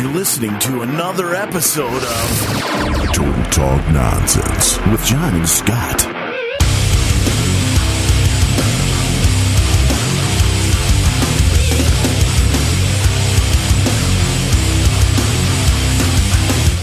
You're 0.00 0.12
listening 0.12 0.58
to 0.60 0.80
another 0.80 1.34
episode 1.34 2.02
of 2.02 3.12
Total 3.12 3.44
Talk 3.50 3.86
Nonsense 3.92 4.78
with 4.86 5.04
John 5.04 5.34
and 5.34 5.46
Scott. 5.46 6.06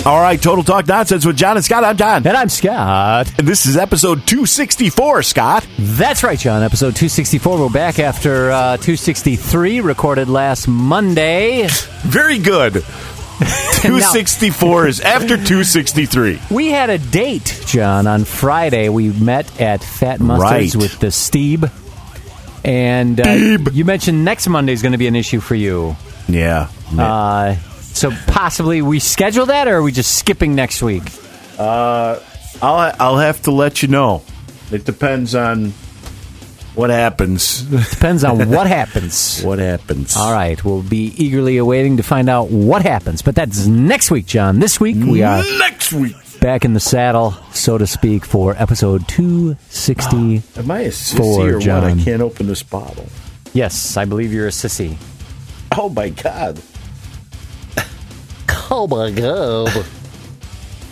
All 0.07 0.21
right, 0.21 0.42
Total 0.42 0.64
Talk 0.64 0.88
Nonsense 0.88 1.25
with 1.25 1.36
John 1.36 1.57
and 1.57 1.65
Scott. 1.65 1.84
I'm 1.84 1.97
John. 1.97 2.25
And 2.25 2.38
I'm 2.38 2.47
Scott. 2.47 3.29
And 3.39 3.46
this 3.46 3.65
is 3.65 3.75
episode 3.75 4.25
264, 4.25 5.21
Scott. 5.24 5.68
That's 5.78 6.24
right, 6.24 6.39
John. 6.39 6.64
Episode 6.64 6.96
264. 6.96 7.60
We're 7.60 7.70
back 7.70 8.00
after 8.00 8.52
uh, 8.52 8.78
263, 8.78 9.82
recorded 9.82 10.29
last 10.29 10.65
Monday. 10.65 11.68
Very 12.04 12.38
good. 12.38 12.86
264 13.82 14.87
is 14.87 15.00
after 15.01 15.36
263. 15.37 16.39
We 16.50 16.68
had 16.71 16.89
a 16.89 16.97
date, 16.97 17.61
John, 17.65 18.07
on 18.07 18.25
Friday. 18.25 18.89
We 18.89 19.10
met 19.11 19.61
at 19.61 19.83
Fat 19.83 20.19
Mustards 20.19 20.39
Right. 20.41 20.75
with 20.75 21.00
the 21.00 21.07
Steeb. 21.07 21.69
And 22.65 23.19
uh, 23.19 23.23
Steeb. 23.25 23.73
you 23.73 23.86
mentioned 23.86 24.25
next 24.25 24.47
Monday 24.47 24.73
is 24.73 24.82
going 24.82 24.93
to 24.93 24.97
be 24.97 25.07
an 25.07 25.15
issue 25.15 25.39
for 25.39 25.55
you. 25.55 25.96
Yeah. 26.27 26.69
Uh, 26.97 27.55
so 27.82 28.11
possibly 28.27 28.82
we 28.82 29.00
schedule 29.00 29.46
that, 29.47 29.68
or 29.68 29.75
are 29.77 29.83
we 29.83 29.91
just 29.91 30.18
skipping 30.18 30.55
next 30.55 30.82
week? 30.82 31.04
I'll 31.60 32.22
I'll 32.61 33.17
have 33.17 33.41
to 33.44 33.52
let 33.52 33.81
you 33.83 33.88
know. 33.88 34.23
It 34.72 34.83
depends 34.85 35.35
on 35.35 35.73
what 36.78 36.90
happens. 36.92 37.64
Depends 37.64 38.23
on 38.23 38.50
what 38.50 38.67
happens. 38.80 39.42
what 39.42 39.59
happens? 39.59 40.16
All 40.16 40.31
right, 40.31 40.64
we'll 40.64 40.84
be 40.84 41.14
eagerly 41.17 41.58
awaiting 41.58 41.98
to 41.98 42.03
find 42.03 42.30
out 42.30 42.50
what 42.52 42.84
happens. 42.84 43.22
But 43.22 43.36
that's 43.36 43.66
next 43.67 44.11
week, 44.11 44.25
John. 44.28 44.59
This 44.59 44.80
week 44.80 44.95
we 44.97 45.23
are 45.23 45.44
next 45.59 45.92
week. 45.92 46.16
back 46.39 46.66
in 46.66 46.73
the 46.73 46.80
saddle, 46.80 47.31
so 47.52 47.78
to 47.78 47.88
speak, 47.88 48.25
for 48.25 48.56
episode 48.58 49.08
260. 49.08 50.44
Am 50.59 50.72
I 50.72 50.80
a 50.81 50.89
sissy 50.89 51.17
For 51.17 51.50
or 51.50 51.53
what? 51.56 51.64
John. 51.64 51.84
I 51.84 52.03
can't 52.03 52.22
open 52.22 52.47
this 52.47 52.64
bottle. 52.64 53.08
Yes, 53.53 53.97
I 53.97 54.06
believe 54.06 54.31
you're 54.31 54.47
a 54.47 54.52
sissy. 54.52 54.97
Oh 55.78 55.89
my 55.89 56.09
god. 56.09 56.62
Oh 58.69 58.86
my 58.86 59.09
god. 59.12 59.86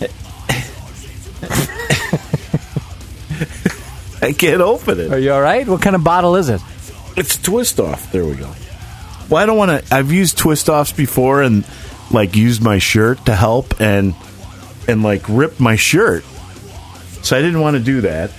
I 4.22 4.32
can't 4.32 4.60
open 4.60 5.00
it. 5.00 5.12
Are 5.12 5.18
you 5.18 5.32
all 5.32 5.42
right? 5.42 5.66
What 5.66 5.82
kind 5.82 5.94
of 5.96 6.02
bottle 6.04 6.36
is 6.36 6.48
it? 6.48 6.60
It's 7.16 7.40
twist 7.40 7.80
off. 7.80 8.12
There 8.12 8.24
we 8.24 8.34
go. 8.34 8.50
Well, 9.28 9.42
I 9.42 9.46
don't 9.46 9.56
want 9.56 9.86
to. 9.86 9.94
I've 9.94 10.12
used 10.12 10.38
twist 10.38 10.68
offs 10.68 10.92
before 10.92 11.42
and 11.42 11.66
like 12.10 12.36
used 12.36 12.62
my 12.62 12.78
shirt 12.78 13.24
to 13.26 13.34
help 13.34 13.80
and 13.80 14.14
and 14.88 15.02
like 15.02 15.22
ripped 15.28 15.60
my 15.60 15.76
shirt. 15.76 16.24
So 17.22 17.36
I 17.36 17.40
didn't 17.42 17.60
want 17.60 17.76
to 17.76 17.82
do 17.82 18.02
that. 18.02 18.30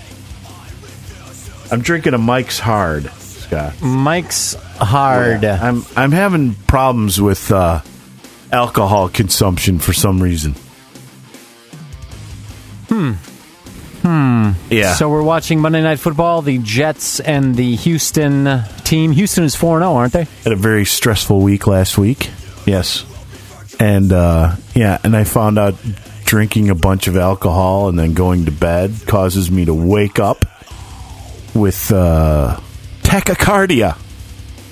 I'm 1.70 1.82
drinking 1.82 2.14
a 2.14 2.18
Mike's 2.18 2.60
Hard, 2.60 3.12
Scott. 3.12 3.82
Mike's 3.82 4.54
Hard. 4.54 5.44
I'm 5.44 5.84
I'm 5.96 6.12
having 6.12 6.56
problems 6.56 7.20
with 7.20 7.52
uh, 7.52 7.82
alcohol 8.52 9.10
consumption 9.10 9.80
for 9.80 9.92
some 9.92 10.24
reason. 10.24 10.56
Hmm. 12.88 13.14
Hmm. 14.08 14.52
Yeah. 14.70 14.94
So 14.94 15.10
we're 15.10 15.22
watching 15.22 15.60
Monday 15.60 15.82
Night 15.82 16.00
Football, 16.00 16.42
the 16.42 16.60
Jets 16.60 17.20
and 17.20 17.56
the 17.56 17.76
Houston 17.76 18.64
team. 18.86 19.12
Houston 19.12 19.44
is 19.44 19.54
4 19.54 19.80
0, 19.80 19.94
aren't 19.94 20.14
they? 20.14 20.24
had 20.46 20.54
a 20.54 20.56
very 20.56 20.86
stressful 20.86 21.42
week 21.42 21.68
last 21.68 21.98
week. 21.98 22.30
Yes. 22.66 23.06
And 23.82 24.14
uh, 24.14 24.56
yeah, 24.74 24.98
and 25.04 25.14
I 25.14 25.26
found 25.26 25.60
out 25.60 25.76
drinking 26.24 26.70
a 26.70 26.76
bunch 26.76 27.08
of 27.08 27.18
alcohol 27.18 27.90
and 27.90 28.00
then 28.00 28.14
going 28.14 28.46
to 28.46 28.52
bed 28.52 28.94
causes 29.08 29.52
me 29.52 29.66
to 29.66 29.74
wake 29.74 30.20
up 30.20 30.46
with 31.54 31.92
uh, 31.92 32.58
tachycardia, 33.04 33.98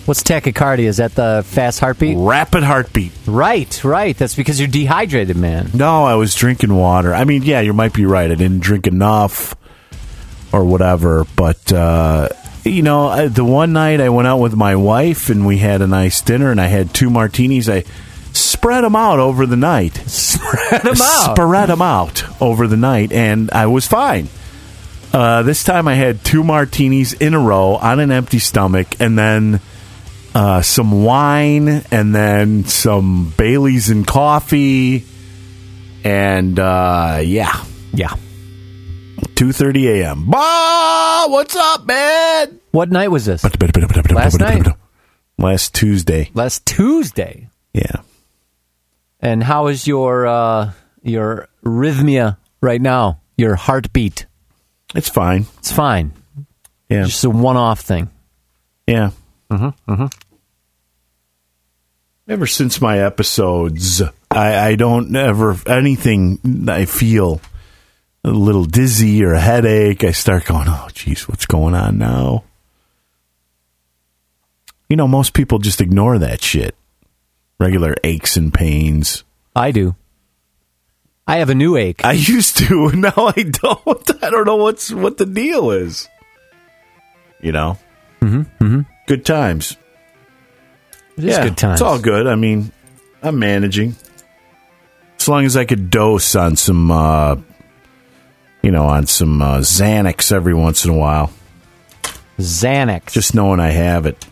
What's 0.06 0.22
tachycardia? 0.22 0.86
Is 0.86 0.98
that 0.98 1.16
the 1.16 1.44
fast 1.46 1.80
heartbeat? 1.80 2.16
rapid 2.20 2.64
heartbeat. 2.64 3.12
Right, 3.26 3.84
right. 3.84 4.16
That's 4.16 4.36
because 4.36 4.60
you're 4.60 4.68
dehydrated, 4.68 5.36
man. 5.36 5.72
No, 5.74 6.04
I 6.04 6.14
was 6.14 6.36
drinking 6.36 6.76
water. 6.76 7.14
I 7.14 7.24
mean, 7.24 7.42
yeah, 7.42 7.62
you 7.62 7.74
might 7.74 7.94
be 7.94 8.06
right. 8.06 8.30
I 8.30 8.36
didn't 8.36 8.60
drink 8.62 8.86
enough 8.86 9.56
or 10.54 10.64
whatever, 10.64 11.26
but 11.36 11.74
uh, 11.74 12.30
you 12.64 12.84
know, 12.84 13.28
the 13.30 13.44
one 13.44 13.74
night 13.74 14.00
I 14.00 14.10
went 14.10 14.28
out 14.28 14.38
with 14.38 14.56
my 14.56 14.76
wife 14.76 15.30
and 15.30 15.46
we 15.46 15.58
had 15.58 15.82
a 15.82 15.88
nice 15.88 16.22
dinner 16.22 16.52
and 16.52 16.62
I 16.62 16.68
had 16.68 16.94
two 16.94 17.10
martinis. 17.10 17.68
I 17.68 17.84
spread 18.32 18.84
them 18.84 18.96
out 18.96 19.18
over 19.20 19.46
the 19.48 19.56
night. 19.56 19.96
Spread 20.08 20.82
them 20.84 21.02
out. 21.02 21.36
spread 21.36 21.70
them 21.70 21.82
out 21.82 22.24
over 22.42 22.68
the 22.68 22.78
night, 22.78 23.12
and 23.12 23.50
I 23.52 23.66
was 23.68 23.88
fine. 23.88 24.28
Uh, 25.14 25.42
this 25.44 25.64
time 25.64 25.88
I 25.88 25.96
had 25.96 26.24
two 26.24 26.44
martinis 26.44 27.14
in 27.14 27.34
a 27.34 27.40
row 27.40 27.76
on 27.76 28.00
an 28.00 28.12
empty 28.12 28.40
stomach, 28.40 29.00
and 29.00 29.18
then 29.18 29.62
uh, 30.36 30.62
some 30.62 31.04
wine, 31.06 31.68
and 31.92 32.14
then 32.14 32.66
some 32.66 33.34
Bailey's 33.38 33.90
and 33.90 34.06
coffee, 34.06 35.06
and 36.04 36.60
uh, 36.60 37.22
yeah, 37.24 37.64
yeah. 37.94 38.14
two 39.36 39.52
thirty 39.54 39.88
a.m. 39.88 40.26
Bah, 40.30 41.26
what's 41.30 41.56
up, 41.56 41.86
man? 41.86 42.60
What 42.72 42.92
night 42.92 43.08
was 43.08 43.24
this? 43.26 43.44
Last 43.44 44.40
night? 44.40 44.68
last 45.38 45.74
Tuesday. 45.74 46.30
Last 46.34 46.66
Tuesday. 46.66 47.50
Yeah, 47.74 48.02
And 49.20 49.44
how 49.44 49.68
is 49.68 49.86
your 49.88 50.28
uh, 50.28 50.72
your 51.04 51.48
rhythmia 51.64 52.38
right 52.62 52.82
now? 52.82 53.20
Your 53.38 53.56
heartbeat? 53.56 54.26
it's 54.96 55.10
fine. 55.10 55.46
It's 55.60 55.72
fine. 55.74 56.14
Yeah, 56.90 57.04
Just 57.06 57.24
a 57.26 57.30
one-off 57.30 57.82
thing. 57.82 58.10
Yeah. 58.88 59.12
Mm-hmm. 59.52 59.92
Mm-hmm. 59.92 60.06
Ever 62.28 62.48
since 62.48 62.82
my 62.82 63.00
episodes, 63.00 64.02
I, 64.32 64.70
I 64.70 64.76
don't 64.76 65.16
ever 65.16 65.56
anything 65.68 66.68
I 66.68 66.86
feel 66.86 67.40
a 68.24 68.32
little 68.32 68.66
dizzy 68.66 69.24
or 69.24 69.34
a 69.34 69.40
headache. 69.40 70.04
I 70.04 70.12
start 70.12 70.46
going, 70.46 70.68
oh, 70.68 70.88
geez, 70.92 71.28
what's 71.28 71.46
going 71.46 71.76
on 71.76 72.00
now? 72.00 72.44
You 74.90 74.96
know, 74.96 75.08
most 75.08 75.36
people 75.36 75.60
just 75.60 75.82
ignore 75.82 76.18
that 76.18 76.42
shit. 76.42 76.76
Regular 77.60 77.96
aches 78.04 78.38
and 78.38 78.52
pains. 78.52 79.24
I 79.56 79.70
do. 79.70 79.96
I 81.28 81.38
have 81.38 81.52
a 81.52 81.56
new 81.56 81.78
ache. 81.78 82.04
I 82.04 82.14
used 82.14 82.58
to, 82.58 82.88
and 82.88 83.02
now 83.02 83.14
I 83.18 83.44
don't. 83.44 84.24
I 84.24 84.32
don't 84.32 84.46
know 84.46 84.58
what's 84.58 84.92
what 84.92 85.18
the 85.18 85.28
deal 85.28 85.70
is. 85.70 86.10
You 87.40 87.52
know, 87.52 87.78
mm-hmm, 88.22 88.64
mm-hmm. 88.64 88.82
good 89.08 89.26
times. 89.26 89.78
It 91.18 91.24
is 91.26 91.38
good 91.38 91.58
times. 91.58 91.80
It's 91.80 91.82
all 91.82 92.00
good. 92.00 92.28
I 92.28 92.36
mean, 92.36 92.72
I'm 93.24 93.40
managing. 93.40 93.96
As 95.20 95.28
long 95.30 95.46
as 95.46 95.56
I 95.58 95.66
could 95.66 95.90
dose 95.90 96.36
on 96.36 96.56
some, 96.56 96.92
uh, 96.92 97.36
you 98.62 98.72
know, 98.72 98.86
on 98.86 99.08
some 99.08 99.42
uh, 99.42 99.60
Xanax 99.60 100.32
every 100.32 100.54
once 100.54 100.86
in 100.86 100.92
a 100.92 100.96
while. 100.98 101.32
Xanax. 102.40 103.12
Just 103.12 103.34
knowing 103.34 103.60
I 103.60 103.70
have 103.70 104.06
it 104.06 104.26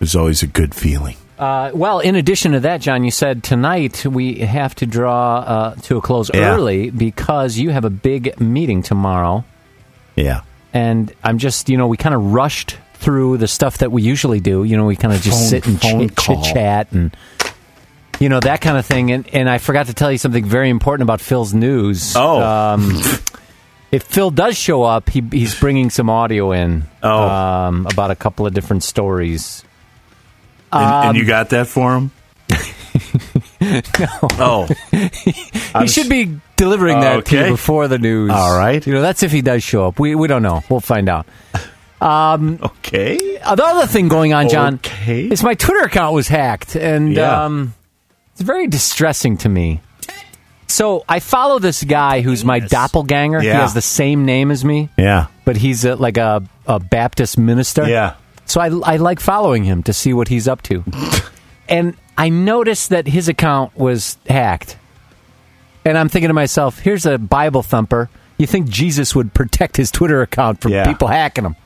is 0.00 0.16
always 0.16 0.42
a 0.42 0.46
good 0.46 0.74
feeling. 0.74 1.16
Uh, 1.38 1.70
well, 1.72 2.00
in 2.00 2.16
addition 2.16 2.52
to 2.52 2.60
that, 2.60 2.80
John, 2.80 3.04
you 3.04 3.10
said 3.12 3.44
tonight 3.44 4.04
we 4.04 4.36
have 4.40 4.74
to 4.76 4.86
draw 4.86 5.36
uh, 5.38 5.74
to 5.82 5.98
a 5.98 6.00
close 6.00 6.30
Yeah. 6.34 6.54
early 6.54 6.90
because 6.90 7.56
you 7.58 7.70
have 7.70 7.84
a 7.84 7.90
big 7.90 8.40
meeting 8.40 8.82
tomorrow. 8.82 9.44
Yeah. 10.16 10.40
And 10.74 11.12
I'm 11.22 11.38
just, 11.38 11.68
you 11.68 11.76
know, 11.76 11.86
we 11.86 11.96
kind 11.96 12.14
of 12.14 12.32
rushed 12.32 12.76
through 12.98 13.38
the 13.38 13.48
stuff 13.48 13.78
that 13.78 13.90
we 13.92 14.02
usually 14.02 14.40
do. 14.40 14.64
You 14.64 14.76
know, 14.76 14.84
we 14.86 14.96
kind 14.96 15.14
of 15.14 15.20
just 15.22 15.38
Phone- 15.38 15.48
sit 15.62 15.66
and 15.66 15.80
chit, 15.80 16.16
chit 16.18 16.42
chat 16.42 16.92
and, 16.92 17.16
you 18.20 18.28
know, 18.28 18.40
that 18.40 18.60
kind 18.60 18.76
of 18.76 18.84
thing. 18.86 19.10
And, 19.12 19.28
and 19.34 19.48
I 19.48 19.58
forgot 19.58 19.86
to 19.86 19.94
tell 19.94 20.10
you 20.12 20.18
something 20.18 20.44
very 20.44 20.68
important 20.70 21.02
about 21.04 21.20
Phil's 21.20 21.54
news. 21.54 22.14
Oh. 22.16 22.42
Um, 22.42 22.90
if 23.92 24.02
Phil 24.02 24.30
does 24.30 24.56
show 24.58 24.82
up, 24.82 25.08
he, 25.10 25.22
he's 25.30 25.58
bringing 25.58 25.90
some 25.90 26.10
audio 26.10 26.52
in 26.52 26.84
Oh. 27.02 27.22
um, 27.28 27.86
about 27.90 28.10
a 28.10 28.16
couple 28.16 28.46
of 28.46 28.52
different 28.54 28.82
stories. 28.84 29.64
And, 30.72 30.82
Um, 30.84 31.08
and 31.10 31.16
you 31.16 31.24
got 31.24 31.50
that 31.50 31.66
for 31.68 31.94
him? 31.96 32.10
No. 33.60 34.08
Oh. 34.38 34.68
He 34.92 35.88
should 35.88 36.08
be 36.08 36.38
delivering 36.56 37.00
that 37.00 37.24
to 37.26 37.36
you 37.44 37.50
before 37.50 37.88
the 37.88 37.98
news. 37.98 38.30
All 38.30 38.56
right. 38.56 38.84
You 38.86 38.92
know, 38.94 39.02
that's 39.02 39.22
if 39.22 39.32
he 39.32 39.42
does 39.42 39.62
show 39.62 39.86
up. 39.88 39.98
We 39.98 40.14
we 40.14 40.28
don't 40.28 40.42
know. 40.42 40.62
We'll 40.70 40.80
find 40.80 41.08
out. 41.08 41.26
Okay. 42.00 43.38
Uh, 43.38 43.54
the 43.54 43.64
other 43.64 43.86
thing 43.86 44.08
going 44.08 44.32
on, 44.32 44.48
John, 44.48 44.74
Okay. 44.74 45.24
is 45.26 45.42
my 45.42 45.54
Twitter 45.54 45.84
account 45.84 46.14
was 46.14 46.28
hacked, 46.28 46.74
and 46.76 47.12
Yeah. 47.14 47.44
um, 47.44 47.74
it's 48.32 48.42
very 48.42 48.66
distressing 48.66 49.36
to 49.38 49.48
me. 49.48 49.80
So 50.70 51.04
I 51.08 51.20
follow 51.20 51.58
this 51.58 51.82
guy 51.82 52.20
who's 52.20 52.44
my 52.44 52.56
Yes. 52.56 52.70
doppelganger. 52.70 53.40
He 53.40 53.48
has 53.48 53.72
the 53.74 53.80
same 53.80 54.24
name 54.26 54.50
as 54.50 54.64
me, 54.64 54.90
Yeah. 54.98 55.26
but 55.44 55.56
he's 55.56 55.84
a, 55.84 55.96
like 55.96 56.18
a, 56.18 56.42
a 56.66 56.78
Baptist 56.78 57.38
minister. 57.38 57.88
Yeah. 57.88 58.12
So 58.44 58.60
I, 58.60 58.66
I 58.84 58.96
like 58.96 59.18
following 59.18 59.64
him 59.64 59.82
to 59.84 59.92
see 59.92 60.12
what 60.12 60.28
he's 60.28 60.46
up 60.46 60.62
to. 60.64 60.84
and 61.68 61.94
I 62.18 62.28
noticed 62.28 62.90
that 62.90 63.06
his 63.06 63.28
account 63.28 63.76
was 63.78 64.18
hacked. 64.28 64.76
And 65.86 65.96
I'm 65.96 66.08
thinking 66.10 66.28
to 66.28 66.34
myself, 66.34 66.80
here's 66.80 67.06
a 67.06 67.16
Bible 67.16 67.62
thumper. 67.62 68.10
You 68.36 68.46
think 68.46 68.68
Jesus 68.68 69.14
would 69.14 69.32
protect 69.32 69.76
his 69.78 69.90
Twitter 69.90 70.20
account 70.20 70.60
from 70.60 70.72
Yeah. 70.72 70.84
people 70.86 71.08
hacking 71.08 71.44
him? 71.46 71.56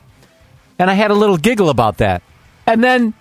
And 0.79 0.89
I 0.89 0.93
had 0.93 1.11
a 1.11 1.13
little 1.13 1.37
giggle 1.37 1.69
about 1.69 1.97
that. 1.97 2.21
And 2.65 2.83
then 2.83 3.13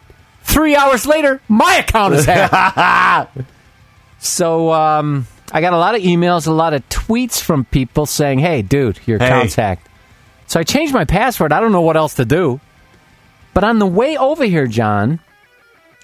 three 0.43 0.75
hours 0.76 1.06
later, 1.06 1.40
my 1.49 1.76
account 1.76 2.14
is 2.14 2.25
hacked. 2.25 3.38
so 4.19 4.72
um, 4.72 5.26
I 5.52 5.60
got 5.60 5.72
a 5.72 5.78
lot 5.78 5.94
of 5.94 6.02
emails, 6.02 6.46
a 6.46 6.52
lot 6.52 6.75
of 6.75 6.88
tweets 6.88 7.40
from 7.40 7.64
people 7.66 8.06
saying, 8.06 8.38
hey, 8.38 8.62
dude, 8.62 8.99
your 9.06 9.19
Hey. 9.19 9.26
account's 9.26 9.54
hacked. 9.54 9.88
So 10.46 10.60
I 10.60 10.64
changed 10.64 10.93
my 10.94 11.04
password. 11.04 11.52
I 11.52 11.60
don't 11.60 11.72
know 11.72 11.81
what 11.82 11.96
else 11.96 12.14
to 12.14 12.25
do. 12.25 12.60
But 13.54 13.64
on 13.64 13.78
the 13.78 13.87
way 13.87 14.16
over 14.16 14.44
here, 14.44 14.66
John, 14.66 15.20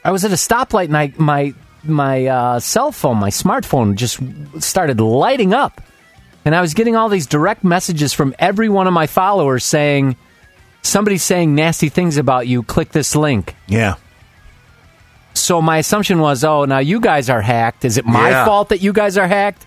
I 0.04 0.10
was 0.10 0.24
at 0.24 0.30
a 0.32 0.34
stoplight 0.34 0.84
and 0.86 0.96
I, 0.96 1.12
my 1.16 1.54
my 1.84 2.26
uh, 2.26 2.60
cell 2.60 2.92
phone, 2.92 3.16
my 3.18 3.30
smartphone, 3.30 3.94
just 3.94 4.18
started 4.60 5.00
lighting 5.00 5.54
up, 5.54 5.80
and 6.44 6.54
I 6.54 6.60
was 6.60 6.74
getting 6.74 6.96
all 6.96 7.08
these 7.08 7.26
direct 7.26 7.62
messages 7.64 8.12
from 8.12 8.34
every 8.38 8.68
one 8.68 8.86
of 8.86 8.92
my 8.92 9.06
followers 9.06 9.64
saying, 9.64 10.16
"Somebody's 10.82 11.22
saying 11.22 11.54
nasty 11.54 11.88
things 11.88 12.16
about 12.16 12.46
you. 12.46 12.62
Click 12.62 12.92
this 12.92 13.14
link." 13.16 13.54
Yeah. 13.66 13.94
So 15.34 15.62
my 15.62 15.78
assumption 15.78 16.18
was, 16.18 16.42
"Oh, 16.44 16.64
now 16.64 16.78
you 16.78 17.00
guys 17.00 17.30
are 17.30 17.40
hacked. 17.42 17.84
Is 17.84 17.96
it 17.96 18.04
my 18.06 18.30
Yeah. 18.30 18.44
fault 18.44 18.70
that 18.70 18.80
you 18.82 18.92
guys 18.92 19.16
are 19.16 19.28
hacked?" 19.28 19.64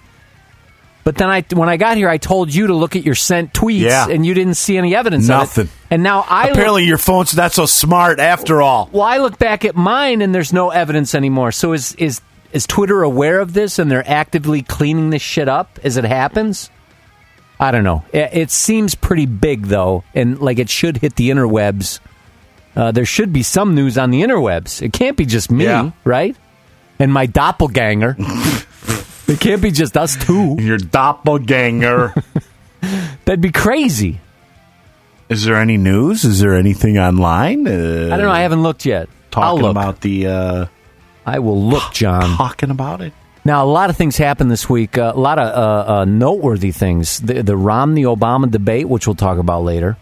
But 1.03 1.15
then 1.15 1.29
I, 1.29 1.43
when 1.53 1.67
I 1.67 1.77
got 1.77 1.97
here, 1.97 2.07
I 2.09 2.17
told 2.17 2.53
you 2.53 2.67
to 2.67 2.75
look 2.75 2.95
at 2.95 3.03
your 3.03 3.15
sent 3.15 3.53
tweets, 3.53 3.81
Yeah. 3.81 4.07
and 4.07 4.23
you 4.23 4.35
didn't 4.35 4.53
see 4.53 4.77
any 4.77 4.95
evidence. 4.95 5.27
Nothing. 5.27 5.63
Of 5.63 5.69
it. 5.69 5.73
And 5.89 6.03
now 6.03 6.23
I 6.29 6.43
look- 6.43 6.51
Apparently, 6.53 6.83
your 6.85 6.99
phone's 6.99 7.35
not 7.35 7.53
so 7.53 7.65
smart 7.65 8.19
after 8.19 8.61
all. 8.61 8.87
well, 8.91 9.03
I 9.03 9.17
look 9.17 9.39
back 9.39 9.65
at 9.65 9.75
mine 9.75 10.21
and 10.21 10.35
there's 10.35 10.53
no 10.53 10.69
evidence 10.69 11.15
anymore. 11.15 11.51
So 11.51 11.73
is 11.73 11.93
is 11.97 12.21
is 12.53 12.67
Twitter 12.67 13.01
aware 13.01 13.39
of 13.39 13.53
this 13.53 13.79
and 13.79 13.89
they're 13.89 14.07
actively 14.07 14.61
cleaning 14.61 15.09
this 15.09 15.21
shit 15.23 15.47
up 15.47 15.79
as 15.83 15.95
it 15.97 16.03
happens? 16.03 16.69
I 17.61 17.69
don't 17.71 17.83
know. 17.83 18.03
It, 18.11 18.29
it 18.33 18.51
seems 18.51 18.95
pretty 18.95 19.27
big 19.27 19.67
though, 19.67 20.03
and 20.15 20.39
like 20.39 20.57
it 20.59 20.69
should 20.69 20.97
hit 20.97 21.15
the 21.15 21.29
interwebs. 21.29 21.99
Uh, 22.75 22.91
there 22.91 23.05
should 23.05 23.31
be 23.31 23.43
some 23.43 23.75
news 23.75 23.97
on 23.97 24.09
the 24.11 24.21
interwebs. 24.23 24.81
It 24.81 24.91
can't 24.93 25.15
be 25.15 25.25
just 25.25 25.51
me, 25.51 25.65
Yeah. 25.65 25.91
right? 26.03 26.35
And 26.97 27.13
my 27.13 27.25
doppelganger. 27.27 28.15
it 29.27 29.39
can't 29.39 29.61
be 29.61 29.69
just 29.71 29.95
us 29.95 30.15
two. 30.25 30.55
Your 30.59 30.77
doppelganger. 30.77 32.13
That'd 33.25 33.41
be 33.41 33.51
crazy. 33.51 34.19
Is 35.29 35.45
there 35.45 35.55
any 35.55 35.77
news? 35.77 36.25
Is 36.25 36.39
there 36.41 36.55
anything 36.55 36.97
online? 36.97 37.67
Uh, 37.67 38.07
I 38.11 38.17
don't 38.17 38.21
know. 38.25 38.31
I 38.31 38.41
haven't 38.41 38.63
looked 38.63 38.85
yet. 38.85 39.07
Talking 39.29 39.61
look. 39.61 39.71
about 39.71 40.01
the 40.01 40.27
uh, 40.27 40.65
I 41.25 41.39
will 41.39 41.61
look, 41.61 41.93
John. 41.93 42.35
talking 42.37 42.69
about 42.71 43.01
it. 43.01 43.13
Now, 43.43 43.63
a 43.63 43.65
lot 43.65 43.89
of 43.89 43.97
things 43.97 44.17
happened 44.17 44.51
this 44.51 44.69
week. 44.69 44.97
Uh, 44.97 45.13
a 45.15 45.19
lot 45.19 45.39
of 45.39 45.47
uh, 45.47 45.91
uh, 45.91 46.05
noteworthy 46.05 46.71
things. 46.71 47.19
The, 47.19 47.41
the 47.41 47.57
Romney 47.57 48.03
Obama 48.03 48.49
debate, 48.49 48.87
which 48.87 49.07
we'll 49.07 49.15
talk 49.15 49.39
about 49.39 49.63
later. 49.63 49.97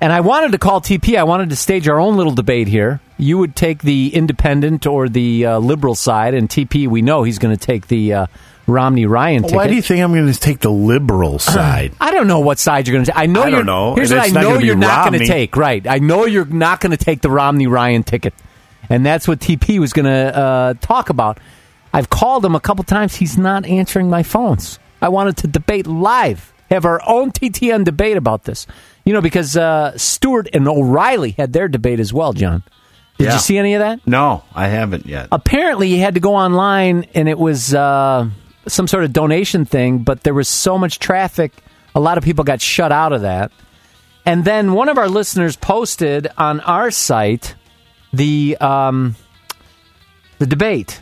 And 0.00 0.12
I 0.12 0.20
wanted 0.20 0.52
to 0.52 0.58
call 0.58 0.80
TP. 0.80 1.16
I 1.16 1.24
wanted 1.24 1.50
to 1.50 1.56
stage 1.56 1.86
our 1.88 2.00
own 2.00 2.16
little 2.16 2.34
debate 2.34 2.68
here. 2.68 3.00
You 3.18 3.38
would 3.38 3.54
take 3.54 3.82
the 3.82 4.12
independent 4.14 4.86
or 4.86 5.08
the 5.08 5.46
uh, 5.46 5.58
liberal 5.58 5.94
side, 5.94 6.34
and 6.34 6.48
TP, 6.48 6.88
we 6.88 7.02
know 7.02 7.22
he's 7.22 7.38
going 7.38 7.56
to 7.56 7.66
take 7.66 7.86
the 7.86 8.12
uh, 8.12 8.26
Romney 8.66 9.06
Ryan 9.06 9.42
ticket. 9.42 9.56
Why 9.56 9.68
do 9.68 9.74
you 9.76 9.82
think 9.82 10.02
I'm 10.02 10.12
going 10.12 10.32
to 10.32 10.38
take 10.38 10.58
the 10.58 10.72
liberal 10.72 11.38
side? 11.38 11.92
I 12.00 12.10
don't 12.10 12.26
know 12.26 12.40
what 12.40 12.58
side 12.58 12.88
you're 12.88 12.94
going 12.94 13.04
to 13.04 13.12
take. 13.12 13.18
I 13.20 13.26
know 13.26 13.42
I 13.42 13.50
don't 13.50 13.66
know. 13.66 13.94
Here's 13.94 14.10
And 14.10 14.18
what 14.20 14.28
I 14.28 14.32
not 14.32 14.42
know 14.42 14.58
you're 14.58 14.74
not 14.74 15.08
going 15.08 15.20
to 15.20 15.26
take. 15.26 15.56
Right. 15.56 15.86
I 15.86 15.98
know 15.98 16.26
you're 16.26 16.46
not 16.46 16.80
going 16.80 16.90
to 16.96 17.04
take 17.04 17.20
the 17.22 17.30
Romney 17.30 17.68
Ryan 17.68 18.02
ticket, 18.02 18.34
and 18.88 19.06
that's 19.06 19.28
what 19.28 19.38
TP 19.38 19.78
was 19.78 19.92
going 19.92 20.06
to 20.06 20.36
uh, 20.36 20.74
talk 20.80 21.10
about. 21.10 21.38
I've 21.92 22.08
called 22.10 22.44
him 22.44 22.54
a 22.54 22.60
couple 22.60 22.84
times. 22.84 23.16
He's 23.16 23.36
not 23.36 23.66
answering 23.66 24.08
my 24.08 24.22
phones. 24.22 24.78
I 25.00 25.08
wanted 25.08 25.36
to 25.38 25.46
debate 25.46 25.86
live, 25.86 26.52
have 26.70 26.84
our 26.84 27.00
own 27.06 27.32
TTN 27.32 27.84
debate 27.84 28.16
about 28.16 28.44
this. 28.44 28.66
You 29.04 29.12
know, 29.12 29.20
because 29.20 29.56
uh, 29.56 29.96
Stewart 29.98 30.48
and 30.54 30.66
O'Reilly 30.68 31.32
had 31.32 31.52
their 31.52 31.68
debate 31.68 31.98
as 32.00 32.12
well. 32.12 32.32
John, 32.32 32.62
did 33.18 33.24
Yeah. 33.26 33.32
you 33.34 33.38
see 33.40 33.58
any 33.58 33.74
of 33.74 33.80
that? 33.80 34.00
no, 34.06 34.42
I 34.54 34.68
haven't 34.68 35.06
yet. 35.06 35.28
apparently 35.32 35.88
you 35.88 35.98
had 36.00 36.14
to 36.14 36.20
go 36.20 36.34
online 36.36 37.06
and 37.14 37.28
it 37.28 37.38
was 37.38 37.74
uh, 37.74 38.28
some 38.68 38.86
sort 38.88 39.04
of 39.04 39.12
donation 39.12 39.64
thing 39.64 39.98
but 39.98 40.22
there 40.22 40.32
was 40.34 40.48
so 40.48 40.78
much 40.78 40.98
traffic 41.00 41.52
a 41.96 42.00
lot 42.00 42.16
of 42.16 42.22
people 42.24 42.44
got 42.44 42.60
shut 42.60 42.90
out 42.92 43.12
of 43.12 43.22
that 43.22 43.50
and 44.24 44.44
then 44.44 44.72
one 44.72 44.88
of 44.88 44.96
our 44.98 45.08
listeners 45.08 45.56
posted 45.56 46.28
on 46.38 46.60
our 46.60 46.90
site 46.92 47.54
the 48.12 48.56
um, 48.60 49.16
the 50.38 50.46
debate 50.46 51.01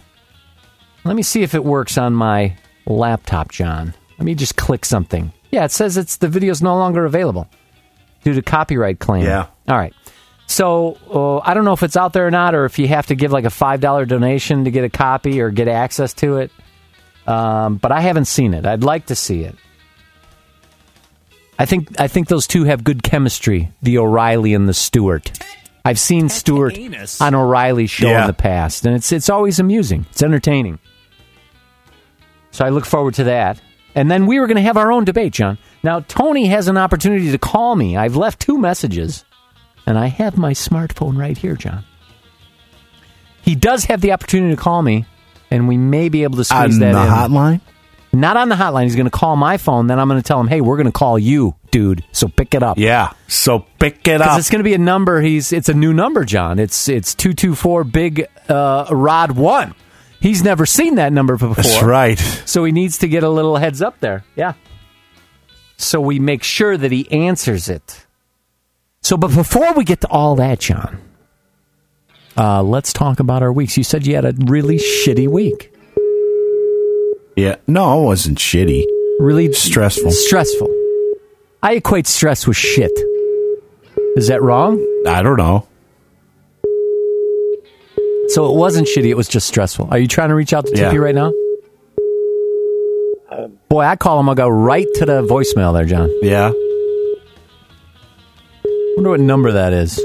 let 1.04 1.16
me 1.16 1.22
see 1.22 1.42
if 1.42 1.54
it 1.54 1.64
works 1.64 1.96
on 1.98 2.12
my 2.14 2.54
laptop 2.86 3.50
john 3.50 3.94
let 4.18 4.24
me 4.24 4.34
just 4.34 4.56
click 4.56 4.84
something 4.84 5.32
yeah 5.50 5.64
it 5.64 5.70
says 5.72 5.96
it's 5.96 6.16
the 6.16 6.28
video's 6.28 6.62
no 6.62 6.76
longer 6.76 7.04
available 7.04 7.48
due 8.24 8.34
to 8.34 8.42
copyright 8.42 8.98
claim 8.98 9.24
Yeah. 9.24 9.46
all 9.68 9.76
right 9.76 9.94
so 10.46 10.98
uh, 11.14 11.38
I 11.48 11.54
don't 11.54 11.64
know 11.64 11.74
if 11.74 11.84
it's 11.84 11.96
out 11.96 12.12
there 12.12 12.26
or 12.26 12.30
not, 12.32 12.56
or 12.56 12.64
if 12.64 12.80
you 12.80 12.88
have 12.88 13.06
to 13.06 13.14
give 13.14 13.30
like 13.30 13.44
a 13.44 13.50
five 13.50 13.80
dollar 13.80 14.04
donation 14.04 14.64
to 14.64 14.72
get 14.72 14.82
a 14.82 14.88
copy 14.88 15.40
or 15.40 15.50
get 15.52 15.68
access 15.68 16.12
to 16.14 16.38
it. 16.38 16.50
Um, 17.24 17.76
but 17.76 17.92
I 17.92 18.00
haven't 18.00 18.24
seen 18.24 18.52
it. 18.54 18.66
I'd 18.66 18.82
like 18.82 19.06
to 19.06 19.14
see 19.14 19.44
it. 19.44 19.54
I 21.56 21.66
think 21.66 22.00
I 22.00 22.08
think 22.08 22.26
those 22.26 22.48
two 22.48 22.64
have 22.64 22.82
good 22.82 23.04
chemistry. 23.04 23.70
The 23.82 23.98
O'Reilly 23.98 24.52
and 24.54 24.68
the 24.68 24.74
Stewart. 24.74 25.30
I've 25.84 26.00
seen 26.00 26.28
Stewart 26.28 26.74
on 27.20 27.34
O'Reilly's 27.36 27.90
show 27.90 28.08
in 28.22 28.26
the 28.26 28.32
past, 28.32 28.84
and 28.86 28.96
it's 28.96 29.12
it's 29.12 29.28
always 29.30 29.60
amusing. 29.60 30.04
It's 30.10 30.22
entertaining. 30.22 30.80
So 32.50 32.64
I 32.64 32.68
look 32.70 32.84
forward 32.86 33.14
to 33.14 33.24
that. 33.24 33.60
And 33.94 34.10
then 34.10 34.26
we 34.26 34.38
were 34.38 34.46
going 34.46 34.56
to 34.56 34.62
have 34.62 34.76
our 34.76 34.92
own 34.92 35.04
debate, 35.04 35.32
John. 35.32 35.58
Now 35.82 36.00
Tony 36.00 36.46
has 36.46 36.68
an 36.68 36.76
opportunity 36.76 37.30
to 37.32 37.38
call 37.38 37.74
me. 37.76 37.96
I've 37.96 38.16
left 38.16 38.40
two 38.40 38.58
messages. 38.58 39.24
And 39.86 39.98
I 39.98 40.06
have 40.06 40.36
my 40.36 40.52
smartphone 40.52 41.16
right 41.18 41.36
here, 41.36 41.56
John. 41.56 41.84
He 43.42 43.54
does 43.54 43.86
have 43.86 44.00
the 44.00 44.12
opportunity 44.12 44.54
to 44.54 44.60
call 44.60 44.82
me, 44.82 45.06
and 45.50 45.66
we 45.66 45.76
may 45.76 46.08
be 46.08 46.22
able 46.22 46.36
to 46.36 46.44
squeeze 46.44 46.78
that 46.78 46.90
in. 46.90 46.94
On 46.94 47.06
the 47.06 47.12
in. 47.12 47.18
hotline? 47.32 47.60
Not 48.12 48.36
on 48.36 48.48
the 48.48 48.54
hotline. 48.56 48.84
He's 48.84 48.96
going 48.96 49.06
to 49.06 49.10
call 49.10 49.36
my 49.36 49.56
phone. 49.56 49.86
Then 49.86 49.98
I'm 49.98 50.08
going 50.08 50.20
to 50.20 50.26
tell 50.26 50.38
him, 50.40 50.48
"Hey, 50.48 50.60
we're 50.60 50.76
going 50.76 50.86
to 50.86 50.92
call 50.92 51.18
you, 51.18 51.54
dude. 51.70 52.04
So 52.12 52.28
pick 52.28 52.54
it 52.54 52.62
up." 52.62 52.76
Yeah. 52.76 53.12
So 53.28 53.60
pick 53.78 53.94
it 54.06 54.18
Because 54.18 54.20
up. 54.20 54.38
it's 54.38 54.50
going 54.50 54.58
to 54.60 54.64
be 54.64 54.74
a 54.74 54.78
number. 54.78 55.20
He's 55.20 55.52
it's 55.52 55.68
a 55.68 55.74
new 55.74 55.92
number, 55.94 56.24
John. 56.24 56.58
It's 56.58 56.88
it's 56.88 57.14
two 57.14 57.32
two 57.32 57.54
four 57.54 57.82
big 57.84 58.26
uh, 58.48 58.86
rod 58.90 59.32
one. 59.32 59.74
He's 60.20 60.42
never 60.42 60.66
seen 60.66 60.96
that 60.96 61.12
number 61.12 61.36
before. 61.36 61.54
That's 61.54 61.82
right. 61.82 62.18
So 62.44 62.64
he 62.64 62.72
needs 62.72 62.98
to 62.98 63.08
get 63.08 63.22
a 63.22 63.28
little 63.30 63.56
heads 63.56 63.80
up 63.80 64.00
there. 64.00 64.24
Yeah. 64.36 64.52
So 65.78 66.00
we 66.00 66.18
make 66.18 66.42
sure 66.42 66.76
that 66.76 66.92
he 66.92 67.10
answers 67.10 67.68
it. 67.70 68.06
So, 69.02 69.16
but 69.16 69.34
before 69.34 69.72
we 69.72 69.84
get 69.84 70.02
to 70.02 70.08
all 70.08 70.36
that, 70.36 70.60
John, 70.60 71.00
uh, 72.36 72.62
let's 72.62 72.92
talk 72.92 73.18
about 73.18 73.42
our 73.42 73.52
weeks. 73.52 73.78
You 73.78 73.84
said 73.84 74.06
you 74.06 74.14
had 74.14 74.26
a 74.26 74.34
really 74.44 74.76
shitty 74.76 75.26
week. 75.26 75.74
Yeah. 77.36 77.56
No, 77.66 78.02
it 78.02 78.04
wasn't 78.04 78.38
shitty. 78.38 78.84
Really 79.20 79.52
Stressful. 79.54 80.10
Stressful. 80.10 80.68
I 81.62 81.74
equate 81.74 82.06
stress 82.06 82.46
with 82.46 82.56
shit. 82.56 82.92
Is 84.16 84.28
that 84.28 84.42
wrong? 84.42 84.78
I 85.06 85.22
don't 85.22 85.36
know. 85.36 85.66
So 88.32 88.50
it 88.52 88.56
wasn't 88.56 88.86
shitty. 88.88 89.06
It 89.06 89.16
was 89.16 89.28
just 89.28 89.48
stressful. 89.48 89.88
Are 89.90 89.98
you 89.98 90.06
trying 90.08 90.28
to 90.30 90.34
reach 90.34 90.52
out 90.52 90.66
to 90.66 90.76
Yeah. 90.76 90.92
TP 90.92 91.00
right 91.02 91.14
now? 91.14 91.32
Boy, 93.68 93.82
I 93.82 93.96
call 93.96 94.18
him. 94.20 94.28
I'll 94.28 94.34
go 94.34 94.48
right 94.48 94.86
to 94.94 95.06
the 95.06 95.22
voicemail 95.22 95.72
there, 95.72 95.84
John. 95.84 96.10
Yeah. 96.22 96.50
wonder 98.96 99.10
what 99.10 99.20
number 99.20 99.52
that 99.52 99.72
is. 99.72 99.98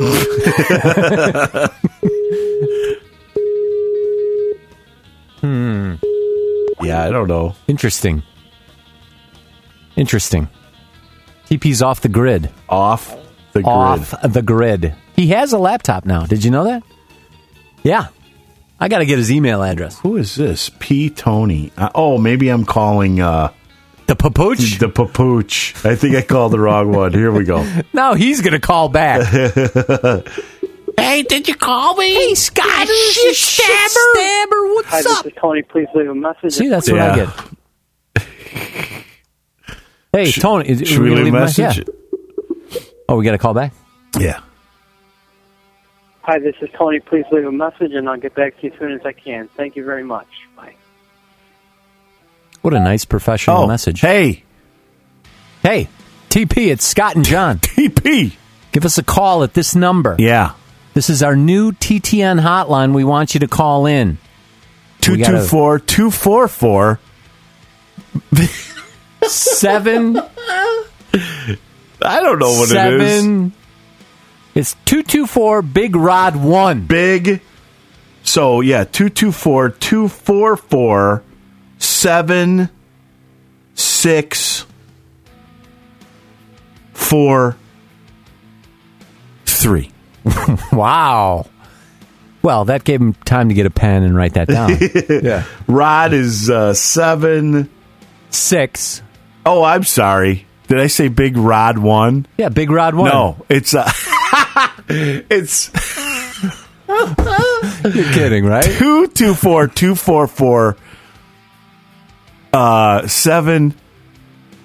Hmm. 5.40 5.94
Yeah, 6.82 7.04
I 7.04 7.10
don't 7.10 7.28
know. 7.28 7.54
Interesting. 7.66 8.22
Interesting. 9.96 10.48
TP's 11.48 11.82
off 11.82 12.00
the 12.00 12.08
grid. 12.08 12.50
Off 12.68 13.10
the 13.52 13.62
grid. 13.62 13.66
Off 13.66 14.14
the 14.22 14.42
grid. 14.42 14.94
He 15.16 15.28
has 15.28 15.52
a 15.52 15.58
laptop 15.58 16.04
now. 16.04 16.24
Did 16.26 16.44
you 16.44 16.50
know 16.50 16.64
that? 16.64 16.82
Yeah. 17.88 18.08
I 18.78 18.88
got 18.88 18.98
to 18.98 19.06
get 19.06 19.16
his 19.18 19.32
email 19.32 19.62
address. 19.62 19.98
Who 20.00 20.16
is 20.18 20.34
this? 20.36 20.70
P. 20.78 21.08
Tony. 21.10 21.72
Uh, 21.76 21.88
oh, 21.94 22.18
maybe 22.18 22.48
I'm 22.50 22.64
calling 22.64 23.18
uh, 23.20 23.50
The 24.06 24.14
papooch? 24.14 24.78
the 24.78 24.88
papooch. 24.88 25.84
I 25.84 25.96
think 25.96 26.14
I 26.14 26.22
called 26.22 26.52
the 26.52 26.60
wrong 26.60 26.92
one. 26.92 27.12
Here 27.14 27.32
we 27.32 27.44
go. 27.44 27.66
No, 27.94 28.14
he's 28.14 28.40
going 28.42 28.52
to 28.52 28.60
call 28.60 28.88
back. 28.88 29.26
Hey, 30.98 31.22
did 31.22 31.46
you 31.46 31.54
call 31.54 31.94
me? 31.96 32.12
hey, 32.12 32.34
Scott, 32.34 32.88
shit 32.88 33.36
stabber. 33.36 33.88
stabber. 34.14 34.66
What's 34.74 34.88
Hi, 34.88 35.02
this 35.02 35.26
is 35.26 35.32
Tony. 35.40 35.62
Please 35.62 35.86
leave 35.94 36.08
a 36.10 36.14
message. 36.14 36.54
See, 36.54 36.68
that's 36.68 36.90
what 36.90 37.00
I 37.00 37.14
get. 37.16 38.24
Hey, 40.12 40.32
Tony. 40.32 40.68
is- 40.68 40.88
Should 40.88 40.98
we 41.00 41.10
gonna 41.10 41.22
leave 41.22 41.32
a 41.34 41.36
my- 41.36 41.40
message? 41.44 41.78
Yeah. 41.78 42.80
Oh, 43.08 43.16
we 43.16 43.24
got 43.24 43.32
to 43.32 43.38
call 43.38 43.54
back? 43.54 43.72
Yeah. 44.18 44.40
Hi, 46.28 46.38
this 46.38 46.56
is 46.60 46.68
Tony. 46.76 47.00
Please 47.00 47.24
leave 47.32 47.46
a 47.46 47.50
message, 47.50 47.92
and 47.94 48.06
I'll 48.06 48.18
get 48.18 48.34
back 48.34 48.54
to 48.58 48.66
you 48.66 48.70
as 48.74 48.78
soon 48.78 48.92
as 48.92 49.00
I 49.02 49.12
can. 49.12 49.48
Thank 49.56 49.76
you 49.76 49.84
very 49.86 50.04
much. 50.04 50.26
Bye. 50.54 50.74
What 52.60 52.74
a 52.74 52.80
nice 52.80 53.06
professional 53.06 53.62
Oh, 53.62 53.66
message. 53.66 54.02
Hey, 54.02 54.44
Hey, 55.62 55.88
TP, 56.28 56.70
it's 56.70 56.84
Scott 56.86 57.16
and 57.16 57.24
John. 57.24 57.58
TP. 57.60 58.36
Give 58.72 58.84
us 58.84 58.98
a 58.98 59.02
call 59.02 59.42
at 59.42 59.54
this 59.54 59.74
number. 59.74 60.16
Yeah. 60.18 60.52
This 60.92 61.08
is 61.08 61.22
our 61.22 61.34
new 61.34 61.72
TTN 61.72 62.42
hotline. 62.42 62.92
We 62.94 63.04
want 63.04 63.32
you 63.32 63.40
to 63.40 63.48
call 63.48 63.86
in. 63.86 64.18
We 65.08 65.16
224 65.16 65.78
244. 65.78 67.00
Seven 69.22 70.18
I 72.02 72.20
don't 72.20 72.38
know 72.38 72.50
what 72.50 72.70
it 72.70 73.00
is. 73.00 73.52
Seven. 74.64 74.76
It's 74.76 74.76
two 74.84 75.02
two 75.02 75.26
four 75.26 75.62
Big 75.62 75.96
Rod 75.96 76.36
one. 76.36 76.86
Big. 76.86 77.40
So, 78.28 78.60
yeah, 78.60 78.84
224 78.84 79.70
244 79.70 81.22
7 81.78 82.68
6 83.74 84.66
4 86.92 87.56
3. 89.46 89.90
Wow. 90.72 91.46
Well, 92.42 92.66
that 92.66 92.84
gave 92.84 93.00
him 93.00 93.14
time 93.14 93.48
to 93.48 93.54
get 93.54 93.64
a 93.64 93.70
pen 93.70 94.02
and 94.02 94.14
write 94.14 94.34
that 94.34 94.48
down. 94.48 94.76
yeah. 95.24 95.44
Rod 95.66 96.12
is 96.12 96.50
uh, 96.50 96.74
7. 96.74 97.70
Six. 98.28 99.02
Oh, 99.46 99.64
I'm 99.64 99.84
sorry. 99.84 100.46
Did 100.68 100.80
I 100.80 100.86
say 100.88 101.08
Big 101.08 101.38
Rod 101.38 101.78
1? 101.78 102.26
Yeah, 102.36 102.50
Big 102.50 102.70
Rod 102.70 102.94
one. 102.94 103.08
No, 103.08 103.44
it's 103.48 103.74
uh, 103.74 103.90
it's 105.30 105.70
You're 106.88 108.12
kidding, 108.12 108.46
right? 108.46 108.64
two 108.64 109.08
two 109.08 109.34
four 109.34 109.66
two 109.66 109.94
four 109.94 110.26
four 110.26 110.76
uh 112.52 113.06
seven 113.06 113.74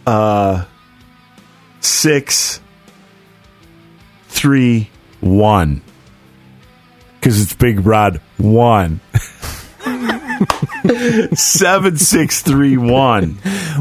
uh 0.08 0.64
six 1.82 2.62
three 4.30 4.90
one 5.20 5.82
because 7.20 7.42
it's 7.42 7.54
Big 7.54 7.86
Rod 7.86 8.22
one. 8.38 9.00
Seven 11.34 11.98
six 11.98 12.42
three 12.42 12.76
one. 12.76 13.38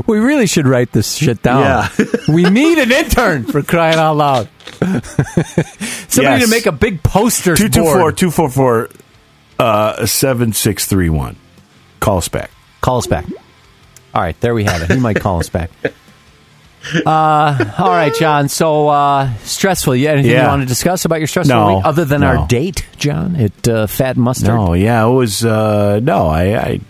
We 0.06 0.18
really 0.18 0.46
should 0.46 0.66
write 0.68 0.92
this 0.92 1.14
shit 1.14 1.42
down. 1.42 1.62
Yeah. 1.62 1.88
we 2.28 2.48
need 2.48 2.78
an 2.78 2.92
intern 2.92 3.44
for 3.44 3.62
crying 3.62 3.96
out 3.98 4.16
loud. 4.16 4.48
Somebody 6.08 6.40
Yes. 6.40 6.44
to 6.44 6.50
make 6.50 6.66
a 6.66 6.72
big 6.72 7.02
poster 7.02 7.54
Two 7.56 7.68
two 7.68 7.84
four 7.84 8.12
two 8.12 8.30
four 8.30 8.50
four 8.50 8.88
uh 9.58 10.06
seven 10.06 10.52
six 10.52 10.86
three 10.86 11.08
one. 11.10 11.36
Call 12.00 12.18
us 12.18 12.28
back. 12.28 12.50
Call 12.80 12.98
us 12.98 13.06
back. 13.06 13.26
All 14.14 14.20
right, 14.20 14.38
there 14.40 14.54
we 14.54 14.64
have 14.64 14.82
it. 14.82 14.90
He 14.94 15.00
might 15.00 15.20
call 15.20 15.38
us 15.40 15.48
back. 15.48 15.70
Uh, 17.06 17.72
all 17.78 17.90
right, 17.90 18.12
John. 18.18 18.48
So 18.48 18.88
uh, 18.88 19.32
stressful. 19.44 19.94
You 19.94 20.08
anything 20.08 20.32
you 20.32 20.36
want 20.38 20.62
to 20.62 20.66
discuss 20.66 21.04
about 21.04 21.20
your 21.20 21.28
stressful 21.28 21.54
No. 21.56 21.76
week 21.76 21.84
other 21.86 22.04
than 22.04 22.22
No. 22.22 22.26
our 22.26 22.48
date, 22.48 22.84
John? 22.96 23.36
At 23.36 23.68
uh, 23.68 23.86
Fat 23.86 24.16
Mustard. 24.16 24.48
No, 24.48 24.72
yeah, 24.74 25.06
it 25.06 25.10
was. 25.12 25.44
Uh, 25.44 26.00
no, 26.02 26.26
I, 26.26 26.42
I 26.60 26.80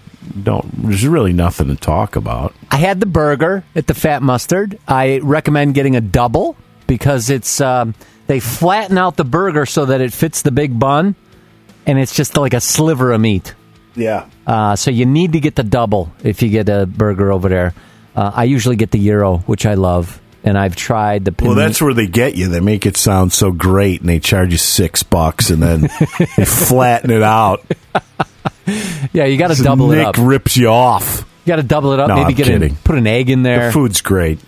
don't. 0.43 0.67
There's 0.89 1.07
really 1.07 1.35
nothing 1.35 1.69
to 1.69 1.77
talk 1.77 2.17
about. 2.17 2.55
I 2.71 2.77
had 2.79 3.01
the 3.01 3.07
burger 3.07 3.65
at 3.77 3.87
the 3.87 3.93
Fat 3.93 4.23
Mustard. 4.23 4.79
I 4.89 5.19
recommend 5.19 5.75
getting 5.75 5.95
a 5.95 6.01
double 6.01 6.57
because 6.97 7.31
it's 7.31 7.59
um, 7.63 7.95
they 8.27 8.39
flatten 8.39 8.99
out 8.99 9.17
the 9.17 9.25
burger 9.25 9.65
so 9.65 9.87
that 9.87 10.03
it 10.03 10.13
fits 10.13 10.43
the 10.43 10.51
big 10.51 10.79
bun, 10.79 11.15
and 11.87 11.99
it's 11.99 12.15
just 12.15 12.37
like 12.37 12.53
a 12.53 12.61
sliver 12.61 13.13
of 13.13 13.21
meat. 13.23 13.55
Yeah, 13.95 14.27
Uh, 14.47 14.77
so 14.77 14.91
you 14.91 15.07
need 15.07 15.33
to 15.33 15.41
get 15.41 15.55
the 15.55 15.63
double 15.63 16.13
if 16.23 16.43
you 16.43 16.51
get 16.51 16.69
a 16.69 16.85
burger 16.87 17.33
over 17.33 17.49
there. 17.49 17.73
Uh, 18.15 18.31
I 18.35 18.45
usually 18.45 18.77
get 18.77 18.91
the 18.91 18.99
gyro, 19.03 19.39
which 19.39 19.65
I 19.65 19.73
love, 19.75 20.21
and 20.45 20.59
I've 20.59 20.77
tried 20.77 21.25
the. 21.25 21.35
well, 21.43 21.55
that's 21.55 21.81
where 21.81 21.95
they 21.95 22.07
get 22.07 22.35
you. 22.35 22.49
They 22.49 22.61
make 22.61 22.85
it 22.85 22.99
sound 22.99 23.33
so 23.33 23.53
great, 23.53 24.01
and 24.01 24.09
they 24.11 24.19
charge 24.21 24.53
you 24.53 24.59
six 24.59 25.03
bucks, 25.03 25.49
and 25.49 25.63
then 25.63 25.81
they 26.37 26.45
flatten 26.45 27.11
it 27.11 27.23
out. 27.23 27.65
yeah. 29.13 29.25
You 29.25 29.39
got 29.39 29.55
to 29.55 29.63
double 29.63 29.89
Nick 29.89 29.99
it 30.01 30.07
up. 30.07 30.15
rips 30.19 30.57
you 30.59 30.69
off. 30.69 31.27
You 31.45 31.51
got 31.53 31.57
to 31.57 31.63
double 31.63 31.93
it 31.93 32.01
up. 32.01 32.09
No, 32.09 32.17
Maybe 32.17 32.27
I'm 32.29 32.35
get 32.35 32.47
kidding. 32.47 32.73
A, 32.73 32.77
put 32.85 32.97
an 32.99 33.07
egg 33.07 33.29
in 33.31 33.43
there. 33.43 33.67
The 33.67 33.73
food's 33.73 34.01
great. 34.01 34.39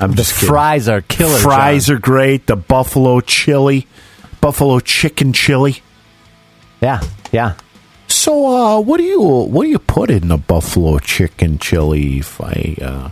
I'm 0.00 0.10
The 0.12 0.16
just 0.16 0.34
kidding. 0.34 0.48
fries 0.48 0.88
are 0.88 1.02
killer. 1.02 1.38
Fries 1.38 1.86
John. 1.86 1.96
are 1.96 1.98
great. 2.00 2.46
The 2.46 2.56
buffalo 2.56 3.20
chili, 3.20 3.86
buffalo 4.40 4.80
chicken 4.80 5.32
chili. 5.32 5.82
Yeah, 6.80 7.00
yeah. 7.32 7.54
So, 8.08 8.46
uh, 8.46 8.80
what 8.80 8.96
do 8.98 9.04
you 9.04 9.20
what 9.20 9.64
do 9.64 9.70
you 9.70 9.78
put 9.78 10.10
in 10.10 10.28
the 10.28 10.36
buffalo 10.38 10.98
chicken 10.98 11.58
chili? 11.58 12.18
If 12.18 12.40
I, 12.40 12.76
uh... 12.80 13.10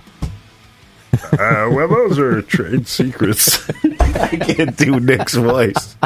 uh, 1.33 1.71
well, 1.71 1.89
those 1.89 2.19
are 2.19 2.43
trade 2.43 2.87
secrets. 2.89 3.69
I 4.01 4.37
can't 4.37 4.77
do 4.77 4.99
Nick's 5.01 5.35
voice. 5.35 5.97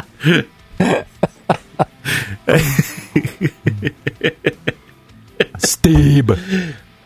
Steve. 5.59 6.29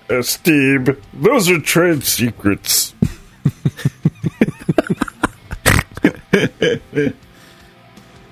Uh, 0.10 0.22
Steve, 0.22 1.03
those 1.13 1.50
are 1.50 1.60
trade 1.60 2.03
secrets. 2.03 2.93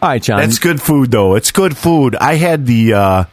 All 0.02 0.10
right, 0.10 0.22
John. 0.22 0.40
That's 0.40 0.60
good 0.60 0.82
food, 0.82 1.12
though. 1.12 1.36
It's 1.36 1.52
good 1.52 1.76
food. 1.78 2.16
I 2.18 2.36
had 2.36 2.66
the, 2.68 2.94
uh, 2.94 3.24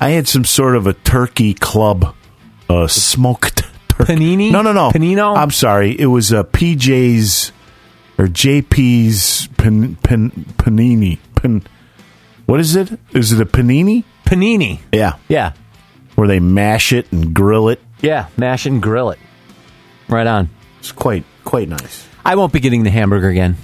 I 0.00 0.10
had 0.10 0.28
some 0.28 0.44
sort 0.44 0.76
of 0.76 0.86
a 0.86 0.92
turkey 0.92 1.54
club, 1.54 2.14
uh, 2.68 2.86
smoked 2.88 3.62
turkey. 3.88 4.12
Panini? 4.14 4.50
No, 4.52 4.60
no, 4.62 4.72
no. 4.72 4.90
Panino? 4.90 5.36
I'm 5.36 5.50
sorry. 5.50 5.98
It 5.98 6.06
was 6.06 6.30
a 6.32 6.44
PJ's 6.44 7.52
or 8.18 8.26
JP's 8.26 9.46
pan, 9.56 9.94
pan, 9.96 10.30
panini. 10.58 11.18
Pan, 11.36 11.62
what 12.46 12.60
is 12.60 12.76
it? 12.76 12.98
Is 13.12 13.32
it 13.32 13.40
a 13.40 13.46
panini? 13.46 14.04
panini. 14.24 14.80
Yeah, 14.92 15.14
Yeah, 15.28 15.52
where 16.16 16.28
they 16.28 16.40
mash 16.40 16.92
it 16.92 17.10
and 17.12 17.32
grill 17.32 17.68
it. 17.70 17.80
yeah. 18.02 18.26
Mash 18.36 18.66
and 18.66 18.82
grill 18.82 19.10
it. 19.10 19.18
Right 20.08 20.26
on. 20.26 20.50
It's 20.78 20.92
quite 20.92 21.24
quite 21.44 21.68
nice. 21.68 22.06
I 22.24 22.34
won't 22.36 22.52
be 22.52 22.60
getting 22.60 22.82
the 22.82 22.90
hamburger 22.90 23.28
again. 23.28 23.56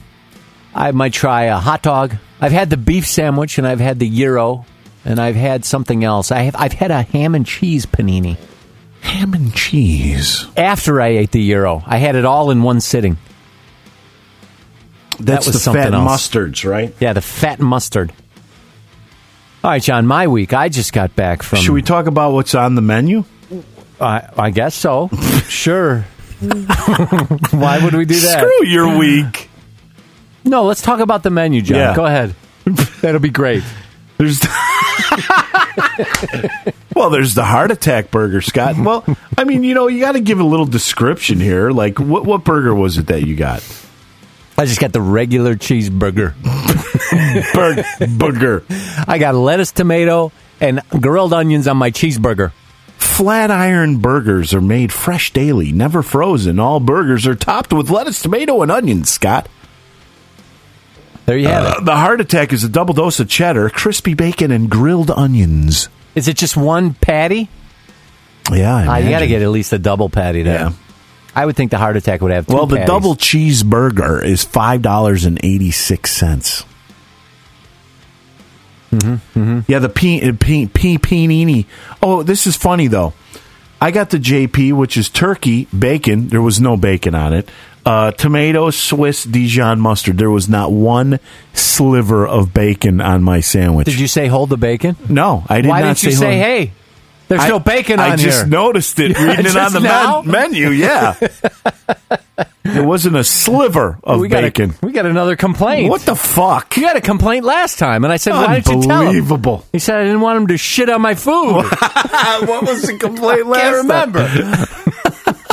I 0.74 0.90
might 0.92 1.12
try 1.12 1.44
a 1.44 1.56
hot 1.58 1.82
dog. 1.82 2.16
I've 2.40 2.52
had 2.52 2.70
the 2.70 2.76
beef 2.76 3.06
sandwich 3.06 3.58
and 3.58 3.66
I've 3.66 3.80
had 3.80 3.98
the 3.98 4.08
gyro 4.10 4.66
and 5.04 5.20
I've 5.20 5.36
had 5.36 5.64
something 5.64 6.02
else. 6.02 6.32
I 6.32 6.40
have 6.42 6.56
I've 6.56 6.72
had 6.72 6.90
a 6.90 7.02
ham 7.02 7.34
and 7.34 7.46
cheese 7.46 7.86
panini 7.86 8.36
Ham 9.02 9.34
and 9.34 9.54
cheese. 9.54 10.46
after 10.56 11.00
I 11.00 11.08
ate 11.08 11.30
the 11.30 11.46
gyro. 11.46 11.82
I 11.86 11.98
had 11.98 12.16
it 12.16 12.24
all 12.24 12.50
in 12.50 12.62
one 12.62 12.80
sitting. 12.80 13.18
That's 15.20 15.46
was 15.46 15.54
the 15.54 15.60
something 15.60 15.82
fat 15.82 15.94
else. 15.94 16.28
mustards, 16.28 16.68
right? 16.68 16.94
Yeah, 16.98 17.12
the 17.12 17.20
fat 17.20 17.60
mustard. 17.60 18.12
All 19.62 19.70
right, 19.70 19.82
John. 19.82 20.06
My 20.06 20.26
week. 20.26 20.52
I 20.52 20.68
just 20.68 20.92
got 20.92 21.14
back 21.14 21.42
from. 21.42 21.60
Should 21.60 21.72
we 21.72 21.82
talk 21.82 22.06
about 22.06 22.32
what's 22.32 22.54
on 22.54 22.74
the 22.74 22.82
menu? 22.82 23.24
I, 24.00 24.28
I 24.36 24.50
guess 24.50 24.74
so. 24.74 25.08
sure. 25.48 26.04
Why 27.50 27.80
would 27.82 27.94
we 27.94 28.04
do 28.04 28.14
that? 28.20 28.40
Screw 28.40 28.66
your 28.66 28.96
week. 28.98 29.48
No, 30.44 30.64
let's 30.64 30.82
talk 30.82 31.00
about 31.00 31.22
the 31.22 31.30
menu, 31.30 31.62
John. 31.62 31.78
Yeah. 31.78 31.96
Go 31.96 32.04
ahead. 32.04 32.34
That'll 33.00 33.20
be 33.20 33.30
great. 33.30 33.62
There's 34.18 34.40
well, 36.94 37.10
there's 37.10 37.34
the 37.34 37.44
heart 37.44 37.70
attack 37.70 38.10
burger, 38.10 38.40
Scott. 38.40 38.76
Well, 38.78 39.04
I 39.36 39.44
mean, 39.44 39.64
you 39.64 39.74
know, 39.74 39.88
you 39.88 40.00
got 40.00 40.12
to 40.12 40.20
give 40.20 40.38
a 40.38 40.44
little 40.44 40.66
description 40.66 41.40
here. 41.40 41.70
Like, 41.70 41.98
what 41.98 42.24
what 42.24 42.44
burger 42.44 42.74
was 42.74 42.96
it 42.98 43.08
that 43.08 43.26
you 43.26 43.34
got? 43.34 43.62
I 44.56 44.66
just 44.66 44.80
got 44.80 44.92
the 44.92 45.00
regular 45.00 45.56
cheeseburger. 45.56 46.34
Bur- 47.54 48.08
burger. 48.16 48.64
I 49.08 49.18
got 49.18 49.34
lettuce, 49.34 49.72
tomato, 49.72 50.30
and 50.60 50.80
grilled 51.00 51.32
onions 51.32 51.66
on 51.66 51.76
my 51.76 51.90
cheeseburger. 51.90 52.52
Flatiron 52.96 53.98
burgers 53.98 54.52
are 54.54 54.60
made 54.60 54.92
fresh 54.92 55.32
daily, 55.32 55.72
never 55.72 56.02
frozen. 56.02 56.58
All 56.58 56.80
burgers 56.80 57.26
are 57.26 57.34
topped 57.34 57.72
with 57.72 57.90
lettuce, 57.90 58.22
tomato, 58.22 58.62
and 58.62 58.70
onions. 58.72 59.10
Scott. 59.10 59.48
There 61.26 61.36
you 61.38 61.48
have 61.48 61.64
Uh, 61.64 61.80
the 61.80 61.96
heart 61.96 62.20
attack 62.20 62.52
is 62.52 62.64
a 62.64 62.68
double 62.68 62.92
dose 62.94 63.18
of 63.20 63.28
cheddar, 63.28 63.70
crispy 63.70 64.14
bacon, 64.14 64.50
and 64.50 64.68
grilled 64.68 65.10
onions. 65.10 65.88
Is 66.14 66.28
it 66.28 66.36
just 66.36 66.56
one 66.56 66.94
patty? 66.94 67.48
Yeah, 68.52 68.74
I 68.74 68.86
Uh, 68.86 68.96
you 69.04 69.10
got 69.10 69.20
to 69.20 69.26
get 69.26 69.42
at 69.42 69.48
least 69.48 69.72
a 69.72 69.78
double 69.78 70.08
patty 70.10 70.42
there. 70.42 70.58
Yeah. 70.60 70.70
I 71.36 71.46
would 71.46 71.56
think 71.56 71.70
the 71.70 71.78
heart 71.78 71.96
attack 71.96 72.20
would 72.20 72.30
have 72.30 72.46
two 72.46 72.54
Well, 72.54 72.66
the 72.66 72.76
patties. 72.76 72.88
double 72.88 73.16
cheeseburger 73.16 74.22
is 74.24 74.44
five 74.44 74.82
dollars 74.82 75.24
and 75.24 75.40
eighty 75.42 75.70
six 75.70 76.12
cents. 76.12 76.64
Mm-hmm, 78.98 79.60
Yeah, 79.66 79.78
the 79.78 79.88
p 79.88 80.32
p 80.32 80.66
p 80.66 80.98
panini. 80.98 81.66
Oh, 82.02 82.22
this 82.22 82.46
is 82.46 82.56
funny 82.56 82.86
though. 82.86 83.12
I 83.80 83.90
got 83.90 84.10
the 84.10 84.18
JP, 84.18 84.72
which 84.74 84.96
is 84.96 85.08
turkey, 85.10 85.66
bacon. 85.78 86.28
There 86.28 86.40
was 86.40 86.60
no 86.60 86.76
bacon 86.76 87.14
on 87.14 87.32
it. 87.34 87.48
Uh, 87.84 88.12
tomato, 88.12 88.70
Swiss, 88.70 89.24
Dijon 89.24 89.78
mustard. 89.78 90.16
There 90.16 90.30
was 90.30 90.48
not 90.48 90.72
one 90.72 91.20
sliver 91.52 92.26
of 92.26 92.54
bacon 92.54 93.02
on 93.02 93.22
my 93.22 93.40
sandwich. 93.40 93.84
Did 93.84 93.98
you 94.00 94.08
say 94.08 94.26
hold 94.26 94.48
the 94.48 94.56
bacon? 94.56 94.96
No, 95.10 95.44
I 95.48 95.60
did 95.60 95.68
not 95.68 95.68
say. 95.68 95.68
Why 95.68 95.80
not 95.82 95.86
didn't 95.96 96.02
you 96.04 96.10
say 96.12 96.16
say, 96.16 96.38
hey, 96.38 96.72
there's 97.28 97.42
I- 97.42 97.48
no 97.48 97.58
bacon 97.58 98.00
I 98.00 98.12
on 98.12 98.18
here. 98.18 98.28
I 98.28 98.30
just 98.30 98.46
noticed 98.46 98.98
it 99.00 99.18
reading 99.18 99.44
it 99.46 99.56
on 99.56 99.72
the 99.74 99.80
men- 99.80 100.26
menu. 100.30 100.70
Yeah, 100.70 101.14
there 102.62 102.82
wasn't 102.82 103.16
a 103.16 103.24
sliver 103.24 103.98
of 104.02 104.20
we 104.20 104.28
got 104.28 104.42
bacon. 104.42 104.74
A, 104.82 104.86
we 104.86 104.92
got 104.92 105.06
another 105.06 105.36
complaint. 105.36 105.90
What 105.90 106.02
the 106.02 106.16
fuck? 106.16 106.76
You 106.76 106.82
got 106.82 106.96
a 106.96 107.00
complaint 107.00 107.44
last 107.44 107.78
time, 107.78 108.04
and 108.04 108.12
I 108.12 108.16
said, 108.16 108.32
"Why 108.32 108.60
didn't 108.60 108.82
you 108.82 108.88
tell 108.88 109.02
him?" 109.02 109.08
Unbelievable. 109.08 109.64
He 109.72 109.78
said, 109.78 109.96
"I 109.98 110.04
didn't 110.04 110.20
want 110.20 110.38
him 110.38 110.46
to 110.48 110.56
shit 110.56 110.88
on 110.88 111.00
my 111.00 111.14
food." 111.14 111.62
what 112.46 112.66
was 112.66 112.82
the 112.82 112.96
complaint 112.98 113.46
last 113.48 113.60
Can't 113.60 113.76
remember. 113.76 114.20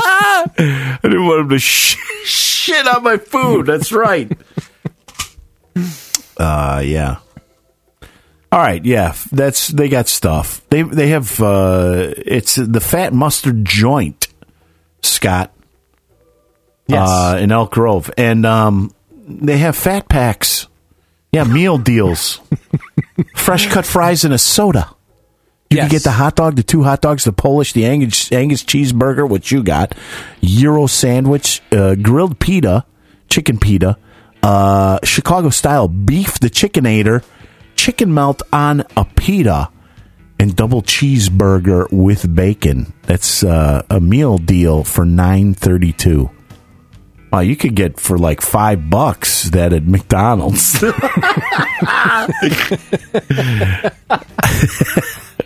I 0.03 0.99
didn't 1.03 1.25
want 1.25 1.41
him 1.41 1.49
to 1.49 1.59
sh- 1.59 1.97
shit 2.23 2.87
on 2.87 3.03
my 3.03 3.17
food. 3.17 3.65
That's 3.65 3.91
right. 3.91 4.31
uh, 6.37 6.81
yeah. 6.83 7.17
All 8.51 8.59
right, 8.59 8.83
yeah. 8.83 9.15
That's 9.31 9.69
they 9.69 9.87
got 9.87 10.07
stuff. 10.07 10.61
They 10.69 10.81
they 10.81 11.09
have 11.09 11.39
uh 11.41 12.13
it's 12.17 12.55
the 12.55 12.81
fat 12.81 13.13
mustard 13.13 13.63
joint, 13.63 14.27
Scott. 15.01 15.53
Yes. 16.91 17.09
Uh, 17.09 17.37
in 17.41 17.51
Elk 17.51 17.71
Grove, 17.71 18.11
and 18.17 18.45
um, 18.45 18.93
they 19.27 19.57
have 19.57 19.75
fat 19.75 20.07
packs. 20.09 20.67
Yeah, 21.31 21.43
meal 21.45 21.77
deals. 21.91 22.39
Fresh 23.35 23.67
cut 23.71 23.85
fries 23.85 24.23
and 24.25 24.33
a 24.33 24.37
soda. 24.37 24.89
You 25.69 25.77
Yes. 25.77 25.83
can 25.87 25.91
get 25.91 26.03
the 26.03 26.11
hot 26.11 26.35
dog, 26.35 26.57
the 26.57 26.63
two 26.63 26.83
hot 26.83 26.99
dogs, 27.01 27.23
the 27.23 27.31
Polish, 27.31 27.71
the 27.71 27.85
Angus, 27.85 28.29
Angus 28.33 28.61
cheeseburger, 28.63 29.27
which 29.29 29.51
you 29.53 29.63
got, 29.63 29.95
Gyro 30.43 30.85
sandwich, 30.87 31.61
uh, 31.71 31.95
grilled 31.95 32.39
pita, 32.39 32.83
chicken 33.29 33.57
pita, 33.57 33.97
uh, 34.43 34.99
Chicago 35.05 35.49
style 35.49 35.87
beef, 35.87 36.39
the 36.39 36.49
chickenator, 36.49 37.23
chicken 37.77 38.13
melt 38.13 38.41
on 38.51 38.83
a 38.97 39.05
pita, 39.05 39.69
and 40.37 40.57
double 40.57 40.81
cheeseburger 40.81 41.89
with 41.89 42.35
bacon. 42.35 42.91
That's 43.03 43.41
uh, 43.41 43.83
a 43.89 44.01
meal 44.01 44.37
deal 44.39 44.83
for 44.83 45.05
nine 45.05 45.53
thirty 45.53 45.93
two. 45.93 46.31
Wow, 47.31 47.39
you 47.39 47.55
could 47.55 47.75
get 47.75 47.97
for 47.99 48.17
like 48.17 48.41
five 48.41 48.89
bucks 48.89 49.49
that 49.51 49.71
at 49.73 49.85
McDonald's. 49.85 50.83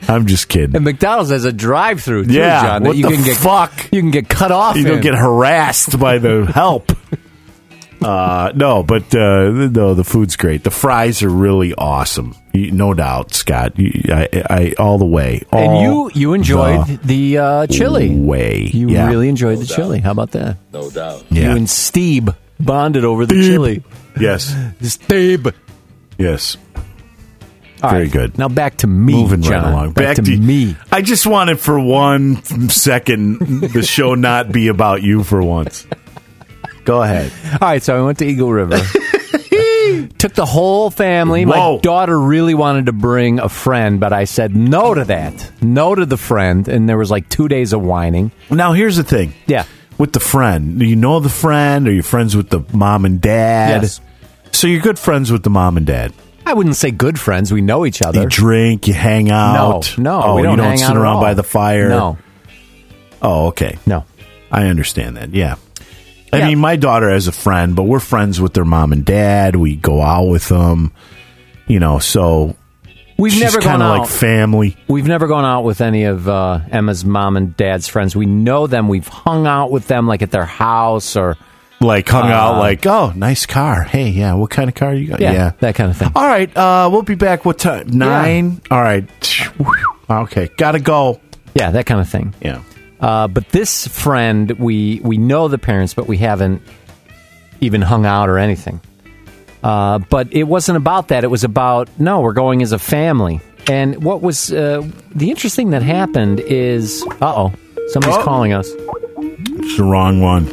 I'm 0.08 0.28
just 0.28 0.50
kidding. 0.50 0.76
and 0.76 0.84
McDonald's 0.86 1.32
has 1.32 1.46
a 1.46 1.54
drive-through 1.54 2.26
too, 2.26 2.34
Yeah, 2.34 2.62
John. 2.64 2.84
that 2.84 2.90
what 2.90 2.98
you 2.98 3.10
the 3.10 3.16
can 3.16 3.24
get 3.24 3.38
fuck? 3.38 3.90
You 3.92 4.02
can 4.02 4.12
get 4.12 4.30
cut 4.30 4.52
off. 4.52 4.76
You 4.78 4.84
don't 4.84 4.98
in. 4.98 5.02
get 5.04 5.16
harassed 5.16 6.00
by 6.00 6.18
the 6.20 6.46
help. 6.54 6.92
Uh, 8.02 8.52
no, 8.56 8.84
but 8.84 9.16
uh, 9.16 9.50
no, 9.50 9.94
the 9.94 10.04
food's 10.04 10.36
great. 10.36 10.64
The 10.64 10.70
fries 10.72 11.24
are 11.24 11.30
really 11.30 11.74
awesome, 11.74 12.36
You- 12.54 12.72
no 12.72 12.94
doubt, 12.94 13.34
Scott. 13.34 13.80
You, 13.80 13.92
I, 14.10 14.28
I, 14.50 14.74
all 14.78 14.98
the 14.98 15.06
way. 15.06 15.42
and 15.52 15.82
you 15.82 16.12
you 16.14 16.34
enjoyed 16.34 16.86
the 16.88 16.98
the 17.04 17.38
uh, 17.38 17.68
chili. 17.68 18.16
way. 18.16 18.70
You 18.72 18.90
yeah. 18.90 19.08
really 19.08 19.30
enjoyed 19.30 19.60
the 19.60 19.66
chili. 19.66 20.00
How 20.00 20.12
about 20.12 20.32
that? 20.32 20.58
No 20.74 20.90
doubt. 20.92 21.26
Yeah. 21.32 21.52
You 21.52 21.56
and 21.58 21.70
Steve 21.70 22.30
bonded 22.60 23.06
over 23.06 23.26
the 23.26 23.36
Steve. 23.36 23.52
chili. 23.52 23.84
yes, 24.20 24.56
Steve. 24.82 25.48
yes. 26.18 26.58
All 27.84 27.92
Very 27.92 28.04
right. 28.04 28.12
good. 28.12 28.38
Now 28.38 28.48
back 28.50 28.78
to 28.78 28.88
me, 28.88 29.14
Moving 29.14 29.42
John. 29.42 29.64
right 29.64 29.72
along. 29.72 29.92
Back, 29.94 30.16
to, 30.18 30.22
me. 30.38 30.76
I 30.92 31.02
just 31.02 31.26
wanted 31.28 31.60
for 31.60 31.80
one 31.80 32.42
second 32.70 33.40
the 33.74 33.84
show 33.84 34.16
not 34.16 34.52
be 34.52 34.68
about 34.70 35.02
you 35.04 35.24
for 35.24 35.42
once. 35.44 35.86
Go 36.86 37.02
ahead. 37.02 37.32
All 37.62 37.68
right, 37.68 37.84
so 37.84 37.98
I 37.98 38.02
went 38.06 38.20
to 38.20 38.26
Eagle 38.26 38.52
River. 38.54 38.78
Took 40.18 40.34
the 40.34 40.46
whole 40.46 40.90
family. 40.90 41.46
Whoa. 41.46 41.76
My 41.76 41.82
daughter 41.82 42.18
really 42.20 42.54
wanted 42.54 42.88
to 42.88 42.94
bring 42.94 43.40
a 43.40 43.50
friend, 43.50 44.00
but 44.00 44.14
I 44.14 44.24
said 44.26 44.56
no 44.56 44.94
to 44.94 45.04
that. 45.06 45.52
No 45.62 45.94
to 45.96 46.06
the 46.06 46.18
friend, 46.18 46.68
and 46.68 46.88
there 46.90 46.98
was 46.98 47.12
like 47.12 47.28
two 47.30 47.48
days 47.48 47.74
of 47.74 47.82
whining. 47.82 48.32
Now 48.50 48.74
here's 48.74 48.96
the 48.98 49.04
thing. 49.04 49.34
Yeah. 49.48 49.66
With 49.98 50.14
the 50.14 50.20
friend, 50.20 50.80
do 50.80 50.86
you 50.86 50.96
know 50.96 51.20
the 51.20 51.30
friend? 51.30 51.88
Are 51.88 51.92
you 51.92 52.02
friends 52.02 52.36
with 52.36 52.50
the 52.50 52.64
mom 52.74 53.06
and 53.06 53.22
dad? 53.22 53.84
Yes. 53.84 54.02
So 54.52 54.68
you're 54.68 54.82
good 54.82 55.00
friends 55.00 55.32
with 55.32 55.44
the 55.44 55.50
mom 55.50 55.78
and 55.78 55.86
dad. 55.86 56.14
I 56.46 56.54
wouldn't 56.54 56.76
say 56.76 56.92
good 56.92 57.20
friends. 57.20 57.52
We 57.52 57.62
know 57.62 57.86
each 57.86 58.02
other. 58.02 58.22
You 58.24 58.28
drink, 58.30 58.88
you 58.88 58.94
hang 58.94 59.32
out. 59.32 59.98
no, 59.98 60.22
oh, 60.22 60.36
we 60.36 60.42
don't 60.44 60.52
you 60.52 60.58
don't 60.58 60.66
hang 60.68 60.78
sit 60.78 60.90
out 60.90 60.98
around 60.98 61.22
by 61.22 61.34
the 61.34 61.44
fire. 61.44 61.90
No, 61.90 62.18
Oh, 63.22 63.48
okay. 63.48 63.78
no. 63.86 64.06
I 64.52 64.68
understand 64.68 65.18
that. 65.18 65.34
Yeah. 65.34 65.56
I 66.36 66.40
Yeah. 66.40 66.48
mean, 66.50 66.60
my 66.60 66.76
daughter 66.76 67.10
has 67.10 67.28
a 67.28 67.32
friend, 67.32 67.76
but 67.76 67.84
we're 67.84 68.00
friends 68.00 68.40
with 68.42 68.54
their 68.54 68.66
mom 68.66 68.92
and 68.92 69.04
dad. 69.06 69.56
We 69.56 69.76
go 69.76 70.02
out 70.02 70.26
with 70.28 70.48
them, 70.50 70.92
you 71.68 71.80
know. 71.80 72.00
So 72.00 72.56
We've 73.18 73.32
she's 73.32 73.42
never 73.42 73.60
gone 73.62 73.70
kind 73.80 73.82
of 73.84 73.90
out. 73.92 74.00
like 74.02 74.10
family. 74.10 74.76
We've 74.88 75.08
never 75.08 75.28
gone 75.28 75.46
out 75.46 75.64
with 75.64 75.82
any 75.82 76.04
of 76.04 76.28
uh, 76.28 76.60
Emma's 76.72 77.06
mom 77.06 77.38
and 77.38 77.56
dad's 77.56 77.88
friends. 77.88 78.16
We 78.16 78.26
know 78.26 78.68
them. 78.68 78.88
We've 78.90 79.08
hung 79.08 79.48
out 79.48 79.72
with 79.72 79.88
them, 79.88 80.08
like 80.08 80.22
at 80.22 80.32
their 80.32 80.46
house 80.46 81.16
or 81.16 81.38
Like 81.82 82.08
hung 82.10 82.30
out, 82.32 82.56
Uh, 82.56 82.60
like, 82.60 82.86
oh, 82.88 83.12
nice 83.16 83.46
car. 83.46 83.84
Hey, 83.84 84.10
yeah, 84.10 84.34
what 84.34 84.50
kind 84.50 84.70
of 84.70 84.76
car 84.76 84.94
you 84.94 85.08
got? 85.10 85.20
yeah, 85.20 85.52
that 85.60 85.76
kind 85.76 85.90
of 85.92 85.98
thing. 85.98 86.12
All 86.16 86.26
right, 86.28 86.50
uh, 86.58 86.90
we'll 86.92 87.04
be 87.04 87.16
back. 87.16 87.46
What 87.46 87.58
time? 87.60 87.88
Nine. 87.90 88.62
All 88.72 88.82
right. 88.82 89.06
Okay, 90.10 90.50
gotta 90.58 90.80
go. 90.80 91.20
Yeah, 91.54 91.72
that 91.72 91.86
kind 91.86 92.00
of 92.02 92.10
thing. 92.10 92.34
Yeah. 92.42 92.60
Uh, 93.06 93.28
but 93.28 93.48
this 93.50 93.88
friend, 93.88 94.50
we 94.58 95.00
we 95.04 95.18
know 95.18 95.48
the 95.48 95.60
parents, 95.60 95.94
but 95.94 96.08
we 96.08 96.18
haven't 96.18 96.60
even 97.62 97.82
hung 97.82 98.04
out 98.06 98.30
or 98.30 98.40
anything. 98.40 98.82
Uh, 99.64 100.00
but 100.10 100.32
it 100.34 100.44
wasn't 100.46 100.76
about 100.78 101.10
that. 101.10 101.24
It 101.24 101.28
was 101.30 101.44
about 101.44 101.88
no, 102.00 102.22
we're 102.22 102.34
going 102.34 102.64
as 102.64 102.72
a 102.72 102.80
family. 102.80 103.42
And 103.68 104.04
what 104.04 104.22
was 104.22 104.52
uh, 104.52 104.82
the 105.14 105.30
interesting 105.30 105.70
that 105.72 105.84
happened 105.84 106.40
is, 106.40 107.04
uh 107.22 107.34
oh, 107.42 107.54
somebody's 107.90 108.18
Oh. 108.18 108.24
calling 108.24 108.54
us. 108.54 108.68
It's 108.70 109.78
the 109.78 109.84
wrong 109.84 110.20
one. 110.22 110.48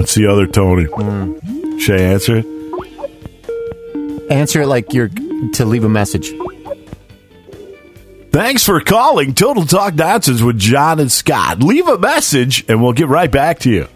It's 0.00 0.14
the 0.14 0.26
other 0.26 0.46
Tony. 0.46 0.84
Hmm. 0.84 1.78
Should 1.78 2.00
I 2.00 2.04
answer 2.04 2.36
it? 2.38 2.46
Answer 4.30 4.62
it 4.62 4.66
like 4.68 4.92
you're 4.92 5.10
to 5.54 5.64
leave 5.64 5.82
a 5.84 5.88
message. 5.88 6.32
Thanks 8.32 8.64
for 8.64 8.80
calling 8.80 9.34
Total 9.34 9.66
Talk 9.66 9.94
Nonsense 9.94 10.40
with 10.40 10.58
John 10.58 10.98
and 11.00 11.12
Scott. 11.12 11.62
Leave 11.62 11.86
a 11.86 11.98
message 11.98 12.64
and 12.68 12.82
we'll 12.82 12.94
get 12.94 13.08
right 13.08 13.30
back 13.30 13.58
to 13.60 13.70
you. 13.70 13.88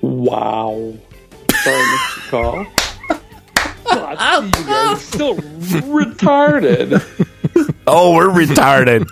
Wow. 0.00 0.94
Sorry, 1.62 1.76
Mr. 1.76 2.30
Call. 2.30 2.66
God, 3.84 4.56
you 4.58 4.64
guys 4.64 4.66
are 4.66 4.96
still 5.00 5.36
retarded. 5.36 7.02
Oh, 7.86 8.14
we're 8.14 8.28
retarded. 8.28 9.06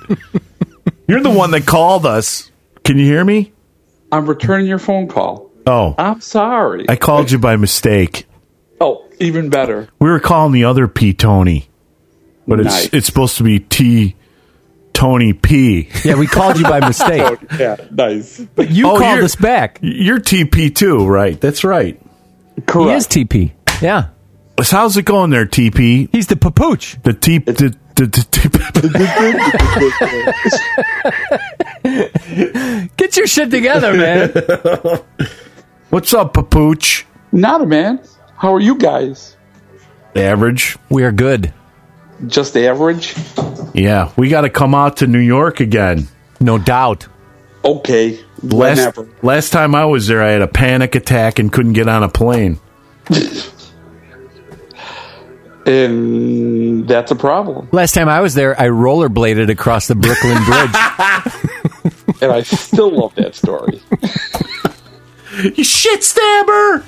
You're 1.07 1.23
the 1.23 1.31
one 1.31 1.51
that 1.51 1.67
called 1.67 2.07
us. 2.07 2.51
Can 2.85 2.99
you 2.99 3.05
hear 3.05 3.25
me? 3.25 3.53
I'm 4.11 4.27
returning 4.27 4.67
your 4.67 4.79
phone 4.79 5.07
call. 5.09 5.51
Oh, 5.67 5.95
I'm 5.99 6.21
sorry. 6.21 6.87
I 6.89 6.97
called 6.97 7.31
you 7.31 7.39
by 7.39 7.57
mistake. 7.57 8.27
Oh, 8.83 9.05
even 9.21 9.49
better. 9.51 9.89
We 9.99 10.11
were 10.11 10.21
calling 10.21 10.53
the 10.53 10.65
other 10.65 10.89
P 10.89 11.13
Tony, 11.15 11.69
but 12.47 12.61
it's 12.61 12.69
Nice. 12.69 12.89
it's 12.93 13.07
supposed 13.07 13.37
to 13.39 13.45
be 13.45 13.61
T 13.61 14.17
Tony 14.93 15.33
P. 15.33 15.89
Yeah, 16.05 16.17
we 16.19 16.27
called 16.27 16.59
you 16.59 16.65
by 16.65 16.81
mistake. 16.81 17.39
Yeah, 17.59 17.77
nice. 17.91 18.41
But 18.55 18.71
you 18.71 18.89
Oh, 18.91 18.99
called 18.99 19.21
us 19.21 19.37
back. 19.37 19.79
You're 19.83 20.19
TP 20.21 20.75
too, 20.75 21.07
right? 21.07 21.41
That's 21.41 21.65
right. 21.65 22.01
Correct. 22.01 22.57
He 22.57 22.63
Correct. 22.67 22.97
is 22.99 23.07
TP. 23.09 23.53
Yeah, 23.81 24.09
So 24.63 24.77
how's 24.77 24.97
it 24.97 25.05
going 25.05 25.31
there, 25.31 25.47
TP? 25.47 26.09
he's 26.13 26.27
the 26.29 26.37
papooch. 26.37 27.03
The 27.03 27.13
T 27.15 27.39
the, 27.39 27.53
the, 27.53 27.77
the, 27.95 28.93
Get 32.97 33.17
your 33.17 33.27
shit 33.27 33.51
together, 33.51 33.93
man. 33.95 34.31
What's 35.91 36.15
up, 36.15 36.35
Papooch? 36.35 37.05
Not 37.33 37.61
a 37.63 37.67
man. 37.67 38.01
How 38.43 38.53
are 38.53 38.61
you 38.61 38.75
guys? 38.75 39.37
Average. 40.17 40.77
we 40.91 41.05
are 41.05 41.13
good. 41.13 41.55
Just 42.27 42.57
average? 42.57 43.15
Yeah, 43.73 44.11
we 44.17 44.31
got 44.31 44.41
to 44.41 44.51
come 44.51 44.75
out 44.75 44.97
to 44.97 45.07
New 45.07 45.21
York 45.21 45.61
again. 45.61 46.09
No 46.41 46.59
doubt. 46.59 47.07
Okay. 47.65 48.19
Last, 48.43 48.79
Whenever. 48.97 49.09
last 49.23 49.51
time 49.51 49.77
I 49.77 49.85
was 49.85 50.09
there, 50.09 50.25
I 50.25 50.31
had 50.31 50.43
a 50.43 50.49
panic 50.49 50.97
attack 50.97 51.39
and 51.39 51.53
couldn't 51.53 51.75
get 51.75 51.87
on 51.87 52.03
a 52.03 52.09
plane. 52.09 52.59
And 55.65 56.89
that's 56.89 57.13
a 57.13 57.15
problem. 57.15 57.69
Last 57.71 57.93
time 57.95 58.09
I 58.09 58.19
was 58.21 58.35
there, 58.35 58.61
I 58.61 58.65
rollerbladed 58.67 59.49
across 59.49 59.87
the 59.87 59.95
Brooklyn 59.95 60.43
Bridge. 60.45 62.21
And 62.21 62.33
I 62.33 62.43
still 62.43 62.91
love 62.91 63.15
that 63.15 63.37
story. 63.37 63.81
You 65.57 65.63
shit 65.65 66.03
stabber! 66.03 66.85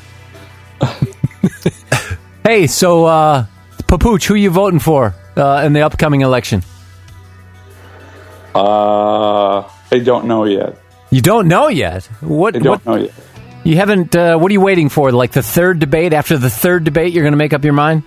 Hey, 2.45 2.67
so 2.67 3.07
uh, 3.07 3.47
Papooch, 3.83 4.25
who 4.27 4.35
you 4.35 4.51
voting 4.51 4.79
for 4.81 5.15
uh, 5.37 5.63
in 5.65 5.73
the 5.73 5.83
upcoming 5.83 6.23
election? 6.23 6.63
Uh, 8.55 9.69
I 9.91 9.99
don't 10.03 10.27
know 10.27 10.45
yet. 10.45 10.79
You 11.11 11.21
don't 11.21 11.49
know 11.49 11.69
yet. 11.69 12.05
What? 12.21 12.57
I 12.57 12.59
don't 12.61 12.85
what 12.85 12.87
know 12.87 12.97
yet. 13.05 13.13
you 13.65 13.77
haven't? 13.77 14.15
Uh, 14.15 14.37
what 14.39 14.51
are 14.51 14.53
you 14.53 14.61
waiting 14.61 14.89
for? 14.89 15.13
Like 15.13 15.33
the 15.33 15.43
third 15.43 15.79
debate? 15.79 16.13
After 16.13 16.39
the 16.39 16.51
third 16.51 16.85
debate, 16.85 17.13
you're 17.13 17.25
going 17.25 17.33
to 17.33 17.39
make 17.39 17.53
up 17.53 17.65
your 17.65 17.73
mind? 17.73 18.05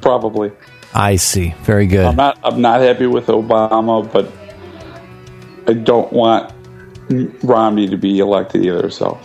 Probably. 0.00 0.52
I 0.94 1.16
see. 1.16 1.54
Very 1.62 1.86
good. 1.86 2.06
I'm 2.06 2.16
not. 2.16 2.38
I'm 2.42 2.60
not 2.60 2.80
happy 2.80 3.06
with 3.06 3.26
Obama, 3.26 4.10
but 4.12 4.30
I 5.68 5.74
don't 5.74 6.12
want 6.12 6.52
Romney 7.42 7.88
to 7.88 7.96
be 7.96 8.18
elected 8.18 8.64
either. 8.64 8.90
So 8.90 9.18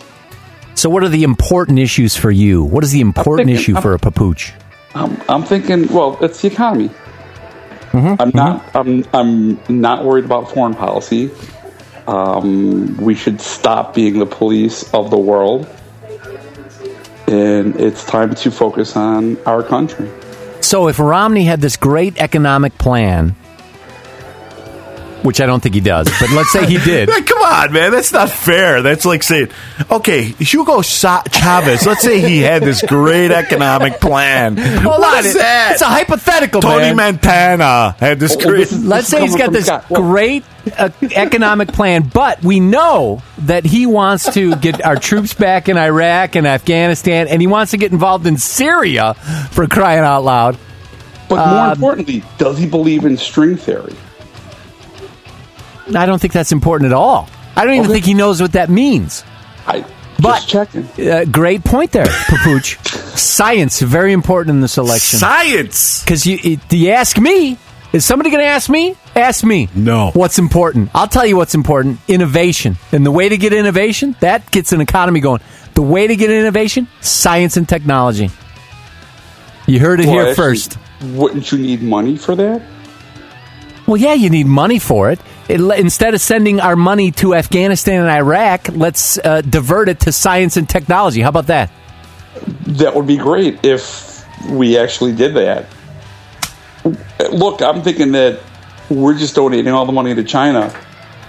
so, 0.74 0.90
what 0.90 1.02
are 1.02 1.08
the 1.08 1.22
important 1.24 1.78
issues 1.78 2.16
for 2.16 2.30
you? 2.30 2.62
What 2.64 2.84
is 2.84 2.92
the 2.92 3.00
important 3.00 3.48
thinking- 3.48 3.60
issue 3.62 3.74
I'm- 3.74 3.82
for 3.82 3.94
a 3.94 3.98
papooch? 3.98 4.52
I'm, 4.96 5.20
I'm 5.28 5.42
thinking. 5.42 5.88
Well, 5.92 6.16
it's 6.20 6.40
the 6.42 6.48
economy. 6.48 6.88
Mm-hmm, 6.88 8.14
I'm 8.22 8.30
not. 8.34 8.64
I'm. 8.76 9.04
I'm 9.12 9.80
not 9.80 10.04
worried 10.04 10.24
about 10.24 10.52
foreign 10.52 10.74
policy. 10.74 11.30
Um, 12.06 12.96
we 12.98 13.14
should 13.14 13.40
stop 13.40 13.94
being 13.94 14.18
the 14.18 14.26
police 14.26 14.92
of 14.94 15.10
the 15.10 15.18
world, 15.18 15.66
and 17.26 17.74
it's 17.80 18.04
time 18.04 18.34
to 18.36 18.50
focus 18.50 18.96
on 18.96 19.36
our 19.46 19.62
country. 19.62 20.10
So, 20.60 20.88
if 20.88 20.98
Romney 20.98 21.44
had 21.44 21.60
this 21.60 21.76
great 21.76 22.18
economic 22.18 22.76
plan, 22.78 23.34
which 25.24 25.40
I 25.40 25.46
don't 25.46 25.60
think 25.62 25.74
he 25.74 25.80
does, 25.80 26.06
but 26.20 26.30
let's 26.30 26.52
say 26.52 26.66
he 26.66 26.78
did. 26.78 27.08
Like, 27.14 27.26
come 27.26 27.42
on, 27.42 27.72
man. 27.72 27.90
That's 27.92 28.12
not 28.12 28.28
fair. 28.30 28.82
That's 28.82 29.04
like 29.04 29.22
saying, 29.22 29.48
okay, 29.90 30.22
Hugo 30.22 30.82
Sa- 30.82 31.22
Chavez, 31.30 31.86
let's 31.86 32.02
say 32.02 32.20
he 32.20 32.38
had 32.40 32.62
this 32.62 32.82
great 32.82 33.30
economic 33.30 34.00
plan. 34.00 34.56
Hold 34.56 35.00
What 35.00 35.18
on, 35.18 35.24
is 35.26 35.34
it- 35.34 35.38
that? 35.38 35.72
It's 35.72 35.82
a 35.82 35.86
hypothetical, 35.86 36.60
Tony 36.60 36.92
man. 36.94 37.14
Montana 37.14 37.96
had 37.98 38.20
this 38.20 38.36
Well, 38.36 38.48
great. 38.48 38.58
this 38.68 38.72
is- 38.72 38.84
Let's 38.84 39.08
say 39.08 39.20
he's 39.22 39.36
got 39.36 39.50
this 39.52 39.66
Scott. 39.66 39.86
Great 39.88 40.44
uh, 40.78 40.90
economic 41.12 41.68
plan, 41.68 42.02
but 42.12 42.42
we 42.42 42.58
know 42.60 43.22
that 43.38 43.64
he 43.64 43.86
wants 43.86 44.32
to 44.34 44.56
get 44.56 44.84
our 44.84 44.96
troops 44.96 45.32
back 45.34 45.68
in 45.68 45.76
Iraq 45.78 46.36
and 46.36 46.46
Afghanistan, 46.46 47.28
and 47.28 47.40
he 47.40 47.46
wants 47.46 47.70
to 47.72 47.76
get 47.78 47.92
involved 47.92 48.26
in 48.26 48.36
Syria 48.38 49.14
for 49.52 49.66
crying 49.66 50.00
out 50.00 50.22
loud. 50.24 50.58
But 51.28 51.38
Um, 51.38 51.54
more 51.54 51.72
importantly, 51.72 52.22
does 52.38 52.58
he 52.58 52.66
believe 52.66 53.04
in 53.04 53.16
string 53.16 53.56
theory? 53.56 53.94
I 55.94 56.06
don't 56.06 56.18
think 56.20 56.32
that's 56.32 56.52
important 56.52 56.90
at 56.92 56.94
all. 56.96 57.28
I 57.56 57.64
don't 57.64 57.74
even 57.74 57.86
Okay. 57.86 57.94
think 57.94 58.06
he 58.06 58.14
knows 58.14 58.40
what 58.40 58.52
that 58.52 58.70
means. 58.70 59.22
I 59.66 59.84
But 60.18 60.36
just 60.46 60.48
checking. 60.48 60.88
uh, 61.10 61.24
great 61.30 61.64
point 61.64 61.92
there, 61.92 62.06
Papooch. 62.06 62.78
Science 63.16 63.80
very 63.80 64.12
important 64.12 64.54
in 64.54 64.60
this 64.60 64.76
election. 64.78 65.18
Science. 65.18 66.02
Because 66.02 66.26
you, 66.26 66.38
it- 66.42 66.72
you 66.72 66.90
ask 66.90 67.18
me, 67.18 67.58
is 67.92 68.04
somebody 68.04 68.30
going 68.30 68.42
to 68.42 68.48
ask 68.48 68.68
me? 68.68 68.96
Ask 69.14 69.44
me. 69.44 69.68
No. 69.74 70.10
What's 70.14 70.38
important? 70.38 70.90
I'll 70.94 71.06
tell 71.06 71.24
you 71.26 71.36
what's 71.36 71.54
important. 71.54 72.00
Innovation. 72.08 72.76
And 72.90 73.06
the 73.06 73.10
way 73.12 73.28
to 73.28 73.36
get 73.36 73.52
innovation, 73.52 74.16
that 74.20 74.50
gets 74.50 74.72
an 74.72 74.80
economy 74.80 75.20
going. 75.20 75.40
The 75.74 75.82
way 75.82 76.06
to 76.08 76.16
get 76.16 76.30
innovation, 76.30 76.88
science 77.00 77.56
and 77.56 77.68
technology. 77.68 78.30
You 79.66 79.78
heard 79.80 80.00
it 80.00 80.06
Well, 80.06 80.14
here 80.14 80.22
actually, 80.30 80.34
first. 80.34 80.78
Wouldn't 81.02 81.50
you 81.52 81.58
need 81.58 81.82
money 81.82 82.16
for 82.16 82.34
that? 82.34 82.62
Well, 83.86 83.96
yeah, 83.96 84.14
you 84.14 84.30
need 84.30 84.46
money 84.46 84.78
for 84.78 85.10
it. 85.10 85.20
It- 85.48 85.60
instead 85.78 86.14
of 86.14 86.20
sending 86.20 86.60
our 86.60 86.76
money 86.76 87.10
to 87.12 87.34
Afghanistan 87.34 88.00
and 88.00 88.10
Iraq, 88.10 88.68
let's 88.70 89.18
uh, 89.18 89.40
divert 89.42 89.88
it 89.88 90.00
to 90.00 90.12
science 90.12 90.56
and 90.56 90.68
technology. 90.68 91.20
How 91.20 91.28
about 91.28 91.46
that? 91.48 91.70
That 92.66 92.94
would 92.94 93.06
be 93.06 93.16
great 93.16 93.64
if 93.64 94.24
we 94.50 94.78
actually 94.78 95.12
did 95.14 95.34
that. 95.34 95.66
Look, 97.32 97.62
I'm 97.62 97.82
thinking 97.82 98.12
that 98.12 98.40
we're 98.90 99.16
just 99.16 99.34
donating 99.34 99.72
all 99.72 99.86
the 99.86 99.92
money 99.92 100.14
to 100.14 100.24
China. 100.24 100.74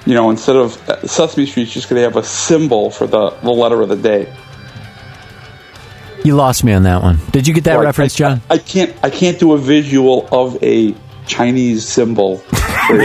You 0.06 0.13
know, 0.13 0.30
instead 0.30 0.56
of 0.56 0.73
Sesame 1.10 1.45
Street's 1.45 1.71
just 1.71 1.89
going 1.89 1.99
to 1.99 2.04
have 2.04 2.15
a 2.15 2.23
symbol 2.23 2.91
for 2.91 3.08
the, 3.08 3.32
the 3.41 3.51
letter 3.51 3.82
of 3.82 3.89
the 3.89 3.95
day. 3.95 4.34
You 6.23 6.36
lost 6.36 6.63
me 6.63 6.73
on 6.73 6.84
that 6.84 7.01
one. 7.01 7.19
Did 7.32 7.47
you 7.47 7.54
get 7.54 7.63
that 7.65 7.73
Well, 7.75 7.82
I- 7.84 7.86
reference, 7.86 8.15
John? 8.15 8.41
I 8.49 8.58
can't. 8.58 8.95
I 9.04 9.10
can't 9.10 9.39
do 9.39 9.54
a 9.54 9.58
visual 9.58 10.28
of 10.32 10.62
a 10.63 10.95
Chinese 11.28 11.88
symbol. 11.88 12.41
Here 12.85 12.97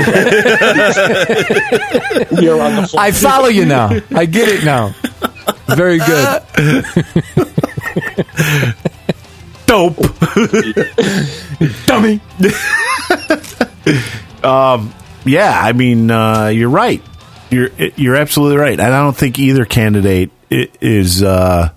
on 2.60 2.76
the 2.76 2.88
phone. 2.90 3.00
I 3.00 3.10
follow 3.12 3.48
you 3.48 3.64
now. 3.64 3.88
I 4.14 4.26
get 4.26 4.48
it 4.48 4.64
now. 4.64 4.94
Very 5.68 5.98
good. 5.98 6.42
Dope. 9.66 9.96
Dummy. 11.86 12.20
um, 14.42 14.92
yeah, 15.24 15.60
I 15.62 15.72
mean, 15.72 16.10
uh, 16.10 16.48
you're 16.48 16.70
right. 16.70 17.02
You're 17.50 17.70
you're 17.96 18.16
absolutely 18.16 18.58
right, 18.58 18.78
and 18.78 18.92
I 18.92 19.02
don't 19.02 19.16
think 19.16 19.38
either 19.38 19.64
candidate 19.64 20.30
is 20.50 21.22
uh, 21.22 21.70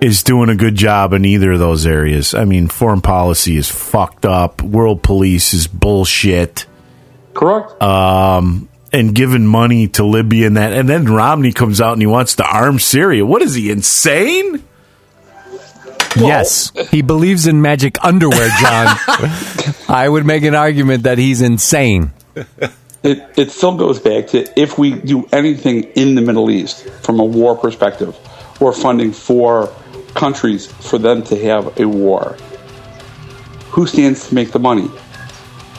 is 0.00 0.22
doing 0.22 0.48
a 0.48 0.56
good 0.56 0.74
job 0.74 1.12
in 1.12 1.24
either 1.24 1.52
of 1.52 1.58
those 1.58 1.86
areas. 1.86 2.34
I 2.34 2.44
mean, 2.44 2.68
foreign 2.68 3.00
policy 3.00 3.56
is 3.56 3.68
fucked 3.68 4.24
up. 4.24 4.62
World 4.62 5.02
police 5.02 5.54
is 5.54 5.66
bullshit. 5.66 6.66
Correct. 7.34 7.80
Um, 7.82 8.68
and 8.92 9.14
giving 9.14 9.46
money 9.46 9.88
to 9.88 10.04
Libya 10.04 10.46
and 10.46 10.56
that, 10.56 10.72
and 10.72 10.88
then 10.88 11.06
Romney 11.06 11.52
comes 11.52 11.80
out 11.80 11.92
and 11.92 12.02
he 12.02 12.06
wants 12.06 12.36
to 12.36 12.44
arm 12.44 12.78
Syria. 12.78 13.24
What 13.24 13.42
is 13.42 13.54
he 13.54 13.70
insane? 13.70 14.62
yes, 16.16 16.72
he 16.90 17.02
believes 17.02 17.46
in 17.46 17.62
magic 17.62 18.02
underwear, 18.04 18.48
John. 18.60 18.96
I 19.88 20.08
would 20.08 20.26
make 20.26 20.42
an 20.42 20.54
argument 20.54 21.04
that 21.04 21.18
he's 21.18 21.40
insane. 21.40 22.10
It, 23.02 23.26
it 23.36 23.50
still 23.50 23.76
goes 23.76 23.98
back 23.98 24.26
to 24.28 24.60
if 24.60 24.76
we 24.76 24.92
do 24.92 25.26
anything 25.32 25.84
in 25.94 26.16
the 26.16 26.20
Middle 26.20 26.50
East 26.50 26.84
from 27.02 27.20
a 27.20 27.24
war 27.24 27.56
perspective, 27.56 28.16
we're 28.60 28.72
funding 28.72 29.12
for 29.12 29.72
countries 30.14 30.66
for 30.66 30.98
them 30.98 31.22
to 31.24 31.38
have 31.44 31.78
a 31.80 31.86
war. 31.86 32.36
Who 33.70 33.86
stands 33.86 34.28
to 34.28 34.34
make 34.34 34.50
the 34.50 34.58
money? 34.58 34.90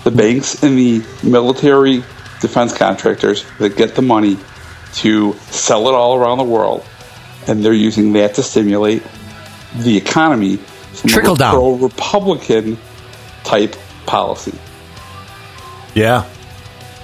The 0.04 0.12
banks 0.12 0.64
and 0.64 0.78
the 0.78 1.04
military 1.24 2.04
defense 2.42 2.74
contractors 2.76 3.46
that 3.60 3.76
get 3.78 3.96
the 3.96 4.02
money 4.02 4.38
to 4.96 5.34
sell 5.52 5.88
it 5.88 5.94
all 5.94 6.16
around 6.16 6.40
the 6.40 6.44
world, 6.44 6.86
and 7.48 7.64
they're 7.64 7.72
using 7.74 8.14
that 8.14 8.36
to 8.36 8.44
stimulate 8.44 9.04
the 9.78 9.96
economy 9.96 10.60
Trickle 11.08 11.36
down. 11.36 11.54
pro 11.54 11.72
Republican 11.76 12.78
type 13.44 13.76
policy 14.06 14.54
Yeah, 15.96 16.26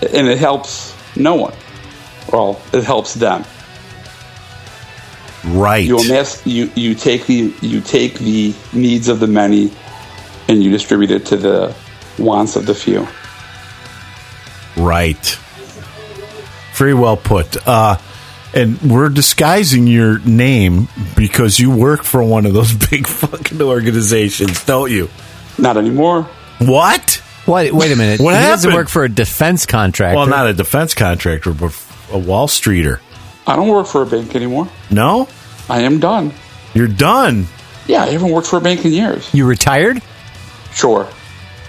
and 0.02 0.28
it 0.28 0.38
helps 0.38 0.94
no 1.16 1.36
one. 1.36 1.54
Well, 2.32 2.60
it 2.74 2.84
helps 2.84 3.14
them. 3.14 3.46
right. 5.46 5.86
You 5.86 6.00
amass, 6.00 6.46
you 6.46 6.70
you 6.76 6.94
take 6.96 7.26
the 7.26 7.54
you 7.62 7.80
take 7.82 8.16
the 8.20 8.54
needs 8.74 9.08
of 9.08 9.20
the 9.20 9.28
many, 9.28 9.72
and 10.50 10.62
you 10.64 10.70
distribute 10.72 11.12
it 11.12 11.26
to 11.28 11.38
the 11.38 11.76
wants 12.20 12.56
of 12.56 12.66
the 12.66 12.76
few. 12.76 13.08
Right. 14.76 15.38
Very 16.76 16.94
well 16.94 17.18
put. 17.18 17.68
Uh, 17.68 17.98
and 18.54 18.82
we're 18.82 19.10
disguising 19.10 19.88
your 19.88 20.20
name 20.20 20.88
because 21.16 21.60
you 21.60 21.76
work 21.76 22.04
for 22.04 22.24
one 22.24 22.46
of 22.46 22.54
those 22.54 22.74
big 22.90 23.08
fucking 23.08 23.62
organizations, 23.62 24.64
don't 24.66 24.92
you? 24.92 25.10
Not 25.58 25.78
anymore. 25.78 26.24
What? 26.60 27.22
Wait, 27.48 27.74
wait 27.74 27.92
a 27.92 27.96
minute. 27.96 28.20
What 28.20 28.36
he 28.36 28.42
doesn't 28.42 28.70
happened? 28.70 28.86
work 28.86 28.90
for 28.90 29.04
a 29.04 29.10
defense 29.10 29.66
contractor. 29.66 30.18
Well, 30.18 30.28
not 30.28 30.48
a 30.48 30.54
defense 30.54 30.94
contractor, 30.94 31.54
but 31.54 31.74
a 32.12 32.18
Wall 32.18 32.48
Streeter. 32.48 33.00
I 33.46 33.56
don't 33.56 33.70
work 33.70 33.88
for 33.88 34.02
a 34.02 34.06
bank 34.06 34.36
anymore. 34.36 34.68
No? 34.92 35.28
I 35.70 35.82
am 35.82 36.00
done. 36.00 36.34
You're 36.74 36.88
done. 36.88 37.48
Yeah, 37.88 38.04
I 38.04 38.08
haven't 38.10 38.32
worked 38.32 38.48
for 38.48 38.58
a 38.58 38.62
bank 38.62 38.84
in 38.86 38.92
years. 38.92 39.34
You 39.34 39.46
retired? 39.46 40.02
Sure. 40.74 41.08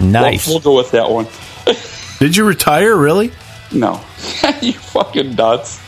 Nice. 0.01 0.47
We'll, 0.47 0.57
we'll 0.57 0.63
go 0.63 0.77
with 0.77 0.93
that 0.93 1.11
one. 1.11 1.27
Did 2.19 2.37
you 2.37 2.45
retire, 2.45 2.97
really? 2.97 3.33
No, 3.73 4.01
you 4.61 4.73
fucking 4.73 5.35
nuts. 5.35 5.81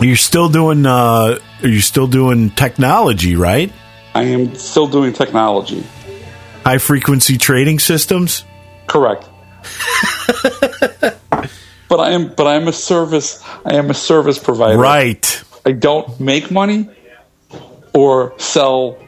You're 0.00 0.16
still 0.16 0.48
doing 0.48 0.86
uh 0.86 1.38
are 1.62 1.68
you 1.68 1.80
still 1.80 2.06
doing 2.06 2.50
technology, 2.50 3.36
right? 3.36 3.72
I 4.14 4.24
am 4.24 4.54
still 4.54 4.86
doing 4.86 5.12
technology. 5.12 5.84
High 6.64 6.78
frequency 6.78 7.36
trading 7.36 7.78
systems? 7.78 8.44
Correct. 8.86 9.28
but 11.88 12.00
I 12.00 12.10
am 12.10 12.28
but 12.34 12.46
I 12.46 12.54
am 12.54 12.68
a 12.68 12.72
service 12.72 13.42
I 13.64 13.74
am 13.74 13.90
a 13.90 13.94
service 13.94 14.38
provider. 14.38 14.78
Right. 14.78 15.42
I 15.66 15.72
don't 15.72 16.20
make 16.20 16.50
money 16.50 16.88
or 17.92 18.38
sell 18.38 18.98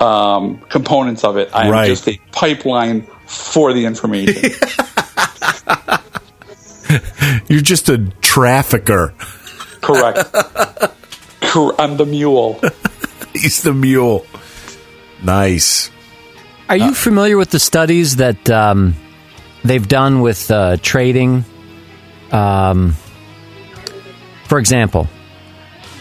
um, 0.00 0.58
components 0.68 1.24
of 1.24 1.36
it. 1.36 1.50
I 1.52 1.66
am 1.66 1.72
Right. 1.72 1.86
just 1.88 2.06
a 2.08 2.18
pipeline 2.32 3.02
for 3.26 3.72
the 3.72 3.84
information. 3.86 4.52
You're 7.48 7.60
just 7.60 7.88
a 7.88 7.98
trafficker. 8.20 9.14
Correct. 9.80 10.18
I'm 11.78 11.96
the 11.96 12.06
mule. 12.06 12.60
He's 13.32 13.62
the 13.62 13.74
mule. 13.74 14.26
Nice. 15.22 15.90
Are 16.68 16.76
you 16.76 16.94
familiar 16.94 17.36
with 17.36 17.50
the 17.50 17.58
studies 17.58 18.16
that 18.16 18.48
um, 18.50 18.94
they've 19.64 19.86
done 19.86 20.20
with 20.20 20.50
uh, 20.50 20.76
trading 20.82 21.44
Um, 22.30 22.94
for 24.44 24.58
example, 24.58 25.08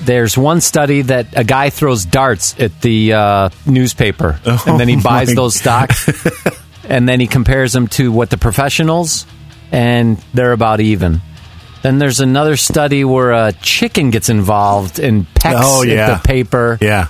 there's 0.02 0.38
one 0.38 0.62
study 0.62 1.02
that 1.04 1.28
a 1.38 1.44
guy 1.44 1.70
throws 1.70 2.06
darts 2.06 2.60
at 2.60 2.82
the 2.82 3.14
uh, 3.14 3.50
newspaper, 3.66 4.40
and 4.46 4.80
then 4.80 4.88
he 4.88 4.96
Oh, 5.00 5.02
buys 5.02 5.30
my 5.30 5.34
those 5.36 5.56
stocks, 5.56 6.08
and 6.88 7.08
then 7.08 7.20
he 7.20 7.28
compares 7.28 7.74
them 7.74 7.88
to 7.90 8.12
what 8.12 8.30
the 8.30 8.38
professionals, 8.38 9.26
and 9.72 10.18
they're 10.34 10.54
about 10.54 10.80
even. 10.80 11.22
Then 11.84 12.00
there's 12.00 12.20
another 12.20 12.58
study 12.58 13.04
where 13.04 13.32
a 13.32 13.54
chicken 13.54 14.10
gets 14.10 14.30
involved 14.30 15.00
and 15.00 15.28
pecks 15.36 15.60
Oh, 15.62 15.84
yeah. 15.84 16.12
at 16.12 16.22
the 16.24 16.28
paper. 16.28 16.78
Yeah. 16.82 17.08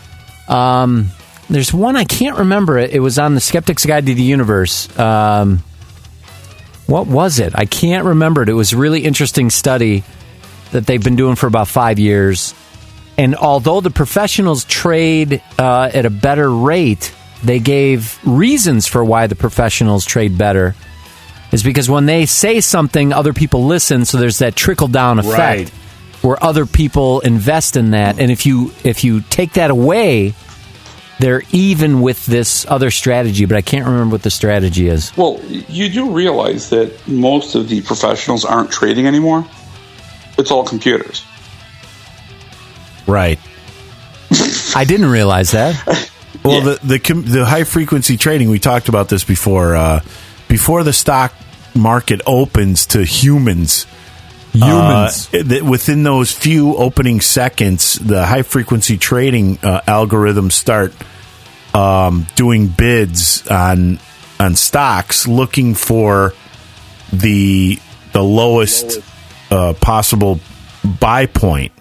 Um, 0.48 1.10
there's 1.50 1.74
one 1.74 1.96
I 1.96 2.04
can't 2.04 2.38
remember 2.40 2.78
it. 2.78 2.92
It 2.92 3.00
was 3.00 3.18
on 3.18 3.34
the 3.34 3.40
Skeptic's 3.42 3.86
Guide 3.86 4.06
to 4.06 4.14
the 4.14 4.22
Universe. 4.24 4.88
Um, 5.00 5.64
what 6.86 7.08
was 7.08 7.40
it? 7.40 7.54
I 7.56 7.66
can't 7.66 8.06
remember 8.06 8.42
it. 8.44 8.50
It 8.50 8.54
was 8.54 8.74
a 8.74 8.78
really 8.78 9.02
interesting 9.02 9.50
study 9.50 10.04
that 10.72 10.86
they've 10.86 11.04
been 11.04 11.16
doing 11.16 11.36
for 11.36 11.48
about 11.48 11.68
five 11.68 12.00
years. 12.00 12.54
And 13.18 13.36
although 13.36 13.82
the 13.82 13.90
professionals 13.90 14.64
trade 14.66 15.42
uh, 15.58 15.90
at 15.94 16.06
a 16.06 16.10
better 16.10 16.52
rate, 16.52 17.14
they 17.44 17.60
gave 17.60 18.20
reasons 18.24 18.86
for 18.88 19.04
why 19.04 19.28
the 19.28 19.36
professionals 19.36 20.06
trade 20.06 20.38
better. 20.38 20.76
Is 21.52 21.64
because 21.64 21.90
when 21.90 22.06
they 22.06 22.26
say 22.26 22.60
something, 22.62 23.14
other 23.14 23.34
people 23.34 23.66
listen, 23.66 24.06
so 24.06 24.18
there's 24.18 24.40
that 24.40 24.56
trickle 24.56 24.88
down 24.90 25.18
effect 25.18 25.38
Right. 25.38 25.70
where 26.22 26.44
other 26.44 26.66
people 26.66 27.22
invest 27.22 27.78
in 27.78 27.92
that. 27.92 28.20
And 28.20 28.30
if 28.30 28.46
you 28.46 28.74
if 28.84 29.04
you 29.04 29.22
take 29.22 29.54
that 29.54 29.72
away, 29.72 30.34
they're 31.20 31.42
even 31.52 32.02
with 32.02 32.26
this 32.26 32.66
other 32.68 32.92
strategy, 32.92 33.46
but 33.46 33.56
I 33.58 33.62
can't 33.62 33.86
remember 33.86 34.12
what 34.14 34.24
the 34.24 34.30
strategy 34.30 34.88
is. 34.90 35.16
Well, 35.18 35.40
you 35.70 35.90
do 35.90 36.12
realize 36.12 36.70
that 36.70 37.08
most 37.08 37.56
of 37.56 37.70
the 37.70 37.82
professionals 37.82 38.44
aren't 38.46 38.70
trading 38.70 39.08
anymore. 39.08 39.48
It's 40.38 40.52
all 40.52 40.64
computers. 40.66 41.24
Right. 43.08 43.40
I 44.76 44.84
didn't 44.86 45.10
realize 45.10 45.52
that. 45.52 45.76
Well, 46.44 46.58
Yeah. 46.66 46.76
the 46.84 47.00
the 47.00 47.14
the 47.14 47.46
high 47.46 47.64
frequency 47.64 48.18
trading 48.18 48.50
we 48.50 48.60
talked 48.60 48.90
about 48.90 49.10
this 49.10 49.24
before. 49.24 49.76
Uh, 49.76 50.02
before 50.48 50.84
the 50.84 50.94
stock 50.94 51.34
market 51.74 52.22
opens 52.26 52.86
to 52.88 53.04
humans, 53.04 53.86
Humans. 54.54 55.30
uh, 55.34 55.44
that 55.46 55.64
within 55.64 56.04
those 56.04 56.32
few 56.32 56.76
opening 56.76 57.22
seconds, 57.22 57.96
the 57.96 58.26
high 58.26 58.44
frequency 58.44 58.98
trading 58.98 59.60
uh, 59.64 59.82
algorithms 59.88 60.54
start 60.54 60.94
um, 61.74 62.28
doing 62.36 62.68
bids 62.68 63.48
on 63.48 64.00
on 64.40 64.56
stocks, 64.56 65.28
looking 65.28 65.74
for 65.76 66.34
the 67.12 67.80
the 68.14 68.24
lowest 68.24 69.00
uh, 69.52 69.74
possible 69.80 70.40
buy 71.00 71.26
point, 71.26 71.72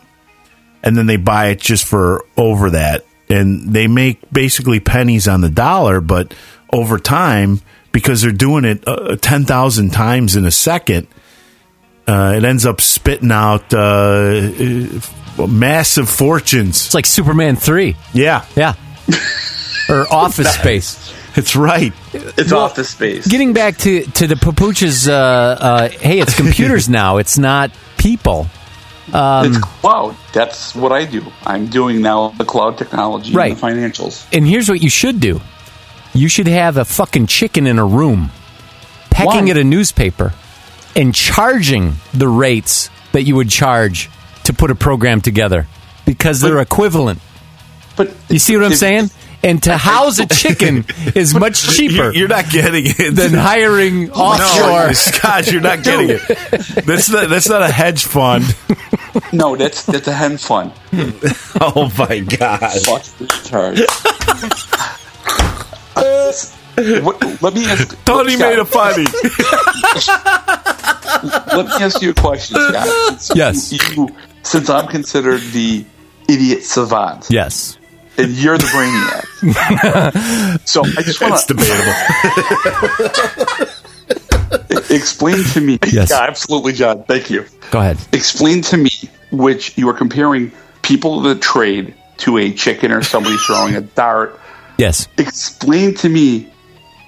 and 0.82 0.96
then 0.96 1.06
they 1.06 1.16
buy 1.16 1.48
it 1.48 1.60
just 1.60 1.86
for 1.86 2.24
over 2.36 2.70
that, 2.70 3.04
and 3.28 3.72
they 3.72 3.86
make 3.86 4.18
basically 4.32 4.80
pennies 4.80 5.28
on 5.28 5.40
the 5.40 5.50
dollar, 5.50 6.00
but 6.00 6.34
over 6.72 6.98
time 6.98 7.60
because 7.92 8.22
they're 8.22 8.32
doing 8.32 8.64
it 8.64 8.86
uh, 8.86 9.16
ten 9.16 9.44
thousand 9.44 9.90
times 9.90 10.36
in 10.36 10.44
a 10.44 10.50
second 10.50 11.06
uh, 12.06 12.34
it 12.36 12.44
ends 12.44 12.64
up 12.64 12.80
spitting 12.80 13.32
out 13.32 13.74
uh, 13.74 13.78
uh, 15.38 15.46
massive 15.46 16.08
fortunes. 16.08 16.86
It's 16.86 16.94
like 16.94 17.06
Superman 17.06 17.56
3. 17.56 17.96
Yeah, 18.12 18.44
Yeah. 18.54 18.74
or 19.88 20.06
Office 20.12 20.52
Space. 20.54 21.12
it's 21.36 21.54
right. 21.56 21.92
It's 22.12 22.52
office 22.52 22.90
space. 22.90 23.26
Getting 23.26 23.52
back 23.52 23.76
to, 23.78 24.02
to 24.02 24.26
the 24.26 24.36
Papucha's, 24.36 25.06
uh, 25.08 25.12
uh, 25.14 25.88
hey, 25.88 26.20
it's 26.20 26.36
computers 26.36 26.88
now. 26.88 27.18
It's 27.18 27.38
not 27.38 27.70
people. 27.98 28.46
Um, 29.12 29.46
it's 29.46 29.58
cloud. 29.58 30.16
That's 30.32 30.74
what 30.74 30.92
I 30.92 31.04
do. 31.04 31.22
I'm 31.44 31.66
doing 31.66 32.00
now 32.02 32.28
the 32.30 32.44
cloud 32.44 32.76
technology 32.78 33.32
Right. 33.32 33.52
and 33.52 33.60
the 33.60 33.66
financials. 33.66 34.26
And 34.32 34.46
here's 34.46 34.68
what 34.68 34.82
you 34.82 34.90
should 34.90 35.20
do 35.20 35.40
you 36.14 36.28
should 36.28 36.48
have 36.48 36.76
a 36.76 36.84
fucking 36.84 37.26
chicken 37.26 37.66
in 37.66 37.78
a 37.78 37.84
room 37.84 38.30
pecking 39.10 39.44
Why? 39.44 39.50
at 39.50 39.56
a 39.58 39.64
newspaper 39.64 40.32
and 40.94 41.14
charging 41.14 41.94
the 42.14 42.26
rates 42.28 42.88
that 43.12 43.22
you 43.24 43.36
would 43.36 43.50
charge 43.50 44.08
to 44.44 44.52
put 44.52 44.70
a 44.70 44.74
program 44.74 45.20
together 45.20 45.66
because 46.06 46.40
they're 46.40 46.60
equivalent. 46.60 47.20
But 47.96 48.14
You 48.28 48.38
see 48.38 48.56
what 48.56 48.64
I'm 48.66 48.74
saying? 48.74 49.10
And 49.46 49.62
to 49.62 49.76
house 49.76 50.18
a 50.18 50.26
chicken 50.26 50.84
is 51.14 51.32
much 51.32 51.62
cheaper 51.62 51.94
You're, 51.94 52.14
you're 52.14 52.28
not 52.28 52.50
getting 52.50 52.84
it. 52.86 53.14
than 53.14 53.32
hiring 53.32 54.10
offshore. 54.10 54.88
No, 54.88 54.92
Scott, 54.92 55.52
you're 55.52 55.60
not 55.60 55.84
getting 55.84 56.10
it. 56.10 56.20
That's 56.84 57.08
not, 57.08 57.28
that's 57.28 57.48
not 57.48 57.62
a 57.62 57.68
hedge 57.70 58.04
fund. 58.04 58.44
No, 59.32 59.54
that's 59.54 59.84
that's 59.84 60.08
a 60.08 60.12
hen 60.12 60.36
fund. 60.36 60.72
Oh 61.60 61.92
my 61.96 62.18
god! 62.20 62.72
Fuck 62.82 63.04
this 63.18 63.48
charge. 63.48 63.80
what, 67.02 67.42
let 67.42 67.54
me 67.54 67.64
ask. 67.66 68.04
Tony 68.04 68.32
Scott, 68.36 68.50
made 68.50 68.58
a 68.58 68.64
funny. 68.64 69.04
Let 71.56 71.66
me 71.66 71.84
ask 71.84 72.02
you 72.02 72.10
a 72.10 72.14
question, 72.14 72.56
Scott. 72.56 73.20
Since 73.20 73.38
Yes. 73.38 73.72
You, 73.96 74.08
since 74.42 74.68
I'm 74.68 74.88
considered 74.88 75.40
the 75.52 75.84
idiot 76.28 76.62
savant, 76.64 77.26
Yes. 77.30 77.78
And 78.18 78.32
you're 78.32 78.58
the 78.58 78.64
brainiac, 78.64 79.26
so 80.68 80.82
I 80.84 81.02
just 81.02 81.20
want 81.20 81.34
It's 81.34 81.44
to 81.46 81.54
debatable. 81.54 81.92
explain 84.94 85.42
to 85.44 85.60
me. 85.60 85.78
Yes. 85.90 86.10
Yeah, 86.10 86.22
absolutely, 86.22 86.72
John. 86.72 87.04
Thank 87.04 87.30
you. 87.30 87.44
Go 87.70 87.80
ahead. 87.80 87.98
Explain 88.12 88.62
to 88.62 88.76
me 88.76 88.90
which 89.30 89.76
you 89.76 89.88
are 89.88 89.94
comparing 89.94 90.52
people 90.82 91.20
that 91.22 91.40
trade 91.42 91.94
to 92.18 92.38
a 92.38 92.52
chicken 92.52 92.92
or 92.92 93.02
somebody 93.02 93.36
throwing 93.38 93.74
a 93.76 93.80
dart. 93.80 94.38
Yes. 94.78 95.08
Explain 95.18 95.94
to 95.96 96.08
me 96.08 96.52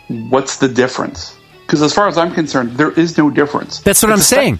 what's 0.08 0.56
the 0.58 0.68
difference. 0.68 1.36
Because 1.66 1.82
as 1.82 1.94
far 1.94 2.08
as 2.08 2.16
I'm 2.16 2.32
concerned, 2.32 2.72
there 2.72 2.90
is 2.90 3.18
no 3.18 3.30
difference. 3.30 3.80
That's 3.80 4.02
what 4.02 4.10
I'm 4.10 4.18
saying. 4.20 4.58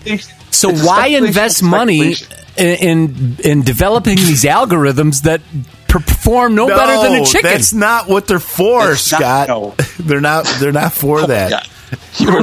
So 0.51 0.71
why 0.71 1.07
invest 1.09 1.63
money 1.63 2.15
in, 2.57 2.67
in 2.67 3.37
in 3.43 3.63
developing 3.63 4.17
these 4.17 4.45
algorithms 4.45 5.23
that 5.23 5.41
perform 5.88 6.55
no, 6.55 6.66
better 6.68 7.09
than 7.09 7.22
a 7.22 7.24
chicken? 7.24 7.51
That's 7.51 7.72
not 7.72 8.09
what 8.09 8.27
they're 8.27 8.38
for, 8.38 8.92
It's 8.92 9.11
not- 9.12 9.20
Scott. 9.20 9.48
no. 9.48 9.74
They're 9.98 10.20
not. 10.20 10.46
They're 10.61 10.72
not 10.72 10.92
for 10.92 11.27
that. 11.27 11.68
You 12.18 12.29
are 12.31 12.42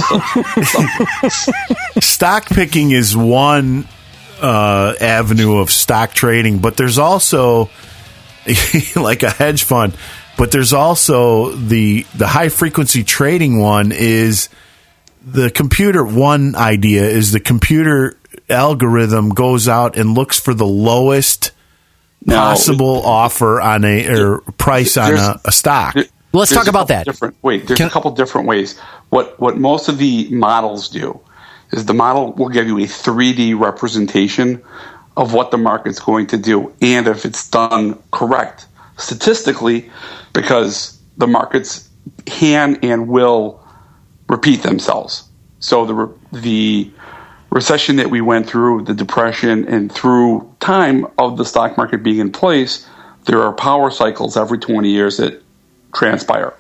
so- 1.29 1.99
stock 1.99 2.47
picking 2.47 2.89
is 2.91 3.15
one 3.15 3.87
uh, 4.41 4.95
avenue 4.99 5.57
of 5.57 5.69
stock 5.69 6.13
trading, 6.13 6.59
but 6.59 6.77
there's 6.77 6.97
also 6.97 7.69
like 8.95 9.21
a 9.23 9.29
hedge 9.29 9.63
fund. 9.63 9.95
But 10.37 10.51
there's 10.51 10.73
also 10.73 11.51
the 11.51 12.05
the 12.15 12.27
high 12.27 12.49
frequency 12.49 13.03
trading 13.03 13.59
one 13.59 13.91
is 13.91 14.49
the 15.25 15.49
computer. 15.51 16.03
One 16.03 16.55
idea 16.55 17.03
is 17.05 17.31
the 17.31 17.39
computer 17.39 18.17
algorithm 18.49 19.29
goes 19.29 19.67
out 19.67 19.95
and 19.97 20.13
looks 20.15 20.39
for 20.39 20.53
the 20.53 20.65
lowest 20.65 21.51
No. 22.25 22.35
possible 22.37 23.01
offer 23.05 23.61
on 23.61 23.83
a 23.85 24.07
or 24.07 24.39
price 24.57 24.97
on 24.97 25.13
a, 25.15 25.39
a 25.45 25.51
stock. 25.51 25.93
There- 25.93 26.05
Well, 26.31 26.39
let's 26.41 26.51
talk 26.53 26.67
about 26.67 26.87
that. 26.89 27.05
Different. 27.05 27.35
Wait, 27.43 27.65
there's 27.67 27.77
Can- 27.77 27.87
a 27.87 27.91
couple 27.91 28.11
different 28.11 28.47
ways. 28.47 28.77
What 29.09 29.39
what 29.39 29.57
most 29.57 29.87
of 29.89 29.97
the 29.99 30.27
models 30.31 30.89
do 30.89 31.19
is 31.71 31.85
the 31.85 31.93
model 31.93 32.33
will 32.33 32.49
give 32.49 32.67
you 32.67 32.77
a 32.79 32.87
3D 32.87 33.57
representation 33.59 34.61
of 35.17 35.33
what 35.33 35.51
the 35.51 35.57
market's 35.57 35.99
going 35.99 36.27
to 36.27 36.37
do, 36.37 36.73
and 36.81 37.07
if 37.07 37.25
it's 37.25 37.49
done 37.49 37.97
correct 38.11 38.67
statistically, 38.97 39.89
because 40.33 40.99
the 41.17 41.27
markets 41.27 41.89
can 42.25 42.77
and 42.83 43.07
will 43.07 43.61
repeat 44.27 44.61
themselves. 44.63 45.23
So 45.59 45.85
the 45.85 46.39
the 46.41 46.91
recession 47.49 47.97
that 47.97 48.09
we 48.09 48.21
went 48.21 48.47
through, 48.47 48.83
the 48.83 48.93
depression, 48.93 49.67
and 49.67 49.91
through 49.91 50.53
time 50.59 51.07
of 51.17 51.37
the 51.37 51.45
stock 51.45 51.77
market 51.77 52.03
being 52.03 52.19
in 52.19 52.31
place, 52.31 52.87
there 53.25 53.41
are 53.43 53.53
power 53.53 53.89
cycles 53.91 54.37
every 54.37 54.59
20 54.59 54.89
years 54.89 55.17
that 55.17 55.41
transpire. 55.93 56.53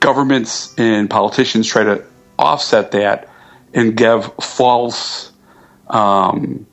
Governments 0.00 0.74
and 0.78 1.10
politicians 1.10 1.66
try 1.66 1.84
to 1.84 2.04
offset 2.38 2.92
that 2.92 3.28
and 3.74 3.96
give 3.96 4.32
false 4.40 5.30
um, 5.88 6.66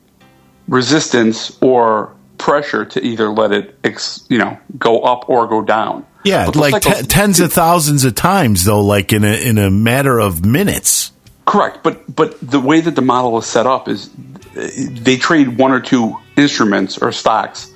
resistance 0.66 1.56
or 1.60 2.14
pressure 2.38 2.84
to 2.84 3.04
either 3.04 3.28
let 3.28 3.52
it, 3.52 3.78
ex, 3.84 4.24
you 4.28 4.38
know, 4.38 4.58
go 4.78 5.00
up 5.00 5.28
or 5.28 5.46
go 5.46 5.62
down. 5.62 6.06
Yeah, 6.24 6.46
like 6.46 6.82
cycles- 6.82 7.00
te- 7.00 7.06
tens 7.06 7.40
of 7.40 7.52
thousands 7.52 8.04
of 8.04 8.14
times 8.14 8.64
though, 8.64 8.82
like 8.82 9.12
in 9.12 9.24
a 9.24 9.32
in 9.32 9.58
a 9.58 9.70
matter 9.70 10.18
of 10.18 10.44
minutes. 10.44 11.12
Correct, 11.48 11.82
but 11.82 12.14
but 12.14 12.38
the 12.42 12.60
way 12.60 12.82
that 12.82 12.94
the 12.94 13.00
model 13.00 13.38
is 13.38 13.46
set 13.46 13.66
up 13.66 13.88
is 13.88 14.10
they 14.52 15.16
trade 15.16 15.56
one 15.56 15.72
or 15.72 15.80
two 15.80 16.14
instruments 16.36 16.98
or 16.98 17.10
stocks, 17.10 17.72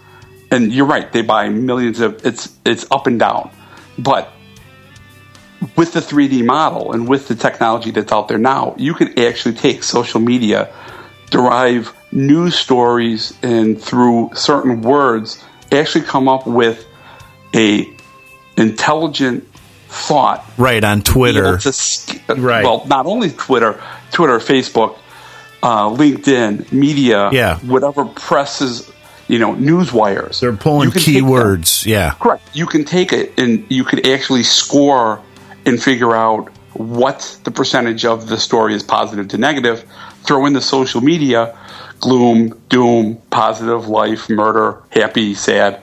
and 0.51 0.71
you're 0.71 0.85
right, 0.85 1.11
they 1.11 1.23
buy 1.23 1.49
millions 1.49 2.01
of 2.01 2.27
it's 2.27 2.55
it's 2.67 2.85
up 2.91 3.07
and 3.07 3.19
down, 3.19 3.51
but 3.99 4.31
with 5.75 5.95
the 5.95 6.01
3D 6.01 6.45
model 6.45 6.93
and 6.93 7.09
with 7.09 7.29
the 7.29 7.35
technology 7.35 7.91
that's 7.91 8.13
out 8.13 8.29
there 8.29 8.37
now, 8.37 8.75
you 8.77 8.93
can 8.93 9.19
actually 9.19 9.55
take 9.55 9.83
social 9.83 10.21
media 10.21 10.71
derive 11.31 11.97
news 12.13 12.55
stories 12.55 13.33
and 13.43 13.81
through 13.81 14.33
certain 14.35 14.83
words 14.83 15.43
actually 15.71 16.05
come 16.05 16.29
up 16.29 16.47
with 16.47 16.87
a 17.55 17.89
intelligent 18.59 19.52
thought 19.93 20.45
Right 20.57 20.83
on 20.83 21.03
Twitter. 21.03 21.59
to 21.59 22.15
Right. 22.35 22.65
Well, 22.65 22.85
not 22.87 23.07
only 23.07 23.31
Twitter, 23.31 23.79
Twitter, 24.11 24.39
Facebook, 24.39 24.97
uh, 25.63 25.89
LinkedIn, 25.91 26.73
media, 26.73 27.29
Yeah. 27.31 27.59
whatever 27.59 28.07
presses, 28.07 28.91
you 29.29 29.39
know, 29.39 29.53
news 29.53 29.93
wires. 29.93 30.41
They're 30.41 30.53
pulling 30.55 30.89
You 30.89 30.93
can 30.93 31.03
take 31.03 31.15
that- 31.15 31.23
keywords. 31.23 31.87
Yeah. 31.87 32.15
Correct. 32.19 32.43
You 32.55 32.67
can 32.67 32.85
take 32.85 33.13
it 33.13 33.35
and 33.37 33.65
you 33.69 33.85
could 33.85 34.07
actually 34.07 34.43
score 34.45 35.21
and 35.67 35.81
figure 35.81 36.15
out 36.17 36.49
what 36.73 37.37
the 37.45 37.51
percentage 37.51 38.05
of 38.07 38.29
the 38.29 38.39
story 38.39 38.75
is 38.75 38.83
positive 38.83 39.29
to 39.29 39.39
negative. 39.39 39.85
Throw 40.25 40.47
in 40.47 40.55
the 40.55 40.63
social 40.63 41.03
media, 41.03 41.53
gloom, 42.01 42.55
doom, 42.71 43.19
positive, 43.31 43.89
life, 43.89 44.29
murder, 44.31 44.79
happy, 44.91 45.35
sad. 45.35 45.79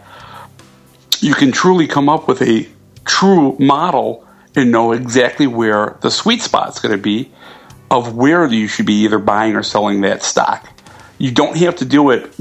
You 1.21 1.35
can 1.35 1.51
truly 1.51 1.85
come 1.87 2.09
up 2.09 2.27
with 2.27 2.41
a 2.41 2.67
true 3.05 3.55
model 3.59 4.27
and 4.55 4.71
know 4.71 4.91
exactly 4.91 5.47
where 5.47 5.97
the 6.01 6.11
sweet 6.11 6.41
spot's 6.41 6.79
going 6.79 6.95
to 6.95 7.01
be 7.01 7.31
of 7.91 8.15
where 8.15 8.45
you 8.47 8.67
should 8.67 8.85
be 8.85 9.03
either 9.03 9.19
buying 9.19 9.55
or 9.55 9.63
selling 9.63 10.01
that 10.01 10.23
stock. 10.23 10.67
You 11.17 11.31
don't 11.31 11.57
have 11.57 11.77
to 11.77 11.85
do 11.85 12.11
it 12.11 12.31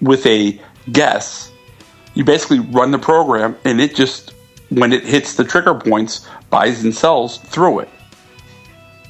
with 0.00 0.26
a 0.26 0.60
guess. 0.90 1.50
You 2.14 2.24
basically 2.24 2.60
run 2.60 2.90
the 2.90 2.98
program 2.98 3.56
and 3.64 3.80
it 3.80 3.94
just 3.94 4.34
when 4.70 4.92
it 4.92 5.04
hits 5.04 5.36
the 5.36 5.44
trigger 5.44 5.74
points 5.74 6.26
buys 6.50 6.84
and 6.84 6.94
sells 6.94 7.38
through 7.38 7.80
it. 7.80 7.88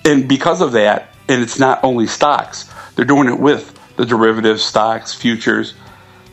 And 0.04 0.28
because 0.28 0.60
of 0.60 0.72
that 0.72 1.12
and 1.28 1.42
it's 1.42 1.58
not 1.58 1.82
only 1.84 2.06
stocks 2.06 2.68
they're 2.94 3.04
doing 3.04 3.28
it 3.28 3.38
with 3.38 3.78
the 3.96 4.04
derivatives 4.04 4.64
stocks 4.64 5.14
futures 5.14 5.74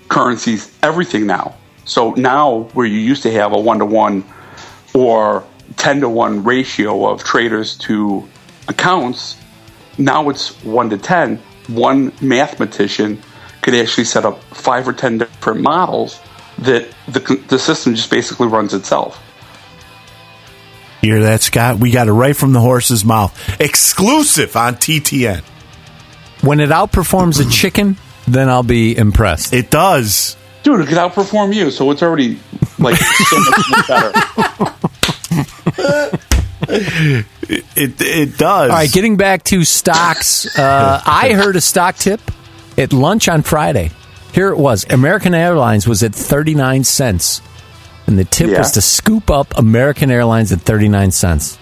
currencies 0.07 0.75
everything 0.81 1.27
now 1.27 1.55
so 1.89 2.11
now 2.11 2.69
where 2.73 2.85
you 2.85 2.99
used 2.99 3.23
to 3.23 3.31
have 3.31 3.51
a 3.51 3.59
one-to-one 3.59 4.23
or 4.93 5.43
10 5.77 6.01
to 6.01 6.09
1 6.09 6.43
ratio 6.43 7.07
of 7.07 7.23
traders 7.23 7.77
to 7.77 8.27
accounts 8.67 9.37
now 9.97 10.29
it's 10.29 10.63
1 10.63 10.91
to 10.91 10.97
10 10.97 11.37
one 11.67 12.13
mathematician 12.21 13.21
could 13.61 13.75
actually 13.75 14.05
set 14.05 14.25
up 14.25 14.41
five 14.45 14.87
or 14.87 14.93
10 14.93 15.17
different 15.17 15.61
models 15.61 16.19
that 16.59 16.87
the, 17.07 17.19
the 17.47 17.59
system 17.59 17.95
just 17.95 18.09
basically 18.09 18.47
runs 18.47 18.73
itself 18.73 19.21
Hear 21.01 21.21
that, 21.23 21.39
Scott? 21.41 21.79
We 21.79 21.91
got 21.91 22.09
it 22.09 22.11
right 22.11 22.35
from 22.35 22.51
the 22.51 22.59
horse's 22.59 23.05
mouth. 23.05 23.33
Exclusive 23.61 24.57
on 24.57 24.75
TTN. 24.75 25.41
When 26.41 26.59
it 26.59 26.71
outperforms 26.71 27.39
a 27.39 27.49
chicken, 27.49 27.95
then 28.27 28.49
I'll 28.49 28.63
be 28.63 28.97
impressed. 28.97 29.53
It 29.53 29.69
does. 29.71 30.35
Dude 30.63 30.81
it 30.81 30.87
could 30.87 30.97
outperform 30.97 31.53
you 31.53 31.71
so 31.71 31.89
it's 31.91 32.01
already 32.03 32.39
like 32.79 32.95
so 32.97 33.37
much 33.39 33.87
better 33.87 34.11
It 36.71 37.99
it 38.01 38.37
does. 38.37 38.69
All 38.69 38.75
right, 38.75 38.91
getting 38.91 39.17
back 39.17 39.43
to 39.45 39.63
stocks, 39.63 40.45
uh, 40.59 41.01
I 41.05 41.33
heard 41.33 41.55
a 41.55 41.61
stock 41.61 41.95
tip 41.95 42.21
at 42.77 42.93
lunch 42.93 43.27
on 43.27 43.41
Friday. 43.41 43.89
Here 44.33 44.49
it 44.49 44.57
was 44.57 44.85
American 44.91 45.33
Airlines 45.33 45.87
was 45.87 46.03
at 46.03 46.13
39 46.13 46.83
cents. 46.83 47.41
And 48.05 48.19
the 48.19 48.25
tip 48.25 48.49
Yeah. 48.49 48.59
was 48.59 48.71
to 48.73 48.81
scoop 48.81 49.29
up 49.31 49.57
American 49.57 50.11
Airlines 50.11 50.51
at 50.51 50.61
39 50.61 51.11
cents. 51.11 51.57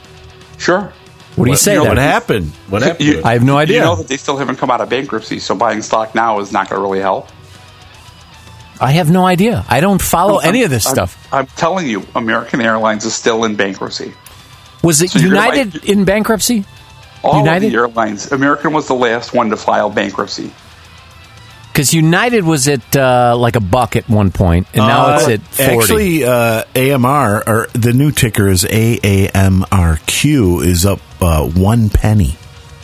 sure 0.57 0.91
What 1.35 1.45
do 1.45 1.51
you 1.51 1.57
say 1.57 1.73
you 1.73 1.77
know 1.77 1.83
there? 1.83 1.91
what 1.91 1.97
happened? 1.99 2.51
What 2.69 2.81
happened? 2.81 3.05
You- 3.07 3.21
I 3.23 3.33
have 3.33 3.43
no 3.43 3.57
idea. 3.57 3.77
you 3.77 3.81
know 3.83 3.95
that 3.95 4.07
they 4.07 4.17
still 4.17 4.35
haven't 4.37 4.57
come 4.57 4.71
out 4.71 4.81
of 4.81 4.89
bankruptcy 4.89 5.39
so 5.39 5.55
buying 5.55 5.81
stock 5.81 6.15
now 6.15 6.39
is 6.39 6.51
not 6.51 6.69
going 6.69 6.79
to 6.79 6.83
really 6.83 6.99
help 7.01 7.29
I 8.79 8.91
have 8.91 9.09
no 9.11 9.25
idea. 9.25 9.65
I 9.69 9.79
don't 9.79 10.01
follow 10.01 10.37
any 10.39 10.63
of 10.63 10.69
this 10.69 10.85
I'm- 10.85 10.95
stuff. 10.95 11.27
I'm 11.33 11.47
telling 11.47 11.87
you 11.87 12.05
american 12.15 12.61
airlines 12.61 13.05
is 13.05 13.13
still 13.15 13.43
in 13.43 13.55
bankruptcy 13.55 14.13
Was 14.83 15.01
it 15.01 15.09
So 15.11 15.19
United 15.19 15.73
buy- 15.73 15.79
in 15.85 16.05
bankruptcy? 16.05 16.65
all 17.23 17.39
United? 17.39 17.65
of 17.67 17.71
the 17.71 17.77
airlines 17.77 18.31
american 18.31 18.73
was 18.73 18.87
the 18.87 18.93
last 18.95 19.33
one 19.33 19.49
to 19.49 19.57
file 19.57 19.89
bankruptcy 19.89 20.51
Because 21.73 21.93
United 21.93 22.43
was 22.43 22.67
at 22.67 22.95
uh, 22.95 23.35
like 23.37 23.55
a 23.55 23.59
buck 23.59 23.95
at 23.95 24.09
one 24.09 24.31
point, 24.31 24.67
and 24.73 24.87
now 24.87 25.05
Uh, 25.07 25.27
it's 25.29 25.59
at 25.59 25.69
40. 25.69 25.77
Actually, 25.77 26.23
uh, 26.25 26.63
AMR 26.75 27.43
or 27.45 27.67
the 27.73 27.93
new 27.93 28.11
ticker 28.11 28.47
is 28.49 28.63
AAMRQ 28.63 30.65
is 30.65 30.85
up 30.87 30.99
uh, 31.21 31.45
one 31.47 31.89
penny. 31.89 32.35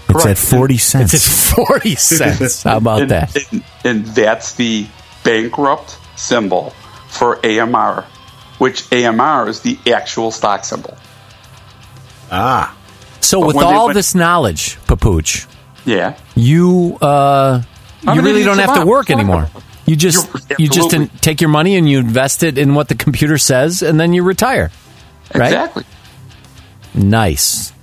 It's 0.10 0.24
Correct. 0.24 0.28
at 0.28 0.38
forty 0.38 0.78
cents. 0.78 1.14
it's 1.16 1.28
at 1.54 1.66
40 1.66 1.96
cents. 1.96 2.62
How 2.64 2.78
about 2.78 3.02
and, 3.02 3.12
that? 3.12 3.36
And, 3.52 3.64
and 3.84 4.06
that's 4.08 4.54
the 4.56 4.86
bankrupt 5.24 5.98
symbol 6.16 6.72
for 7.10 7.40
AMR, 7.46 8.06
which 8.58 8.92
AMR 8.92 9.48
is 9.50 9.62
the 9.62 9.78
actual 9.94 10.32
stock 10.32 10.64
symbol. 10.66 10.98
ah, 12.32 12.76
So, 13.20 13.40
but 13.42 13.48
with 13.48 13.58
all 13.58 13.86
went- 13.86 13.96
this 13.96 14.14
knowledge, 14.16 14.78
Papooch, 14.88 15.46
Yeah. 15.86 16.16
you 16.36 16.98
uh, 17.02 17.62
you 18.04 18.22
really 18.22 18.44
don't 18.44 18.60
have 18.60 18.76
to 18.76 18.86
work 18.86 19.10
anymore. 19.10 19.50
You 19.86 19.96
just 19.96 20.28
You're- 20.58 20.68
just 20.74 20.94
in- 20.94 21.10
take 21.22 21.42
your 21.42 21.50
money 21.50 21.76
and 21.76 21.90
you 21.90 22.00
invest 22.00 22.42
it 22.44 22.58
in 22.58 22.74
what 22.74 22.88
the 22.88 22.96
computer 22.96 23.38
says, 23.38 23.82
and 23.82 24.00
then 24.00 24.14
you 24.14 24.24
retire. 24.24 24.72
Right? 25.36 25.48
Exactly. 25.48 25.84
Nice. 26.94 27.74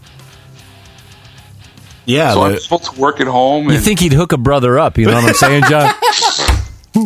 yeah. 2.06 2.32
So 2.34 2.42
I'm 2.42 2.52
the- 2.52 2.60
supposed 2.60 2.84
to 2.94 3.00
work 3.00 3.20
at 3.20 3.26
home 3.26 3.70
You 3.70 3.78
think 3.78 4.00
he'd 4.00 4.12
hook 4.12 4.32
a 4.32 4.38
brother 4.38 4.78
up? 4.78 4.98
You 4.98 5.06
know 5.06 5.14
what 5.14 5.24
I'm 5.24 5.34
saying, 5.34 5.64
John? 5.68 5.92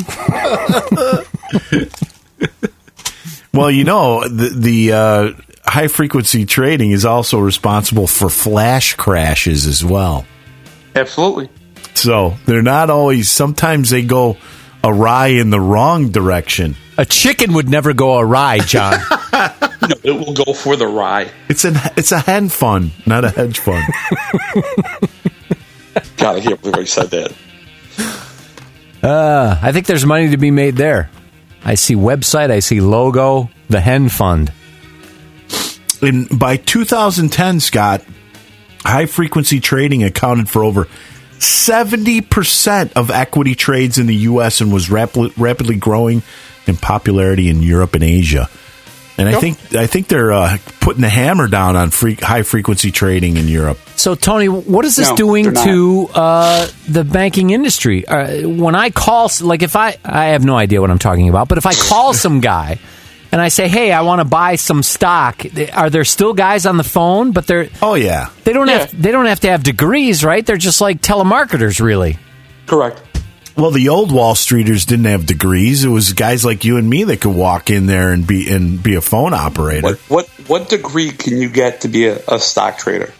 well, 3.52 3.70
you 3.70 3.84
know 3.84 4.26
the 4.28 4.48
the 4.54 4.92
uh, 4.92 5.30
high 5.64 5.88
frequency 5.88 6.46
trading 6.46 6.90
is 6.92 7.04
also 7.04 7.38
responsible 7.38 8.06
for 8.06 8.28
flash 8.28 8.94
crashes 8.94 9.66
as 9.66 9.84
well. 9.84 10.24
absolutely. 10.94 11.48
So 11.94 12.34
they're 12.46 12.62
not 12.62 12.90
always. 12.90 13.28
Sometimes 13.30 13.90
they 13.90 14.02
go 14.02 14.36
awry 14.82 15.28
in 15.28 15.50
the 15.50 15.60
wrong 15.60 16.10
direction. 16.10 16.74
a 16.98 17.04
chicken 17.04 17.52
would 17.54 17.68
never 17.68 17.92
go 17.92 18.18
awry, 18.18 18.58
John. 18.58 19.00
No, 19.84 19.96
it 20.02 20.12
will 20.12 20.32
go 20.32 20.54
for 20.54 20.76
the 20.76 20.86
rye. 20.86 21.30
It's 21.50 21.66
an 21.66 21.74
it's 21.94 22.10
a 22.10 22.18
hen 22.18 22.48
fund, 22.48 22.92
not 23.04 23.22
a 23.22 23.28
hedge 23.28 23.58
fund. 23.58 23.84
God, 26.16 26.36
I 26.36 26.40
can't 26.40 26.58
believe 26.62 26.76
I 26.78 26.84
said 26.84 27.10
that. 27.10 27.34
Uh, 29.04 29.58
I 29.60 29.70
think 29.72 29.84
there's 29.84 30.06
money 30.06 30.30
to 30.30 30.38
be 30.38 30.50
made 30.50 30.76
there. 30.76 31.10
I 31.62 31.74
see 31.74 31.94
website, 31.94 32.50
I 32.50 32.60
see 32.60 32.80
logo, 32.80 33.50
the 33.68 33.78
Hen 33.78 34.08
Fund. 34.08 34.50
In 36.00 36.24
by 36.24 36.56
2010, 36.56 37.60
Scott, 37.60 38.02
high 38.80 39.04
frequency 39.04 39.60
trading 39.60 40.04
accounted 40.04 40.48
for 40.48 40.64
over 40.64 40.86
70% 41.38 42.92
of 42.94 43.10
equity 43.10 43.54
trades 43.54 43.98
in 43.98 44.06
the 44.06 44.16
US 44.16 44.62
and 44.62 44.72
was 44.72 44.88
rapidly, 44.88 45.34
rapidly 45.36 45.76
growing 45.76 46.22
in 46.66 46.78
popularity 46.78 47.50
in 47.50 47.62
Europe 47.62 47.94
and 47.94 48.04
Asia. 48.04 48.48
And 49.16 49.29
I 49.29 49.38
think 49.38 49.74
I 49.77 49.87
think 49.87 50.09
they're 50.09 50.33
uh, 50.33 50.59
putting 50.81 51.00
the 51.03 51.09
hammer 51.09 51.46
down 51.46 51.77
on 51.77 51.90
free, 51.90 52.14
high 52.16 52.42
frequency 52.42 52.90
trading 52.90 53.37
in 53.37 53.46
Europe. 53.46 53.79
So, 53.94 54.16
Tony, 54.16 54.48
what 54.48 54.85
is 54.85 54.96
this 54.96 55.11
No, 55.11 55.16
doing 55.16 55.55
to 55.55 56.09
uh, 56.12 56.66
the 56.88 57.05
banking 57.05 57.50
industry? 57.50 58.05
Uh, 58.07 58.48
when 58.48 58.74
I 58.74 58.90
call, 58.90 59.31
like, 59.40 59.62
if 59.62 59.77
I, 59.77 59.96
I 60.05 60.27
have 60.27 60.44
no 60.44 60.57
idea 60.57 60.81
what 60.81 60.90
I'm 60.90 60.98
talking 60.98 61.29
about, 61.29 61.46
but 61.48 61.59
if 61.59 61.64
I 61.66 61.74
call 61.74 62.12
some 62.24 62.40
guy 62.40 62.81
and 63.31 63.40
I 63.40 63.48
say, 63.50 63.68
"Hey, 63.68 63.92
I 63.92 64.00
want 64.03 64.18
to 64.20 64.24
buy 64.24 64.57
some 64.57 64.83
stock," 64.83 65.44
are 65.72 65.90
there 65.90 66.05
still 66.05 66.35
guys 66.35 66.66
on 66.66 66.77
the 66.77 66.83
phone? 66.85 67.31
But 67.31 67.46
they're 67.46 67.68
Oh 67.81 67.94
yeah. 67.94 68.31
they 68.42 68.53
don't 68.53 68.66
Yeah. 68.66 68.79
have 68.81 69.00
they 69.03 69.12
don't 69.12 69.27
have 69.27 69.40
to 69.40 69.48
have 69.48 69.62
degrees, 69.62 70.24
right? 70.24 70.44
They're 70.44 70.57
just 70.57 70.81
like 70.81 71.00
telemarketers, 71.00 71.81
really. 71.81 72.18
Correct. 72.66 73.00
Well, 73.56 73.70
the 73.70 73.88
old 73.88 74.10
Wall 74.10 74.35
Streeters 74.35 74.85
didn't 74.87 75.04
have 75.04 75.26
degrees. 75.26 75.85
It 75.85 75.88
was 75.88 76.12
guys 76.12 76.44
like 76.44 76.64
you 76.64 76.76
and 76.76 76.90
me 76.90 77.04
that 77.04 77.20
could 77.20 77.35
walk 77.35 77.70
in 77.70 77.87
there 77.87 78.12
and 78.12 78.26
be 78.26 78.50
and 78.52 78.83
be 78.83 78.94
a 78.96 79.00
phone 79.00 79.33
operator. 79.33 79.83
What 79.87 79.98
what 80.08 80.26
what 80.48 80.68
degree 80.68 81.10
can 81.12 81.38
you 81.38 81.48
get 81.48 81.83
to 81.83 81.88
be 81.88 82.08
a, 82.08 82.18
a 82.26 82.40
stock 82.40 82.79
trader? 82.79 83.12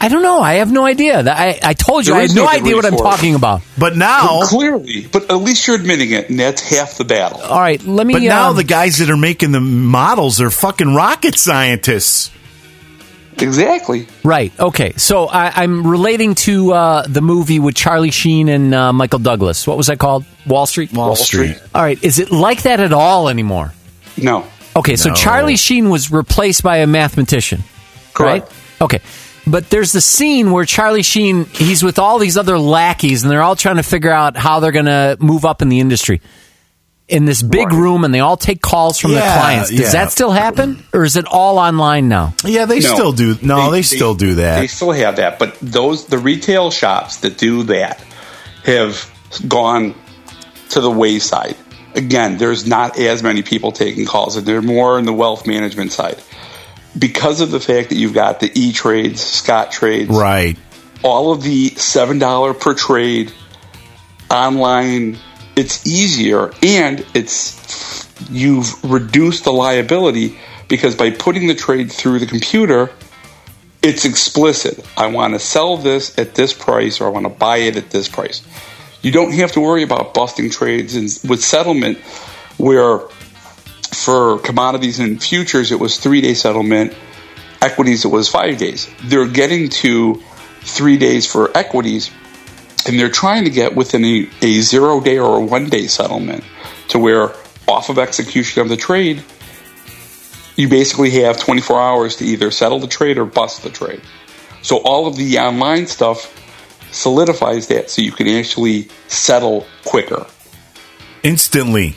I 0.00 0.06
don't 0.08 0.22
know. 0.22 0.38
I 0.40 0.54
have 0.54 0.70
no 0.70 0.84
idea. 0.84 1.24
I, 1.28 1.58
I 1.60 1.74
told 1.74 2.06
you, 2.06 2.12
There 2.12 2.20
I 2.20 2.26
have 2.26 2.34
no 2.36 2.44
no 2.44 2.48
idea 2.48 2.76
what 2.76 2.84
I'm 2.84 2.92
for 2.92 2.98
it. 2.98 3.10
talking 3.10 3.34
about. 3.34 3.62
But 3.76 3.96
now, 3.96 4.42
Clearly, 4.42 5.08
but 5.10 5.28
at 5.28 5.36
least 5.38 5.66
you're 5.66 5.74
admitting 5.74 6.12
it, 6.12 6.30
and 6.30 6.38
that's 6.38 6.60
half 6.70 6.96
the 6.98 7.04
battle. 7.04 7.40
All 7.40 7.58
right, 7.58 7.82
let 7.82 8.06
me. 8.06 8.14
but 8.14 8.22
now 8.22 8.50
um, 8.50 8.56
the 8.56 8.62
guys 8.62 8.98
that 8.98 9.10
are 9.10 9.16
making 9.16 9.50
the 9.50 9.60
models 9.60 10.40
are 10.40 10.50
fucking 10.50 10.94
rocket 10.94 11.34
scientists. 11.36 12.30
Exactly. 13.42 14.06
Right. 14.24 14.52
Okay. 14.58 14.92
So 14.96 15.26
I, 15.26 15.62
I'm 15.62 15.86
relating 15.86 16.34
to 16.36 16.72
uh, 16.72 17.02
the 17.06 17.20
movie 17.20 17.58
with 17.58 17.74
Charlie 17.74 18.10
Sheen 18.10 18.48
and 18.48 18.74
uh, 18.74 18.92
Michael 18.92 19.18
Douglas. 19.18 19.66
What 19.66 19.76
was 19.76 19.86
that 19.88 19.98
called? 19.98 20.24
Wall 20.46 20.66
Street. 20.66 20.92
Wall 20.92 21.16
Street. 21.16 21.60
All 21.74 21.82
right. 21.82 22.02
Is 22.02 22.18
it 22.18 22.30
like 22.30 22.62
that 22.62 22.80
at 22.80 22.92
all 22.92 23.28
anymore? 23.28 23.72
No. 24.16 24.46
Okay. 24.76 24.96
So 24.96 25.12
Charlie 25.14 25.56
Sheen 25.56 25.90
was 25.90 26.10
replaced 26.10 26.62
by 26.62 26.78
a 26.78 26.86
mathematician. 26.86 27.62
Correct. 28.14 28.46
Right. 28.46 28.54
Okay. 28.80 29.00
but 29.46 29.70
there's 29.70 29.92
the 29.92 30.00
scene 30.00 30.50
where 30.52 30.64
Charlie 30.64 31.02
Sheen 31.02 31.44
he's 31.46 31.82
with 31.82 31.98
all 31.98 32.18
these 32.18 32.36
other 32.36 32.58
lackeys, 32.58 33.22
and 33.22 33.30
they're 33.30 33.42
all 33.42 33.56
trying 33.56 33.76
to 33.76 33.82
figure 33.82 34.10
out 34.10 34.36
how 34.36 34.60
they're 34.60 34.72
going 34.72 34.84
to 34.86 35.16
move 35.20 35.44
up 35.44 35.62
in 35.62 35.68
the 35.68 35.80
industry. 35.80 36.20
In 37.08 37.24
this 37.24 37.40
big 37.40 37.68
Right. 37.68 37.78
room, 37.78 38.04
and 38.04 38.12
they 38.12 38.20
all 38.20 38.36
take 38.36 38.60
calls 38.60 38.98
from 38.98 39.12
the 39.12 39.20
clients. 39.20 39.70
Does 39.70 39.80
yeah. 39.80 39.90
that 39.92 40.12
still 40.12 40.30
happen, 40.30 40.84
or 40.92 41.04
is 41.04 41.16
it 41.16 41.24
all 41.24 41.58
online 41.58 42.08
now? 42.08 42.34
Yeah, 42.44 42.66
they 42.66 42.80
No. 42.80 42.94
still 42.94 43.12
do. 43.12 43.38
No, 43.40 43.70
they, 43.70 43.80
still 43.80 44.14
do 44.14 44.34
that. 44.34 44.60
They 44.60 44.66
still 44.66 44.92
have 44.92 45.16
that, 45.16 45.38
but 45.38 45.56
those 45.62 46.04
the 46.04 46.18
retail 46.18 46.70
shops 46.70 47.16
that 47.18 47.38
do 47.38 47.62
that 47.64 48.04
have 48.64 49.10
gone 49.48 49.94
to 50.70 50.82
the 50.82 50.90
wayside. 50.90 51.56
Again, 51.94 52.36
there's 52.36 52.66
not 52.66 52.98
as 52.98 53.22
many 53.22 53.40
people 53.40 53.72
taking 53.72 54.04
calls, 54.04 54.36
and 54.36 54.44
they're 54.46 54.60
more 54.60 54.98
in 54.98 55.06
the 55.06 55.12
wealth 55.14 55.46
management 55.46 55.92
side 55.92 56.18
because 56.98 57.40
of 57.40 57.50
the 57.50 57.60
fact 57.60 57.88
that 57.88 57.94
you've 57.96 58.12
got 58.12 58.40
the 58.40 58.50
E 58.54 58.72
Trades, 58.72 59.22
Scottrades, 59.22 60.10
right. 60.10 60.58
all 61.02 61.32
of 61.32 61.42
the 61.42 61.70
seven 61.70 62.18
dollar 62.18 62.52
per 62.52 62.74
trade 62.74 63.32
online 64.30 65.16
it's 65.58 65.84
easier 65.84 66.52
and 66.62 67.04
it's 67.14 68.08
you've 68.30 68.72
reduced 68.84 69.42
the 69.42 69.52
liability 69.52 70.38
because 70.68 70.94
by 70.94 71.10
putting 71.10 71.48
the 71.48 71.54
trade 71.54 71.90
through 71.90 72.20
the 72.20 72.26
computer 72.26 72.90
it's 73.80 74.04
explicit. 74.04 74.84
I 74.96 75.06
want 75.08 75.34
to 75.34 75.40
sell 75.40 75.76
this 75.76 76.16
at 76.18 76.34
this 76.34 76.52
price 76.52 77.00
or 77.00 77.06
i 77.06 77.10
want 77.10 77.26
to 77.26 77.30
buy 77.30 77.58
it 77.58 77.76
at 77.76 77.90
this 77.90 78.08
price. 78.08 78.46
You 79.02 79.10
don't 79.10 79.32
have 79.34 79.52
to 79.52 79.60
worry 79.60 79.82
about 79.82 80.14
busting 80.14 80.50
trades 80.50 80.94
and 80.94 81.06
with 81.28 81.42
settlement 81.42 81.98
where 82.56 83.00
for 83.92 84.38
commodities 84.38 85.00
and 85.00 85.20
futures 85.20 85.72
it 85.72 85.80
was 85.80 85.98
three 85.98 86.20
day 86.20 86.34
settlement 86.34 86.94
equities 87.60 88.04
it 88.04 88.08
was 88.08 88.28
five 88.28 88.58
days. 88.58 88.88
They're 89.02 89.26
getting 89.26 89.70
to 89.82 90.22
three 90.62 90.98
days 90.98 91.26
for 91.26 91.50
equities 91.56 92.12
and 92.88 92.98
they're 92.98 93.10
trying 93.10 93.44
to 93.44 93.50
get 93.50 93.74
within 93.74 94.04
a, 94.04 94.28
a 94.42 94.60
zero 94.60 95.00
day 95.00 95.18
or 95.18 95.38
a 95.38 95.44
one 95.44 95.68
day 95.68 95.86
settlement 95.86 96.44
to 96.88 96.98
where 96.98 97.32
off 97.66 97.88
of 97.88 97.98
execution 97.98 98.62
of 98.62 98.68
the 98.68 98.76
trade 98.76 99.22
you 100.56 100.68
basically 100.68 101.10
have 101.10 101.38
24 101.38 101.80
hours 101.80 102.16
to 102.16 102.24
either 102.24 102.50
settle 102.50 102.80
the 102.80 102.88
trade 102.88 103.18
or 103.18 103.24
bust 103.24 103.62
the 103.62 103.70
trade 103.70 104.00
so 104.62 104.78
all 104.78 105.06
of 105.06 105.16
the 105.16 105.38
online 105.38 105.86
stuff 105.86 106.34
solidifies 106.90 107.68
that 107.68 107.90
so 107.90 108.02
you 108.02 108.12
can 108.12 108.26
actually 108.26 108.88
settle 109.06 109.66
quicker 109.84 110.26
Instantly. 111.22 111.96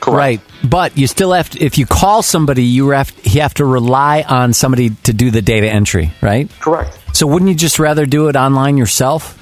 correct 0.00 0.16
Right, 0.16 0.40
but 0.62 0.96
you 0.96 1.06
still 1.06 1.32
have 1.32 1.50
to. 1.50 1.64
If 1.64 1.78
you 1.78 1.86
call 1.86 2.22
somebody, 2.22 2.64
you 2.64 2.90
have 2.90 3.12
you 3.24 3.40
have 3.40 3.54
to 3.54 3.64
rely 3.64 4.22
on 4.22 4.52
somebody 4.52 4.90
to 5.04 5.12
do 5.12 5.30
the 5.30 5.42
data 5.42 5.68
entry, 5.68 6.12
right? 6.20 6.50
correct 6.60 6.98
So 7.12 7.26
wouldn't 7.26 7.48
you 7.48 7.56
just 7.56 7.78
rather 7.78 8.06
do 8.06 8.28
it 8.28 8.36
online 8.36 8.76
yourself? 8.76 9.35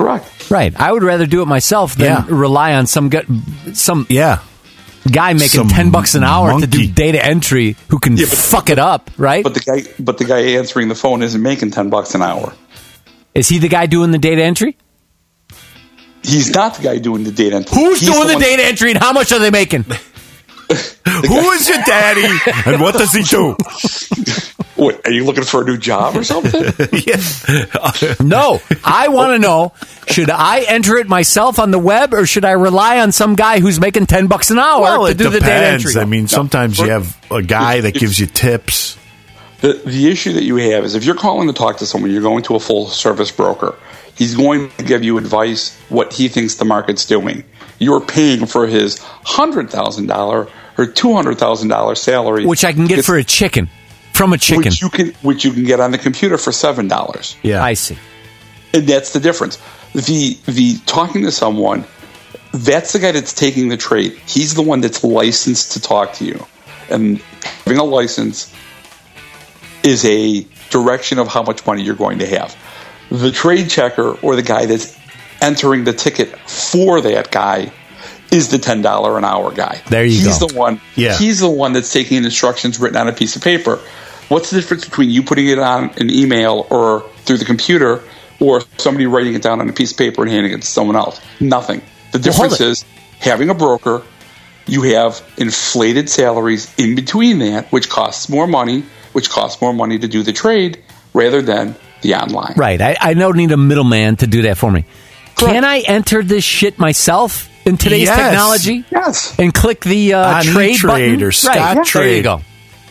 Correct 0.00 0.50
Right. 0.50 0.72
I 0.80 0.90
would 0.92 1.02
rather 1.04 1.26
do 1.26 1.42
it 1.42 1.46
myself 1.46 1.94
than 1.94 2.06
Yeah. 2.10 2.24
rely 2.46 2.74
on 2.74 2.86
some 2.86 3.08
gu- 3.10 3.26
some 3.74 4.06
Yeah. 4.08 4.38
guy 5.10 5.32
making 5.34 5.48
Some 5.60 5.68
ten 5.68 5.90
bucks 5.90 6.14
an 6.14 6.24
hour 6.24 6.58
to 6.60 6.66
do 6.66 6.86
data 6.86 7.20
entry 7.24 7.76
who 7.88 7.98
can 7.98 8.16
Yeah, 8.16 8.26
but- 8.30 8.38
fuck 8.38 8.70
it 8.70 8.78
up, 8.78 9.10
right? 9.18 9.44
but 9.44 9.54
the 9.54 9.60
guy 9.70 9.84
but 9.98 10.18
the 10.18 10.24
guy 10.24 10.40
answering 10.60 10.88
the 10.88 10.94
phone 11.04 11.22
isn't 11.22 11.42
making 11.42 11.70
10 11.70 11.88
bucks 11.90 12.14
an 12.14 12.22
hour 12.22 12.52
Is 13.34 13.48
he 13.48 13.58
the 13.58 13.68
guy 13.68 13.86
doing 13.86 14.10
the 14.10 14.18
data 14.18 14.42
entry? 14.42 14.76
he's 16.22 16.50
not 16.50 16.74
the 16.76 16.82
guy 16.82 16.98
doing 16.98 17.24
the 17.24 17.30
data 17.32 17.56
entry. 17.56 17.74
Who's 17.78 18.00
He's 18.00 18.08
doing 18.10 18.26
the 18.26 18.34
one- 18.34 18.42
data 18.42 18.62
entry 18.66 18.90
and 18.90 18.98
how 19.00 19.12
much 19.12 19.32
are 19.32 19.38
they 19.38 19.50
making? 19.50 19.84
Who 21.32 21.40
is 21.56 21.68
your 21.68 21.82
daddy 21.86 22.26
and 22.66 22.80
what 22.80 22.94
does 22.94 23.12
he 23.12 23.22
do? 23.22 23.56
What, 24.80 25.06
are 25.06 25.12
you 25.12 25.24
looking 25.24 25.44
for 25.44 25.60
a 25.60 25.64
new 25.66 25.76
job 25.76 26.16
or 26.16 26.24
something? 26.24 26.64
No, 28.20 28.60
I 28.84 29.08
want 29.08 29.32
to 29.34 29.38
know: 29.38 29.72
should 30.08 30.30
I 30.30 30.60
enter 30.60 30.96
it 30.96 31.06
myself 31.08 31.58
on 31.58 31.70
the 31.70 31.78
web, 31.78 32.14
or 32.14 32.24
should 32.26 32.44
I 32.44 32.52
rely 32.52 33.00
on 33.00 33.12
some 33.12 33.34
guy 33.34 33.60
who's 33.60 33.78
making 33.80 34.06
ten 34.06 34.26
bucks 34.26 34.50
an 34.50 34.58
hour 34.58 34.80
Well, 34.82 35.04
to 35.06 35.10
it 35.12 35.18
do 35.18 35.24
the 35.24 35.40
data 35.40 35.44
depends. 35.76 35.86
entry? 35.86 36.00
I 36.00 36.04
mean, 36.06 36.28
sometimes 36.28 36.78
you 36.78 36.88
have 36.90 37.16
a 37.30 37.42
guy 37.42 37.80
that 37.82 37.94
gives 37.94 38.18
you 38.18 38.26
tips. 38.26 38.96
The, 39.60 39.74
the 39.74 40.10
issue 40.10 40.32
that 40.34 40.44
you 40.44 40.56
have 40.56 40.84
is 40.84 40.94
if 40.94 41.04
you're 41.04 41.14
calling 41.14 41.46
to 41.48 41.52
talk 41.52 41.78
to 41.78 41.86
someone, 41.86 42.10
you're 42.10 42.22
going 42.22 42.42
to 42.44 42.54
a 42.56 42.60
full 42.60 42.86
service 42.88 43.30
broker. 43.30 43.76
He's 44.14 44.34
going 44.34 44.70
to 44.78 44.84
give 44.84 45.04
you 45.04 45.18
advice 45.18 45.78
what 45.90 46.12
he 46.14 46.28
thinks 46.28 46.54
the 46.54 46.64
market's 46.64 47.04
doing. 47.04 47.44
You're 47.78 48.00
paying 48.00 48.46
for 48.46 48.66
his 48.66 48.98
hundred 48.98 49.68
thousand 49.70 50.06
dollar 50.06 50.48
or 50.78 50.86
two 50.86 51.14
hundred 51.14 51.38
thousand 51.38 51.68
dollar 51.68 51.94
salary, 51.94 52.46
which 52.46 52.64
I 52.64 52.72
can 52.72 52.82
get 52.86 52.92
It's- 53.00 53.06
for 53.06 53.16
a 53.16 53.24
chicken 53.24 53.68
from 54.20 54.32
a 54.32 54.38
chicken. 54.38 54.64
which 54.64 54.80
you 54.82 54.88
can 54.90 55.08
which 55.22 55.44
you 55.44 55.52
can 55.52 55.64
get 55.64 55.80
on 55.80 55.90
the 55.90 55.98
computer 55.98 56.38
for 56.38 56.52
seven 56.52 56.88
dollars. 56.88 57.36
Yeah. 57.42 57.62
I 57.64 57.74
see. 57.74 57.98
And 58.74 58.86
that's 58.86 59.12
the 59.12 59.20
difference. 59.20 59.58
The 59.94 60.38
the 60.46 60.78
talking 60.86 61.22
to 61.24 61.32
someone, 61.32 61.84
that's 62.52 62.92
the 62.92 62.98
guy 62.98 63.12
that's 63.12 63.32
taking 63.32 63.68
the 63.68 63.76
trade. 63.76 64.12
He's 64.26 64.54
the 64.54 64.62
one 64.62 64.80
that's 64.80 65.02
licensed 65.02 65.72
to 65.72 65.80
talk 65.80 66.12
to 66.14 66.24
you. 66.24 66.46
And 66.88 67.18
having 67.64 67.78
a 67.78 67.84
license 67.84 68.52
is 69.82 70.04
a 70.04 70.46
direction 70.70 71.18
of 71.18 71.28
how 71.28 71.42
much 71.42 71.66
money 71.66 71.82
you're 71.82 71.94
going 71.96 72.18
to 72.20 72.26
have. 72.26 72.56
The 73.10 73.30
trade 73.32 73.70
checker 73.70 74.12
or 74.22 74.36
the 74.36 74.42
guy 74.42 74.66
that's 74.66 74.96
entering 75.40 75.84
the 75.84 75.92
ticket 75.92 76.28
for 76.48 77.00
that 77.00 77.30
guy 77.30 77.72
is 78.30 78.50
the 78.50 78.58
ten 78.58 78.82
dollar 78.82 79.18
an 79.18 79.24
hour 79.24 79.50
guy. 79.52 79.80
There 79.88 80.04
you 80.04 80.12
he's 80.20 80.38
go. 80.38 80.46
the 80.46 80.54
one 80.56 80.80
Yeah. 80.94 81.16
he's 81.16 81.40
the 81.40 81.48
one 81.50 81.72
that's 81.72 81.92
taking 81.92 82.22
instructions 82.24 82.78
written 82.78 82.96
on 82.96 83.08
a 83.08 83.12
piece 83.12 83.34
of 83.34 83.42
paper. 83.42 83.80
What's 84.30 84.50
the 84.50 84.56
difference 84.60 84.84
between 84.84 85.10
you 85.10 85.22
putting 85.24 85.48
it 85.48 85.58
on 85.58 85.90
an 85.98 86.08
email 86.08 86.66
or 86.70 87.00
through 87.24 87.38
the 87.38 87.44
computer 87.44 88.00
or 88.38 88.62
somebody 88.78 89.06
writing 89.06 89.34
it 89.34 89.42
down 89.42 89.60
on 89.60 89.68
a 89.68 89.72
piece 89.72 89.90
of 89.90 89.98
paper 89.98 90.22
and 90.22 90.30
handing 90.30 90.52
it 90.52 90.62
to 90.62 90.66
someone 90.68 90.94
else? 90.96 91.20
Nothing. 91.40 91.82
The 92.12 92.18
Well, 92.18 92.32
hold 92.34 92.50
difference 92.50 92.60
it. 92.60 92.68
is 92.68 92.84
having 93.18 93.50
a 93.50 93.54
broker, 93.54 94.02
you 94.66 94.82
have 94.82 95.20
inflated 95.36 96.08
salaries 96.08 96.72
in 96.78 96.94
between 96.94 97.40
that, 97.40 97.70
which 97.72 97.88
costs 97.88 98.28
more 98.28 98.46
money, 98.46 98.84
which 99.12 99.30
costs 99.30 99.60
more 99.60 99.72
money 99.74 99.98
to 99.98 100.06
do 100.06 100.22
the 100.22 100.32
trade 100.32 100.78
rather 101.12 101.42
than 101.42 101.74
the 102.02 102.14
online. 102.14 102.54
Right. 102.56 102.80
I, 102.80 102.96
I 103.00 103.14
don't 103.14 103.36
need 103.36 103.50
a 103.50 103.56
middleman 103.56 104.14
to 104.18 104.28
do 104.28 104.42
that 104.42 104.56
for 104.58 104.70
me. 104.70 104.84
Correct. 105.34 105.54
Can 105.54 105.64
I 105.64 105.80
enter 105.80 106.22
this 106.22 106.44
shit 106.44 106.78
myself 106.78 107.48
in 107.66 107.76
today's 107.76 108.06
Yes. 108.08 108.16
technology 108.16 108.84
Yes. 108.92 109.34
and 109.40 109.52
click 109.52 109.80
the 109.80 110.14
uh, 110.14 110.42
trade 110.44 110.70
E-Trade 110.76 110.86
button? 111.16 111.22
or 111.24 111.32
Scott 111.32 111.76
right. 111.76 111.86
There 111.92 112.08
you 112.16 112.22
go. 112.22 112.40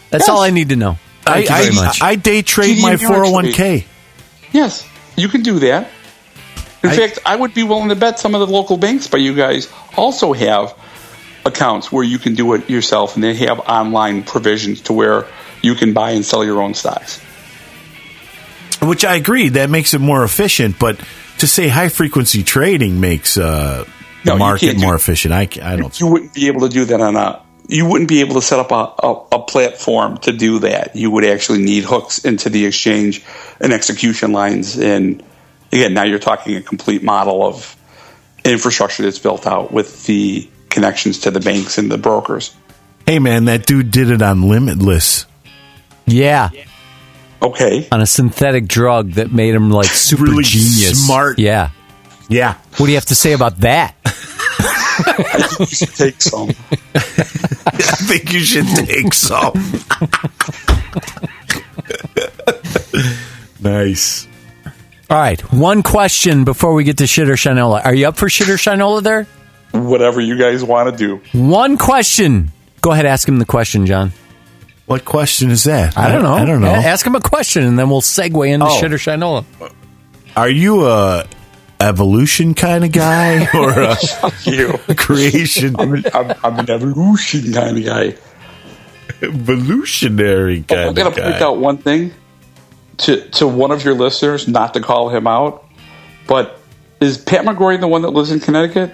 That's 0.09 0.23
Yes. 0.23 0.29
all 0.29 0.41
I 0.41 0.49
need 0.49 0.69
to 0.69 0.75
know. 0.75 0.97
I, 1.29 1.37
you 1.39 1.47
very 1.47 1.75
much. 1.75 2.01
I, 2.01 2.09
I 2.09 2.15
day 2.15 2.41
trade 2.41 2.77
TD 2.77 2.81
my 2.81 2.95
401k. 2.95 3.85
Yes, 4.51 4.87
you 5.15 5.27
can 5.27 5.41
do 5.43 5.59
that. 5.59 5.89
In 6.83 6.89
I- 6.89 6.95
fact, 6.95 7.19
I 7.25 7.35
would 7.35 7.53
be 7.53 7.63
willing 7.63 7.89
to 7.89 7.95
bet 7.95 8.19
some 8.19 8.35
of 8.35 8.39
the 8.41 8.47
local 8.47 8.77
banks 8.77 9.07
by 9.07 9.17
you 9.17 9.35
guys 9.35 9.71
also 9.97 10.33
have 10.33 10.77
accounts 11.45 11.91
where 11.91 12.03
you 12.03 12.19
can 12.19 12.35
do 12.35 12.53
it 12.53 12.69
yourself 12.69 13.15
and 13.15 13.23
they 13.23 13.33
have 13.35 13.59
online 13.61 14.23
provisions 14.23 14.81
to 14.81 14.93
where 14.93 15.25
you 15.61 15.75
can 15.75 15.93
buy 15.93 16.11
and 16.11 16.25
sell 16.25 16.43
your 16.43 16.61
own 16.61 16.73
stocks. 16.73 17.19
Which 18.81 19.03
I 19.03 19.15
agree, 19.15 19.49
that 19.49 19.69
makes 19.69 19.93
it 19.93 19.99
more 19.99 20.23
efficient. 20.23 20.79
But 20.79 20.99
to 21.39 21.47
say 21.47 21.67
high 21.67 21.89
frequency 21.89 22.43
trading 22.43 22.99
makes 23.01 23.37
uh, 23.37 23.85
the 24.23 24.33
you 24.33 24.37
market 24.37 24.65
can't 24.67 24.77
do- 24.77 24.83
more 24.85 24.95
efficient, 24.95 25.33
I, 25.33 25.49
I 25.61 25.75
don't. 25.75 25.97
You 25.99 26.07
wouldn't 26.07 26.33
be 26.33 26.47
able 26.47 26.61
to 26.61 26.69
do 26.69 26.85
that 26.85 27.01
on 27.01 27.15
a. 27.15 27.41
You 27.71 27.85
wouldn't 27.85 28.09
be 28.09 28.21
able 28.21 28.33
to 28.35 28.41
set 28.41 28.57
up 28.59 28.71
a, 28.71 29.05
a, 29.07 29.37
a 29.37 29.43
platform 29.43 30.17
to 30.19 30.31
do 30.31 30.59
that. 30.59 30.95
You 30.95 31.11
would 31.11 31.23
actually 31.23 31.61
need 31.61 31.83
hooks 31.83 32.25
into 32.25 32.49
the 32.49 32.65
exchange 32.65 33.23
and 33.61 33.71
execution 33.71 34.31
lines. 34.31 34.77
And 34.77 35.23
again, 35.71 35.93
now 35.93 36.03
you're 36.03 36.17
talking 36.19 36.55
a 36.55 36.61
complete 36.61 37.03
model 37.03 37.45
of 37.45 37.75
infrastructure 38.43 39.03
that's 39.03 39.19
built 39.19 39.45
out 39.45 39.71
with 39.71 40.05
the 40.07 40.49
connections 40.69 41.19
to 41.19 41.31
the 41.31 41.39
banks 41.39 41.77
and 41.77 41.91
the 41.91 41.97
brokers. 41.99 42.55
Hey 43.05 43.19
man, 43.19 43.45
that 43.45 43.65
dude 43.65 43.91
did 43.91 44.09
it 44.09 44.21
on 44.21 44.41
Limitless. 44.49 45.25
yeah. 46.05 46.49
Okay. 47.41 47.87
On 47.91 48.01
a 48.01 48.05
synthetic 48.05 48.67
drug 48.67 49.11
that 49.13 49.31
made 49.31 49.55
him 49.55 49.69
like 49.71 49.87
super 49.87 50.23
Really 50.23 50.43
genius. 50.43 51.05
smart. 51.05 51.39
Yeah. 51.39 51.69
Yeah, 52.27 52.55
What 52.77 52.85
do 52.85 52.89
you 52.89 52.95
have 52.95 53.05
to 53.07 53.15
say 53.15 53.31
about 53.33 53.61
that? 53.61 53.95
Take 55.95 56.21
some. 56.21 56.49
I 56.95 56.99
think 58.07 58.33
you 58.33 58.39
should 58.39 58.67
take 58.67 59.13
some. 59.13 59.53
nice. 63.59 64.27
All 65.09 65.17
right. 65.17 65.41
One 65.53 65.83
question 65.83 66.43
before 66.43 66.73
we 66.73 66.83
get 66.83 66.97
to 66.99 67.07
shit 67.07 67.29
or 67.29 67.33
shinola. 67.33 67.83
Are 67.85 67.93
you 67.93 68.07
up 68.07 68.17
for 68.17 68.29
shit 68.29 68.49
or 68.49 68.55
shinola 68.55 69.01
there? 69.03 69.27
Whatever 69.71 70.21
you 70.21 70.37
guys 70.37 70.63
want 70.63 70.89
to 70.91 70.97
do. 70.97 71.21
One 71.37 71.77
question. 71.77 72.51
Go 72.81 72.91
ahead, 72.91 73.05
ask 73.05 73.27
him 73.27 73.39
the 73.39 73.45
question, 73.45 73.85
John. 73.85 74.13
What 74.85 75.05
question 75.05 75.51
is 75.51 75.65
that? 75.65 75.97
I 75.97 76.11
don't 76.11 76.23
know. 76.23 76.33
I 76.33 76.45
don't 76.45 76.61
know. 76.61 76.67
Ask 76.69 77.05
him 77.05 77.15
a 77.15 77.21
question, 77.21 77.63
and 77.63 77.77
then 77.77 77.89
we'll 77.89 78.01
segue 78.01 78.49
into 78.49 78.65
Oh. 78.65 78.79
shit 78.79 78.91
or 78.93 78.97
shinola. 78.97 79.45
Are 80.35 80.49
you 80.49 80.87
a 80.87 81.27
evolution 81.81 82.53
kind 82.53 82.83
of 82.83 82.91
guy 82.91 83.47
or 83.53 83.71
a 83.71 83.97
You. 84.43 84.77
creation 84.95 85.75
I'm 85.79 85.93
an, 85.93 86.05
I'm, 86.13 86.33
I'm 86.43 86.59
an 86.59 86.69
evolution 86.69 87.53
kind 87.53 87.77
of 87.77 87.85
guy. 87.85 88.15
evolutionary 89.21 90.57
kind 90.63 90.67
guy 90.67 90.87
I'm 90.87 90.93
gonna 90.93 91.11
point 91.11 91.41
out 91.41 91.57
one 91.57 91.77
thing. 91.77 92.13
to 92.97 93.29
to 93.31 93.47
one 93.47 93.71
of 93.71 93.83
your 93.85 93.93
listeners, 93.95 94.47
not 94.47 94.73
to 94.73 94.81
call 94.81 95.09
him 95.09 95.25
out, 95.27 95.65
but 96.27 96.59
is 96.99 97.17
Pat 97.17 97.45
McGrory 97.45 97.79
the 97.79 97.87
one 97.87 98.01
that 98.01 98.09
lives 98.09 98.31
in 98.31 98.39
Connecticut? 98.39 98.93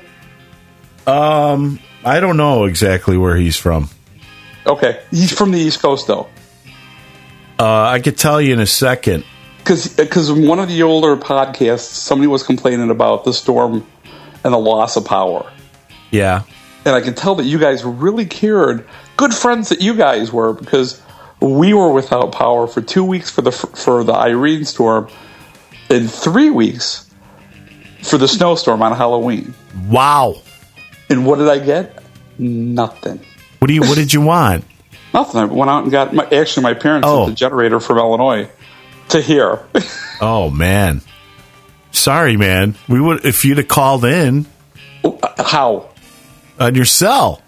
Um, 1.07 1.79
I 2.03 2.19
don't 2.19 2.37
know 2.37 2.65
exactly 2.65 3.17
where 3.17 3.35
he's 3.35 3.57
from. 3.57 3.89
Okay, 4.65 5.01
he's 5.11 5.31
from 5.31 5.51
the 5.51 5.59
East 5.59 5.81
Coast 5.81 6.07
though. 6.07 6.27
Uh, 7.57 7.83
I 7.83 7.99
could 7.99 8.17
tell 8.17 8.41
you 8.41 8.53
in 8.53 8.59
a 8.59 8.65
second. 8.65 9.23
Because 9.65 10.29
in 10.29 10.47
one 10.47 10.59
of 10.59 10.67
the 10.69 10.83
older 10.83 11.17
podcasts, 11.17 11.79
somebody 11.89 12.27
was 12.27 12.43
complaining 12.43 12.91
about 12.91 13.25
the 13.25 13.33
storm 13.33 13.85
and 14.43 14.53
the 14.53 14.59
loss 14.59 14.95
of 14.95 15.05
power. 15.05 15.51
Yeah. 16.11 16.43
And 16.85 16.93
I 16.95 17.01
can 17.01 17.15
tell 17.15 17.33
that 17.35 17.45
you 17.45 17.57
guys 17.57 17.83
really 17.83 18.25
cared. 18.27 18.87
Good 19.17 19.33
friends 19.33 19.69
that 19.69 19.81
you 19.81 19.95
guys 19.95 20.31
were 20.31 20.53
because 20.53 21.01
we 21.41 21.73
were 21.73 21.91
without 21.91 22.31
power 22.31 22.67
for 22.67 22.81
two 22.81 23.03
weeks 23.03 23.31
for 23.31 23.41
the 23.41 23.51
for 23.51 24.03
the 24.03 24.13
Irene 24.13 24.65
storm, 24.65 25.09
and 25.89 26.11
three 26.11 26.51
weeks 26.51 27.09
for 28.03 28.19
the 28.19 28.27
snowstorm 28.27 28.83
on 28.83 28.95
Halloween. 28.95 29.55
Wow. 29.87 30.35
And 31.09 31.25
what 31.25 31.39
did 31.39 31.47
I 31.49 31.57
get? 31.57 32.03
Nothing. 32.37 33.19
What 33.59 33.67
do 33.67 33.73
you? 33.73 33.81
What 33.81 33.95
did 33.95 34.13
you 34.13 34.21
want? 34.21 34.63
Nothing. 35.13 35.39
I 35.41 35.45
went 35.45 35.71
out 35.71 35.83
and 35.83 35.91
got. 35.91 36.13
My, 36.13 36.25
actually, 36.25 36.63
my 36.63 36.75
parents 36.75 37.07
Oh. 37.09 37.25
the 37.29 37.33
generator 37.33 37.79
from 37.79 37.97
Illinois 37.97 38.47
to 39.15 39.21
here. 39.21 39.59
Oh 40.21 40.49
man. 40.49 41.01
Sorry, 41.91 42.37
man. 42.37 42.75
We 42.87 42.99
would 42.99 43.25
if 43.25 43.45
you'd 43.45 43.57
have 43.57 43.67
called 43.67 44.05
in 44.05 44.45
How? 45.37 45.89
on 46.59 46.75
your 46.75 46.85
cell. 46.85 47.41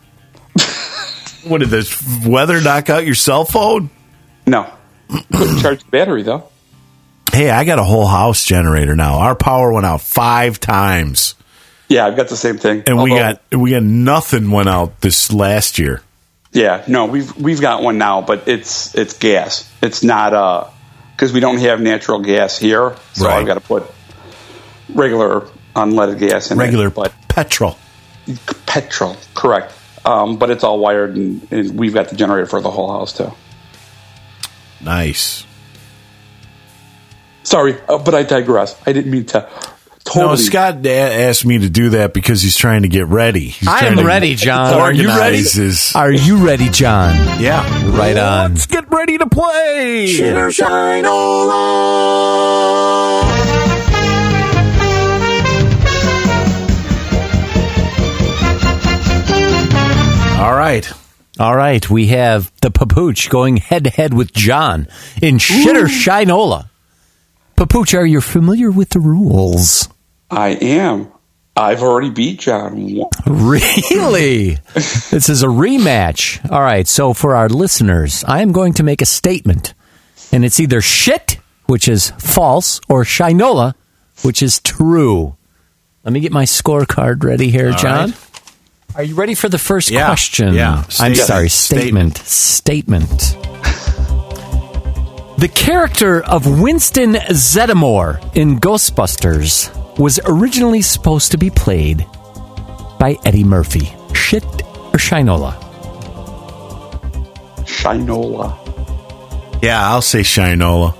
what 1.43 1.59
did 1.59 1.69
this 1.69 2.01
weather 2.25 2.61
knock 2.61 2.89
out 2.89 3.05
your 3.05 3.15
cell 3.15 3.45
phone? 3.45 3.89
No. 4.45 4.71
Couldn't 5.31 5.59
charge 5.59 5.83
the 5.83 5.89
battery 5.91 6.23
though. 6.23 6.49
Hey, 7.31 7.49
I 7.49 7.65
got 7.65 7.77
a 7.79 7.83
whole 7.83 8.07
house 8.07 8.43
generator 8.45 8.95
now. 8.95 9.19
Our 9.19 9.35
power 9.35 9.71
went 9.71 9.85
out 9.85 10.01
five 10.01 10.59
times, 10.59 11.35
Yeah, 11.89 12.05
I've 12.07 12.15
got 12.17 12.29
the 12.29 12.37
same 12.37 12.57
thing. 12.57 12.83
and 12.87 13.01
we 13.01 13.11
got 13.11 13.41
we 13.51 13.71
got 13.71 13.83
nothing 13.83 14.49
went 14.49 14.69
out 14.69 15.01
this 15.01 15.31
last 15.31 15.77
year. 15.77 16.01
Yeah, 16.53 16.83
no, 16.87 17.05
we've 17.05 17.35
we've 17.37 17.61
got 17.61 17.83
one 17.83 17.97
now, 17.97 18.21
but 18.21 18.47
it's 18.47 18.95
it's 18.95 19.13
gas. 19.17 19.69
It's 19.81 20.03
not 20.03 20.33
uh 20.33 20.67
because 21.17 21.33
we 21.33 21.39
don't 21.39 21.57
have 21.57 21.81
natural 21.81 22.19
gas 22.19 22.59
here, 22.59 22.95
so 23.13 23.25
Right. 23.25 23.39
I've 23.39 23.47
got 23.47 23.55
to 23.55 23.59
put 23.59 23.83
regular 24.93 25.47
unleaded 25.75 26.19
gas 26.19 26.51
in 26.51 26.59
Regular 26.59 26.87
it. 26.87 26.93
But 26.93 27.11
petrol. 27.27 27.75
petrol, 28.67 29.17
correct. 29.33 29.73
Um, 30.05 30.37
but 30.37 30.51
it's 30.51 30.63
all 30.63 30.77
wired, 30.77 31.17
and, 31.17 31.47
and 31.51 31.77
we've 31.77 31.93
got 31.93 32.09
the 32.09 32.15
generator 32.15 32.45
for 32.45 32.61
the 32.61 32.69
whole 32.69 32.91
house 32.91 33.13
too. 33.17 33.33
Nice. 34.79 35.43
Sorry, 37.41 37.75
uh, 37.89 37.97
but 37.97 38.13
I 38.13 38.21
digress. 38.21 38.79
I 38.85 38.93
didn't 38.93 39.11
mean 39.11 39.25
to. 39.27 39.49
Totally. 40.07 40.25
No, 40.25 40.35
Scott 40.35 40.85
a- 40.85 41.23
asked 41.27 41.45
me 41.45 41.59
to 41.59 41.69
do 41.69 41.89
that 41.91 42.13
because 42.13 42.41
he's 42.41 42.55
trying 42.55 42.83
to 42.83 42.87
get 42.87 43.07
ready. 43.07 43.49
He's 43.49 43.67
I 43.67 43.85
am 43.87 43.97
to 43.97 44.05
ready, 44.05 44.35
John. 44.35 44.73
Are 44.73 44.91
you 44.93 45.07
ready? 45.09 45.37
his- 45.37 45.93
Are 45.95 46.11
you 46.11 46.37
ready, 46.37 46.69
John? 46.69 47.13
yeah. 47.41 47.63
Right 47.97 48.17
on. 48.17 48.53
Let's 48.53 48.65
get 48.67 48.89
ready 48.89 49.17
to 49.17 49.27
play. 49.27 50.07
All 60.39 60.53
right. 60.55 60.89
All 61.39 61.55
right, 61.55 61.87
we 61.89 62.07
have 62.07 62.51
the 62.61 62.69
Papooch 62.69 63.29
going 63.29 63.57
head 63.57 63.83
to 63.85 63.89
head 63.89 64.13
with 64.13 64.31
John 64.33 64.87
in 65.21 65.37
Shitter 65.39 65.87
Shinola. 65.87 66.69
Papooch, 67.55 67.97
are 67.97 68.05
you 68.05 68.21
familiar 68.21 68.69
with 68.69 68.89
the 68.89 68.99
rules? 68.99 69.89
I 70.29 70.49
am. 70.49 71.11
I've 71.55 71.81
already 71.81 72.11
beat 72.11 72.39
John. 72.39 72.75
Really? 73.25 74.55
this 74.73 75.29
is 75.29 75.41
a 75.41 75.47
rematch. 75.47 76.51
All 76.51 76.61
right, 76.61 76.87
so 76.87 77.13
for 77.13 77.35
our 77.35 77.49
listeners, 77.49 78.23
I 78.27 78.41
am 78.41 78.51
going 78.51 78.73
to 78.73 78.83
make 78.83 79.01
a 79.01 79.05
statement, 79.07 79.73
and 80.31 80.45
it's 80.45 80.59
either 80.59 80.81
shit, 80.81 81.39
which 81.65 81.87
is 81.87 82.11
false, 82.19 82.79
or 82.87 83.03
shinola, 83.03 83.73
which 84.21 84.43
is 84.43 84.59
true. 84.59 85.35
Let 86.03 86.13
me 86.13 86.19
get 86.19 86.31
my 86.31 86.43
scorecard 86.45 87.23
ready 87.23 87.49
here, 87.49 87.71
John. 87.71 88.11
right. 88.11 88.23
Are 88.95 89.03
you 89.03 89.15
ready 89.15 89.33
for 89.35 89.49
the 89.49 89.57
first 89.59 89.89
Yeah, 89.89 90.05
question? 90.05 90.53
yeah. 90.53 90.83
I'm 90.99 91.15
Statement. 91.15 91.17
sorry, 91.17 91.49
statement. 91.49 92.17
Statement. 92.19 93.09
The 95.39 95.49
character 95.53 96.23
of 96.23 96.61
Winston 96.61 97.13
Zeddemore 97.13 98.35
in 98.35 98.59
Ghostbusters 98.59 99.69
was 99.97 100.19
originally 100.25 100.81
supposed 100.81 101.31
to 101.31 101.37
be 101.37 101.49
played 101.49 102.05
by 102.99 103.17
Eddie 103.25 103.43
Murphy. 103.43 103.93
Shit 104.13 104.43
or 104.43 104.99
Shinola? 104.99 105.55
Shinola. 107.65 108.57
Yeah, 109.63 109.89
I'll 109.89 110.01
say 110.01 110.21
Shinola. 110.21 110.95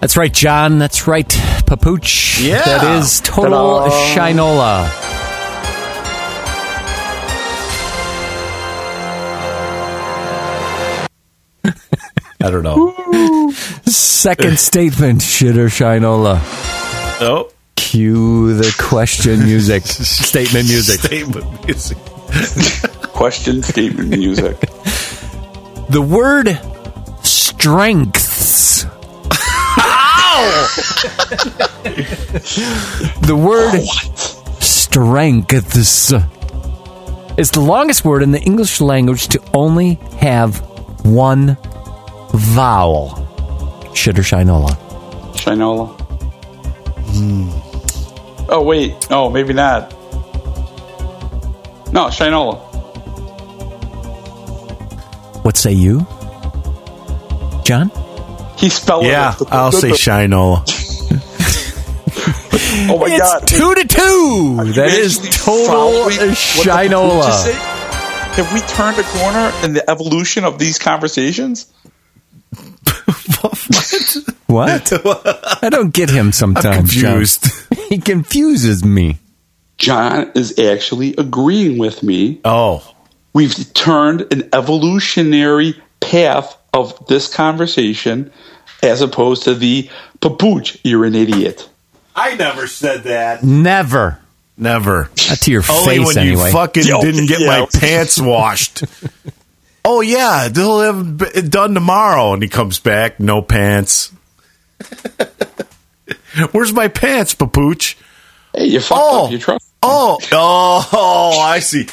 That's 0.00 0.16
right, 0.18 0.32
John. 0.32 0.78
That's 0.78 1.06
right, 1.06 1.28
Papooch. 1.28 2.46
Yeah. 2.46 2.62
That 2.62 2.98
is 3.02 3.20
total 3.20 3.88
Ta-da. 3.88 4.14
Shinola. 4.14 4.90
I 12.42 12.50
don't 12.50 12.62
know. 12.62 13.50
Second 13.86 14.58
statement, 14.58 15.22
shit 15.22 15.56
or 15.56 15.68
Shinola. 15.68 16.83
Oh. 17.20 17.50
Cue 17.76 18.54
the 18.54 18.74
question 18.78 19.40
music. 19.40 19.82
statement 19.86 20.68
music. 20.68 21.00
Statement 21.00 21.64
music. 21.66 21.98
Question 23.14 23.62
statement 23.62 24.08
music. 24.10 24.58
The 25.88 26.02
word 26.02 26.58
strengths. 27.24 28.84
the 33.22 33.36
word 33.36 33.80
strengths 34.60 36.12
is 37.36 37.50
the 37.50 37.60
longest 37.60 38.04
word 38.04 38.22
in 38.22 38.32
the 38.32 38.40
English 38.40 38.80
language 38.80 39.28
to 39.28 39.40
only 39.54 39.94
have 40.18 40.58
one 41.04 41.56
vowel. 42.32 43.20
Shit 43.94 44.18
or 44.18 44.22
shinola? 44.22 44.76
Shinola. 47.14 48.46
Oh 48.48 48.62
wait, 48.62 49.08
no, 49.10 49.30
maybe 49.30 49.52
not. 49.54 49.90
No, 51.92 52.06
Shinola. 52.06 52.58
What 55.44 55.56
say 55.56 55.72
you, 55.72 56.06
John? 57.64 57.90
He 58.56 58.68
spelled 58.68 59.04
Yeah, 59.04 59.34
it. 59.34 59.40
Yeah, 59.40 59.46
I'll 59.50 59.72
say 59.72 59.90
Shinola. 59.90 60.70
Oh 62.86 62.98
my 62.98 63.06
it's 63.08 63.18
god. 63.18 63.46
two 63.46 63.74
to 63.76 63.86
two. 63.86 64.72
That 64.74 64.88
is 64.90 65.18
total 65.44 65.66
following 65.66 66.18
shinola. 66.34 67.22
Papooch 67.22 67.28
is 67.28 67.44
saying? 67.44 67.56
Have 68.34 68.52
we 68.52 68.60
turned 68.60 68.98
a 68.98 69.02
corner 69.04 69.52
in 69.64 69.72
the 69.74 69.88
evolution 69.88 70.44
of 70.44 70.58
these 70.58 70.78
conversations? 70.78 71.72
What? 73.40 74.33
I 74.58 75.68
don't 75.70 75.92
get 75.92 76.10
him 76.10 76.32
sometimes. 76.32 76.66
I'm 76.76 76.86
John. 76.86 77.12
confused. 77.12 77.46
He 77.88 77.98
confuses 77.98 78.82
me. 78.84 79.18
John 79.78 80.32
is 80.34 80.58
actually 80.58 81.14
agreeing 81.16 81.78
with 81.78 82.02
me. 82.02 82.40
Oh. 82.44 82.82
We've 83.32 83.72
turned 83.74 84.32
an 84.32 84.48
evolutionary 84.52 85.80
path 86.00 86.56
of 86.72 87.06
this 87.06 87.32
conversation 87.32 88.32
as 88.82 89.00
opposed 89.00 89.44
to 89.44 89.54
the 89.54 89.88
papooch, 90.20 90.78
you're 90.82 91.04
an 91.04 91.14
idiot. 91.14 91.68
I 92.16 92.34
never 92.36 92.66
said 92.66 93.04
that. 93.04 93.42
Never. 93.44 94.18
Never. 94.56 95.10
Not 95.28 95.38
to 95.42 95.50
your 95.52 95.62
Only 95.70 95.98
face, 95.98 96.06
when 96.06 96.18
anyway. 96.18 96.46
you 96.46 96.52
fucking 96.52 96.84
Yo, 96.86 97.00
didn't 97.00 97.26
get 97.26 97.40
yeah. 97.40 97.46
my 97.60 97.66
pants 97.72 98.20
washed. 98.20 98.84
oh 99.84 100.00
yeah, 100.00 100.48
they'll 100.48 100.80
have 100.80 101.22
it 101.34 101.50
done 101.50 101.74
tomorrow, 101.74 102.32
and 102.32 102.42
he 102.42 102.48
comes 102.48 102.78
back, 102.78 103.18
no 103.20 103.42
pants. 103.42 104.12
Where's 106.52 106.72
my 106.72 106.88
pants, 106.88 107.34
Papooch? 107.34 107.94
Hey, 108.54 108.66
you 108.66 108.80
fucked 108.80 109.00
Oh, 109.02 109.24
up 109.26 109.30
your 109.30 109.40
trust. 109.40 109.72
oh, 109.82 110.18
oh, 110.32 110.88
oh, 110.92 111.40
I 111.40 111.60
see. 111.60 111.86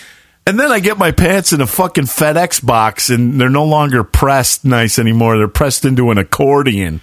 And 0.48 0.60
then 0.60 0.72
I 0.72 0.80
get 0.80 0.98
my 0.98 1.12
pants 1.12 1.54
in 1.54 1.62
a 1.62 1.68
fucking 1.68 2.06
FedEx 2.06 2.66
box, 2.66 3.10
and 3.12 3.40
they're 3.40 3.50
no 3.50 3.66
longer 3.66 4.04
pressed 4.04 4.66
nice 4.66 4.98
anymore. 4.98 5.38
They're 5.38 5.48
pressed 5.48 5.86
into 5.86 6.10
an 6.10 6.18
accordion. 6.18 7.02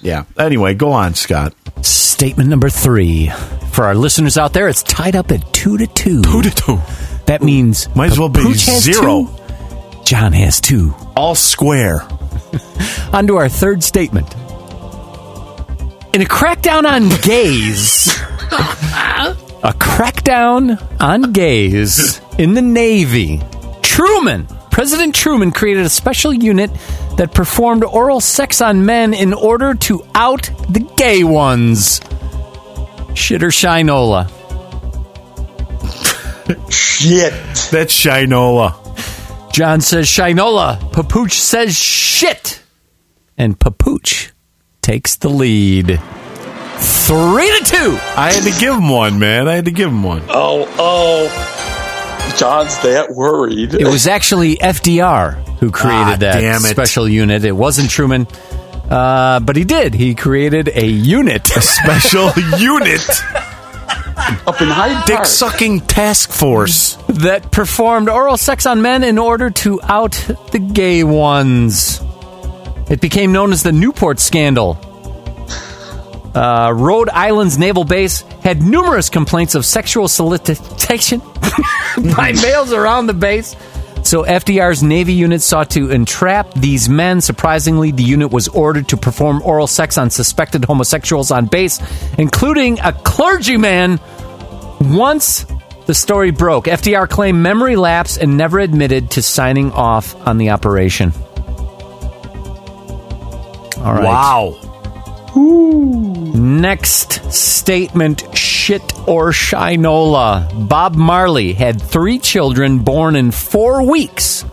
Yeah. 0.00 0.24
Anyway, 0.38 0.74
go 0.74 0.92
on, 0.92 1.14
Scott. 1.14 1.54
Statement 1.84 2.48
number 2.48 2.70
three. 2.70 3.30
For 3.72 3.84
our 3.84 3.94
listeners 3.94 4.38
out 4.38 4.52
there, 4.54 4.68
it's 4.68 4.82
tied 4.82 5.14
up 5.14 5.30
at 5.30 5.52
two 5.52 5.76
to 5.78 5.86
two. 5.86 6.22
Two 6.22 6.42
to 6.42 6.50
two. 6.50 6.78
That 7.26 7.42
means 7.42 7.94
Might 7.94 8.10
as 8.12 8.18
well 8.18 8.28
be 8.30 8.52
zero. 8.54 9.26
two, 9.26 10.04
John 10.04 10.32
has 10.32 10.60
two. 10.60 10.94
All 11.16 11.34
square. 11.34 12.02
On 13.12 13.26
to 13.26 13.36
our 13.36 13.48
third 13.48 13.82
statement. 13.84 14.34
In 16.14 16.20
a 16.20 16.26
crackdown 16.26 16.84
on 16.84 17.08
gays, 17.22 18.08
a 19.62 19.72
crackdown 19.72 20.78
on 21.00 21.32
gays 21.32 22.20
in 22.36 22.52
the 22.52 22.60
Navy, 22.60 23.40
Truman, 23.80 24.46
President 24.70 25.14
Truman 25.14 25.52
created 25.52 25.86
a 25.86 25.88
special 25.88 26.34
unit 26.34 26.70
that 27.16 27.32
performed 27.32 27.82
oral 27.84 28.20
sex 28.20 28.60
on 28.60 28.84
men 28.84 29.14
in 29.14 29.32
order 29.32 29.72
to 29.74 30.04
out 30.14 30.50
the 30.68 30.80
gay 30.98 31.24
ones. 31.24 32.02
Shit 33.14 33.42
or 33.42 33.48
shinola? 33.48 34.28
Shit. 36.70 37.32
That's 37.70 37.94
Shinola. 37.94 38.74
John 39.52 39.80
says 39.80 40.08
shinola. 40.08 40.78
Papooch 40.92 41.32
says 41.32 41.74
shit. 41.74 42.62
And 43.38 43.58
Papooch 43.58 44.31
takes 44.82 45.16
the 45.16 45.28
lead. 45.28 46.00
Three 46.76 47.58
to 47.58 47.64
two. 47.64 47.98
I 48.16 48.32
had 48.32 48.42
to 48.52 48.60
give 48.60 48.74
him 48.74 48.88
one, 48.88 49.18
man. 49.18 49.48
I 49.48 49.54
had 49.54 49.64
to 49.66 49.70
give 49.70 49.88
him 49.88 50.02
one. 50.02 50.22
Oh, 50.28 50.66
oh. 50.78 52.34
John's 52.36 52.76
that 52.82 53.12
worried. 53.12 53.74
It 53.74 53.86
was 53.86 54.06
actually 54.06 54.56
FDR 54.56 55.34
who 55.58 55.70
created 55.70 56.24
Ah, 56.24 56.40
that 56.40 56.60
special 56.62 57.08
unit. 57.08 57.44
It 57.44 57.52
wasn't 57.52 57.90
Truman, 57.90 58.26
uh, 58.90 59.38
but 59.40 59.54
he 59.54 59.64
did. 59.64 59.94
He 59.94 60.14
created 60.14 60.68
a 60.68 60.86
unit. 60.86 61.54
A 61.56 61.60
special 61.60 62.30
unit. 62.58 63.08
up 64.46 64.60
in 64.60 64.68
Hyde 64.68 65.04
dick 65.06 65.24
sucking 65.26 65.80
task 65.82 66.30
force. 66.30 66.96
that 67.08 67.50
performed 67.52 68.08
oral 68.08 68.36
sex 68.36 68.66
on 68.66 68.82
men 68.82 69.04
in 69.04 69.18
order 69.18 69.50
to 69.50 69.80
out 69.82 70.12
the 70.52 70.58
gay 70.58 71.04
ones. 71.04 72.00
It 72.92 73.00
became 73.00 73.32
known 73.32 73.52
as 73.52 73.62
the 73.62 73.72
Newport 73.72 74.20
Scandal. 74.20 74.78
Uh, 76.34 76.72
Rhode 76.76 77.08
Island's 77.08 77.56
naval 77.56 77.84
base 77.84 78.20
had 78.42 78.60
numerous 78.60 79.08
complaints 79.08 79.54
of 79.54 79.64
sexual 79.64 80.08
solicitation 80.08 81.20
by 82.16 82.32
males 82.42 82.70
around 82.70 83.06
the 83.06 83.14
base. 83.14 83.56
So 84.02 84.24
FDR's 84.24 84.82
Navy 84.82 85.14
unit 85.14 85.40
sought 85.40 85.70
to 85.70 85.90
entrap 85.90 86.52
these 86.52 86.90
men. 86.90 87.22
Surprisingly, 87.22 87.92
the 87.92 88.02
unit 88.02 88.30
was 88.30 88.48
ordered 88.48 88.88
to 88.88 88.98
perform 88.98 89.40
oral 89.42 89.66
sex 89.66 89.96
on 89.96 90.10
suspected 90.10 90.66
homosexuals 90.66 91.30
on 91.30 91.46
base, 91.46 91.80
including 92.18 92.78
a 92.80 92.92
clergyman 92.92 94.00
once 94.80 95.46
the 95.86 95.94
story 95.94 96.30
broke, 96.30 96.66
FDR 96.66 97.08
claimed 97.08 97.38
memory 97.38 97.76
lapse 97.76 98.18
and 98.18 98.36
never 98.36 98.58
admitted 98.58 99.12
to 99.12 99.22
signing 99.22 99.72
off 99.72 100.14
on 100.26 100.36
the 100.36 100.50
operation. 100.50 101.14
All 103.82 103.94
right. 103.94 104.04
Wow. 104.04 104.58
Next 106.34 107.32
statement 107.32 108.36
shit 108.36 108.82
or 109.08 109.30
shinola. 109.30 110.68
Bob 110.68 110.94
Marley 110.94 111.52
had 111.52 111.80
three 111.80 112.18
children 112.18 112.80
born 112.80 113.16
in 113.16 113.30
four 113.30 113.82
weeks 113.88 114.44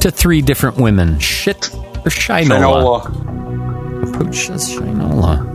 to 0.00 0.10
three 0.10 0.42
different 0.42 0.76
women. 0.78 1.18
Shit 1.18 1.68
or 1.74 2.10
shinola? 2.10 3.02
Shinola. 3.02 4.12
Pooch 4.14 4.34
says 4.46 4.70
shinola. 4.70 5.52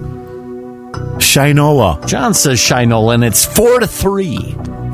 Shinola. 1.18 2.08
John 2.08 2.34
says 2.34 2.60
shinola, 2.60 3.16
and 3.16 3.24
it's 3.24 3.46
four 3.46 3.80
to 3.80 3.88
three. 3.88 4.38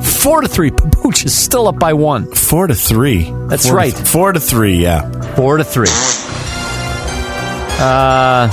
Four 0.01 0.41
to 0.41 0.47
three. 0.47 0.71
Pooch 0.71 1.23
is 1.25 1.33
still 1.37 1.67
up 1.67 1.79
by 1.79 1.93
one. 1.93 2.31
Four 2.33 2.67
to 2.67 2.75
three. 2.75 3.31
That's 3.47 3.63
Four 3.67 3.71
to- 3.73 3.77
right. 3.77 3.93
four 3.93 4.31
to 4.33 4.39
three, 4.39 4.77
yeah. 4.77 5.09
Four 5.35 5.57
to 5.57 5.63
three. 5.63 5.87
Uh, 7.79 8.49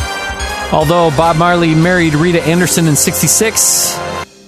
although 0.72 1.10
Bob 1.16 1.36
Marley 1.36 1.74
married 1.74 2.14
Rita 2.14 2.42
Anderson 2.42 2.86
in 2.86 2.96
66, 2.96 3.98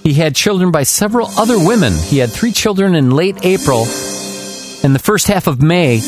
he 0.03 0.15
had 0.15 0.35
children 0.35 0.71
by 0.71 0.83
several 0.83 1.29
other 1.39 1.59
women. 1.59 1.93
He 1.95 2.19
had 2.19 2.31
three 2.33 2.53
children 2.53 2.95
in 2.95 3.11
late 3.11 3.45
April 3.45 3.83
and 4.83 4.95
the 4.95 4.99
first 5.03 5.29
half 5.29 5.47
of 5.47 5.63
May. 5.63 6.01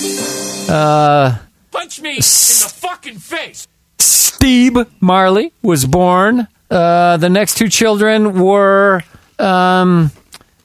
Uh, 0.69 1.39
Punch 1.71 2.01
me 2.01 2.11
in 2.11 2.17
the 2.17 2.73
fucking 2.77 3.19
face. 3.19 3.67
Steve 3.99 4.77
Marley 5.01 5.53
was 5.63 5.87
born. 5.87 6.49
Uh, 6.71 7.17
the 7.19 7.29
next 7.29 7.57
two 7.57 7.69
children 7.69 8.41
were 8.41 9.03
um, 9.39 10.11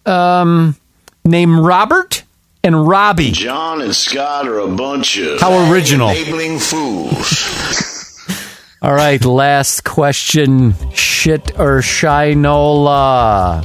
um, 0.05 0.75
named 1.23 1.59
Robert 1.59 2.23
and 2.63 2.87
Robbie. 2.87 3.31
John 3.31 3.81
and 3.81 3.95
Scott 3.95 4.47
are 4.47 4.59
a 4.59 4.67
bunch 4.67 5.17
of 5.17 5.39
How 5.39 5.71
original. 5.71 6.09
enabling 6.09 6.59
fools. 6.59 7.87
All 8.83 8.93
right, 8.93 9.23
last 9.23 9.83
question. 9.83 10.73
Shit 10.91 11.59
or 11.59 11.81
shinola? 11.81 13.63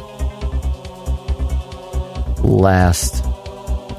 Last 2.45 3.25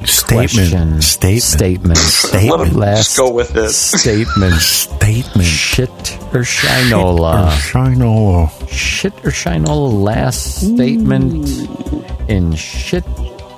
Statement. 0.05 0.51
question. 0.51 1.01
Statement. 1.01 1.41
Statement. 1.43 1.97
Statement. 1.97 2.59
Let 2.59 2.67
him 2.67 2.77
Last 2.77 3.17
go 3.17 3.31
with 3.33 3.55
it. 3.57 3.69
statement. 3.71 4.53
Statement. 4.61 5.47
Shit 5.47 5.89
or 6.35 6.43
shinola? 6.45 7.49
Shinola. 7.49 8.69
Shit 8.69 9.13
or 9.25 9.31
shinola? 9.31 9.91
Last 10.03 10.61
statement 10.75 11.47
in 12.29 12.53
shit 12.53 13.03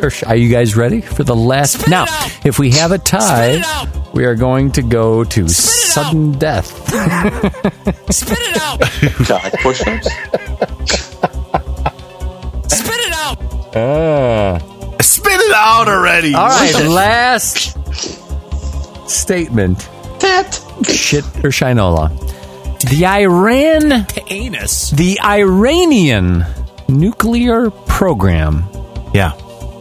or 0.01 0.09
sh- 0.09 0.23
Are 0.23 0.35
you 0.35 0.49
guys 0.49 0.75
ready 0.75 1.01
for 1.01 1.23
the 1.23 1.35
last? 1.35 1.73
Spit 1.73 1.87
it 1.87 1.91
now, 1.91 2.03
out. 2.07 2.45
if 2.45 2.57
we 2.59 2.71
have 2.71 2.91
a 2.91 2.97
tie, 2.97 3.59
Spit 3.59 3.59
it 3.61 3.65
out. 3.65 4.13
we 4.13 4.25
are 4.25 4.35
going 4.35 4.71
to 4.73 4.81
go 4.81 5.23
to 5.23 5.45
it 5.45 5.49
sudden 5.51 6.31
death. 6.33 6.67
Spit 8.11 8.37
it 8.41 8.57
out. 8.61 8.79
God, 9.27 9.51
push-ups. 9.61 10.07
Spit 12.67 12.99
it 13.01 13.13
out. 13.13 13.37
Ah. 13.75 14.59
Spit 15.01 15.39
it 15.39 15.51
out 15.53 15.87
already. 15.87 16.33
All 16.33 16.47
right, 16.47 16.73
last 16.87 17.77
statement. 19.09 19.79
That. 20.19 20.55
Shit 20.87 21.23
or 21.43 21.49
shinola. 21.49 22.09
The 22.89 23.05
Iran, 23.05 24.05
Anus. 24.29 24.91
the 24.91 25.19
Iranian 25.21 26.45
nuclear 26.87 27.69
program 27.69 28.63
Yeah. 29.13 29.33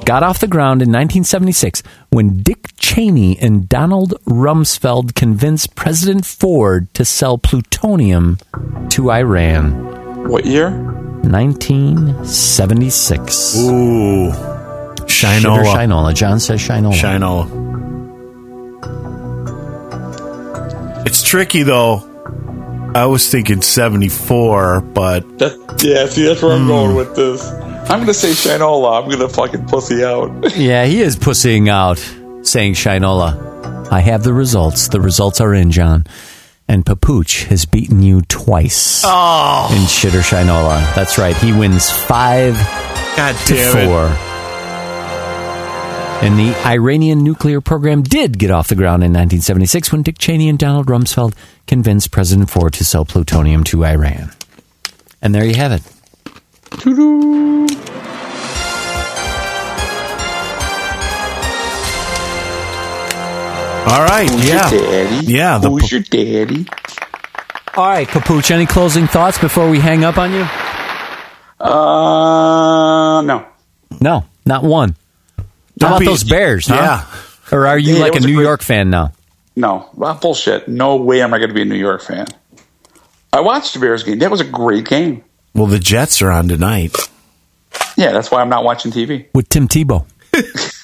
Got 0.08 0.22
off 0.22 0.38
the 0.38 0.48
ground 0.48 0.80
in 0.80 0.88
1976 0.88 1.82
when 2.08 2.42
Dick 2.42 2.74
Cheney 2.78 3.38
and 3.38 3.68
Donald 3.68 4.14
Rumsfeld 4.24 5.14
convinced 5.14 5.74
President 5.74 6.24
Ford 6.24 6.88
to 6.94 7.04
sell 7.04 7.36
plutonium 7.36 8.38
to 8.88 9.10
Iran. 9.10 10.26
What 10.26 10.46
year? 10.46 10.70
1976. 10.70 13.58
Ooh. 13.58 14.32
Shit 15.06 15.44
or 15.44 15.60
Shinola. 15.60 15.74
shinola. 15.74 16.14
John 16.14 16.40
says 16.40 16.58
shinola. 16.58 16.94
Shinola. 16.94 17.46
It's 21.04 21.22
tricky 21.22 21.64
though. 21.64 22.02
I 22.94 23.04
was 23.04 23.30
thinking 23.30 23.60
74, 23.60 24.80
but 24.80 25.38
That, 25.38 25.52
yeah, 25.84 26.06
see, 26.06 26.24
that's 26.24 26.40
where 26.40 26.52
I'm 26.52 26.66
going 26.66 26.92
hmm. 26.92 26.96
with 26.96 27.14
this. 27.14 27.67
I'm 27.90 28.00
gonna 28.00 28.12
say 28.12 28.30
Shinola. 28.30 29.02
I'm 29.02 29.08
gonna 29.08 29.28
fucking 29.28 29.66
pussy 29.66 30.04
out. 30.04 30.28
Yeah, 30.56 30.84
he 30.84 31.00
is 31.00 31.16
pussying 31.16 31.68
out, 31.68 31.98
saying 32.42 32.74
Shinola. 32.74 33.90
I 33.90 34.00
have 34.00 34.22
the 34.24 34.34
results. 34.34 34.88
The 34.88 35.00
results 35.00 35.40
are 35.40 35.54
in, 35.54 35.70
John. 35.70 36.04
And 36.68 36.84
Papooch 36.84 37.44
has 37.46 37.64
beaten 37.64 38.02
you 38.02 38.20
twice 38.22 39.02
oh, 39.06 39.74
in 39.74 39.86
Shit 39.86 40.14
or 40.14 40.18
Shinola. 40.20 40.94
That's 40.94 41.16
right. 41.16 41.34
He 41.38 41.52
wins 41.52 41.90
five 41.90 42.54
god 43.16 43.34
to 43.46 43.54
damn 43.54 43.76
it. 43.78 43.86
four. 43.86 44.28
And 46.20 46.38
the 46.38 46.54
Iranian 46.66 47.22
nuclear 47.22 47.62
program 47.62 48.02
did 48.02 48.38
get 48.38 48.50
off 48.50 48.68
the 48.68 48.74
ground 48.74 49.02
in 49.02 49.12
1976 49.12 49.92
when 49.92 50.02
Dick 50.02 50.18
Cheney 50.18 50.50
and 50.50 50.58
Donald 50.58 50.88
Rumsfeld 50.88 51.34
convinced 51.66 52.10
President 52.10 52.50
Ford 52.50 52.74
to 52.74 52.84
sell 52.84 53.06
plutonium 53.06 53.64
to 53.64 53.86
Iran. 53.86 54.32
And 55.22 55.34
there 55.34 55.44
you 55.44 55.54
have 55.54 55.72
it. 55.72 55.82
All 63.88 64.04
right, 64.04 64.28
Who's 64.28 64.46
yeah. 64.46 64.70
your 64.70 64.80
daddy? 64.82 65.26
Yeah, 65.26 65.58
the 65.58 65.70
Who's 65.70 65.88
pu- 65.88 65.96
your 65.96 66.02
daddy? 66.04 66.66
All 67.74 67.86
right, 67.88 68.06
Papooch, 68.06 68.50
any 68.50 68.66
closing 68.66 69.06
thoughts 69.06 69.38
before 69.38 69.70
we 69.70 69.78
hang 69.80 70.04
up 70.04 70.18
on 70.18 70.32
you? 70.32 70.42
Uh, 71.58 73.22
no. 73.22 73.46
No, 74.00 74.24
not 74.44 74.62
one. 74.62 74.94
How 75.38 75.44
Don't 75.78 75.90
about 75.92 76.00
be- 76.00 76.06
those 76.06 76.22
Bears, 76.24 76.66
huh? 76.66 76.74
Yeah. 76.74 77.56
Or 77.56 77.66
are 77.66 77.78
you 77.78 77.94
Yeah, 77.94 78.00
like 78.02 78.12
a 78.12 78.16
was 78.16 78.24
a 78.24 78.26
New 78.26 78.34
great- 78.34 78.44
York 78.44 78.62
fan 78.62 78.90
now? 78.90 79.12
No, 79.56 79.88
well, 79.94 80.14
bullshit. 80.14 80.68
No 80.68 80.96
way 80.96 81.22
am 81.22 81.32
I 81.32 81.38
going 81.38 81.48
to 81.48 81.54
be 81.54 81.62
a 81.62 81.64
New 81.64 81.74
York 81.76 82.02
fan. 82.02 82.26
I 83.32 83.40
watched 83.40 83.72
the 83.74 83.80
Bears 83.80 84.02
game. 84.02 84.18
That 84.18 84.30
was 84.30 84.40
a 84.42 84.44
great 84.44 84.84
game. 84.86 85.24
Well, 85.54 85.66
the 85.66 85.78
Jets 85.78 86.22
are 86.22 86.30
on 86.30 86.48
tonight. 86.48 86.96
Yeah, 87.96 88.12
that's 88.12 88.30
why 88.30 88.40
I'm 88.40 88.48
not 88.48 88.64
watching 88.64 88.92
TV. 88.92 89.26
With 89.34 89.48
Tim 89.48 89.66
Tebow. 89.68 90.06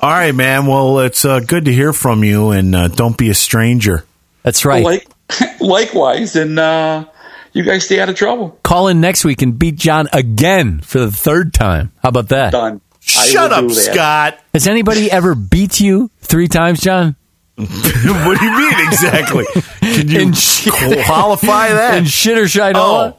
All 0.00 0.10
right, 0.10 0.34
man. 0.34 0.66
Well, 0.66 0.98
it's 1.00 1.24
uh, 1.24 1.40
good 1.40 1.66
to 1.66 1.72
hear 1.72 1.92
from 1.92 2.24
you, 2.24 2.50
and 2.50 2.74
uh, 2.74 2.88
don't 2.88 3.16
be 3.16 3.30
a 3.30 3.34
stranger. 3.34 4.04
That's 4.42 4.64
right. 4.64 4.84
Like, 4.84 5.06
likewise, 5.60 6.34
and 6.34 6.58
uh, 6.58 7.06
you 7.52 7.62
guys 7.62 7.84
stay 7.84 8.00
out 8.00 8.08
of 8.08 8.16
trouble. 8.16 8.58
Call 8.64 8.88
in 8.88 9.00
next 9.00 9.24
week 9.24 9.42
and 9.42 9.56
beat 9.56 9.76
John 9.76 10.08
again 10.12 10.80
for 10.80 10.98
the 10.98 11.12
third 11.12 11.54
time. 11.54 11.92
How 12.02 12.08
about 12.08 12.28
that? 12.30 12.50
Done. 12.50 12.80
Shut 13.00 13.52
up, 13.52 13.68
that. 13.68 13.74
Scott. 13.74 14.40
Has 14.52 14.66
anybody 14.66 15.10
ever 15.10 15.34
beat 15.34 15.80
you 15.80 16.10
three 16.20 16.48
times, 16.48 16.80
John? 16.80 17.16
what 17.56 18.38
do 18.38 18.44
you 18.44 18.56
mean 18.58 18.86
exactly? 18.88 19.44
Can 19.80 20.08
you 20.08 20.20
In 20.20 20.32
shit- 20.32 20.72
qualify 21.04 21.68
that? 21.68 21.98
In 21.98 22.04
shit 22.06 22.38
or 22.38 22.44
shinola? 22.44 22.74
oh, 23.12 23.16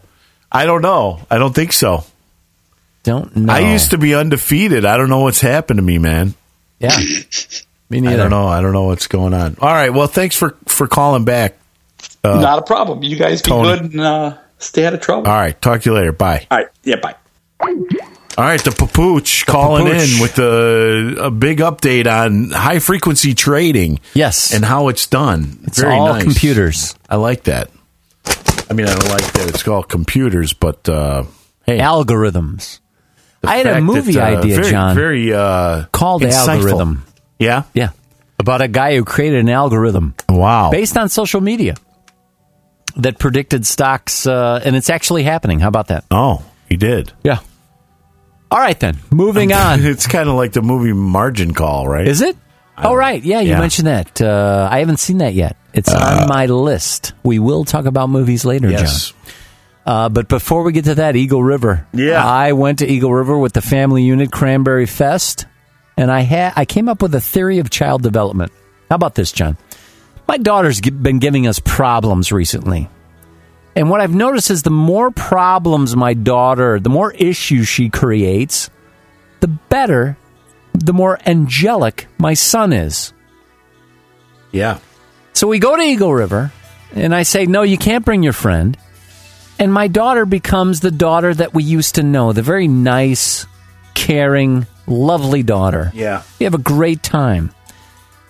I 0.52 0.66
don't 0.66 0.82
know. 0.82 1.20
I 1.30 1.38
don't 1.38 1.54
think 1.54 1.72
so. 1.74 2.04
Don't 3.04 3.36
know. 3.36 3.54
I 3.54 3.60
used 3.74 3.92
to 3.92 3.98
be 3.98 4.16
undefeated. 4.16 4.86
I 4.86 4.98
don't 4.98 5.10
know 5.10 5.20
what's 5.22 5.42
happened 5.42 5.78
to 5.78 5.84
me, 5.84 5.98
man. 5.98 6.34
Yeah. 6.80 6.98
Me 7.90 8.02
neither. 8.02 8.16
I 8.16 8.18
don't 8.18 8.30
know. 8.32 8.48
I 8.48 8.62
don't 8.62 8.74
know 8.74 8.84
what's 8.86 9.08
going 9.08 9.34
on. 9.34 9.58
All 9.60 9.72
right. 9.74 9.90
Well, 9.92 10.08
thanks 10.08 10.36
for 10.36 10.56
for 10.66 10.88
calling 10.88 11.26
back. 11.26 11.58
Not 12.24 12.60
a 12.60 12.62
problem. 12.64 13.04
You 13.04 13.16
guys 13.18 13.42
be 13.42 13.50
Tony. 13.52 13.68
good 13.70 13.92
and 13.92 14.00
uh, 14.02 14.38
stay 14.58 14.86
out 14.86 14.94
of 14.94 15.02
trouble. 15.02 15.28
All 15.28 15.36
right. 15.36 15.60
Talk 15.62 15.82
to 15.82 15.90
you 15.90 15.96
later. 15.96 16.12
Bye. 16.14 16.48
All 16.50 16.58
right. 16.60 16.68
Yeah. 16.84 16.96
Bye. 16.96 17.16
All 18.36 18.44
right, 18.46 18.64
the 18.64 18.72
Papooch 18.72 19.46
calling 19.46 19.86
Papooch. 19.86 20.16
in 20.16 20.22
with 20.22 20.40
a, 20.40 21.26
a 21.26 21.32
big 21.32 21.60
update 21.60 22.08
on 22.08 22.50
high 22.50 22.80
frequency 22.80 23.36
trading. 23.36 24.00
Yes. 24.16 24.54
and 24.54 24.66
how 24.66 24.88
it's 24.88 25.06
done. 25.06 25.60
It's 25.66 25.80
Very 25.80 25.94
all 25.94 26.14
nice. 26.14 26.24
computers. 26.24 26.96
I 27.08 27.18
like 27.18 27.44
that. 27.44 27.70
I 28.70 28.74
mean, 28.74 28.88
I 28.88 28.96
don't 28.96 29.10
like 29.10 29.34
that 29.34 29.50
it's 29.50 29.62
called 29.62 29.88
computers, 29.88 30.54
but 30.54 30.90
uh, 30.90 31.26
hey, 31.68 31.78
Algorithms. 31.78 32.80
the 33.42 33.50
I 33.50 33.58
had 33.58 33.68
a 33.68 33.82
movie 33.82 34.14
that, 34.14 34.34
uh, 34.34 34.40
idea, 34.40 34.56
very, 34.56 34.72
John, 34.72 34.96
very 34.96 35.32
uh, 35.34 35.86
called 35.92 36.24
insightful. 36.24 36.48
Algorithm. 36.56 37.06
Yeah. 37.38 37.64
Yeah. 37.76 37.90
About 38.40 38.62
a 38.64 38.68
guy 38.68 38.96
who 38.96 39.04
created 39.06 39.42
an 39.42 39.50
algorithm 39.50 40.16
Wow. 40.28 40.72
based 40.72 40.98
on 40.98 41.08
social 41.10 41.40
media 41.42 41.76
that 42.96 43.20
predicted 43.20 43.66
stocks, 43.68 44.26
uh, 44.26 44.60
and 44.66 44.76
it's 44.76 44.90
actually 44.90 45.22
happening. 45.24 45.60
How 45.60 45.68
about 45.68 45.90
that? 45.90 46.06
oh, 46.10 46.44
he 46.68 46.78
did. 46.78 47.12
Yeah. 47.24 47.40
All 48.54 48.60
right, 48.60 48.80
then. 48.80 48.98
Moving 49.12 49.52
on. 49.66 49.84
it's 49.84 50.06
kind 50.08 50.30
of 50.30 50.36
like 50.36 50.54
the 50.54 50.62
movie 50.62 50.94
Margin 50.94 51.54
Call, 51.54 51.88
right? 51.88 52.08
Is 52.08 52.22
it? 52.22 52.38
Oh, 52.78 52.94
right. 52.96 53.22
Yeah, 53.24 53.40
you 53.42 53.50
Yeah. 53.52 53.60
mentioned 53.60 53.88
that. 53.88 54.22
Uh, 54.22 54.68
I 54.72 54.80
haven't 54.80 54.98
seen 54.98 55.18
that 55.20 55.34
yet. 55.34 55.58
It's 55.74 55.92
on 55.92 56.28
my 56.28 56.46
list. 56.46 57.14
We 57.24 57.40
will 57.40 57.66
talk 57.66 57.86
about 57.86 58.10
movies 58.10 58.46
later, 58.46 58.70
Yes. 58.70 59.10
John. 59.12 59.18
Uh, 59.86 60.10
but 60.10 60.28
before 60.28 60.64
we 60.64 60.72
get 60.72 60.86
to 60.86 60.96
that, 60.96 61.16
Eagle 61.16 61.44
River. 61.44 61.86
Yeah. 61.94 62.24
I 62.26 62.54
went 62.54 62.80
to 62.80 62.88
Eagle 62.88 63.12
River 63.14 63.38
with 63.38 63.54
the 63.54 63.62
family 63.62 64.04
unit 64.04 64.32
Cranberry 64.32 64.86
Fest, 64.86 65.46
and 65.98 66.10
I 66.12 66.22
had 66.22 66.54
I 66.56 66.66
came 66.66 66.88
up 66.88 67.02
with 67.02 67.14
a 67.16 67.20
theory 67.22 67.60
of 67.60 67.70
child 67.70 68.02
development. 68.02 68.52
How 68.90 68.96
about 68.96 69.16
this, 69.16 69.32
John? 69.32 69.58
My 70.28 70.38
daughter's 70.38 70.80
been 70.80 71.20
giving 71.20 71.48
us 71.48 71.60
problems 71.60 72.32
recently. 72.32 72.88
And 73.76 73.90
what 73.90 74.02
I've 74.02 74.14
noticed 74.14 74.52
is 74.52 74.64
the 74.64 74.70
more 74.70 75.10
problems 75.12 75.96
my 75.96 76.14
daughter, 76.14 76.80
the 76.80 76.90
more 76.90 77.12
issues 77.12 77.68
she 77.68 77.90
creates, 77.90 78.70
the 79.40 79.48
better, 79.48 80.18
the 80.74 80.94
more 80.94 81.20
angelic 81.26 82.08
my 82.18 82.34
son 82.36 82.72
is. 82.72 83.14
Yeah. 84.52 84.80
So 85.34 85.48
we 85.48 85.58
go 85.60 85.76
to 85.76 85.82
Eagle 85.82 86.14
River, 86.14 86.52
and 86.94 87.14
I 87.14 87.24
say, 87.24 87.46
No, 87.46 87.64
you 87.64 87.78
can't 87.78 88.06
bring 88.06 88.22
your 88.22 88.34
friend. 88.34 88.78
And 89.60 89.74
my 89.74 89.88
daughter 89.88 90.26
becomes 90.26 90.80
the 90.80 90.92
daughter 90.92 91.34
that 91.34 91.54
we 91.54 91.64
used 91.64 91.96
to 91.96 92.04
know, 92.04 92.34
the 92.34 92.42
very 92.42 92.68
nice, 92.68 93.46
caring, 93.94 94.68
lovely 94.88 95.44
daughter. 95.44 95.92
Yeah. 95.94 96.24
We 96.40 96.44
have 96.46 96.54
a 96.54 96.60
great 96.60 97.04
time. 97.04 97.52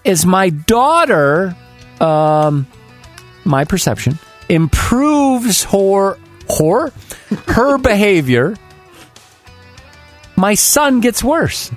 Is 0.04 0.26
my 0.26 0.50
daughter, 0.50 1.56
um, 2.00 2.68
my 3.46 3.64
perception, 3.64 4.20
improves 4.50 5.64
her, 5.66 6.18
her, 6.58 6.92
her 7.48 7.78
behavior, 7.80 8.56
my 10.36 10.56
son 10.56 11.00
gets 11.00 11.24
worse. 11.24 11.72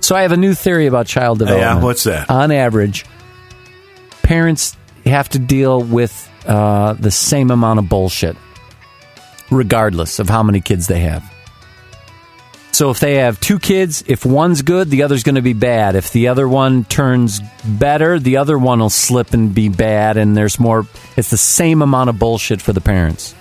So 0.00 0.14
I 0.14 0.22
have 0.22 0.32
a 0.32 0.36
new 0.36 0.54
theory 0.54 0.86
about 0.86 1.06
child 1.06 1.40
development. 1.40 1.80
Yeah, 1.80 1.84
what's 1.84 2.04
that? 2.04 2.30
On 2.30 2.52
average, 2.52 3.04
parents 4.22 4.76
have 5.04 5.28
to 5.30 5.38
deal 5.38 5.82
with 5.82 6.30
uh, 6.46 6.92
the 6.94 7.10
same 7.10 7.50
amount 7.50 7.80
of 7.80 7.88
bullshit, 7.88 8.36
regardless 9.50 10.18
of 10.18 10.28
how 10.28 10.42
many 10.42 10.60
kids 10.60 10.86
they 10.86 11.00
have. 11.00 11.24
So 12.76 12.90
if 12.90 13.00
they 13.00 13.14
have 13.14 13.40
two 13.40 13.58
kids, 13.58 14.04
if 14.06 14.26
one's 14.26 14.60
good, 14.60 14.90
the 14.90 15.04
other's 15.04 15.22
going 15.22 15.36
to 15.36 15.40
be 15.40 15.54
bad. 15.54 15.96
If 15.96 16.12
the 16.12 16.28
other 16.28 16.46
one 16.46 16.84
turns 16.84 17.40
better, 17.64 18.18
the 18.18 18.36
other 18.36 18.58
one 18.58 18.80
will 18.80 18.90
slip 18.90 19.32
and 19.32 19.54
be 19.54 19.70
bad. 19.70 20.18
And 20.18 20.36
there's 20.36 20.60
more. 20.60 20.86
It's 21.16 21.30
the 21.30 21.38
same 21.38 21.80
amount 21.80 22.10
of 22.10 22.18
bullshit 22.18 22.60
for 22.60 22.74
the 22.74 22.82
parents. 22.82 23.34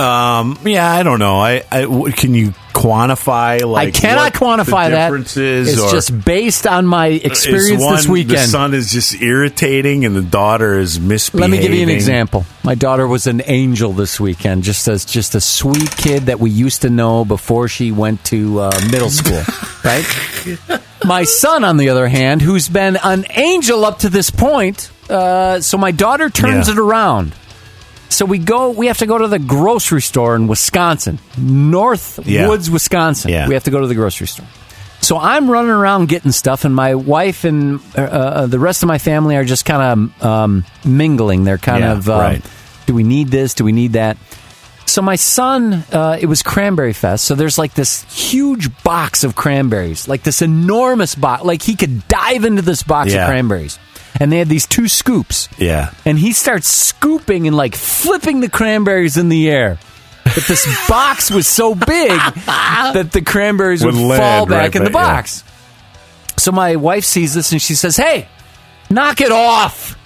Um, 0.00 0.58
yeah, 0.64 0.90
I 0.90 1.02
don't 1.02 1.18
know. 1.18 1.38
I, 1.40 1.62
I 1.70 1.82
w- 1.82 2.12
can 2.12 2.34
you 2.34 2.54
quantify 2.72 3.60
like 3.68 3.88
I 3.88 3.90
cannot 3.90 4.32
quantify 4.32 4.90
that. 4.90 5.06
differences 5.10 5.72
It's 5.74 5.82
or 5.82 5.90
just 5.90 6.24
based 6.24 6.66
on 6.66 6.86
my 6.86 7.08
experience 7.08 7.82
one, 7.82 7.96
this 7.96 8.08
weekend. 8.08 8.38
The 8.38 8.46
son 8.46 8.74
is 8.74 8.90
just 8.90 9.20
irritating 9.20 10.04
and 10.06 10.16
the 10.16 10.22
daughter 10.22 10.78
is 10.78 10.98
misbehaving. 10.98 11.50
Let 11.50 11.56
me 11.56 11.62
give 11.62 11.74
you 11.76 11.82
an 11.82 11.90
example. 11.90 12.46
My 12.64 12.74
daughter 12.74 13.06
was 13.06 13.26
an 13.26 13.42
angel 13.44 13.92
this 13.92 14.18
weekend, 14.18 14.62
just 14.62 14.88
as 14.88 15.04
just 15.04 15.34
a 15.34 15.40
sweet 15.40 15.90
kid 15.96 16.24
that 16.24 16.40
we 16.40 16.50
used 16.50 16.82
to 16.82 16.90
know 16.90 17.24
before 17.24 17.68
she 17.68 17.92
went 17.92 18.24
to 18.26 18.60
uh, 18.60 18.70
middle 18.90 19.10
school, 19.10 19.42
right? 19.84 20.06
My 21.04 21.24
son, 21.24 21.64
on 21.64 21.76
the 21.76 21.88
other 21.90 22.08
hand, 22.08 22.40
who's 22.42 22.68
been 22.68 22.96
an 23.02 23.26
angel 23.30 23.84
up 23.84 23.98
to 24.00 24.08
this 24.08 24.30
point, 24.30 24.90
uh, 25.10 25.60
so 25.60 25.76
my 25.76 25.90
daughter 25.90 26.30
turns 26.30 26.68
Yeah. 26.68 26.74
it 26.74 26.78
around. 26.78 27.34
So 28.10 28.26
we 28.26 28.38
go. 28.38 28.70
We 28.70 28.88
have 28.88 28.98
to 28.98 29.06
go 29.06 29.16
to 29.18 29.28
the 29.28 29.38
grocery 29.38 30.02
store 30.02 30.34
in 30.36 30.46
Wisconsin, 30.48 31.18
North 31.38 32.18
Yeah. 32.26 32.48
Woods, 32.48 32.68
Wisconsin. 32.70 33.30
Yeah. 33.30 33.48
We 33.48 33.54
have 33.54 33.64
to 33.64 33.70
go 33.70 33.80
to 33.80 33.86
the 33.86 33.94
grocery 33.94 34.26
store. 34.26 34.46
So 35.00 35.16
I'm 35.16 35.50
running 35.50 35.70
around 35.70 36.08
getting 36.08 36.30
stuff, 36.32 36.64
and 36.66 36.74
my 36.74 36.94
wife 36.94 37.44
and 37.44 37.80
uh, 37.96 38.00
uh, 38.02 38.46
the 38.46 38.58
rest 38.58 38.82
of 38.82 38.88
my 38.88 38.98
family 38.98 39.36
are 39.36 39.44
just 39.44 39.64
kind 39.64 40.12
of 40.20 40.22
um, 40.26 40.64
mingling. 40.84 41.44
They're 41.44 41.56
kind 41.56 41.80
Yeah, 41.84 41.92
of, 41.92 42.08
um, 42.10 42.20
right. 42.20 42.42
do 42.86 42.92
we 42.94 43.02
need 43.02 43.28
this? 43.28 43.54
Do 43.54 43.64
we 43.64 43.72
need 43.72 43.94
that? 43.94 44.18
So 44.84 45.00
my 45.02 45.16
son, 45.16 45.84
uh, 45.92 46.18
it 46.20 46.26
was 46.26 46.42
Cranberry 46.42 46.92
Fest. 46.92 47.24
So 47.24 47.34
there's 47.36 47.56
like 47.56 47.74
this 47.74 48.02
huge 48.12 48.68
box 48.82 49.22
of 49.24 49.36
cranberries, 49.36 50.06
like 50.08 50.22
this 50.24 50.42
enormous 50.42 51.14
box. 51.14 51.44
Like 51.44 51.62
he 51.62 51.76
could 51.76 52.06
dive 52.08 52.44
into 52.44 52.60
this 52.62 52.82
box 52.82 53.12
Yeah. 53.14 53.22
of 53.22 53.28
cranberries, 53.28 53.78
and 54.18 54.32
they 54.32 54.38
had 54.38 54.48
these 54.48 54.66
two 54.66 54.88
scoops. 54.88 55.48
Yeah. 55.58 55.92
And 56.04 56.18
he 56.18 56.32
starts 56.32 56.68
scooping 56.68 57.46
and 57.46 57.56
like 57.56 57.74
flipping 57.74 58.40
the 58.40 58.48
cranberries 58.48 59.16
in 59.16 59.28
the 59.28 59.48
air. 59.50 59.78
But 60.24 60.44
this 60.46 60.66
box 60.88 61.30
was 61.30 61.46
so 61.46 61.74
big 61.74 62.10
that 62.46 63.10
the 63.12 63.22
cranberries 63.22 63.84
would, 63.84 63.94
Would 63.94 64.16
fall 64.18 64.46
back 64.46 64.74
right 64.74 64.76
in 64.76 64.84
the 64.84 64.90
back, 64.90 65.06
yeah. 65.06 65.16
box. 65.16 65.44
So 66.38 66.52
my 66.52 66.76
wife 66.76 67.04
sees 67.04 67.34
this 67.34 67.52
and 67.52 67.60
she 67.60 67.74
says, 67.74 67.96
Hey, 67.96 68.28
knock 68.88 69.20
it 69.20 69.32
off. 69.32 69.96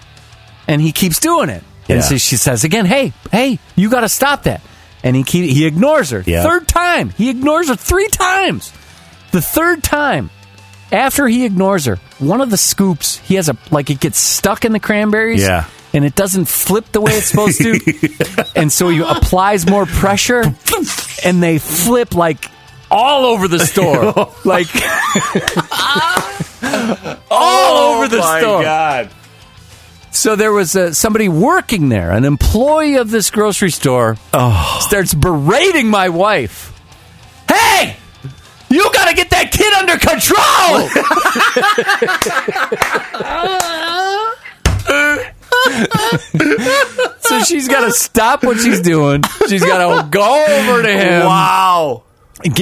And 0.66 0.80
he 0.80 0.92
keeps 0.92 1.20
doing 1.20 1.48
it. 1.50 1.62
Yeah. 1.86 1.96
And 1.96 2.04
so 2.04 2.16
she 2.16 2.36
says 2.36 2.64
again, 2.64 2.86
Hey, 2.86 3.12
hey, 3.30 3.58
you 3.76 3.90
got 3.90 4.00
to 4.00 4.08
stop 4.08 4.44
that. 4.44 4.60
And 5.02 5.14
he 5.14 5.22
keep, 5.22 5.50
he 5.50 5.66
ignores 5.66 6.10
her. 6.10 6.22
Yeah. 6.26 6.42
Third 6.42 6.66
time. 6.66 7.10
He 7.10 7.28
ignores 7.28 7.68
her 7.68 7.76
three 7.76 8.08
times. 8.08 8.72
The 9.32 9.42
third 9.42 9.82
time, 9.82 10.30
after 10.94 11.26
he 11.26 11.44
ignores 11.44 11.86
her, 11.86 11.96
one 12.20 12.40
of 12.40 12.50
the 12.50 12.56
scoops, 12.56 13.18
he 13.18 13.34
has 13.34 13.48
a, 13.48 13.56
like 13.72 13.90
it 13.90 13.98
gets 13.98 14.16
stuck 14.18 14.64
in 14.64 14.72
the 14.72 14.80
cranberries. 14.80 15.42
Yeah. 15.42 15.68
And 15.92 16.04
it 16.04 16.14
doesn't 16.14 16.46
flip 16.46 16.90
the 16.92 17.00
way 17.00 17.12
it's 17.12 17.26
supposed 17.26 17.58
to. 17.58 18.50
and 18.56 18.72
so 18.72 18.88
he 18.88 19.00
applies 19.00 19.66
more 19.68 19.86
pressure 19.86 20.42
and 21.24 21.42
they 21.42 21.58
flip 21.58 22.14
like 22.14 22.50
all 22.90 23.24
over 23.26 23.48
the 23.48 23.58
store. 23.60 24.04
like 24.44 24.68
all 27.30 27.76
over 27.78 28.08
the 28.08 28.18
oh 28.18 28.20
my 28.20 28.40
store. 28.40 28.62
God. 28.62 29.10
So 30.10 30.36
there 30.36 30.52
was 30.52 30.76
uh, 30.76 30.92
somebody 30.92 31.28
working 31.28 31.88
there, 31.88 32.12
an 32.12 32.24
employee 32.24 32.96
of 32.96 33.10
this 33.10 33.30
grocery 33.30 33.70
store, 33.70 34.16
starts 34.80 35.12
berating 35.12 35.88
my 35.88 36.08
wife. 36.08 36.72
Hey, 37.48 37.96
you 38.74 38.90
got 38.92 39.08
to 39.08 39.14
get 39.14 39.30
that 39.30 39.52
kid 39.52 39.72
under 39.74 39.96
control. 39.98 40.88
so 47.20 47.40
she's 47.44 47.68
got 47.68 47.84
to 47.86 47.92
stop 47.92 48.42
what 48.42 48.58
she's 48.58 48.80
doing. 48.80 49.22
She's 49.48 49.62
got 49.62 49.78
to 49.78 50.08
go 50.08 50.44
over 50.44 50.82
to 50.82 50.92
him. 50.92 51.24
Wow. 51.24 52.02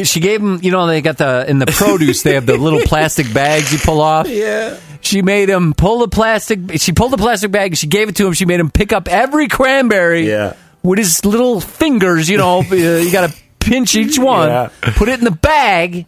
She 0.05 0.21
gave 0.21 0.43
him, 0.43 0.61
you 0.63 0.71
know, 0.71 0.87
they 0.87 1.01
got 1.01 1.17
the 1.17 1.49
in 1.49 1.59
the 1.59 1.67
produce. 1.67 2.23
They 2.23 2.35
have 2.35 2.45
the 2.45 2.59
little 2.59 2.81
plastic 2.81 3.33
bags 3.33 3.73
you 3.73 3.79
pull 3.79 4.03
off. 4.03 4.29
Yeah. 4.29 4.79
She 5.01 5.23
made 5.23 5.49
him 5.49 5.73
pull 5.73 6.01
the 6.01 6.09
plastic. 6.09 6.61
She 6.77 6.93
pulled 6.93 7.13
the 7.13 7.17
plastic 7.17 7.51
bag. 7.51 7.75
She 7.77 7.87
gave 7.87 8.11
it 8.11 8.17
to 8.17 8.27
him. 8.27 8.35
She 8.35 8.45
made 8.45 8.61
him 8.61 8.71
pick 8.71 8.93
up 8.93 9.09
every 9.09 9.49
cranberry. 9.49 10.29
Yeah. 10.29 10.57
With 10.83 10.99
his 10.99 11.25
little 11.25 11.61
fingers, 11.61 12.29
you 12.29 12.37
know, 12.37 12.59
uh, 12.59 12.75
you 12.75 13.11
got 13.11 13.31
to 13.31 13.37
pinch 13.63 13.95
each 13.95 14.19
one. 14.19 14.49
Yeah. 14.49 14.69
Put 14.97 15.09
it 15.09 15.19
in 15.19 15.25
the 15.25 15.31
bag. 15.31 16.07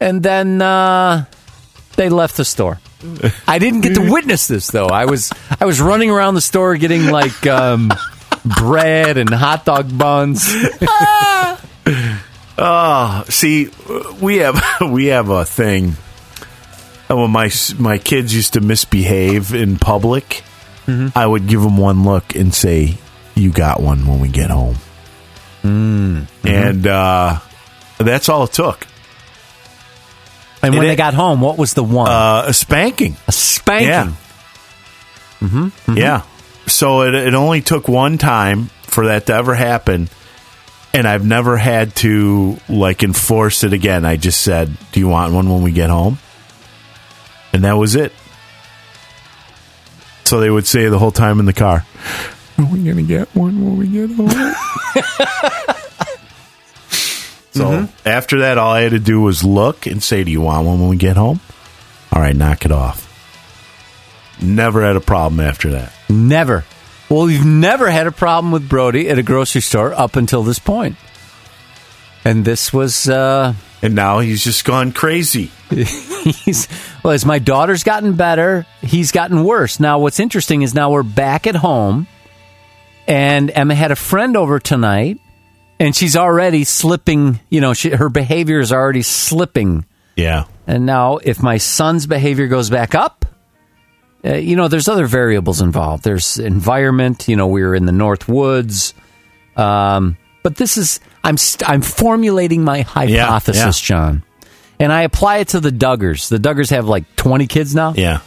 and 0.00 0.22
then 0.22 0.60
uh, 0.62 1.24
they 1.96 2.08
left 2.08 2.36
the 2.36 2.44
store. 2.44 2.80
I 3.46 3.58
didn't 3.58 3.80
get 3.82 3.94
to 3.94 4.10
witness 4.12 4.46
this 4.48 4.66
though. 4.68 4.86
I 4.88 5.04
was 5.06 5.32
I 5.60 5.64
was 5.64 5.80
running 5.80 6.10
around 6.10 6.34
the 6.34 6.40
store 6.42 6.76
getting 6.76 7.06
like 7.10 7.46
um, 7.46 7.90
bread 8.44 9.16
and 9.16 9.30
hot 9.30 9.64
dog 9.64 9.96
buns. 9.96 10.44
Oh, 12.58 13.24
see, 13.28 13.70
we 14.20 14.38
have 14.38 14.62
we 14.90 15.06
have 15.06 15.28
a 15.30 15.44
thing. 15.44 15.96
Uh, 17.10 17.16
When 17.16 17.30
my 17.30 17.50
my 17.78 17.98
kids 17.98 18.34
used 18.34 18.52
to 18.54 18.60
misbehave 18.60 19.54
in 19.54 19.78
public, 19.78 20.42
I 21.14 21.24
would 21.24 21.46
give 21.46 21.62
them 21.62 21.76
one 21.76 22.02
look 22.04 22.34
and 22.34 22.52
say, 22.52 22.98
"You 23.34 23.50
got 23.52 23.80
one 23.80 24.06
when 24.06 24.18
we 24.20 24.28
get 24.28 24.50
home." 24.50 24.76
And 25.62 26.86
uh, 26.86 27.38
that's 27.98 28.28
all 28.28 28.44
it 28.44 28.52
took. 28.52 28.86
And 30.62 30.74
when 30.74 30.84
It- 30.84 30.88
they 30.88 30.96
got 30.96 31.14
home, 31.14 31.40
what 31.40 31.56
was 31.58 31.74
the 31.74 31.82
one? 31.84 32.10
Uh, 32.10 32.44
a 32.48 32.52
spanking. 32.52 33.16
a 33.28 33.32
spanking. 33.32 33.88
Yeah. 33.88 35.70
Yeah. 35.88 36.22
So 36.66 37.02
it, 37.02 37.14
it 37.14 37.34
only 37.34 37.62
took 37.62 37.88
one 37.88 38.18
time 38.18 38.66
for 38.82 39.06
that 39.06 39.26
to 39.26 39.34
ever 39.34 39.54
happen. 39.54 40.08
And 40.92 41.06
I've 41.06 41.24
never 41.24 41.56
had 41.56 41.94
to 41.96 42.58
like 42.68 43.02
enforce 43.02 43.62
it 43.64 43.72
again. 43.72 44.04
I 44.04 44.16
just 44.16 44.40
said, 44.42 44.76
Do 44.92 45.00
you 45.00 45.08
want 45.08 45.32
one 45.32 45.48
when 45.48 45.62
we 45.62 45.72
get 45.72 45.88
home? 45.88 46.18
And 47.52 47.64
that 47.64 47.74
was 47.74 47.94
it. 47.94 48.12
So 50.24 50.40
they 50.40 50.50
would 50.50 50.66
say 50.66 50.88
the 50.88 50.98
whole 50.98 51.10
time 51.12 51.40
in 51.40 51.46
the 51.46 51.52
car, 51.52 51.84
Are 52.58 52.64
we 52.64 52.82
going 52.84 52.96
to 52.96 53.02
get 53.02 53.28
one 53.34 53.64
when 53.64 53.76
we 53.78 53.86
get 53.88 54.10
home? 54.10 54.28
so 57.52 57.88
after 58.04 58.40
that, 58.40 58.58
all 58.58 58.72
I 58.72 58.82
had 58.82 58.92
to 58.92 58.98
do 58.98 59.20
was 59.20 59.44
look 59.44 59.86
and 59.86 60.02
say, 60.02 60.24
Do 60.24 60.30
you 60.30 60.40
want 60.40 60.66
one 60.66 60.80
when 60.80 60.88
we 60.88 60.96
get 60.96 61.16
home? 61.16 61.40
All 62.12 62.20
right, 62.20 62.34
knock 62.36 62.64
it 62.64 62.72
off. 62.72 63.06
Never 64.42 64.82
had 64.82 64.96
a 64.96 65.00
problem 65.00 65.40
after 65.40 65.70
that. 65.70 65.92
Never. 66.08 66.64
Well, 67.08 67.26
we've 67.26 67.44
never 67.44 67.90
had 67.90 68.06
a 68.06 68.12
problem 68.12 68.52
with 68.52 68.68
Brody 68.68 69.08
at 69.08 69.18
a 69.18 69.22
grocery 69.22 69.60
store 69.60 69.92
up 69.92 70.16
until 70.16 70.42
this 70.42 70.58
point. 70.58 70.96
And 72.24 72.44
this 72.44 72.72
was, 72.72 73.08
uh, 73.08 73.54
And 73.82 73.94
now 73.94 74.20
he's 74.20 74.44
just 74.44 74.64
gone 74.64 74.92
crazy. 74.92 75.50
he's, 75.70 76.68
well, 77.02 77.12
as 77.12 77.24
my 77.24 77.38
daughter's 77.38 77.82
gotten 77.82 78.14
better, 78.14 78.66
he's 78.82 79.10
gotten 79.10 79.42
worse. 79.44 79.80
Now, 79.80 79.98
what's 79.98 80.20
interesting 80.20 80.62
is 80.62 80.74
now 80.74 80.90
we're 80.90 81.02
back 81.02 81.46
at 81.46 81.56
home, 81.56 82.06
and 83.06 83.50
Emma 83.50 83.74
had 83.74 83.90
a 83.90 83.96
friend 83.96 84.36
over 84.36 84.58
tonight, 84.58 85.18
and 85.80 85.96
she's 85.96 86.14
already 86.14 86.62
slipping, 86.64 87.40
you 87.48 87.60
know, 87.60 87.72
she, 87.72 87.90
her 87.90 88.10
behavior 88.10 88.60
is 88.60 88.70
already 88.70 89.02
slipping. 89.02 89.86
Yeah. 90.14 90.44
And 90.66 90.84
now, 90.84 91.16
if 91.16 91.42
my 91.42 91.56
son's 91.56 92.06
behavior 92.06 92.46
goes 92.46 92.68
back 92.68 92.94
up, 92.94 93.24
uh, 94.24 94.34
you 94.34 94.54
know, 94.54 94.68
there's 94.68 94.88
other 94.88 95.06
variables 95.06 95.62
involved. 95.62 96.04
There's 96.04 96.38
environment. 96.38 97.26
You 97.26 97.36
know, 97.36 97.46
we 97.46 97.62
were 97.62 97.74
in 97.74 97.86
the 97.86 97.92
North 97.92 98.28
Woods, 98.28 98.92
um, 99.56 100.18
but 100.42 100.56
this 100.56 100.76
is 100.76 101.00
I'm 101.24 101.38
st- 101.38 101.68
I'm 101.68 101.80
formulating 101.80 102.62
my 102.62 102.82
hypothesis, 102.82 103.80
yeah. 103.80 103.86
John, 103.96 104.22
and 104.78 104.92
I 104.92 105.02
apply 105.02 105.38
it 105.38 105.48
to 105.48 105.60
the 105.60 105.70
Duggars. 105.70 106.28
The 106.28 106.36
Duggars 106.36 106.68
have 106.70 106.86
like 106.86 107.16
20 107.16 107.46
kids 107.46 107.74
now. 107.74 107.94
Yeah. 107.96 108.20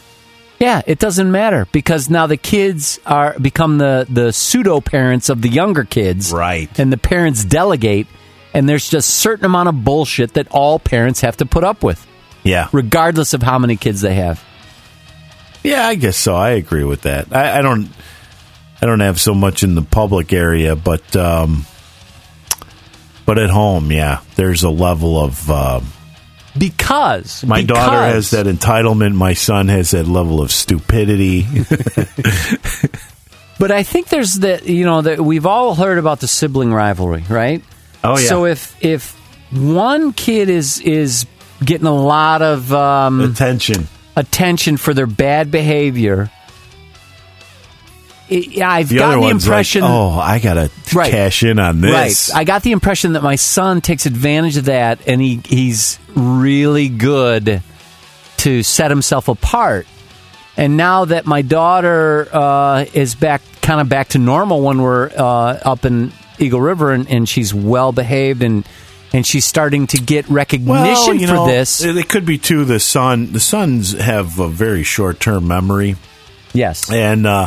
Yeah, 0.64 0.80
it 0.86 0.98
doesn't 0.98 1.30
matter 1.30 1.66
because 1.72 2.08
now 2.08 2.26
the 2.26 2.38
kids 2.38 2.98
are 3.04 3.38
become 3.38 3.76
the 3.76 4.06
the 4.08 4.32
pseudo 4.32 4.80
parents 4.80 5.28
of 5.28 5.42
the 5.42 5.50
younger 5.50 5.84
kids, 5.84 6.32
Right. 6.32 6.70
And 6.78 6.90
the 6.90 6.96
parents 6.96 7.44
delegate, 7.44 8.06
and 8.54 8.66
there's 8.66 8.88
just 8.88 9.10
certain 9.10 9.44
amount 9.44 9.68
of 9.68 9.84
bullshit 9.84 10.32
that 10.34 10.48
all 10.50 10.78
parents 10.78 11.20
have 11.20 11.36
to 11.38 11.44
put 11.44 11.64
up 11.64 11.82
with 11.82 12.00
Yeah. 12.44 12.68
regardless 12.72 13.34
of 13.34 13.42
how 13.42 13.58
many 13.58 13.76
kids 13.76 14.00
they 14.00 14.14
have. 14.14 14.42
Yeah, 15.62 15.86
I 15.86 15.96
guess 15.96 16.16
so. 16.16 16.34
I 16.34 16.50
agree 16.56 16.84
with 16.84 17.02
that. 17.02 17.34
I, 17.36 17.58
I 17.58 17.62
don't 17.62 17.90
I 18.80 18.86
don't 18.86 19.00
have 19.00 19.20
so 19.20 19.34
much 19.34 19.62
in 19.64 19.74
the 19.74 19.82
public 19.82 20.32
area, 20.32 20.76
but 20.76 21.14
um 21.14 21.66
but 23.26 23.38
at 23.38 23.50
home, 23.50 23.92
yeah, 23.92 24.20
there's 24.36 24.62
a 24.62 24.70
level 24.70 25.18
of 25.22 25.50
um 25.50 25.92
Because 26.56 27.44
my 27.44 27.62
daughter 27.62 27.96
has 27.96 28.30
that 28.30 28.46
entitlement, 28.46 29.14
my 29.14 29.32
son 29.34 29.68
has 29.68 29.90
that 29.90 30.06
level 30.06 30.40
of 30.40 30.52
stupidity. 30.52 31.46
But 33.58 33.70
I 33.70 33.82
think 33.84 34.08
there's 34.08 34.34
that 34.40 34.66
you 34.66 34.84
know 34.84 35.02
that 35.02 35.20
we've 35.20 35.46
all 35.46 35.74
heard 35.74 35.98
about 35.98 36.20
the 36.20 36.26
sibling 36.26 36.72
rivalry, 36.72 37.24
right? 37.28 37.62
Oh, 38.02 38.18
yeah. 38.18 38.28
So 38.28 38.46
if 38.46 38.76
if 38.84 39.12
one 39.52 40.12
kid 40.12 40.48
is 40.48 40.80
is 40.80 41.26
getting 41.64 41.86
a 41.86 41.94
lot 41.94 42.42
of 42.42 42.72
um, 42.72 43.20
Attention. 43.20 43.86
attention 44.16 44.76
for 44.76 44.92
their 44.92 45.06
bad 45.06 45.50
behavior, 45.52 46.30
it, 48.28 48.60
I've 48.62 48.88
The 48.88 48.96
gotten 48.98 49.20
the 49.20 49.28
impression. 49.28 49.82
like, 49.82 49.90
"Oh, 49.90 50.18
I 50.18 50.38
got 50.38 50.54
to 50.54 50.70
Right. 50.94 51.10
cash 51.10 51.42
in 51.42 51.58
on 51.58 51.80
this." 51.80 52.30
Right. 52.32 52.40
I 52.40 52.44
got 52.44 52.62
the 52.62 52.72
impression 52.72 53.12
that 53.14 53.22
my 53.22 53.36
son 53.36 53.80
takes 53.80 54.06
advantage 54.06 54.56
of 54.56 54.64
that 54.66 55.00
and 55.06 55.20
he, 55.20 55.40
he's 55.44 55.98
really 56.14 56.88
good 56.88 57.62
to 58.38 58.62
set 58.62 58.90
himself 58.90 59.28
apart. 59.28 59.86
And 60.56 60.76
now 60.76 61.04
that 61.06 61.26
my 61.26 61.42
daughter 61.42 62.28
uh, 62.32 62.84
is 62.94 63.14
back, 63.14 63.42
kind 63.60 63.80
of 63.80 63.88
back 63.88 64.08
to 64.10 64.18
normal 64.18 64.60
when 64.62 64.80
we're 64.80 65.10
uh, 65.10 65.58
up 65.64 65.84
in 65.84 66.12
Eagle 66.38 66.60
River 66.60 66.92
and, 66.92 67.08
and 67.10 67.28
she's 67.28 67.52
well 67.52 67.90
behaved 67.92 68.42
and 68.42 68.64
and 69.12 69.24
she's 69.24 69.44
starting 69.44 69.86
to 69.88 69.96
get 69.96 70.28
recognition 70.28 70.72
well, 70.82 71.14
you 71.14 71.26
for 71.28 71.34
know, 71.34 71.46
this. 71.46 71.80
It 71.84 72.08
could 72.08 72.26
be 72.26 72.36
too 72.36 72.64
the 72.64 72.80
son. 72.80 73.32
The 73.32 73.38
sons 73.38 73.92
have 73.92 74.40
a 74.40 74.48
very 74.48 74.82
short 74.82 75.20
term 75.20 75.46
memory. 75.46 75.94
yes. 76.52 76.90
And 76.90 77.24
uh, 77.26 77.46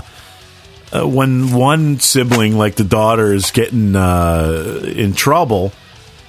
uh, 0.91 1.07
when 1.07 1.53
one 1.53 1.99
sibling, 1.99 2.57
like 2.57 2.75
the 2.75 2.83
daughter, 2.83 3.33
is 3.33 3.51
getting 3.51 3.95
uh, 3.95 4.81
in 4.83 5.13
trouble, 5.13 5.71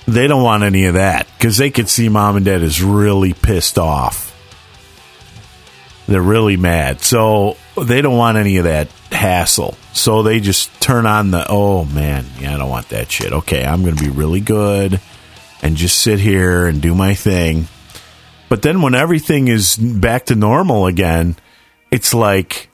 they 0.06 0.26
don't 0.26 0.42
want 0.42 0.62
any 0.62 0.86
of 0.86 0.94
that 0.94 1.26
because 1.36 1.58
they 1.58 1.70
could 1.70 1.88
see 1.88 2.08
mom 2.08 2.36
and 2.36 2.44
dad 2.46 2.62
is 2.62 2.82
really 2.82 3.34
pissed 3.34 3.78
off. 3.78 4.34
They're 6.06 6.22
really 6.22 6.56
mad. 6.56 7.02
So 7.02 7.58
they 7.76 8.00
don't 8.00 8.16
want 8.16 8.38
any 8.38 8.56
of 8.56 8.64
that 8.64 8.88
hassle. 9.12 9.76
So 9.92 10.22
they 10.22 10.40
just 10.40 10.80
turn 10.80 11.04
on 11.04 11.30
the, 11.30 11.44
oh 11.48 11.84
man, 11.84 12.24
yeah, 12.40 12.54
I 12.54 12.58
don't 12.58 12.70
want 12.70 12.88
that 12.88 13.10
shit. 13.12 13.32
Okay, 13.32 13.64
I'm 13.64 13.82
going 13.82 13.96
to 13.96 14.02
be 14.02 14.10
really 14.10 14.40
good 14.40 15.00
and 15.62 15.76
just 15.76 15.98
sit 15.98 16.18
here 16.18 16.66
and 16.66 16.80
do 16.80 16.94
my 16.94 17.14
thing. 17.14 17.68
But 18.48 18.62
then 18.62 18.80
when 18.80 18.94
everything 18.94 19.48
is 19.48 19.76
back 19.76 20.26
to 20.26 20.34
normal 20.34 20.86
again, 20.86 21.36
it's 21.90 22.14
like, 22.14 22.70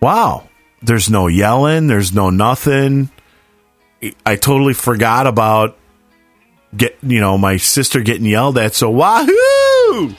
wow, 0.00 0.48
there's 0.82 1.10
no 1.10 1.26
yelling, 1.26 1.86
there's 1.86 2.12
no 2.12 2.30
nothing. 2.30 3.10
I 4.24 4.36
totally 4.36 4.74
forgot 4.74 5.26
about 5.26 5.76
get 6.76 6.96
you 7.02 7.20
know 7.20 7.36
my 7.36 7.56
sister 7.56 8.00
getting 8.00 8.26
yelled 8.26 8.58
at. 8.58 8.74
So 8.74 8.90
wahoo, 8.90 10.14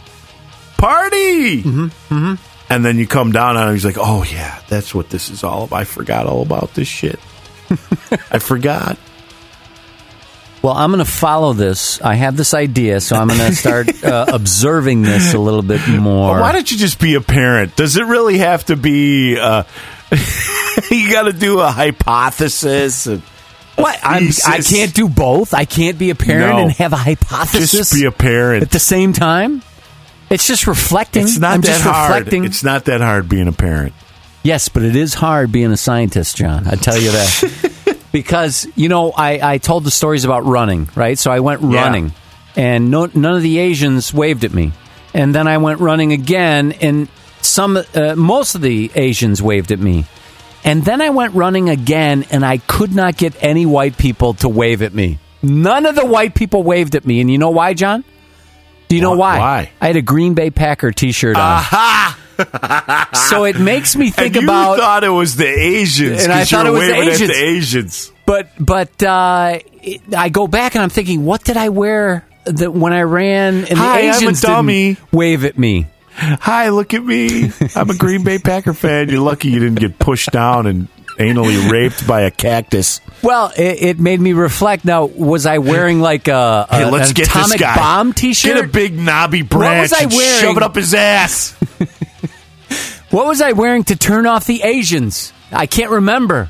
party, 0.78 1.64
mm-hmm, 1.64 2.36
and 2.70 2.86
then 2.86 2.97
you 2.97 3.07
come 3.07 3.32
down 3.32 3.57
on 3.57 3.70
him. 3.70 3.74
He's 3.74 3.86
like, 3.86 3.97
oh 3.99 4.24
yeah, 4.24 4.62
that's 4.70 4.93
what 4.93 5.09
this 5.09 5.30
is 5.30 5.43
all 5.43 5.64
about. 5.64 5.78
I 5.78 5.84
forgot 5.84 6.28
all 6.28 6.41
about 6.41 6.74
this 6.74 6.88
shit. 6.88 7.20
I 8.32 8.39
forgot. 8.39 8.97
Well, 10.62 10.74
I'm 10.74 10.91
going 10.91 11.03
to 11.03 11.12
follow 11.12 11.53
this. 11.53 11.99
I 12.01 12.14
have 12.14 12.38
this 12.38 12.53
idea, 12.53 13.01
so 13.01 13.16
I'm 13.16 13.30
going 13.30 13.39
to 13.39 13.55
start 13.55 14.03
uh, 14.03 14.28
observing 14.32 15.01
this 15.01 15.34
a 15.34 15.39
little 15.39 15.64
bit 15.64 15.88
more. 15.88 16.39
Why 16.39 16.51
don't 16.51 16.70
you 16.72 16.78
just 16.78 16.99
be 16.99 17.16
a 17.16 17.22
parent? 17.22 17.76
Does 17.76 17.97
it 17.97 18.03
really 18.03 18.38
have 18.38 18.66
to 18.66 18.76
be? 18.76 19.39
Uh, 19.39 19.64
you 20.91 21.12
got 21.12 21.24
to 21.24 21.34
do 21.34 21.59
a 21.59 21.68
hypothesis. 21.72 23.07
And 23.07 23.22
What? 23.76 23.99
I'm, 24.03 24.30
I 24.47 24.59
can't 24.59 24.93
do 24.93 25.07
both. 25.09 25.53
I 25.53 25.66
can't 25.66 25.97
be 25.97 26.09
a 26.09 26.16
parent 26.16 26.57
No. 26.57 26.64
and 26.64 26.72
have 26.74 26.93
a 26.93 26.97
hypothesis 26.97 27.72
Just 27.72 27.93
be 27.93 28.05
a 28.05 28.12
parent. 28.12 28.64
at 28.64 28.72
the 28.72 28.80
same 28.80 29.14
time. 29.14 29.62
It's 30.30 30.47
just 30.47 30.68
reflecting. 30.68 31.24
It's 31.24 31.39
not 31.39 31.55
I'm 31.55 31.62
that 31.62 31.68
just 31.68 31.84
hard. 31.84 32.09
reflecting. 32.14 32.45
It's 32.45 32.64
not 32.64 32.86
that 32.86 33.01
hard 33.01 33.28
being 33.28 33.47
a 33.47 33.51
parent. 33.51 33.93
yes, 34.43 34.70
but 34.70 34.84
it 34.84 34.95
is 34.95 35.14
hard 35.14 35.51
being 35.51 35.72
a 35.72 35.78
scientist, 35.78 36.38
John. 36.38 36.68
I 36.68 36.76
tell 36.76 36.97
you 36.97 37.12
that 37.12 37.97
because 38.14 38.66
you 38.76 38.88
know 38.89 39.12
I, 39.12 39.53
I 39.53 39.57
told 39.57 39.84
the 39.84 39.91
stories 39.91 40.24
about 40.26 40.45
running, 40.45 40.89
right? 40.95 41.18
So 41.20 41.32
I 41.32 41.41
went 41.41 41.62
Yeah. 41.62 41.82
running, 41.82 42.14
and 42.55 42.89
no, 42.91 43.09
none 43.14 43.36
of 43.36 43.41
the 43.43 43.59
Asians 43.59 44.14
waved 44.14 44.45
at 44.45 44.53
me, 44.53 44.72
and 45.14 45.36
then 45.36 45.47
I 45.49 45.57
went 45.57 45.82
running 45.82 46.14
again, 46.14 46.72
and 46.74 47.09
some 47.45 47.77
uh, 47.95 48.15
most 48.15 48.55
of 48.55 48.61
the 48.61 48.91
Asians 48.95 49.41
waved 49.41 49.71
at 49.71 49.79
me. 49.79 50.05
And 50.63 50.85
then 50.85 51.01
I 51.01 51.09
went 51.09 51.33
running 51.33 51.69
again, 51.69 52.25
and 52.31 52.45
I 52.45 52.57
could 52.59 52.93
not 52.93 53.17
get 53.17 53.33
any 53.43 53.65
white 53.65 53.97
people 53.97 54.35
to 54.35 54.49
wave 54.49 54.81
at 54.83 54.93
me. 54.93 55.17
None 55.41 55.87
of 55.87 55.95
the 55.95 56.05
white 56.05 56.35
people 56.35 56.61
waved 56.61 56.93
at 56.95 57.03
me. 57.05 57.19
And 57.19 57.31
you 57.31 57.39
know 57.39 57.49
why, 57.49 57.73
John? 57.73 58.03
Do 58.87 58.95
you 58.95 59.01
know 59.01 59.15
why? 59.15 59.39
why? 59.39 59.71
I 59.81 59.87
had 59.87 59.95
a 59.95 60.01
Green 60.03 60.35
Bay 60.35 60.51
Packer 60.51 60.91
t 60.91 61.11
shirt 61.11 61.35
on. 61.35 61.41
Aha! 61.41 62.17
So 63.13 63.43
it 63.43 63.59
makes 63.59 63.95
me 63.95 64.09
think 64.11 64.35
and 64.35 64.43
you 64.43 64.49
about. 64.49 64.77
thought 64.77 65.03
it 65.03 65.09
was 65.09 65.35
the 65.35 65.47
Asians, 65.47 66.23
And 66.23 66.31
I 66.33 66.43
thought 66.45 66.65
it 66.65 66.71
was 66.71 66.81
the 66.81 66.95
Asians. 66.95 67.29
The 67.29 67.35
Asians. 67.43 68.11
but 68.25 68.49
but 68.59 69.03
uh, 69.03 69.59
it- 69.81 70.01
I 70.15 70.29
go 70.29 70.47
back 70.47 70.73
and 70.75 70.83
I'm 70.83 70.89
thinking, 70.89 71.23
what 71.23 71.43
did 71.43 71.55
I 71.57 71.69
wear 71.69 72.25
that 72.45 72.73
when 72.73 72.93
I 72.93 73.01
ran 73.03 73.65
and 73.65 73.77
Hi, 73.77 73.99
I'm 73.99 74.01
the 74.05 74.07
a 74.07 74.15
Asians 74.15 74.41
didn't 74.41 74.53
dummy. 74.53 74.97
wave 75.11 75.45
at 75.45 75.57
me. 75.57 75.87
Hi, 76.14 76.70
look 76.70 76.93
at 76.93 77.03
me. 77.03 77.51
I'm 77.76 77.89
a 77.89 77.95
Green 77.95 78.24
Bay 78.24 78.38
Packer 78.38 78.74
fan. 78.74 79.09
You're 79.09 79.22
lucky 79.22 79.49
you 79.49 79.59
didn't 79.59 79.80
get 79.80 79.97
pushed 79.97 80.32
down 80.32 80.68
and 80.68 80.88
anally 81.18 81.70
raped 81.72 82.05
by 82.07 82.22
a 82.22 82.32
cactus. 82.32 82.99
Well, 83.24 83.51
it, 83.57 83.82
it 83.82 83.99
made 83.99 84.20
me 84.20 84.34
reflect. 84.34 84.86
Now, 84.86 85.05
was 85.05 85.45
I 85.45 85.59
wearing 85.59 85.99
like 86.01 86.28
a, 86.28 86.68
a 86.70 86.76
Hey, 86.78 86.86
let's 86.89 87.14
get 87.14 87.28
atomic 87.28 87.51
this 87.51 87.62
guy. 87.62 87.76
bomb 87.76 88.14
T-shirt? 88.14 88.55
Get 88.55 88.66
a 88.66 88.68
big 88.68 88.97
knobby 88.97 89.41
branch 89.41 89.91
was 89.91 89.93
I 89.93 90.05
wearing? 90.05 90.41
shove 90.41 90.57
it 90.57 90.64
up 90.64 90.76
his 90.76 90.93
ass. 90.93 91.55
What 93.09 93.28
was 93.28 93.41
I 93.41 93.51
wearing 93.51 93.84
to 93.86 93.97
turn 93.97 94.26
off 94.26 94.45
the 94.45 94.62
Asians? 94.64 95.34
I 95.51 95.66
can't 95.66 95.91
remember. 95.91 96.49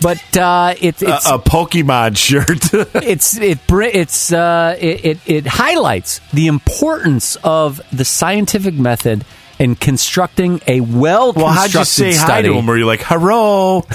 But 0.00 0.36
uh, 0.36 0.74
it, 0.80 1.02
it's 1.02 1.26
a 1.26 1.38
Pokemon 1.38 2.16
shirt. 2.16 2.94
it's 3.02 3.36
it 3.38 3.58
it's 3.70 4.32
uh, 4.32 4.76
it, 4.78 5.04
it 5.04 5.18
it 5.26 5.46
highlights 5.46 6.20
the 6.32 6.46
importance 6.48 7.36
of 7.36 7.80
the 7.92 8.04
scientific 8.04 8.74
method 8.74 9.24
in 9.58 9.74
constructing 9.74 10.60
a 10.66 10.80
well 10.80 11.32
well, 11.32 11.46
how'd 11.48 11.72
you 11.72 11.84
say 11.84 12.10
constructed 12.10 12.32
hi 12.34 12.42
to 12.42 12.54
him? 12.54 12.66
Were 12.66 12.76
you 12.76 12.86
like, 12.86 13.00
hello? 13.02 13.84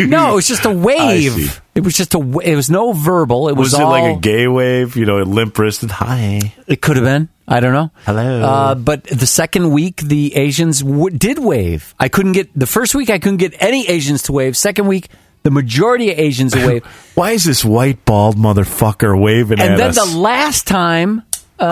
No, 0.00 0.32
it 0.32 0.34
was 0.34 0.48
just 0.48 0.64
a 0.64 0.70
wave. 0.72 1.60
It 1.74 1.84
was 1.84 1.94
just 1.94 2.14
a. 2.14 2.18
It 2.40 2.56
was 2.56 2.70
no 2.70 2.92
verbal. 2.92 3.48
It 3.48 3.56
was, 3.56 3.72
Was 3.72 3.74
it 3.74 3.82
all, 3.82 3.90
like 3.90 4.16
a 4.16 4.20
gay 4.20 4.48
wave? 4.48 4.96
You 4.96 5.04
know, 5.06 5.18
a 5.18 5.24
limp 5.24 5.58
wristed. 5.58 5.90
Hi. 5.90 6.54
It 6.66 6.80
could 6.80 6.96
have 6.96 7.04
been. 7.04 7.28
I 7.46 7.60
don't 7.60 7.72
know. 7.72 7.90
Hello. 8.06 8.42
Uh, 8.42 8.74
but 8.74 9.04
the 9.04 9.26
second 9.26 9.70
week, 9.72 9.96
the 10.02 10.34
Asians 10.36 10.82
w- 10.82 11.16
did 11.16 11.38
wave. 11.38 11.94
I 11.98 12.08
couldn't 12.08 12.32
get 12.32 12.48
the 12.58 12.66
first 12.66 12.94
week. 12.94 13.10
I 13.10 13.18
couldn't 13.18 13.38
get 13.38 13.54
any 13.60 13.86
Asians 13.88 14.22
to 14.24 14.32
wave. 14.32 14.56
Second 14.56 14.86
week, 14.88 15.08
the 15.42 15.50
majority 15.50 16.10
of 16.12 16.18
Asians 16.18 16.54
wave. 16.66 16.84
Why 17.14 17.32
is 17.32 17.44
this 17.44 17.64
white 17.64 18.04
bald 18.04 18.36
motherfucker 18.36 19.20
waving 19.20 19.60
and 19.60 19.72
at 19.74 19.76
then 19.78 19.90
us? 19.90 19.96
the 20.12 20.18
last 20.18 20.66
time, 20.66 21.22
oh, 21.60 21.66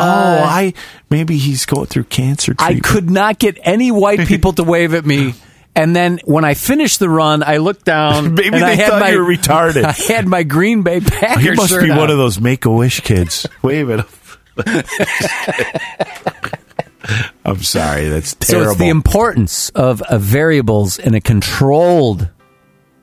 I 0.44 0.74
maybe 1.10 1.36
he's 1.38 1.66
going 1.66 1.86
through 1.86 2.04
cancer 2.04 2.54
I 2.58 2.78
could 2.80 3.10
not 3.10 3.38
get 3.38 3.58
any 3.62 3.90
white 3.90 4.20
people 4.28 4.52
to 4.54 4.62
wave 4.64 4.94
at 4.94 5.04
me. 5.06 5.34
And 5.74 5.94
then 5.94 6.18
when 6.24 6.44
I 6.44 6.54
finished 6.54 6.98
the 6.98 7.08
run, 7.08 7.42
I 7.44 7.58
looked 7.58 7.84
down. 7.84 8.34
Maybe 8.34 8.48
and 8.56 8.64
I 8.64 8.70
they 8.74 8.76
had 8.82 8.90
thought 8.90 9.00
my, 9.00 9.10
you 9.10 9.22
were 9.22 9.32
retarded. 9.32 9.84
I 10.08 10.12
had 10.12 10.26
my 10.26 10.42
Green 10.42 10.82
Bay 10.82 10.98
Packers 11.00 11.44
He 11.44 11.50
must 11.52 11.68
shirt 11.70 11.84
be 11.84 11.90
one 11.90 12.10
of 12.10 12.16
those 12.18 12.40
Make 12.40 12.64
a 12.64 12.70
Wish 12.70 13.00
kids. 13.00 13.46
Wave 13.62 13.88
at 13.90 14.00
him. 14.00 14.84
I'm 17.44 17.62
sorry, 17.62 18.08
that's 18.08 18.30
So 18.30 18.54
terrible. 18.54 18.70
it's 18.72 18.80
the 18.80 18.88
importance 18.88 19.70
of 19.70 20.02
uh, 20.02 20.18
variables 20.18 20.98
in 20.98 21.14
a 21.14 21.20
controlled 21.20 22.28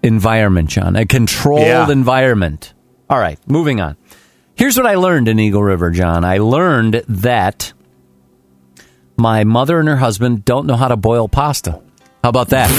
environment, 0.04 0.70
John. 0.70 0.96
A 0.96 1.06
controlled 1.06 1.62
Yeah. 1.62 1.90
environment. 1.90 2.74
All 3.10 3.18
right, 3.18 3.40
moving 3.48 3.80
on. 3.82 3.96
Here's 4.56 4.78
what 4.78 4.86
I 4.86 4.96
learned 4.96 5.28
in 5.28 5.40
Eagle 5.40 5.64
River, 5.64 5.92
John. 5.92 6.24
I 6.24 6.38
learned 6.38 7.04
that 7.08 7.74
my 9.18 9.44
mother 9.44 9.80
and 9.80 9.88
her 9.90 9.98
husband 9.98 10.46
don't 10.46 10.66
know 10.66 10.76
how 10.76 10.88
to 10.88 10.96
boil 10.98 11.28
pasta. 11.28 11.82
How 12.24 12.30
about 12.30 12.50
that? 12.50 12.70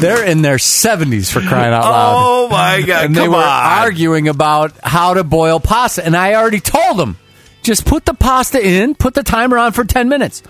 They're 0.00 0.24
in 0.24 0.42
their 0.42 0.56
70s 0.56 1.32
for 1.32 1.40
crying 1.40 1.72
out 1.72 1.82
loud. 1.84 2.14
oh 2.16 2.48
my 2.48 2.82
god! 2.82 3.04
and 3.06 3.14
they 3.14 3.20
come 3.22 3.30
were 3.30 3.36
on. 3.36 3.42
arguing 3.44 4.28
about 4.28 4.72
how 4.82 5.14
to 5.14 5.24
boil 5.24 5.60
pasta. 5.60 6.04
And 6.04 6.16
I 6.16 6.34
already 6.34 6.60
told 6.60 6.98
them, 6.98 7.18
just 7.62 7.86
put 7.86 8.04
the 8.04 8.14
pasta 8.14 8.64
in, 8.64 8.94
put 8.94 9.14
the 9.14 9.22
timer 9.22 9.58
on 9.58 9.72
for 9.72 9.84
10 9.84 10.08
minutes. 10.08 10.42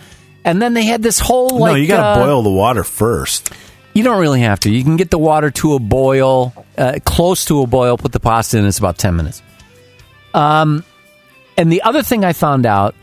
And 0.44 0.60
then 0.60 0.74
they 0.74 0.84
had 0.84 1.02
this 1.02 1.18
whole 1.20 1.58
like 1.58 1.72
no, 1.72 1.76
you 1.76 1.86
got 1.86 2.14
to 2.16 2.20
uh, 2.20 2.24
boil 2.26 2.42
the 2.42 2.50
water 2.50 2.82
first. 2.82 3.50
You 3.94 4.02
don't 4.02 4.20
really 4.20 4.40
have 4.40 4.58
to. 4.60 4.70
You 4.70 4.82
can 4.82 4.96
get 4.96 5.10
the 5.10 5.18
water 5.18 5.50
to 5.50 5.74
a 5.74 5.78
boil, 5.78 6.52
uh, 6.78 6.98
close 7.04 7.44
to 7.44 7.62
a 7.62 7.66
boil. 7.66 7.96
Put 7.98 8.12
the 8.12 8.20
pasta 8.20 8.58
in. 8.58 8.64
It's 8.64 8.78
about 8.78 8.98
ten 8.98 9.14
minutes. 9.16 9.42
Um, 10.34 10.84
and 11.56 11.70
the 11.72 11.82
other 11.82 12.02
thing 12.02 12.24
I 12.24 12.32
found 12.32 12.66
out 12.66 12.94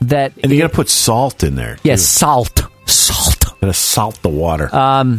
that 0.00 0.32
And 0.42 0.52
you 0.52 0.60
got 0.60 0.68
to 0.68 0.74
put 0.74 0.88
salt 0.88 1.42
in 1.44 1.54
there. 1.54 1.78
yes, 1.82 2.02
salt, 2.02 2.62
salt. 2.86 3.44
got 3.60 3.66
to 3.68 3.72
salt 3.72 4.20
the 4.22 4.28
water. 4.28 4.68
Uh, 4.72 5.18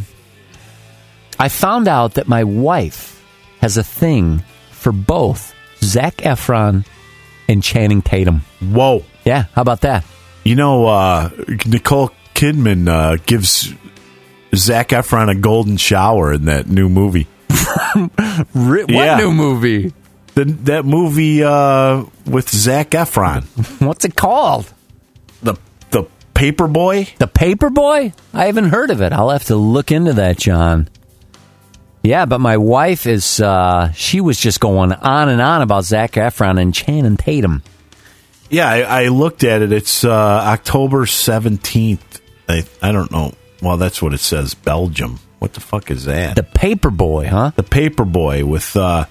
I 1.37 1.47
found 1.49 1.87
out 1.87 2.15
that 2.15 2.27
my 2.27 2.43
wife 2.43 3.23
has 3.61 3.77
a 3.77 3.83
thing 3.83 4.43
for 4.71 4.91
both 4.91 5.53
Zac 5.81 6.17
Efron 6.17 6.85
and 7.47 7.63
Channing 7.63 8.01
Tatum. 8.01 8.41
Whoa! 8.61 9.03
Yeah, 9.25 9.45
how 9.53 9.61
about 9.61 9.81
that? 9.81 10.03
You 10.43 10.55
know, 10.55 10.85
uh, 10.87 11.29
Nicole 11.65 12.11
Kidman 12.35 12.87
uh, 12.89 13.17
gives 13.25 13.73
Zac 14.55 14.89
Efron 14.89 15.29
a 15.29 15.35
golden 15.35 15.77
shower 15.77 16.33
in 16.33 16.45
that 16.45 16.67
new 16.67 16.89
movie. 16.89 17.27
What 18.53 18.89
Yeah. 18.89 19.17
new 19.17 19.31
movie? 19.31 19.93
The, 20.39 20.45
that 20.45 20.85
movie 20.85 21.43
uh, 21.43 22.05
with 22.25 22.49
Zac 22.49 22.91
Efron, 22.91 23.43
What's 23.85 24.05
it 24.05 24.15
called? 24.15 24.71
the 25.43 25.55
the 25.91 26.05
Paper 26.33 26.69
Boy. 26.69 27.09
The 27.17 27.27
Paperboy? 27.27 28.13
I 28.33 28.45
haven't 28.45 28.69
heard 28.69 28.89
of 28.89 29.01
it. 29.01 29.11
I'll 29.11 29.31
have 29.31 29.43
to 29.45 29.57
look 29.57 29.91
into 29.91 30.13
that, 30.13 30.37
John. 30.37 30.87
Yeah, 32.03 32.23
but 32.25 32.39
my 32.39 32.55
wife 32.55 33.05
is, 33.05 33.41
uh, 33.41 33.91
she 33.91 34.21
was 34.21 34.39
just 34.39 34.61
going 34.61 34.93
on 34.93 35.27
and 35.27 35.41
on 35.41 35.61
about 35.61 35.83
Zac 35.83 36.13
Efron 36.13 36.57
and 36.57 36.73
Channing 36.73 37.17
Tatum. 37.17 37.61
Yeah, 38.49 38.69
I, 38.69 39.03
I 39.03 39.07
looked 39.09 39.43
at 39.43 39.61
it. 39.61 39.73
It's 39.73 40.05
uh, 40.05 40.09
October 40.09 41.05
seventeenth. 41.05 42.21
I 42.47 42.63
I 42.81 42.93
don't 42.93 43.11
know. 43.11 43.33
Well, 43.61 43.75
that's 43.75 44.01
what 44.01 44.13
it 44.13 44.21
says. 44.21 44.53
Belgium. 44.53 45.19
What 45.39 45.51
the 45.51 45.59
fuck 45.59 45.91
is 45.91 46.05
that? 46.05 46.37
The 46.37 46.43
Paperboy, 46.43 47.27
huh? 47.27 47.51
The 47.57 47.63
Paperboy 47.63 48.43
with 48.45 48.77
uh, 48.77 49.05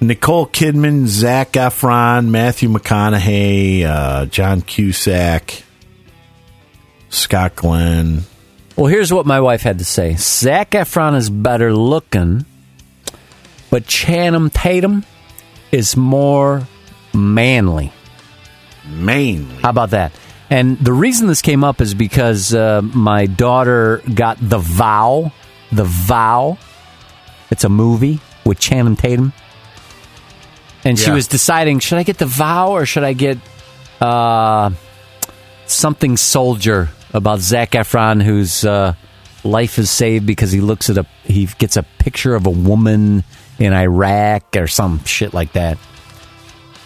Nicole 0.00 0.46
Kidman, 0.46 1.06
Zac 1.06 1.52
Efron, 1.52 2.28
Matthew 2.28 2.68
McConaughey, 2.68 3.84
uh, 3.84 4.26
John 4.26 4.60
Cusack, 4.60 5.62
Scott 7.08 7.56
Glenn. 7.56 8.22
Well, 8.76 8.86
here's 8.86 9.12
what 9.12 9.24
my 9.24 9.40
wife 9.40 9.62
had 9.62 9.78
to 9.78 9.84
say 9.84 10.16
Zac 10.16 10.72
Efron 10.72 11.16
is 11.16 11.30
better 11.30 11.72
looking, 11.72 12.44
but 13.70 13.86
Channing 13.86 14.50
Tatum 14.50 15.04
is 15.70 15.96
more 15.96 16.66
manly. 17.14 17.92
Mainly. 18.86 19.54
How 19.62 19.70
about 19.70 19.90
that? 19.90 20.12
And 20.50 20.78
the 20.78 20.92
reason 20.92 21.26
this 21.26 21.40
came 21.40 21.64
up 21.64 21.80
is 21.80 21.94
because 21.94 22.52
uh, 22.54 22.82
my 22.82 23.26
daughter 23.26 24.02
got 24.12 24.36
The 24.40 24.58
Vow. 24.58 25.32
The 25.72 25.84
Vow. 25.84 26.58
It's 27.50 27.64
a 27.64 27.68
movie 27.68 28.20
with 28.44 28.58
Channing 28.58 28.96
Tatum. 28.96 29.32
And 30.84 30.98
she 30.98 31.06
Yeah. 31.06 31.14
was 31.14 31.26
deciding 31.28 31.78
should 31.80 31.98
I 31.98 32.02
get 32.02 32.18
The 32.18 32.26
Vow 32.26 32.72
or 32.72 32.84
should 32.86 33.04
I 33.04 33.12
get 33.14 33.38
uh, 34.00 34.70
something 35.66 36.16
soldier 36.16 36.90
about 37.12 37.40
Zac 37.40 37.70
Efron 37.72 38.22
whose 38.22 38.64
uh, 38.64 38.94
life 39.44 39.78
is 39.78 39.90
saved 39.90 40.26
because 40.26 40.52
he 40.52 40.60
looks 40.60 40.90
at 40.90 40.98
a 40.98 41.06
he 41.24 41.46
gets 41.58 41.76
a 41.76 41.82
picture 41.98 42.34
of 42.34 42.46
a 42.46 42.50
woman 42.50 43.24
in 43.58 43.72
Iraq 43.72 44.56
or 44.56 44.66
some 44.66 45.02
shit 45.04 45.32
like 45.32 45.52
that 45.52 45.78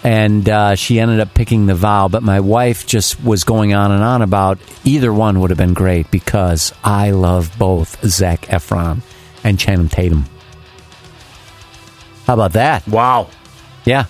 and 0.04 0.48
uh, 0.48 0.76
she 0.76 1.00
ended 1.00 1.18
up 1.18 1.34
picking 1.34 1.66
the 1.66 1.74
vow. 1.74 2.06
But 2.06 2.22
my 2.22 2.38
wife 2.38 2.86
just 2.86 3.20
was 3.22 3.42
going 3.42 3.74
on 3.74 3.90
and 3.90 4.02
on 4.04 4.22
about 4.22 4.58
either 4.84 5.12
one 5.12 5.40
would 5.40 5.50
have 5.50 5.58
been 5.58 5.74
great 5.74 6.08
because 6.12 6.72
I 6.84 7.10
love 7.10 7.50
both 7.58 8.00
Zac 8.06 8.42
Efron 8.42 9.00
and 9.42 9.58
Channing 9.58 9.88
Tatum. 9.88 10.24
How 12.26 12.34
about 12.34 12.52
that? 12.52 12.86
Wow. 12.86 13.28
Yeah. 13.88 14.04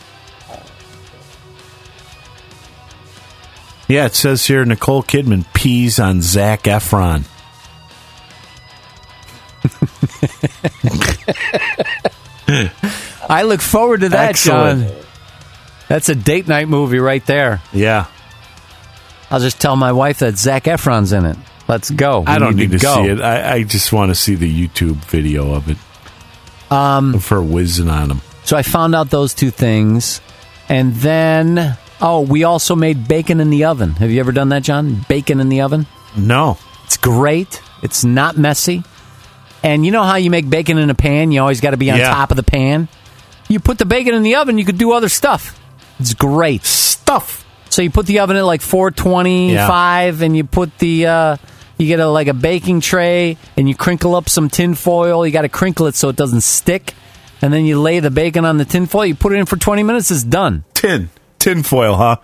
Yeah, 3.87 4.07
it 4.07 4.15
says 4.17 4.45
here 4.45 4.65
Nicole 4.65 5.05
Kidman 5.05 5.47
pees 5.55 6.01
on 6.01 6.21
Zac 6.21 6.65
Efron. 6.65 7.25
I 13.29 13.43
look 13.45 13.61
forward 13.61 14.01
to 14.01 14.09
that, 14.09 14.31
Excellent. 14.31 14.89
John. 14.89 14.97
That's 15.87 16.09
a 16.09 16.17
date 16.17 16.49
night 16.49 16.67
movie 16.69 16.99
right 16.99 17.25
there. 17.25 17.63
Yeah. 17.73 18.07
I'll 19.31 19.39
just 19.39 19.61
tell 19.61 19.77
my 19.77 19.93
wife 19.93 20.19
that 20.19 20.37
Zac 20.39 20.65
Efron's 20.65 21.13
in 21.13 21.25
it. 21.25 21.37
Let's 21.69 21.89
go. 21.91 22.25
I 22.27 22.41
don't 22.41 22.57
need 22.57 22.73
to, 22.73 22.79
go. 22.79 22.97
see 22.97 23.11
it. 23.11 23.21
I, 23.21 23.53
I 23.55 23.63
just 23.63 23.93
want 23.93 24.11
to 24.11 24.17
see 24.17 24.35
the 24.35 24.67
YouTube 24.69 24.97
video 25.05 25.55
of 25.55 25.71
it. 25.71 25.77
Um, 26.69 27.21
for 27.21 27.41
whizzing 27.41 27.89
on 27.89 28.11
him. 28.11 28.21
So 28.49 28.57
I 28.57 28.63
found 28.63 28.95
out 28.95 29.11
those 29.11 29.35
two 29.35 29.51
things. 29.51 30.23
And 30.71 30.95
then, 30.95 31.77
oh, 32.01 32.23
we 32.23 32.45
also 32.45 32.75
made 32.75 33.07
bacon 33.07 33.41
in 33.41 33.51
the 33.51 33.65
oven. 33.67 33.91
Have 33.97 34.11
you 34.11 34.21
ever 34.21 34.33
done 34.33 34.49
that, 34.49 34.63
John? 34.63 35.05
Bacon 35.07 35.39
in 35.39 35.51
the 35.51 35.61
oven? 35.61 35.87
No. 36.17 36.57
It's 36.87 36.97
great. 36.97 37.61
It's 37.83 38.05
not 38.05 38.39
messy. 38.39 38.85
And 39.63 39.85
you 39.85 39.93
know 39.93 40.03
how 40.03 40.15
you 40.17 40.31
make 40.31 40.49
bacon 40.49 40.79
in 40.79 40.89
a 40.89 40.95
pan? 40.95 41.31
You 41.31 41.43
always 41.43 41.61
got 41.61 41.73
to 41.73 41.77
be 41.77 41.91
on 41.91 41.99
Yeah. 41.99 42.09
top 42.09 42.31
of 42.31 42.39
the 42.39 42.43
pan. 42.43 42.89
You 43.51 43.61
put 43.61 43.77
the 43.77 43.85
bacon 43.85 44.15
in 44.15 44.23
the 44.23 44.37
oven, 44.37 44.57
you 44.57 44.65
could 44.65 44.79
do 44.79 44.93
other 44.93 45.11
stuff. 45.11 45.61
It's 46.01 46.15
great. 46.15 46.65
Stuff. 46.65 47.45
So 47.69 47.83
you 47.83 47.91
put 47.91 48.07
the 48.07 48.21
oven 48.21 48.37
at 48.37 48.47
like 48.47 48.63
425 48.63 50.23
and 50.23 50.35
you 50.35 50.45
put 50.45 50.79
the 50.79 51.05
uh 51.07 51.37
you 51.77 51.87
get 51.87 52.01
a 52.01 52.09
like 52.09 52.29
a 52.29 52.35
baking 52.35 52.81
tray 52.81 53.37
and 53.59 53.69
you 53.69 53.75
crinkle 53.75 54.15
up 54.15 54.31
some 54.31 54.49
tin 54.49 54.75
foil. 54.75 55.27
You 55.27 55.33
got 55.35 55.43
to 55.43 55.51
crinkle 55.51 55.87
it 55.87 55.97
so 55.97 56.09
it 56.09 56.17
doesn't 56.17 56.41
stick. 56.41 56.95
And 57.41 57.53
then 57.53 57.65
you 57.65 57.81
lay 57.81 58.01
the 58.01 58.11
bacon 58.11 58.45
on 58.45 58.57
the 58.59 58.65
tinfoil. 58.65 59.07
You 59.07 59.15
put 59.15 59.33
it 59.33 59.37
in 59.37 59.47
for 59.47 59.57
20 59.57 59.83
minutes. 59.83 60.11
It's 60.11 60.23
done. 60.25 60.65
Tin. 60.75 61.11
Tin 61.39 61.63
foil, 61.63 61.95
huh? 61.95 62.17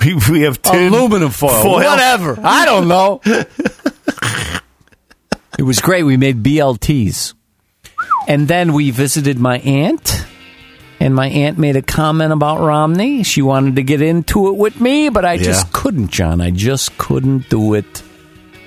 We, 0.00 0.14
we 0.30 0.42
have 0.42 0.62
tin. 0.62 0.92
Aluminum 0.92 1.30
foil. 1.30 1.72
Whatever. 1.72 2.38
I 2.42 2.64
don't 2.64 2.86
know. 2.86 3.20
it 5.58 5.62
was 5.62 5.80
great. 5.80 6.04
We 6.04 6.16
made 6.16 6.42
BLTs. 6.42 7.34
And 8.28 8.46
then 8.46 8.74
we 8.74 8.90
visited 8.90 9.38
my 9.38 9.58
aunt. 9.58 10.24
And 11.00 11.14
my 11.14 11.28
aunt 11.28 11.58
made 11.58 11.76
a 11.76 11.82
comment 11.82 12.32
about 12.32 12.60
Romney. 12.60 13.22
She 13.22 13.40
wanted 13.40 13.76
to 13.76 13.82
get 13.82 14.02
into 14.02 14.48
it 14.48 14.56
with 14.56 14.80
me, 14.80 15.08
but 15.08 15.24
I 15.24 15.38
just 15.38 15.72
couldn't, 15.72 16.08
John. 16.08 16.40
I 16.40 16.50
just 16.50 16.98
couldn't 16.98 17.48
do 17.48 17.74
it. 17.74 18.02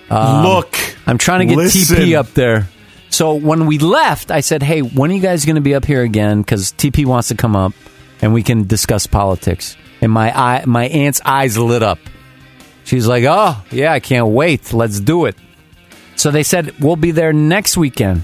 Um, 0.09 0.43
Look. 0.45 0.77
I'm 1.05 1.17
trying 1.17 1.41
to 1.41 1.45
get 1.45 1.57
listen. 1.57 1.97
TP 1.97 2.17
up 2.17 2.27
there. 2.33 2.69
So 3.11 3.35
when 3.35 3.65
we 3.67 3.77
left, 3.77 4.31
I 4.31 4.39
said, 4.41 4.63
"Hey, 4.63 4.81
when 4.81 5.11
are 5.11 5.13
you 5.13 5.21
guys 5.21 5.45
going 5.45 5.55
to 5.55 5.61
be 5.61 5.75
up 5.75 5.85
here 5.85 6.01
again? 6.01 6.41
Because 6.41 6.71
TP 6.71 7.05
wants 7.05 7.27
to 7.27 7.35
come 7.35 7.55
up 7.55 7.73
and 8.21 8.33
we 8.33 8.41
can 8.41 8.65
discuss 8.67 9.05
politics." 9.05 9.77
And 10.01 10.11
my 10.11 10.35
eye, 10.35 10.63
my 10.65 10.85
aunt's 10.87 11.21
eyes 11.23 11.57
lit 11.57 11.83
up. 11.83 11.99
She's 12.85 13.05
like, 13.05 13.23
"Oh 13.27 13.61
yeah, 13.69 13.91
I 13.93 13.99
can't 13.99 14.27
wait. 14.27 14.73
Let's 14.73 14.99
do 14.99 15.25
it." 15.25 15.35
So 16.15 16.31
they 16.31 16.43
said 16.43 16.73
we'll 16.79 16.95
be 16.95 17.11
there 17.11 17.33
next 17.33 17.77
weekend, 17.77 18.23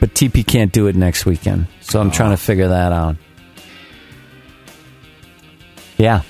but 0.00 0.12
TP 0.14 0.46
can't 0.46 0.72
do 0.72 0.86
it 0.88 0.96
next 0.96 1.24
weekend. 1.24 1.66
So 1.80 2.00
I'm 2.00 2.10
trying 2.10 2.30
to 2.30 2.36
figure 2.36 2.68
that 2.68 2.92
out. 2.92 3.16
Yeah. 5.96 6.22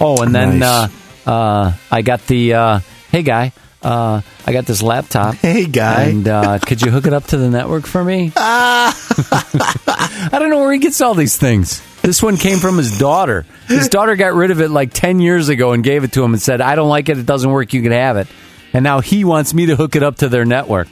Oh, 0.00 0.22
and 0.22 0.34
then 0.34 0.58
Nice. 0.60 0.90
uh, 1.26 1.30
uh, 1.30 1.72
I 1.90 2.02
got 2.02 2.26
the 2.26 2.54
uh, 2.54 2.78
hey 3.10 3.22
guy. 3.22 3.52
Uh, 3.82 4.20
I 4.46 4.52
got 4.52 4.64
this 4.66 4.82
laptop. 4.82 5.34
Hey, 5.42 5.66
guy. 5.66 6.04
And 6.04 6.28
uh, 6.28 6.58
could 6.60 6.82
you 6.82 6.90
hook 6.90 7.06
it 7.06 7.12
up 7.12 7.26
to 7.28 7.36
the 7.36 7.48
network 7.50 7.86
for 7.86 8.02
me? 8.04 8.32
I 8.36 10.28
don't 10.32 10.50
know 10.50 10.60
where 10.60 10.72
he 10.72 10.78
gets 10.78 11.00
all 11.00 11.14
these 11.14 11.36
things. 11.36 11.82
This 12.02 12.22
one 12.22 12.36
came 12.36 12.58
from 12.58 12.78
his 12.78 12.98
daughter. 12.98 13.44
His 13.68 13.88
daughter 13.88 14.16
got 14.16 14.34
rid 14.34 14.50
of 14.50 14.60
it 14.60 14.70
like 14.70 14.92
10 14.92 15.20
years 15.20 15.48
ago 15.48 15.72
and 15.72 15.82
gave 15.84 16.04
it 16.04 16.12
to 16.12 16.24
him 16.24 16.32
and 16.32 16.42
said, 16.42 16.60
I 16.60 16.74
don't 16.74 16.88
like 16.88 17.08
it. 17.08 17.18
It 17.18 17.26
doesn't 17.26 17.50
work. 17.50 17.72
You 17.72 17.82
can 17.82 17.92
have 17.92 18.16
it. 18.16 18.26
And 18.72 18.82
now 18.84 19.00
he 19.00 19.24
wants 19.24 19.54
me 19.54 19.66
to 19.66 19.76
hook 19.76 19.94
it 19.96 20.02
up 20.02 20.16
to 20.18 20.28
their 20.28 20.44
network. 20.44 20.88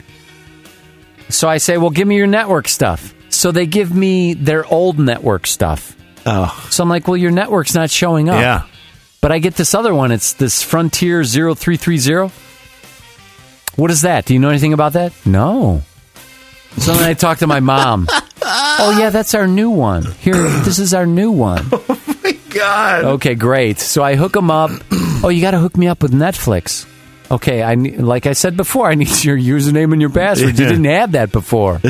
So 1.29 1.49
I 1.49 1.59
say, 1.59 1.79
well, 1.79 1.91
give 1.91 2.07
me 2.07 2.17
your 2.17 2.27
network 2.27 2.69
stuff. 2.69 3.15
So 3.29 3.53
they 3.53 3.67
give 3.67 3.95
me 3.95 4.35
their 4.35 4.65
old 4.67 4.99
network 4.99 5.47
stuff. 5.47 5.97
Oh, 6.27 6.67
So 6.71 6.83
I'm 6.83 6.89
like, 6.89 7.09
well, 7.09 7.17
your 7.17 7.31
network's 7.31 7.75
not 7.75 7.91
showing 7.91 8.29
up. 8.29 8.41
yeah. 8.41 8.67
But 9.21 9.33
I 9.33 9.39
get 9.39 9.55
this 9.55 9.75
other 9.75 9.95
one. 9.95 10.13
It's 10.13 10.33
this 10.35 10.63
Frontier 10.63 11.23
0330. 11.25 12.33
What 13.81 13.91
is 13.91 14.03
that? 14.03 14.27
Do 14.27 14.35
you 14.35 14.41
know 14.41 14.51
anything 14.51 14.75
about 14.75 14.93
that? 14.93 15.15
No. 15.25 15.81
So 16.77 16.93
then 16.93 17.09
I 17.09 17.15
talk 17.15 17.39
to 17.39 17.47
my 17.47 17.61
mom. 17.61 18.09
oh, 18.43 18.95
yeah, 19.01 19.09
that's 19.09 19.35
our 19.35 19.47
new 19.47 19.71
one. 19.71 20.05
Here, 20.21 20.35
this 20.35 20.79
is 20.79 20.93
our 20.93 21.07
new 21.07 21.33
one. 21.33 21.65
Oh 21.73 22.23
my 22.23 22.33
god. 22.51 23.05
Okay, 23.05 23.35
great. 23.35 23.79
So 23.79 24.03
I 24.03 24.17
hook 24.17 24.33
them 24.33 24.51
up. 24.51 24.71
Oh, 25.23 25.29
you 25.31 25.41
got 25.41 25.53
to 25.53 25.59
hook 25.59 25.77
me 25.79 25.87
up 25.89 26.03
with 26.03 26.13
Netflix. 26.13 26.87
Okay, 27.31 27.63
I 27.63 27.75
ne- 27.75 27.97
like 27.97 28.27
I 28.27 28.33
said 28.35 28.57
before, 28.57 28.91
I 28.91 28.95
need 28.97 29.25
your 29.25 29.37
username 29.39 29.93
and 29.93 30.01
your 30.01 30.11
password. 30.11 30.59
You 30.59 30.67
didn't 30.67 30.85
have 30.85 31.13
that 31.13 31.31
before. 31.33 31.81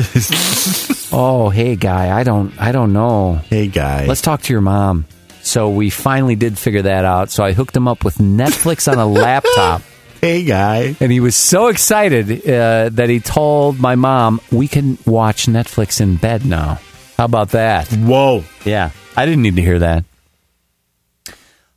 oh, 1.11 1.49
hey 1.49 1.75
guy, 1.75 2.17
I 2.17 2.23
don't 2.23 2.53
I 2.59 2.71
don't 2.71 2.93
know. 2.93 3.35
Hey, 3.49 3.67
guy. 3.67 4.05
Let's 4.05 4.21
talk 4.21 4.41
to 4.43 4.53
your 4.53 4.61
mom. 4.61 5.05
So 5.43 5.69
we 5.69 5.89
finally 5.89 6.35
did 6.35 6.57
figure 6.57 6.83
that 6.83 7.03
out. 7.05 7.31
So 7.31 7.43
I 7.43 7.51
hooked 7.53 7.75
him 7.75 7.87
up 7.87 8.03
with 8.05 8.17
Netflix 8.17 8.91
on 8.91 8.97
a 8.97 9.05
laptop. 9.05 9.81
Hey, 10.21 10.43
guy. 10.45 10.95
And 10.99 11.11
he 11.11 11.19
was 11.19 11.35
so 11.35 11.67
excited 11.67 12.47
uh, 12.47 12.89
that 12.89 13.09
he 13.09 13.19
told 13.19 13.79
my 13.79 13.95
mom, 13.95 14.39
we 14.51 14.67
can 14.67 14.97
watch 15.05 15.47
Netflix 15.47 15.99
in 15.99 16.15
bed 16.17 16.45
now. 16.45 16.79
How 17.17 17.25
about 17.25 17.49
that? 17.49 17.87
Whoa. 17.89 18.43
Yeah. 18.63 18.91
I 19.17 19.25
didn't 19.25 19.41
need 19.41 19.55
to 19.57 19.61
hear 19.61 19.79
that. 19.79 20.05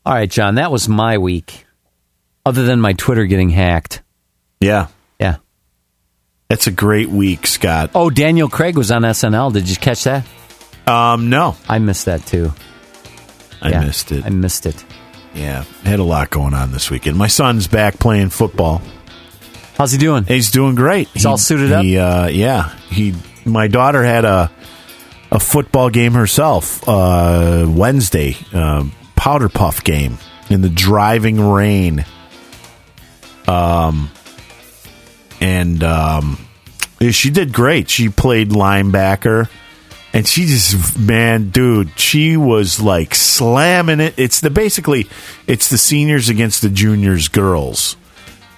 All 0.07 0.13
right, 0.15 0.31
John, 0.31 0.57
that 0.57 0.71
was 0.71 0.89
my 0.89 1.19
week. 1.19 1.65
Other 2.47 2.65
than 2.65 2.81
my 2.81 2.93
Twitter 2.93 3.25
getting 3.25 3.49
hacked. 3.51 4.03
Yeah. 4.61 4.89
Yeah. 5.19 5.37
That's 6.49 6.67
a 6.67 6.71
great 6.71 7.09
week, 7.09 7.47
Scott. 7.47 7.91
Oh, 7.95 8.11
Daniel 8.11 8.49
Craig 8.51 8.77
was 8.77 8.91
on 8.91 9.03
SNL. 9.03 9.53
Did 9.53 9.69
you 9.69 9.77
catch 9.77 10.05
that? 10.05 10.27
Um, 10.87 11.31
no. 11.31 11.57
I 11.69 11.79
missed 11.79 12.05
that 12.05 12.27
too. 12.27 12.53
I 13.63 13.71
Yeah, 13.71 13.85
missed 13.85 14.13
it. 14.13 14.27
I 14.27 14.29
missed 14.29 14.67
it. 14.67 14.85
Yeah. 15.35 15.65
Had 15.85 15.99
a 15.99 16.05
lot 16.05 16.31
going 16.31 16.55
on 16.55 16.73
this 16.73 16.91
weekend. 16.91 17.17
My 17.17 17.27
son's 17.27 17.67
back 17.67 17.99
playing 17.99 18.31
football. 18.31 18.83
How's 19.77 19.93
he 19.93 19.99
doing? 19.99 20.25
He's 20.25 20.51
doing 20.51 20.75
great. 20.75 21.09
He's 21.09 21.27
all 21.27 21.39
suited 21.39 21.73
up? 21.73 21.85
He, 21.85 21.99
uh, 21.99 22.29
yeah. 22.29 22.75
He. 22.91 23.15
My 23.45 23.67
daughter 23.67 24.03
had 24.03 24.25
a 24.25 24.51
a 25.31 25.41
football 25.41 25.91
game 25.91 26.13
herself 26.13 26.89
uh, 26.89 27.67
Wednesday, 27.69 28.37
uh, 28.53 28.85
powder 29.17 29.49
puff 29.49 29.83
game 29.83 30.19
in 30.49 30.61
the 30.61 30.69
driving 30.69 31.41
rain. 31.41 32.05
Um, 33.49 34.11
and 35.41 35.83
um, 35.83 36.39
she 37.11 37.31
did 37.31 37.53
great. 37.53 37.91
She 37.91 38.09
played 38.09 38.51
linebacker. 38.51 39.49
And 40.15 40.27
she 40.27 40.47
just, 40.47 40.99
man, 40.99 41.51
dude, 41.51 41.99
she 41.99 42.39
was 42.39 42.81
like 42.81 43.15
slamming 43.15 44.01
it. 44.01 44.15
It's 44.17 44.41
the 44.41 44.49
basically, 44.49 45.09
it's 45.47 45.69
the 45.69 45.77
seniors 45.77 46.31
against 46.31 46.63
the 46.63 46.71
juniors 46.71 47.29
girls 47.29 47.97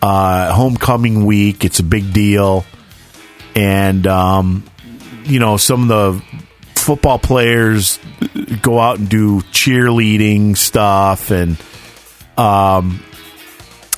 uh, 0.03 0.53
homecoming 0.53 1.25
week. 1.25 1.65
It's 1.65 1.81
a 1.81 1.83
big 1.83 2.13
deal, 2.13 2.65
and 3.55 4.07
um, 4.07 4.65
you 5.25 5.41
know 5.41 5.57
some 5.57 5.83
of 5.83 5.89
the 5.89 6.41
football 6.75 7.19
players 7.19 7.99
go 8.63 8.79
out 8.79 8.99
and 8.99 9.09
do 9.09 9.41
cheerleading 9.41 10.57
stuff, 10.57 11.31
and 11.31 11.57
um, 12.37 13.03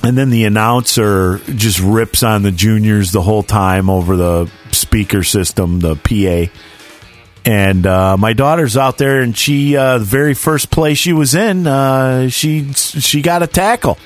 and 0.03 0.17
then 0.17 0.29
the 0.29 0.45
announcer 0.45 1.39
just 1.39 1.79
rips 1.79 2.23
on 2.23 2.43
the 2.43 2.51
juniors 2.51 3.11
the 3.11 3.21
whole 3.21 3.43
time 3.43 3.89
over 3.89 4.15
the 4.15 4.51
speaker 4.71 5.23
system, 5.23 5.79
the 5.79 5.95
PA. 5.95 6.51
And 7.49 7.87
uh, 7.87 8.15
my 8.17 8.33
daughter's 8.33 8.77
out 8.77 8.97
there, 8.97 9.21
and 9.21 9.35
she 9.35 9.75
uh, 9.75 9.97
the 9.97 10.05
very 10.05 10.35
first 10.35 10.69
play 10.69 10.93
she 10.93 11.13
was 11.13 11.33
in, 11.33 11.65
uh, 11.65 12.29
she 12.29 12.73
she 12.73 13.21
got 13.21 13.41
a 13.41 13.47
tackle 13.47 13.97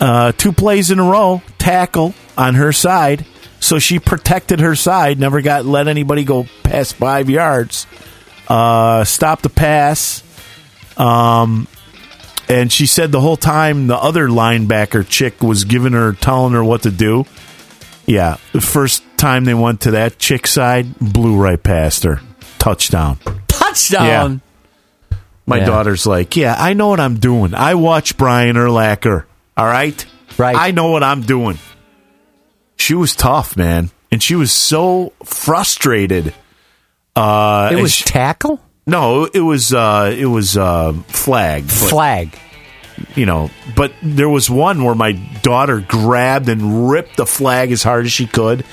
uh, 0.00 0.32
two 0.32 0.52
plays 0.52 0.90
in 0.90 0.98
a 0.98 1.02
row, 1.02 1.42
tackle 1.58 2.14
on 2.36 2.54
her 2.54 2.72
side. 2.72 3.24
So 3.60 3.78
she 3.78 3.98
protected 3.98 4.60
her 4.60 4.76
side, 4.76 5.18
never 5.18 5.40
got 5.40 5.64
let 5.64 5.88
anybody 5.88 6.24
go 6.24 6.46
past 6.62 6.96
five 6.96 7.30
yards. 7.30 7.86
Uh, 8.46 9.04
stopped 9.04 9.42
the 9.42 9.48
pass. 9.48 10.22
Um, 10.98 11.66
and 12.48 12.70
she 12.70 12.84
said 12.84 13.10
the 13.10 13.20
whole 13.20 13.38
time 13.38 13.86
the 13.86 13.96
other 13.96 14.28
linebacker 14.28 15.08
chick 15.08 15.42
was 15.42 15.64
giving 15.64 15.94
her, 15.94 16.12
telling 16.12 16.52
her 16.52 16.62
what 16.62 16.82
to 16.82 16.90
do. 16.90 17.24
Yeah, 18.06 18.36
the 18.52 18.60
first 18.60 19.02
time 19.16 19.46
they 19.46 19.54
went 19.54 19.80
to 19.82 19.92
that 19.92 20.18
chick 20.18 20.46
side, 20.46 20.98
blew 20.98 21.40
right 21.40 21.62
past 21.62 22.02
her. 22.02 22.20
Touchdown. 22.64 23.18
Touchdown. 23.46 24.40
My 25.46 25.58
Yeah. 25.58 25.66
daughter's 25.66 26.06
like, 26.06 26.34
yeah, 26.34 26.56
I 26.58 26.72
know 26.72 26.88
what 26.88 26.98
I'm 26.98 27.16
doing. 27.18 27.52
I 27.54 27.74
watch 27.74 28.16
Brian 28.16 28.56
Urlacher. 28.56 29.24
All 29.54 29.66
right, 29.66 30.02
Right. 30.38 30.56
I 30.56 30.70
know 30.70 30.88
what 30.90 31.02
I'm 31.02 31.20
doing. 31.20 31.58
She 32.76 32.94
was 32.94 33.14
tough, 33.14 33.54
man, 33.54 33.90
and 34.10 34.22
she 34.22 34.34
was 34.34 34.50
so 34.50 35.12
frustrated. 35.24 36.32
Uh, 37.14 37.68
It 37.72 37.82
was 37.82 37.92
she- 37.92 38.04
tackle? 38.04 38.60
no, 38.86 39.24
it 39.26 39.40
was 39.40 39.74
uh, 39.74 40.14
it 40.16 40.24
was 40.26 40.56
uh, 40.56 40.94
flag, 41.08 41.64
but, 41.66 41.74
Flag. 41.90 42.30
you 43.14 43.26
know. 43.26 43.50
But 43.76 43.92
there 44.02 44.28
was 44.30 44.48
one 44.48 44.82
where 44.84 44.94
my 44.94 45.12
daughter 45.42 45.80
grabbed 45.86 46.48
and 46.48 46.88
ripped 46.90 47.18
the 47.18 47.26
flag 47.26 47.70
as 47.72 47.82
hard 47.82 48.06
as 48.06 48.12
she 48.12 48.26
could, 48.26 48.64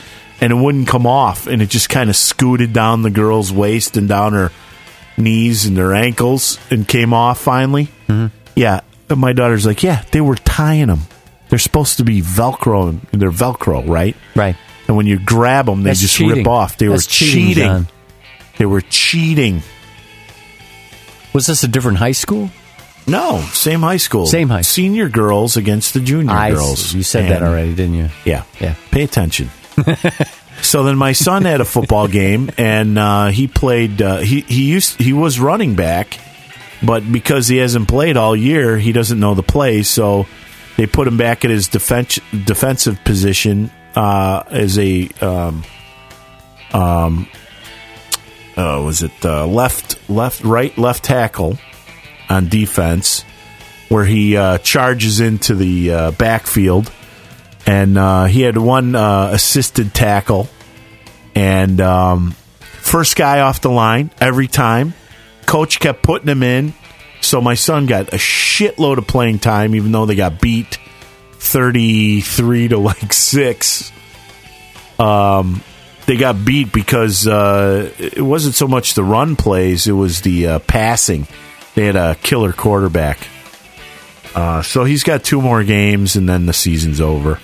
and 0.41 0.51
it 0.51 0.55
wouldn't 0.55 0.87
come 0.87 1.05
off, 1.07 1.47
and 1.47 1.61
it 1.61 1.69
just 1.69 1.89
kind 1.89 2.09
of 2.09 2.15
scooted 2.15 2.73
down 2.73 3.03
the 3.03 3.09
girl's 3.11 3.51
waist 3.53 3.95
and 3.95 4.09
down 4.09 4.33
her 4.33 4.51
knees 5.17 5.65
and 5.65 5.77
her 5.77 5.93
ankles, 5.93 6.59
and 6.69 6.87
came 6.87 7.13
off 7.13 7.39
finally. 7.39 7.85
Mm-hmm. 8.07 8.35
Yeah, 8.55 8.81
and 9.09 9.19
my 9.19 9.33
daughter's 9.33 9.65
like, 9.65 9.83
yeah, 9.83 10.03
they 10.11 10.19
were 10.21 10.35
tying 10.35 10.87
them. 10.87 11.01
They're 11.49 11.59
supposed 11.59 11.97
to 11.97 12.03
be 12.03 12.21
Velcro, 12.21 12.89
and 12.89 13.21
they're 13.21 13.31
Velcro, 13.31 13.87
right? 13.87 14.15
Right. 14.35 14.55
And 14.87 14.97
when 14.97 15.05
you 15.05 15.19
grab 15.19 15.67
them, 15.67 15.83
they 15.83 15.91
That's 15.91 16.01
just 16.01 16.15
cheating. 16.15 16.37
rip 16.39 16.47
off. 16.47 16.77
They 16.77 16.87
That's 16.87 17.05
were 17.05 17.09
cheating, 17.11 17.53
cheating. 17.55 17.87
They 18.57 18.65
were 18.65 18.81
cheating. 18.81 19.61
Was 21.33 21.47
this 21.47 21.63
a 21.63 21.67
different 21.67 21.97
high 21.99 22.11
school? 22.11 22.49
No, 23.07 23.39
same 23.53 23.81
high 23.81 23.97
school. 23.97 24.27
Same 24.27 24.49
high- 24.49 24.61
school. 24.61 24.83
Senior 24.83 25.09
girls 25.09 25.57
against 25.57 25.93
the 25.93 25.99
junior 26.01 26.31
I 26.31 26.51
girls. 26.51 26.79
see. 26.87 26.97
You 26.97 27.03
said 27.03 27.29
that 27.31 27.41
already, 27.41 27.73
didn't 27.73 27.95
you? 27.95 28.09
Yeah. 28.25 28.43
Yeah. 28.59 28.75
Pay 28.91 29.03
attention. 29.03 29.49
so 30.61 30.83
then 30.83 30.97
my 30.97 31.11
son 31.11 31.43
had 31.43 31.61
a 31.61 31.65
football 31.65 32.07
game 32.07 32.49
and 32.57 32.97
uh, 32.97 33.27
he 33.27 33.47
played 33.47 34.01
uh, 34.01 34.17
he 34.17 34.41
he 34.41 34.69
used 34.69 34.99
he 34.99 35.13
was 35.13 35.39
running 35.39 35.75
back, 35.75 36.19
but 36.83 37.09
because 37.11 37.47
he 37.47 37.57
hasn't 37.57 37.87
played 37.87 38.17
all 38.17 38.35
year, 38.35 38.77
he 38.77 38.91
doesn't 38.91 39.19
know 39.19 39.33
the 39.33 39.43
play, 39.43 39.83
so 39.83 40.27
they 40.77 40.87
put 40.87 41.07
him 41.07 41.17
back 41.17 41.45
at 41.45 41.51
his 41.51 41.67
defense 41.67 42.19
defensive 42.45 43.03
position 43.03 43.71
uh, 43.95 44.43
as 44.49 44.77
a 44.77 45.07
um, 45.21 45.63
um, 46.73 47.27
uh, 48.57 48.81
was 48.83 49.03
it 49.03 49.25
uh, 49.25 49.45
left, 49.45 50.09
left, 50.09 50.43
right, 50.43 50.77
left 50.77 51.03
tackle 51.03 51.57
on 52.29 52.47
defense, 52.47 53.23
where 53.89 54.05
he 54.05 54.37
uh, 54.37 54.57
charges 54.59 55.19
into 55.19 55.55
the 55.55 55.91
uh, 55.91 56.11
backfield, 56.11 56.91
and 57.65 57.97
uh, 57.97 58.25
he 58.25 58.41
had 58.41 58.57
one 58.57 58.95
uh, 58.95 59.29
assisted 59.33 59.93
tackle, 59.93 60.49
and 61.35 61.79
um, 61.81 62.31
first 62.61 63.15
guy 63.15 63.41
off 63.41 63.61
the 63.61 63.71
line 63.71 64.11
every 64.19 64.47
time. 64.47 64.93
Coach 65.45 65.79
kept 65.79 66.01
putting 66.03 66.29
him 66.29 66.43
in, 66.43 66.73
so 67.21 67.41
my 67.41 67.55
son 67.55 67.85
got 67.85 68.09
a 68.09 68.17
shitload 68.17 68.97
of 68.97 69.07
playing 69.07 69.39
time, 69.39 69.75
even 69.75 69.91
though 69.91 70.05
they 70.05 70.15
got 70.15 70.39
beat 70.39 70.77
thirty-three 71.33 72.67
to 72.69 72.77
like 72.77 73.11
six 73.11 73.91
Um, 74.99 75.63
they 76.05 76.15
got 76.15 76.45
beat 76.45 76.71
because 76.71 77.25
uh, 77.27 77.91
it 77.97 78.21
wasn't 78.21 78.53
so 78.53 78.67
much 78.67 78.93
the 78.93 79.03
run 79.03 79.35
plays; 79.35 79.87
it 79.87 79.93
was 79.93 80.21
the 80.21 80.47
uh, 80.47 80.59
passing. 80.59 81.27
They 81.73 81.85
had 81.85 81.95
a 81.95 82.15
killer 82.15 82.53
quarterback, 82.53 83.27
uh, 84.35 84.61
so 84.61 84.83
he's 84.83 85.03
got 85.03 85.23
two 85.23 85.41
more 85.41 85.63
games, 85.63 86.15
and 86.15 86.29
then 86.29 86.45
the 86.45 86.53
season's 86.53 87.01
over. 87.01 87.39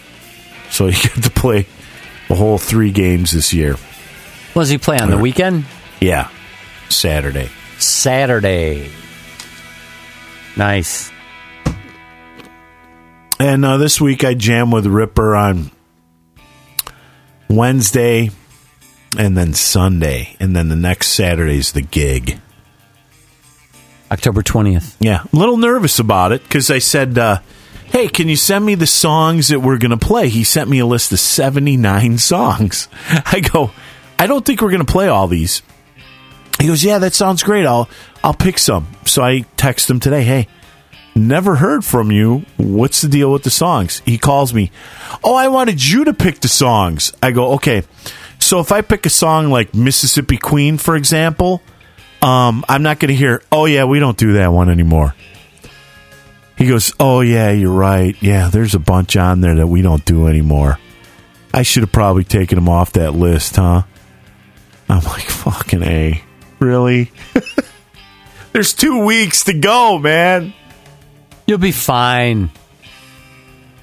So 0.77 0.85
he 0.85 1.07
got 1.09 1.23
to 1.23 1.31
play 1.31 1.65
the 2.27 2.35
whole 2.35 2.59
three 2.59 2.91
games 2.91 3.31
this 3.31 3.51
year. 3.51 3.73
What 4.53 4.61
does 4.61 4.69
he 4.69 4.77
play 4.77 4.99
on 4.99 5.09
the 5.09 5.17
weekend? 5.17 5.65
Yeah, 5.99 6.29
Saturday. 6.89 7.49
Saturday. 7.79 8.91
Nice. 10.55 11.11
And 13.39 13.65
uh, 13.65 13.77
this 13.77 13.99
week 13.99 14.23
I 14.23 14.35
jam 14.35 14.69
with 14.69 14.85
Ripper 14.85 15.35
on 15.35 15.71
Wednesday 17.49 18.29
and 19.17 19.35
then 19.35 19.53
Sunday. 19.53 20.35
And 20.39 20.55
then 20.55 20.69
the 20.69 20.75
next 20.75 21.07
Saturday's 21.07 21.71
the 21.71 21.81
gig. 21.81 22.39
October 24.11 24.43
20th. 24.43 24.95
Yeah, 24.99 25.23
a 25.23 25.35
little 25.35 25.57
nervous 25.57 25.97
about 25.97 26.33
it 26.33 26.43
because 26.43 26.69
I 26.69 26.77
said, 26.77 27.17
uh, 27.17 27.39
"Hey, 27.91 28.07
can 28.07 28.29
you 28.29 28.35
send 28.35 28.65
me 28.65 28.75
the 28.75 28.87
songs 28.87 29.49
that 29.49 29.59
we're 29.59 29.77
going 29.77 29.97
to 29.97 29.97
play?" 29.97 30.29
He 30.29 30.43
sent 30.43 30.69
me 30.69 30.79
a 30.79 30.85
list 30.85 31.11
of 31.11 31.19
seventy 31.19 31.77
nine 31.77 32.17
songs. 32.17 32.87
I 33.25 33.41
go, 33.41 33.71
"I 34.19 34.27
don't 34.27 34.45
think 34.45 34.61
we're 34.61 34.71
going 34.71 34.85
to 34.85 34.91
play 34.91 35.07
all 35.07 35.27
these." 35.27 35.61
He 36.59 36.67
goes, 36.67 36.83
"Yeah, 36.83 36.99
that 36.99 37.13
sounds 37.13 37.43
great. 37.43 37.65
I'll 37.65 37.89
I'll 38.23 38.33
pick 38.33 38.57
some." 38.57 38.87
So 39.05 39.23
I 39.23 39.45
text 39.57 39.89
him 39.89 39.99
today, 39.99 40.23
"Hey, 40.23 40.47
never 41.15 41.55
heard 41.55 41.83
from 41.85 42.11
you. 42.11 42.45
What's 42.57 43.01
the 43.01 43.07
deal 43.07 43.31
with 43.31 43.43
the 43.43 43.49
songs?" 43.49 44.01
He 44.05 44.17
calls 44.17 44.53
me, 44.53 44.71
"Oh, 45.23 45.35
I 45.35 45.47
wanted 45.47 45.85
you 45.85 46.05
to 46.05 46.13
pick 46.13 46.39
the 46.39 46.47
songs." 46.47 47.13
I 47.21 47.31
go, 47.31 47.53
"Okay." 47.53 47.83
So 48.39 48.59
if 48.59 48.71
I 48.71 48.81
pick 48.81 49.05
a 49.05 49.09
song 49.09 49.49
like 49.49 49.73
Mississippi 49.73 50.37
Queen, 50.37 50.77
for 50.77 50.95
example, 50.95 51.61
um, 52.21 52.63
I'm 52.69 52.83
not 52.83 52.99
going 52.99 53.09
to 53.09 53.15
hear, 53.15 53.41
oh, 53.51 53.65
yeah, 53.65 53.85
we 53.85 53.99
don't 53.99 54.17
do 54.17 54.33
that 54.33 54.51
one 54.51 54.69
anymore. 54.69 55.15
He 56.57 56.67
goes, 56.67 56.91
oh, 56.99 57.21
yeah, 57.21 57.51
you're 57.51 57.71
right. 57.71 58.15
Yeah, 58.21 58.49
there's 58.49 58.73
a 58.73 58.79
bunch 58.79 59.15
on 59.15 59.41
there 59.41 59.55
that 59.55 59.67
we 59.67 59.81
don't 59.81 60.03
do 60.05 60.27
anymore. 60.27 60.79
I 61.53 61.61
should 61.61 61.83
have 61.83 61.91
probably 61.91 62.23
taken 62.23 62.55
them 62.55 62.67
off 62.69 62.93
that 62.93 63.11
list, 63.13 63.55
huh? 63.57 63.83
I'm 64.89 65.03
like, 65.03 65.23
fucking 65.25 65.83
A. 65.83 66.23
Really? 66.59 67.11
there's 68.53 68.73
two 68.73 69.05
weeks 69.05 69.43
to 69.45 69.53
go, 69.53 69.99
man. 69.99 70.53
You'll 71.45 71.57
be 71.59 71.71
fine. 71.71 72.49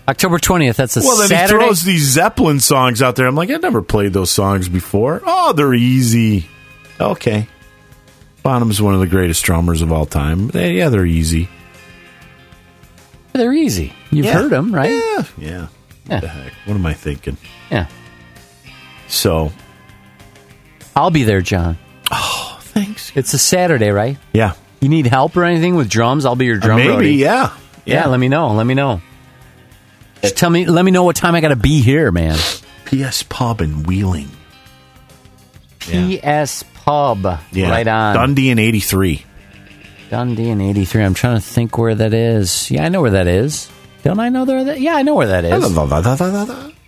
October 0.08 0.38
20th. 0.38 0.76
That's 0.76 0.96
a 0.96 1.00
Well, 1.00 1.16
then 1.18 1.28
Saturday. 1.28 1.62
he 1.62 1.66
throws 1.66 1.82
these 1.82 2.02
Zeppelin 2.10 2.60
songs 2.60 3.00
out 3.00 3.16
there. 3.16 3.26
I'm 3.26 3.34
like, 3.36 3.50
I've 3.50 3.62
never 3.62 3.82
played 3.82 4.12
those 4.12 4.30
songs 4.30 4.68
before. 4.68 5.22
Oh, 5.24 5.52
they're 5.52 5.74
easy. 5.74 6.48
Okay. 7.00 7.46
Bonham's 8.42 8.82
one 8.82 8.94
of 8.94 9.00
the 9.00 9.06
greatest 9.06 9.42
drummers 9.44 9.80
of 9.80 9.92
all 9.92 10.04
time. 10.06 10.50
Eh, 10.54 10.70
Yeah, 10.72 10.88
they're 10.90 11.06
easy. 11.06 11.48
They're 13.34 13.52
easy. 13.52 13.92
You've 14.10 14.26
Yeah. 14.26 14.32
heard 14.34 14.50
them, 14.50 14.72
right? 14.74 14.90
Yeah. 14.92 15.24
Yeah. 15.38 15.48
Yeah. 15.48 15.66
What 16.06 16.20
the 16.22 16.28
heck? 16.28 16.52
What 16.66 16.74
am 16.74 16.86
I 16.86 16.94
thinking? 16.94 17.36
Yeah. 17.70 17.86
So, 19.08 19.52
I'll 20.96 21.10
be 21.10 21.24
there, 21.24 21.40
John. 21.42 21.76
oh, 22.10 22.58
thanks. 22.60 23.10
It's 23.14 23.34
a 23.34 23.38
Saturday, 23.38 23.90
right? 23.90 24.16
Yeah. 24.32 24.52
You 24.80 24.88
need 24.88 25.06
help 25.06 25.36
or 25.36 25.44
anything 25.44 25.74
with 25.76 25.88
drums? 25.90 26.24
I'll 26.24 26.36
be 26.36 26.44
your 26.46 26.58
drum 26.58 26.76
Maybe, 26.78 27.16
roadie. 27.16 27.18
yeah. 27.18 27.50
Yeah, 27.84 28.06
let 28.06 28.18
me 28.20 28.28
know. 28.28 28.52
Let 28.52 28.66
me 28.66 28.74
know. 28.74 29.00
Just 30.22 30.36
tell 30.36 30.48
me. 30.50 30.64
Let 30.66 30.84
me 30.84 30.90
know 30.90 31.02
what 31.04 31.16
time 31.16 31.34
I 31.34 31.40
got 31.42 31.48
to 31.48 31.56
be 31.56 31.82
here, 31.82 32.10
man. 32.12 32.38
PS 32.86 33.22
Pub 33.24 33.60
in 33.60 33.82
Wheeling. 33.82 34.28
PS 35.80 36.64
Pub. 36.84 37.40
Yeah. 37.52 37.70
Right 37.70 37.86
on. 37.86 38.14
Dundee 38.16 38.50
in 38.50 38.58
83. 38.58 39.24
Dundee 40.10 40.50
in 40.50 40.60
83. 40.60 41.02
I'm 41.04 41.14
trying 41.14 41.36
to 41.36 41.40
think 41.42 41.76
where 41.78 41.94
that 41.94 42.12
is. 42.14 42.70
Yeah, 42.70 42.84
I 42.84 42.88
know 42.88 43.00
where 43.02 43.10
that 43.12 43.26
is. 43.26 43.70
Don't 44.02 44.20
I 44.20 44.28
know 44.28 44.44
where 44.44 44.64
that? 44.64 44.80
Yeah, 44.80 44.94
I 44.96 45.02
know 45.02 45.14
where 45.14 45.28
that 45.28 45.44
is. 45.44 45.52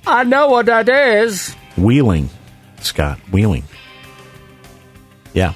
I 0.07 0.25
know 0.25 0.49
what 0.49 0.67
that 0.67 0.89
is. 0.89 1.55
Wheeling, 1.77 2.29
Scott. 2.81 3.19
Wheeling. 3.33 3.65
Yeah. 5.33 5.55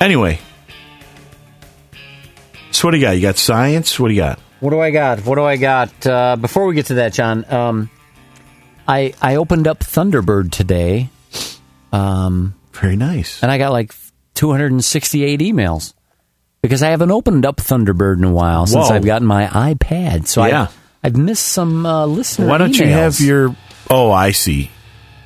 Anyway. 0.00 0.38
So 2.72 2.88
what 2.88 2.92
do 2.92 2.98
you 2.98 3.04
got? 3.04 3.12
You 3.12 3.22
got 3.22 3.36
science? 3.38 3.98
What 4.00 4.08
do 4.08 4.14
you 4.14 4.20
got? 4.20 4.38
What 4.60 4.70
do 4.70 4.80
I 4.80 4.90
got? 4.90 5.24
What 5.24 5.36
do 5.36 5.44
I 5.44 5.56
got? 5.56 6.06
Uh, 6.06 6.36
before 6.36 6.66
we 6.66 6.74
get 6.74 6.86
to 6.86 6.94
that, 6.94 7.12
John, 7.12 7.44
um, 7.52 7.90
I 8.86 9.12
I 9.22 9.36
opened 9.36 9.66
up 9.68 9.80
Thunderbird 9.80 10.50
today, 10.50 11.08
um, 11.92 12.54
Very 12.72 12.96
nice. 12.96 13.42
and 13.42 13.50
I 13.50 13.58
got 13.58 13.72
like 13.72 13.92
268 14.34 15.40
emails 15.40 15.94
because 16.62 16.82
I 16.82 16.90
haven't 16.90 17.10
opened 17.10 17.44
up 17.46 17.56
Thunderbird 17.56 18.18
in 18.18 18.24
a 18.24 18.32
while 18.32 18.66
since 18.66 18.88
Whoa. 18.88 18.94
I've 18.96 19.04
gotten 19.04 19.26
my 19.26 19.46
iPad. 19.46 20.26
So 20.26 20.44
Yeah. 20.44 20.68
I, 21.02 21.08
I've 21.08 21.16
missed 21.16 21.48
some 21.48 21.84
uh, 21.84 22.06
listener. 22.06 22.46
Why 22.46 22.58
don't 22.58 22.78
you 22.78 22.86
have 22.86 23.20
your 23.20 23.56
Oh, 23.90 24.10
I 24.10 24.30
see. 24.30 24.70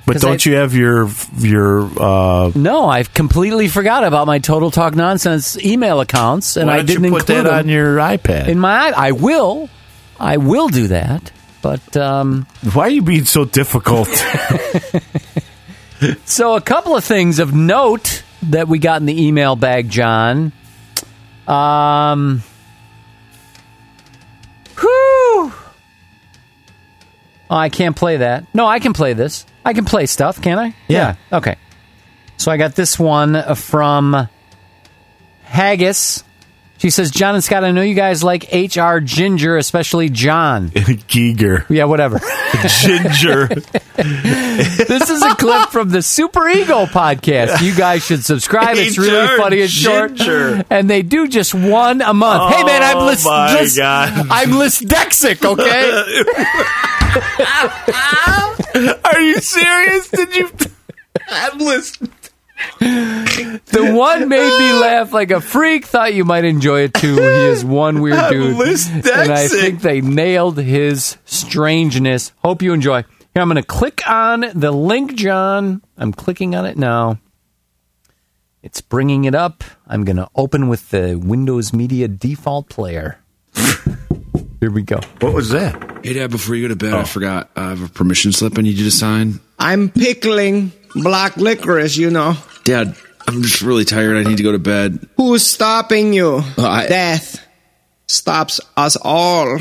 But 0.06 0.20
don't 0.20 0.46
I- 0.46 0.50
you 0.50 0.56
have 0.56 0.74
your 0.74 1.08
your 1.38 1.82
uh 2.00 2.52
No, 2.54 2.88
I've 2.88 3.12
completely 3.12 3.68
forgot 3.68 4.04
about 4.04 4.26
my 4.26 4.38
Total 4.38 4.70
Talk 4.70 4.94
Nonsense 4.94 5.58
email 5.64 6.00
accounts, 6.00 6.56
and 6.56 6.70
I 6.70 6.82
didn't 6.82 7.04
you 7.04 7.10
put 7.10 7.22
include 7.28 7.46
that 7.46 7.52
on 7.52 7.68
your 7.68 7.96
iPad? 7.98 8.48
in 8.48 8.58
my. 8.60 8.92
I 8.96 9.12
will, 9.12 9.68
I 10.18 10.36
will 10.36 10.68
do 10.68 10.88
that. 10.88 11.32
But 11.60 11.96
um, 11.96 12.46
Why 12.72 12.84
are 12.84 12.88
you 12.90 13.02
being 13.02 13.24
so 13.24 13.44
difficult? 13.44 14.08
so 16.24 16.54
a 16.54 16.60
couple 16.60 16.96
of 16.96 17.02
things 17.04 17.40
of 17.40 17.52
note 17.54 18.22
that 18.44 18.68
we 18.68 18.78
got 18.78 19.00
in 19.00 19.06
the 19.06 19.26
email 19.26 19.56
bag, 19.56 19.88
John. 19.90 20.52
Um, 21.46 22.42
whew. 24.78 25.52
Oh, 27.48 27.56
I 27.56 27.68
can't 27.68 27.94
play 27.96 28.18
that. 28.18 28.46
No, 28.54 28.66
I 28.66 28.78
can 28.78 28.92
play 28.92 29.12
this. 29.12 29.46
I 29.64 29.72
can 29.72 29.84
play 29.84 30.06
stuff, 30.06 30.40
can 30.42 30.58
I? 30.58 30.74
Yeah. 30.88 31.16
Okay. 31.32 31.56
So 32.36 32.50
I 32.52 32.56
got 32.56 32.74
this 32.74 32.98
one 32.98 33.54
from 33.54 34.28
Haggis. 35.42 36.22
She 36.78 36.90
says, 36.90 37.10
John 37.10 37.34
and 37.34 37.42
Scott, 37.42 37.64
I 37.64 37.70
know 37.70 37.80
you 37.82 37.94
guys 37.94 38.22
like 38.22 38.52
HR 38.52 38.98
Ginger, 38.98 39.56
especially 39.56 40.10
John. 40.10 40.68
Giger. 40.70 41.64
Yeah, 41.70 41.84
whatever. 41.84 42.18
Ginger. 42.80 43.46
this 43.96 45.08
is 45.10 45.22
a 45.22 45.34
clip 45.36 45.70
from 45.70 45.88
the 45.88 46.02
Super 46.02 46.46
Ego 46.48 46.84
podcast. 46.86 47.62
You 47.62 47.74
guys 47.74 48.04
should 48.04 48.24
subscribe. 48.24 48.76
It's 48.76 48.98
really 48.98 49.36
funny 49.38 49.62
and 49.62 49.70
short. 49.70 50.14
Ginger. 50.14 50.64
And 50.70 50.88
they 50.90 51.00
do 51.02 51.28
just 51.28 51.54
one 51.54 52.02
a 52.02 52.12
month. 52.12 52.54
hey, 52.54 52.62
man, 52.64 52.82
I'm 52.82 52.96
Oh, 52.98 53.06
list, 53.06 53.24
my 53.24 53.54
list- 53.54 53.76
God. 53.78 54.26
I'm 54.30 54.50
listdexic, 54.50 55.44
okay? 55.44 55.90
Are 59.04 59.20
you 59.20 59.40
serious? 59.40 60.08
Did 60.10 60.34
you 60.36 60.50
I'm 61.28 61.58
listening. 61.58 62.12
The 62.78 63.92
one 63.92 64.28
made 64.28 64.58
me 64.58 64.72
laugh 64.80 65.12
like 65.12 65.30
a 65.30 65.40
freak. 65.40 65.86
Thought 65.86 66.14
you 66.14 66.24
might 66.24 66.44
enjoy 66.44 66.80
it 66.80 66.94
too. 66.94 67.16
He 67.16 67.22
is 67.22 67.64
one 67.64 68.00
weird 68.00 68.18
dude, 68.30 68.58
and 68.58 69.32
I 69.32 69.48
think 69.48 69.82
they 69.82 70.00
nailed 70.00 70.58
his 70.58 71.18
strangeness. 71.24 72.32
Hope 72.38 72.62
you 72.62 72.72
enjoy. 72.72 73.02
Here, 73.34 73.42
I'm 73.42 73.48
going 73.48 73.56
to 73.56 73.62
click 73.62 74.08
on 74.08 74.46
the 74.54 74.72
link, 74.72 75.14
John. 75.14 75.82
I'm 75.98 76.12
clicking 76.12 76.54
on 76.54 76.64
it 76.64 76.78
now. 76.78 77.18
It's 78.62 78.80
bringing 78.80 79.26
it 79.26 79.34
up. 79.34 79.62
I'm 79.86 80.04
going 80.04 80.16
to 80.16 80.28
open 80.34 80.68
with 80.68 80.90
the 80.90 81.16
Windows 81.16 81.72
Media 81.72 82.08
default 82.08 82.68
player. 82.70 83.18
Here 84.60 84.70
we 84.70 84.82
go. 84.82 85.00
What 85.20 85.34
was 85.34 85.50
that? 85.50 86.04
Hey, 86.04 86.14
Dad, 86.14 86.30
before 86.30 86.54
you 86.54 86.62
go 86.62 86.68
to 86.68 86.76
bed, 86.76 86.94
I 86.94 87.02
oh. 87.02 87.04
forgot 87.04 87.50
I 87.54 87.68
have 87.68 87.82
a 87.82 87.88
permission 87.88 88.32
slip 88.32 88.58
I 88.58 88.62
need 88.62 88.78
you 88.78 88.84
to 88.84 88.90
sign. 88.90 89.40
I'm 89.58 89.90
pickling 89.90 90.72
black 91.02 91.36
licorice, 91.36 91.96
you 91.96 92.10
know. 92.10 92.36
Dad, 92.64 92.96
I'm 93.28 93.42
just 93.42 93.62
really 93.62 93.84
tired. 93.84 94.16
I 94.16 94.22
need 94.28 94.36
to 94.38 94.42
go 94.42 94.52
to 94.52 94.58
bed. 94.58 95.08
Who's 95.16 95.44
stopping 95.46 96.12
you? 96.12 96.42
Uh, 96.58 96.66
I- 96.68 96.86
Death 96.86 97.40
stops 98.06 98.60
us 98.76 98.96
all. 99.00 99.58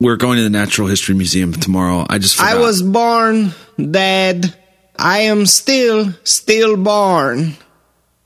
We're 0.00 0.16
going 0.16 0.38
to 0.38 0.42
the 0.42 0.50
Natural 0.50 0.88
History 0.88 1.14
Museum 1.14 1.52
tomorrow. 1.52 2.06
I 2.08 2.18
just 2.18 2.36
forgot. 2.36 2.56
I 2.56 2.58
was 2.60 2.82
born 2.82 3.52
dead. 3.78 4.54
I 4.98 5.20
am 5.20 5.44
still 5.46 6.14
still 6.24 6.76
born. 6.76 7.54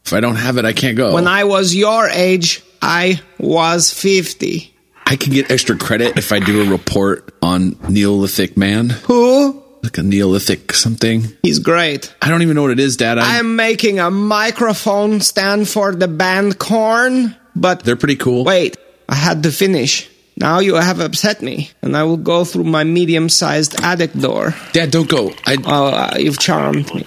If 0.05 0.12
I 0.12 0.21
don't 0.21 0.37
have 0.37 0.57
it, 0.59 0.65
I 0.65 0.73
can't 0.73 0.97
go. 0.97 1.15
When 1.15 1.27
I 1.27 1.45
was 1.45 1.75
your 1.75 2.09
age, 2.09 2.62
I 2.83 3.21
was 3.39 3.93
50. 3.93 4.73
I 5.07 5.16
can 5.16 5.33
get 5.33 5.51
extra 5.51 5.77
credit 5.77 6.16
if 6.16 6.31
I 6.31 6.39
do 6.39 6.62
a 6.62 6.71
report 6.71 7.35
on 7.43 7.77
Neolithic 7.89 8.57
man. 8.57 8.91
Who? 8.91 9.64
Like 9.85 9.98
a 9.98 10.02
Neolithic 10.02 10.73
something. 10.73 11.36
He's 11.43 11.59
great. 11.59 12.12
I 12.23 12.28
don't 12.31 12.40
even 12.43 12.56
know 12.56 12.62
what 12.62 12.70
it 12.73 12.81
is, 12.81 12.97
Dad. 12.97 13.19
I, 13.19 13.39
I'm 13.39 13.55
making 13.55 14.01
a 14.01 14.11
microphone 14.11 15.20
stand 15.20 15.69
for 15.69 15.94
the 15.94 16.09
band 16.09 16.59
Korn, 16.59 17.36
but 17.55 17.85
they're 17.85 17.94
pretty 17.97 18.16
cool. 18.16 18.44
wait, 18.44 18.77
I 19.09 19.15
had 19.15 19.43
to 19.43 19.52
finish. 19.52 20.09
Now 20.36 20.59
you 20.61 20.74
have 20.77 21.01
upset 21.01 21.43
me, 21.43 21.70
and 21.82 21.97
I 21.97 22.02
will 22.05 22.16
go 22.16 22.44
through 22.44 22.65
my 22.65 22.82
medium-sized 22.82 23.81
attic 23.82 24.12
door. 24.15 24.55
Dad, 24.73 24.90
don't 24.90 25.09
go. 25.09 25.32
I, 25.47 25.56
Oh, 25.65 25.86
uh, 25.86 26.16
you've 26.19 26.39
charmed 26.40 26.93
me. 26.94 27.05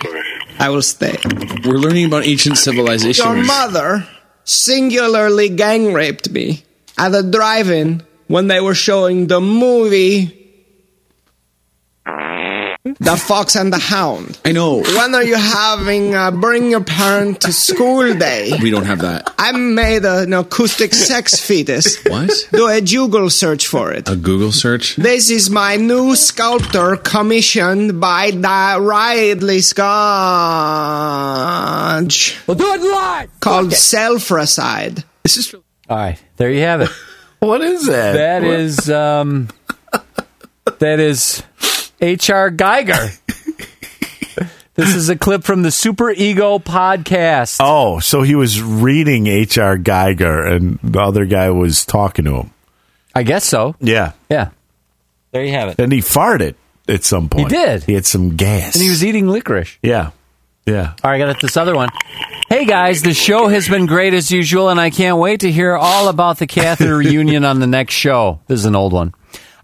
I 0.59 0.69
will 0.69 0.81
stay. 0.83 1.17
we're 1.65 1.77
learning 1.81 2.05
about 2.05 2.25
ancient 2.25 2.57
civilizations. 2.57 3.17
Your 3.25 3.43
mother 3.43 4.07
singularly 4.45 5.49
gang 5.49 5.93
raped 5.93 6.29
me 6.29 6.63
at 6.97 7.13
a 7.13 7.23
drive-in 7.23 8.03
when 8.27 8.47
they 8.47 8.61
were 8.61 8.75
showing 8.75 9.27
the 9.27 9.41
movie 9.41 10.46
The 12.99 13.15
Fox 13.15 13.55
and 13.55 13.71
the 13.71 13.77
Hound. 13.77 14.39
I 14.43 14.51
know. 14.53 14.81
When 14.81 15.13
are 15.13 15.23
you 15.23 15.35
having 15.35 16.15
uh, 16.15 16.31
bring 16.31 16.71
your 16.71 16.83
parent 16.83 17.41
to 17.41 17.53
school 17.53 18.11
day? 18.15 18.51
We 18.61 18.71
don't 18.71 18.85
have 18.85 19.01
that. 19.01 19.31
I 19.37 19.51
made 19.51 20.03
an 20.03 20.33
acoustic 20.33 20.93
sex 20.95 21.39
fetus. 21.39 22.03
What? 22.05 22.31
Do 22.51 22.67
a 22.67 22.81
Google 22.81 23.29
search 23.29 23.67
for 23.67 23.91
it. 23.91 24.09
A 24.09 24.15
Google 24.15 24.51
search? 24.51 24.95
This 24.95 25.29
is 25.29 25.49
my 25.49 25.75
new 25.75 26.15
sculptor 26.15 26.95
commissioned 26.97 28.01
by 28.01 28.31
the 28.31 28.79
Ridley 28.81 29.61
Scotch. 29.61 29.87
We'll 32.47 32.57
do 32.57 32.73
it 32.73 32.81
live. 32.81 33.39
Called 33.39 33.73
Self-Ricide. 33.73 35.03
This 35.23 35.37
is 35.37 35.53
All 35.53 35.61
right, 35.97 36.21
there 36.37 36.51
you 36.51 36.61
have 36.61 36.81
it. 36.81 36.89
What 37.39 37.61
is 37.61 37.85
that? 37.85 38.13
That 38.13 38.41
What- 38.41 38.59
is 38.59 38.89
um, 38.89 39.49
that 40.79 40.99
is 40.99 41.43
H.R. 42.01 42.51
Giger. 42.51 43.17
this 44.75 44.93
is 44.95 45.09
a 45.09 45.15
clip 45.15 45.43
from 45.43 45.63
the 45.63 45.71
Super 45.71 46.11
Ego 46.11 46.59
podcast. 46.59 47.57
Oh, 47.59 47.99
so 47.99 48.21
he 48.21 48.35
was 48.35 48.61
reading 48.61 49.27
H.R. 49.27 49.77
Giger, 49.77 50.51
and 50.55 50.79
the 50.83 50.99
other 50.99 51.25
guy 51.25 51.49
was 51.49 51.85
talking 51.85 52.25
to 52.25 52.35
him. 52.35 52.51
I 53.15 53.23
guess 53.23 53.45
so. 53.45 53.75
Yeah, 53.79 54.11
Yeah, 54.29 54.49
there 55.31 55.43
you 55.43 55.51
have 55.53 55.69
it. 55.69 55.79
and 55.79 55.91
he 55.91 55.99
farted 55.99 56.53
at 56.87 57.03
some 57.03 57.29
point. 57.29 57.51
He 57.51 57.57
did. 57.57 57.83
He 57.83 57.93
had 57.93 58.05
some 58.05 58.35
gas, 58.35 58.75
And 58.75 58.83
he 58.83 58.89
was 58.89 59.03
eating 59.03 59.27
licorice. 59.27 59.79
Yeah, 59.81 60.11
yeah. 60.67 60.93
All 61.03 61.09
right, 61.09 61.19
I 61.21 61.25
got 61.33 61.41
this 61.41 61.57
other 61.57 61.73
one. 61.73 61.89
Hey 62.47 62.65
guys, 62.65 63.01
the 63.01 63.15
show 63.15 63.47
has 63.47 63.67
been 63.67 63.87
great 63.87 64.13
as 64.13 64.29
usual, 64.31 64.69
and 64.69 64.79
I 64.79 64.91
can't 64.91 65.17
wait 65.17 65.39
to 65.39 65.51
hear 65.51 65.75
all 65.75 66.09
about 66.09 66.37
the 66.37 66.45
catheter 66.45 66.95
reunion 66.99 67.43
on 67.43 67.59
the 67.59 67.65
next 67.67 67.95
show. 67.95 68.39
This 68.45 68.59
is 68.59 68.65
an 68.65 68.75
old 68.75 68.93
one. 68.93 69.15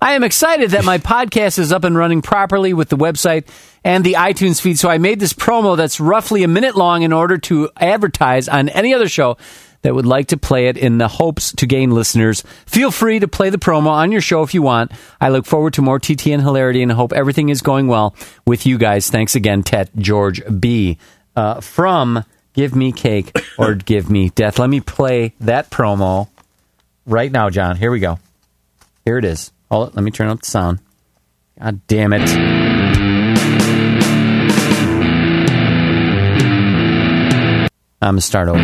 I 0.04 0.16
am 0.16 0.24
excited 0.26 0.72
that 0.72 0.84
my 0.84 0.98
podcast 0.98 1.58
is 1.58 1.72
up 1.72 1.86
and 1.86 1.96
running 1.96 2.22
properly 2.22 2.74
with 2.74 2.90
the 2.90 2.98
website 2.98 3.48
and 3.86 4.04
the 4.04 4.16
iTunes 4.16 4.60
feed, 4.60 4.78
so 4.78 4.90
I 4.90 4.98
made 4.98 5.18
this 5.18 5.32
promo 5.32 5.78
that's 5.78 5.98
roughly 6.02 6.44
a 6.44 6.48
minute 6.50 6.76
long 6.76 7.04
in 7.04 7.14
order 7.14 7.38
to 7.38 7.70
advertise 7.78 8.50
on 8.50 8.68
any 8.68 8.94
other 8.94 9.08
show 9.08 9.38
that 9.82 9.96
would 9.96 10.06
like 10.06 10.28
to 10.28 10.38
play 10.38 10.68
it 10.68 10.76
in 10.76 10.98
the 10.98 11.08
hopes 11.08 11.54
to 11.54 11.66
gain 11.66 11.92
listeners. 11.92 12.44
Feel 12.66 12.92
free 12.92 13.22
to 13.22 13.30
play 13.30 13.50
the 13.50 13.58
promo 13.58 13.92
on 13.92 14.12
your 14.12 14.20
show 14.20 14.44
if 14.44 14.54
you 14.54 14.62
want. 14.62 14.92
I 15.22 15.30
look 15.30 15.46
forward 15.46 15.76
to 15.76 15.82
more 15.82 16.00
TT 16.00 16.28
and 16.28 16.42
hilarity 16.42 16.84
and 16.84 16.92
hope 16.92 17.14
everything 17.14 17.48
is 17.48 17.62
going 17.62 17.88
well 17.88 18.14
with 18.46 18.66
you 18.66 18.78
guys. 18.78 19.10
Thanks 19.10 19.36
again, 19.36 19.64
Tet 19.64 19.90
George 19.98 20.42
B. 20.60 20.98
Uh, 21.34 21.62
from 21.62 22.26
Give 22.52 22.76
Me 22.76 22.92
Cake 22.92 23.32
or 23.58 23.74
Give 23.76 24.10
Me 24.10 24.32
Death. 24.32 24.60
Let 24.60 24.70
me 24.70 24.82
play 24.82 25.34
that 25.40 25.70
promo 25.70 26.28
right 27.06 27.32
now, 27.32 27.50
John. 27.50 27.78
Here 27.78 27.90
we 27.90 28.02
go. 28.02 28.20
Here 29.06 29.18
it 29.18 29.24
is. 29.24 29.54
Hold 29.74 29.88
it. 29.90 29.96
Let 29.96 30.04
me 30.04 30.12
turn 30.12 30.28
up 30.28 30.40
the 30.40 30.46
sound. 30.46 30.78
God 31.60 31.82
damn 31.88 32.14
it. 32.14 32.22
I'm 38.00 38.14
going 38.14 38.16
to 38.18 38.22
start 38.22 38.50
over. 38.50 38.60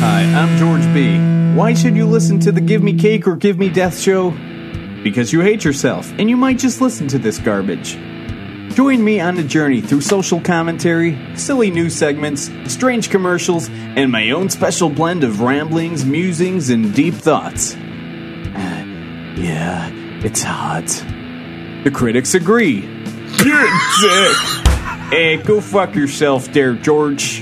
Hi, 0.00 0.24
I'm 0.34 0.58
George 0.58 0.82
B. 0.92 1.16
Why 1.56 1.74
should 1.74 1.94
you 1.94 2.06
listen 2.06 2.40
to 2.40 2.50
the 2.50 2.60
Give 2.60 2.82
Me 2.82 2.98
Cake 2.98 3.28
or 3.28 3.36
Give 3.36 3.56
Me 3.56 3.68
Death 3.68 4.00
show? 4.00 4.34
Because 5.08 5.32
you 5.32 5.40
hate 5.40 5.64
yourself, 5.64 6.12
and 6.18 6.28
you 6.28 6.36
might 6.36 6.58
just 6.58 6.82
listen 6.82 7.08
to 7.08 7.18
this 7.18 7.38
garbage. 7.38 7.94
Join 8.74 9.02
me 9.02 9.20
on 9.20 9.38
a 9.38 9.42
journey 9.42 9.80
through 9.80 10.02
social 10.02 10.38
commentary, 10.38 11.18
silly 11.34 11.70
news 11.70 11.96
segments, 11.96 12.50
strange 12.66 13.08
commercials, 13.08 13.70
and 13.70 14.12
my 14.12 14.32
own 14.32 14.50
special 14.50 14.90
blend 14.90 15.24
of 15.24 15.40
ramblings, 15.40 16.04
musings, 16.04 16.68
and 16.68 16.94
deep 16.94 17.14
thoughts. 17.14 17.74
Uh, 17.74 18.84
yeah, 19.38 19.88
it's 20.22 20.42
hot. 20.42 20.84
The 21.84 21.90
critics 21.90 22.34
agree. 22.34 22.82
You're 23.42 23.64
a 23.64 23.80
dick. 24.02 24.36
Hey, 25.08 25.40
go 25.42 25.62
fuck 25.62 25.94
yourself 25.94 26.52
there, 26.52 26.74
George. 26.74 27.40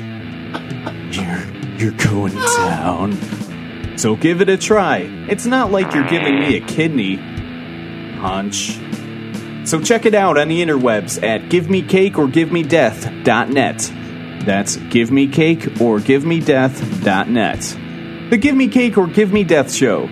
You're 1.11 1.43
you're 1.79 1.99
going 1.99 2.35
down. 2.35 3.99
So 3.99 4.15
give 4.15 4.41
it 4.41 4.49
a 4.49 4.57
try. 4.57 4.99
It's 5.29 5.47
not 5.47 5.73
like 5.73 5.93
you're 5.95 6.09
giving 6.09 6.39
me 6.39 6.59
a 6.59 6.61
kidney. 6.61 7.36
Hunch. 8.17 8.79
So 9.69 9.81
check 9.81 10.07
it 10.07 10.15
out 10.15 10.39
on 10.39 10.49
the 10.49 10.63
interwebs 10.63 11.23
at 11.23 11.43
givemecakeorgivemedeath.net. 11.51 13.93
That's 14.47 14.77
givemecakeorgivemedeath.net. 14.77 15.81
or 15.81 15.99
givemedeath.net. 15.99 17.77
The 18.31 18.37
Give 18.39 18.55
Me 18.57 18.67
Cake 18.69 18.99
or 18.99 19.07
Give 19.07 19.33
Me 19.33 19.45
Death 19.45 19.73
show. 19.73 20.09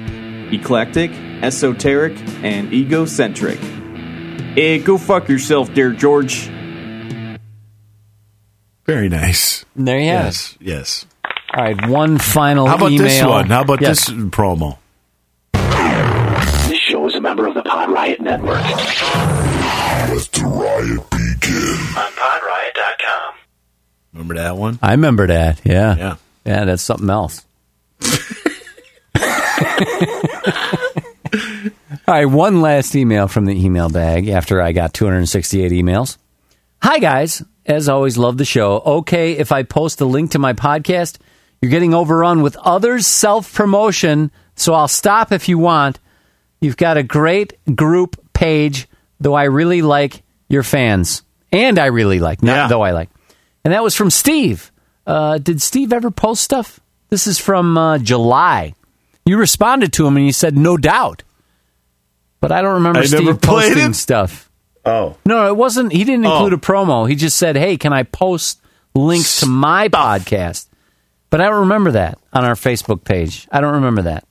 Eclectic, 0.52 1.10
esoteric, 1.42 2.16
and 2.44 2.72
egocentric. 2.72 3.58
Eh, 4.56 4.78
go 4.78 4.98
fuck 4.98 5.28
yourself 5.28 5.74
there, 5.74 5.90
George. 5.90 6.48
Very 8.86 9.08
nice. 9.08 9.64
There 9.74 9.98
you 9.98 10.10
have 10.10 10.24
Yes, 10.26 10.56
yes. 10.60 11.06
All 11.56 11.64
right, 11.64 11.88
one 11.88 12.18
final 12.18 12.66
How 12.66 12.76
about 12.76 12.92
email. 12.92 13.08
this 13.08 13.22
one? 13.24 13.46
How 13.46 13.62
about 13.62 13.80
Yes. 13.80 14.06
this 14.06 14.14
promo? 14.30 14.76
Member 17.34 17.48
of 17.48 17.54
the 17.54 17.68
Pod 17.68 17.90
Riot 17.90 18.20
Network. 18.20 18.62
Let 18.62 20.22
the 20.30 20.44
riot 20.44 21.10
begin. 21.10 21.78
On 21.98 22.12
podriot.com. 22.12 23.34
Remember 24.12 24.34
that 24.34 24.56
one? 24.56 24.78
I 24.80 24.92
remember 24.92 25.26
that. 25.26 25.60
Yeah. 25.64 25.96
Yeah. 25.96 26.16
Yeah, 26.44 26.64
that's 26.64 26.84
something 26.84 27.10
else. 27.10 27.44
All 32.06 32.14
right, 32.14 32.26
one 32.26 32.60
last 32.60 32.94
email 32.94 33.26
from 33.26 33.46
the 33.46 33.64
email 33.64 33.88
bag 33.88 34.28
after 34.28 34.62
I 34.62 34.70
got 34.70 34.94
268 34.94 35.72
emails. 35.72 36.18
Hi, 36.82 37.00
guys. 37.00 37.42
As 37.66 37.88
always, 37.88 38.16
love 38.16 38.36
the 38.36 38.44
show. 38.44 38.80
Okay, 38.80 39.32
if 39.32 39.50
I 39.50 39.64
post 39.64 40.00
a 40.00 40.04
link 40.04 40.32
to 40.32 40.38
my 40.38 40.52
podcast, 40.52 41.18
you're 41.60 41.70
getting 41.70 41.94
overrun 41.94 42.42
with 42.42 42.56
others' 42.58 43.08
self 43.08 43.52
promotion, 43.52 44.30
so 44.54 44.74
I'll 44.74 44.86
stop 44.86 45.32
if 45.32 45.48
you 45.48 45.58
want. 45.58 45.98
You've 46.64 46.76
got 46.78 46.96
a 46.96 47.02
great 47.02 47.52
group 47.76 48.16
page, 48.32 48.88
though 49.20 49.34
I 49.34 49.44
really 49.44 49.82
like 49.82 50.22
your 50.48 50.62
fans. 50.62 51.22
And 51.52 51.78
I 51.78 51.86
really 51.86 52.20
like, 52.20 52.42
not 52.42 52.54
Yeah. 52.56 52.68
though 52.68 52.80
I 52.80 52.92
like. 52.92 53.10
And 53.64 53.74
that 53.74 53.82
was 53.82 53.94
from 53.94 54.08
Steve. 54.10 54.72
Uh, 55.06 55.36
did 55.36 55.60
Steve 55.60 55.92
ever 55.92 56.10
post 56.10 56.42
stuff? 56.42 56.80
This 57.10 57.26
is 57.26 57.38
from 57.38 57.76
uh, 57.76 57.98
July. 57.98 58.72
You 59.26 59.36
responded 59.36 59.92
to 59.92 60.06
him 60.06 60.16
and 60.16 60.24
you 60.24 60.32
said, 60.32 60.56
no 60.56 60.78
doubt. 60.78 61.22
But 62.40 62.50
I 62.50 62.62
don't 62.62 62.74
remember 62.74 63.00
I 63.00 63.04
Steve 63.04 63.40
posting 63.42 63.90
it? 63.90 63.94
stuff. 63.94 64.50
Oh. 64.86 65.16
No, 65.26 65.46
it 65.48 65.56
wasn't. 65.56 65.92
He 65.92 66.04
didn't 66.04 66.24
include 66.24 66.52
Oh. 66.54 66.56
a 66.56 66.58
promo. 66.58 67.08
He 67.08 67.14
just 67.14 67.36
said, 67.38 67.56
"Hey, 67.56 67.76
can 67.78 67.92
I 67.94 68.02
post 68.04 68.60
links 68.94 69.40
to 69.40 69.46
my 69.46 69.88
podcast?" 69.88 70.66
But 71.30 71.40
I 71.40 71.44
don't 71.50 71.60
remember 71.60 71.92
that 71.92 72.18
on 72.34 72.44
our 72.44 72.54
Facebook 72.54 73.04
page. 73.04 73.48
I 73.52 73.60
don't 73.62 73.74
remember 73.74 74.02
that. 74.02 74.24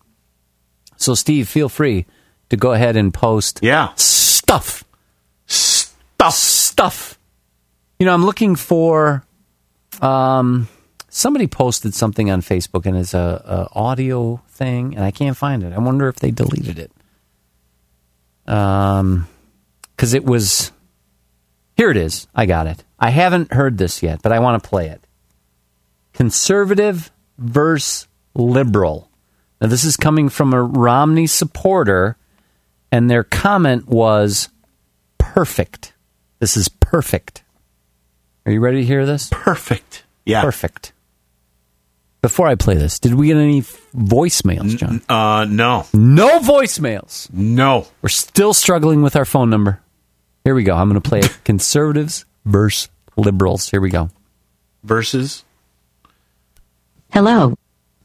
So, 0.98 1.16
Steve, 1.16 1.48
feel 1.50 1.70
free 1.70 2.06
to 2.50 2.58
go 2.58 2.72
ahead 2.74 2.96
and 2.96 3.14
post 3.14 3.60
Yeah. 3.62 3.90
stuff. 3.96 4.84
Stuff. 5.48 6.34
Stuff. 6.34 7.20
You 8.00 8.06
know, 8.06 8.14
I'm 8.14 8.26
looking 8.26 8.56
for. 8.56 9.24
Um, 10.02 10.68
somebody 11.10 11.48
posted 11.48 11.94
something 11.94 12.30
on 12.32 12.42
Facebook, 12.42 12.86
and 12.86 12.98
it's 12.98 13.14
a, 13.14 13.68
a 13.74 13.80
audio 13.80 14.42
thing, 14.50 14.96
and 14.96 15.06
I 15.06 15.12
can't 15.12 15.38
find 15.38 15.64
it. 15.64 15.72
I 15.74 15.78
wonder 15.80 16.08
if 16.08 16.16
they 16.18 16.32
deleted 16.32 16.80
it. 16.80 16.92
Um, 18.52 19.28
because 19.96 20.14
it 20.14 20.26
was 20.26 20.72
Here 21.78 21.90
it 21.92 21.98
is. 21.98 22.28
I 22.36 22.46
got 22.46 22.68
it. 22.68 22.84
I 23.00 23.10
haven't 23.10 23.54
heard 23.54 23.78
this 23.78 24.04
yet, 24.04 24.22
but 24.22 24.32
I 24.32 24.40
want 24.40 24.62
to 24.62 24.68
play 24.70 24.88
it. 24.90 25.06
Conservative 26.14 27.12
versus 27.38 28.08
liberal. 28.36 29.10
Now, 29.62 29.68
this 29.68 29.84
is 29.86 29.96
coming 29.98 30.30
from 30.30 30.54
a 30.54 30.62
Romney 30.62 31.28
supporter, 31.28 32.18
and 32.94 33.10
their 33.10 33.24
comment 33.24 33.88
was 33.88 34.50
perfect. 35.18 35.94
This 36.38 36.56
is 36.56 36.70
perfect. 36.70 37.44
Are 38.46 38.52
you 38.52 38.60
ready 38.60 38.82
to 38.82 38.86
hear 38.86 39.04
this? 39.04 39.30
Perfect. 39.32 40.04
Yeah. 40.28 40.44
Perfect. 40.44 40.94
Before 42.22 42.48
I 42.48 42.54
play 42.54 42.76
this, 42.76 43.00
did 43.00 43.16
we 43.16 43.28
get 43.28 43.38
any 43.38 43.64
voicemails, 43.64 44.78
John? 44.78 45.02
Uh, 45.10 45.46
no. 45.50 45.88
No 45.92 46.38
voicemails. 46.40 47.34
No. 47.34 47.88
We're 48.04 48.10
still 48.10 48.54
struggling 48.54 49.02
with 49.02 49.16
our 49.16 49.26
phone 49.26 49.50
number. 49.50 49.82
Here 50.44 50.54
we 50.54 50.64
go. 50.64 50.76
I'm 50.76 50.88
going 50.88 51.02
to 51.02 51.10
play 51.10 51.20
it. 51.22 51.36
conservatives 51.44 52.26
versus 52.46 52.90
liberals. 53.18 53.72
Here 53.72 53.82
we 53.82 53.90
go. 53.90 54.12
Versus. 54.84 55.44
Hello. 57.10 57.56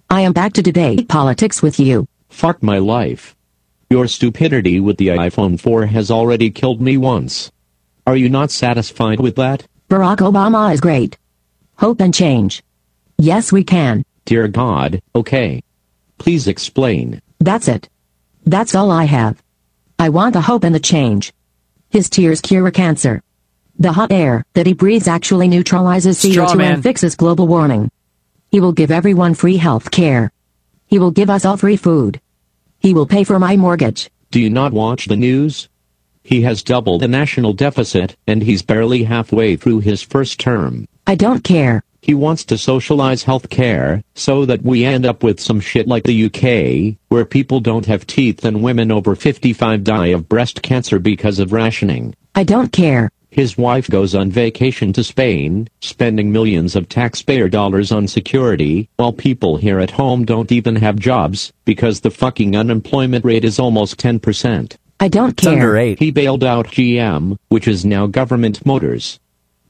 I 0.09 0.23
am 0.23 0.33
back 0.33 0.55
to 0.55 0.63
debate 0.63 1.09
politics 1.09 1.61
with 1.61 1.79
you. 1.79 2.09
Fuck 2.31 2.63
my 2.63 2.79
life. 2.79 3.37
Your 3.91 4.07
stupidity 4.07 4.81
with 4.81 4.99
the 4.99 5.09
iPhone 5.09 5.59
4 5.59 5.87
has 5.87 6.11
already 6.11 6.51
killed 6.51 6.79
me 6.79 6.99
once. 6.99 7.51
Are 8.07 8.17
you 8.17 8.29
not 8.29 8.51
satisfied 8.51 9.19
with 9.19 9.37
that? 9.37 9.67
Barack 9.89 10.19
Obama 10.19 10.75
is 10.75 10.81
great. 10.83 11.17
Hope 11.77 12.03
and 12.03 12.13
change. 12.13 12.63
Yes, 13.17 13.51
we 13.51 13.65
can. 13.65 14.05
Dear 14.27 14.47
God, 14.47 15.01
okay. 15.15 15.63
Please 16.19 16.49
explain. 16.49 17.23
That's 17.41 17.67
it. 17.67 17.89
That's 18.45 18.75
all 18.75 18.91
I 18.91 19.05
have. 19.05 19.43
I 19.99 20.11
want 20.11 20.35
the 20.35 20.43
hope 20.43 20.65
and 20.65 20.75
the 20.75 20.81
change. 20.81 21.33
His 21.89 22.11
tears 22.11 22.43
cure 22.43 22.71
cancer. 22.71 23.23
The 23.79 23.93
hot 23.93 24.13
air 24.13 24.45
that 24.53 24.67
he 24.67 24.75
breathes 24.75 25.09
actually 25.09 25.49
neutralizes 25.49 26.19
CO2 26.19 26.59
man. 26.59 26.75
and 26.75 26.83
fixes 26.83 27.17
global 27.17 27.47
warming. 27.47 27.91
He 28.51 28.61
will 28.61 28.73
give 28.73 28.91
everyone 28.91 29.33
free 29.33 29.57
health 29.57 29.91
care. 29.91 30.31
He 30.89 30.99
will 30.99 31.11
give 31.11 31.31
us 31.31 31.47
all 31.47 31.57
free 31.57 31.79
food. 31.79 32.21
He 32.79 32.95
will 32.95 33.07
pay 33.07 33.25
for 33.25 33.39
my 33.39 33.57
mortgage. 33.57 34.11
Do 34.31 34.41
you 34.41 34.51
not 34.51 34.73
watch 34.73 35.07
the 35.07 35.17
news? 35.17 35.69
He 36.23 36.43
has 36.43 36.63
doubled 36.63 37.01
the 37.01 37.09
national 37.09 37.55
deficit, 37.55 38.17
and 38.27 38.43
he's 38.43 38.63
barely 38.63 39.03
halfway 39.03 39.57
through 39.57 39.81
his 39.81 40.03
first 40.03 40.39
term. 40.39 40.87
I 41.07 41.15
don't 41.15 41.43
care. 41.43 41.83
He 42.03 42.15
wants 42.15 42.45
to 42.45 42.59
socialize 42.59 43.25
health 43.25 43.51
care, 43.51 44.05
so 44.15 44.45
that 44.45 44.63
we 44.63 44.85
end 44.85 45.05
up 45.05 45.23
with 45.23 45.41
some 45.41 45.59
shit 45.59 45.89
like 45.89 46.05
the 46.05 46.27
UK, 46.27 46.97
where 47.09 47.25
people 47.25 47.61
don't 47.61 47.87
have 47.87 48.07
teeth 48.07 48.45
and 48.45 48.63
women 48.63 48.93
over 48.93 49.17
55 49.17 49.83
die 49.83 50.07
of 50.09 50.29
breast 50.29 50.63
cancer 50.63 50.99
because 50.99 51.39
of 51.39 51.53
rationing. 51.53 52.15
I 52.35 52.45
don't 52.45 52.71
care. 52.71 53.11
His 53.31 53.59
wife 53.59 53.89
goes 53.89 54.15
on 54.15 54.31
vacation 54.31 54.93
to 54.95 55.05
Spain, 55.05 55.69
spending 55.81 56.33
millions 56.33 56.75
of 56.75 56.89
taxpayer 56.89 57.49
dollars 57.49 57.93
on 57.93 58.09
security, 58.09 58.89
while 58.97 59.13
people 59.13 59.59
here 59.59 59.81
at 59.81 59.91
home 59.91 60.25
don't 60.25 60.51
even 60.51 60.77
have 60.77 60.99
jobs, 60.99 61.53
because 61.65 62.01
the 62.01 62.11
fucking 62.11 62.57
unemployment 62.57 63.25
rate 63.25 63.45
is 63.45 63.59
almost 63.59 63.99
10%. 63.99 64.77
I 65.01 65.09
don't 65.09 65.37
care. 65.37 65.95
He 65.95 66.11
bailed 66.11 66.43
out 66.43 66.69
GM, 66.69 67.37
which 67.49 67.69
is 67.69 67.85
now 67.85 68.07
Government 68.07 68.65
Motors. 68.67 69.21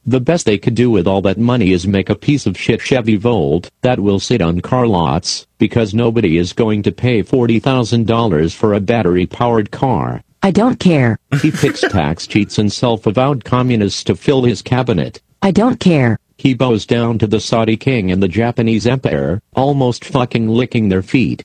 The 0.06 0.20
best 0.20 0.46
they 0.46 0.56
could 0.56 0.74
do 0.74 0.90
with 0.90 1.06
all 1.06 1.20
that 1.22 1.36
money 1.36 1.72
is 1.72 1.86
make 1.86 2.08
a 2.08 2.14
piece 2.14 2.46
of 2.46 2.56
shit 2.56 2.80
Chevy 2.80 3.16
Volt 3.16 3.70
that 3.82 4.00
will 4.00 4.20
sit 4.20 4.40
on 4.40 4.60
car 4.62 4.86
lots, 4.86 5.46
because 5.58 5.92
nobody 5.92 6.38
is 6.38 6.54
going 6.54 6.82
to 6.84 6.92
pay 6.92 7.22
$40,000 7.22 8.54
for 8.54 8.72
a 8.72 8.80
battery-powered 8.80 9.70
car. 9.70 10.22
I 10.42 10.50
don't 10.50 10.78
care. 10.78 11.18
He 11.42 11.50
picks 11.50 11.80
tax 11.90 12.26
cheats 12.26 12.58
and 12.58 12.72
self-avowed 12.72 13.44
communists 13.44 14.04
to 14.04 14.14
fill 14.14 14.44
his 14.44 14.62
cabinet. 14.62 15.20
I 15.42 15.50
don't 15.50 15.80
care. 15.80 16.18
He 16.36 16.54
bows 16.54 16.86
down 16.86 17.18
to 17.18 17.26
the 17.26 17.40
Saudi 17.40 17.76
king 17.76 18.12
and 18.12 18.22
the 18.22 18.28
Japanese 18.28 18.86
emperor, 18.86 19.42
almost 19.54 20.04
fucking 20.04 20.48
licking 20.48 20.88
their 20.88 21.02
feet. 21.02 21.44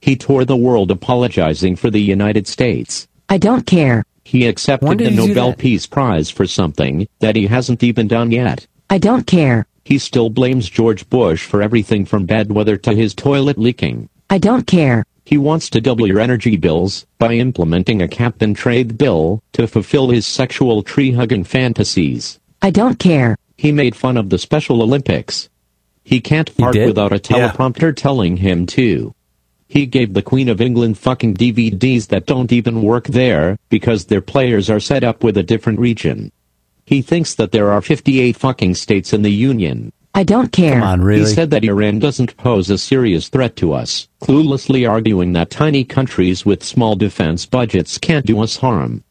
He 0.00 0.16
toured 0.16 0.48
the 0.48 0.56
world 0.56 0.90
apologizing 0.90 1.76
for 1.76 1.90
the 1.90 2.00
United 2.00 2.46
States. 2.46 3.06
I 3.28 3.36
don't 3.36 3.66
care. 3.66 4.04
He 4.24 4.46
accepted 4.46 4.98
the 4.98 5.10
he 5.10 5.16
Nobel? 5.16 5.52
Peace 5.52 5.86
Prize 5.86 6.30
for 6.30 6.46
something 6.46 7.06
that 7.18 7.36
he 7.36 7.46
hasn't 7.46 7.82
even 7.82 8.08
done 8.08 8.30
yet. 8.30 8.66
I 8.88 8.98
don't 8.98 9.26
care. 9.26 9.66
He 9.84 9.98
still 9.98 10.30
blames 10.30 10.70
George 10.70 11.08
Bush 11.10 11.44
for 11.44 11.62
everything 11.62 12.06
from 12.06 12.26
bad 12.26 12.50
weather 12.50 12.76
to 12.78 12.94
his 12.94 13.14
toilet 13.14 13.58
leaking. 13.58 14.08
I 14.30 14.38
don't 14.38 14.66
care. 14.66 15.04
He 15.24 15.38
wants 15.38 15.70
to 15.70 15.80
double 15.80 16.06
your 16.06 16.20
energy 16.20 16.56
bills 16.56 17.06
by 17.18 17.34
implementing 17.34 18.02
a 18.02 18.08
cap 18.08 18.42
and 18.42 18.56
trade 18.56 18.98
bill 18.98 19.42
to 19.52 19.66
fulfill 19.66 20.10
his 20.10 20.26
sexual 20.26 20.82
tree-hugging 20.82 21.44
fantasies. 21.44 22.40
I 22.62 22.70
don't 22.70 22.98
care. 22.98 23.36
He 23.56 23.72
made 23.72 23.94
fun 23.94 24.16
of 24.16 24.30
the 24.30 24.38
Special 24.38 24.82
Olympics. 24.82 25.48
He 26.02 26.20
can't 26.20 26.50
fart 26.50 26.74
did? 26.74 26.86
without 26.86 27.12
a 27.12 27.18
teleprompter 27.18 27.94
telling 27.94 28.38
him 28.38 28.66
to. 28.66 29.14
He 29.68 29.86
gave 29.86 30.14
the 30.14 30.22
Queen 30.22 30.48
of 30.48 30.60
England 30.60 30.98
fucking 30.98 31.34
DVDs 31.34 32.08
that 32.08 32.26
don't 32.26 32.50
even 32.50 32.82
work 32.82 33.06
there 33.06 33.56
because 33.68 34.06
their 34.06 34.20
players 34.20 34.68
are 34.68 34.80
set 34.80 35.04
up 35.04 35.22
with 35.22 35.36
a 35.36 35.44
different 35.44 35.78
region. 35.78 36.32
He 36.84 37.02
thinks 37.02 37.36
that 37.36 37.52
there 37.52 37.70
are 37.70 37.80
58 37.80 38.36
fucking 38.36 38.74
states 38.74 39.12
in 39.12 39.22
the 39.22 39.30
Union. 39.30 39.92
I 40.14 40.24
don't 40.24 40.50
care. 40.50 40.74
Come 40.74 40.82
on, 40.82 41.00
really? 41.02 41.28
He 41.28 41.34
said 41.34 41.50
that 41.50 41.64
Iran 41.64 41.98
doesn't 42.00 42.36
pose 42.36 42.68
a 42.68 42.78
serious 42.78 43.28
threat 43.28 43.54
to 43.56 43.72
us, 43.72 44.08
cluelessly 44.20 44.88
arguing 44.88 45.32
that 45.34 45.50
tiny 45.50 45.84
countries 45.84 46.44
with 46.44 46.64
small 46.64 46.96
defense 46.96 47.46
budgets 47.46 47.96
can't 47.96 48.26
do 48.26 48.40
us 48.40 48.56
harm. 48.56 49.04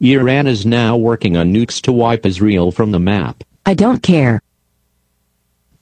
Iran 0.00 0.46
is 0.46 0.66
now 0.66 0.96
working 0.96 1.36
on 1.36 1.54
nukes 1.54 1.80
to 1.82 1.92
wipe 1.92 2.26
Israel 2.26 2.70
from 2.70 2.90
the 2.90 2.98
map. 2.98 3.44
I 3.64 3.74
don't 3.74 4.02
care. 4.02 4.42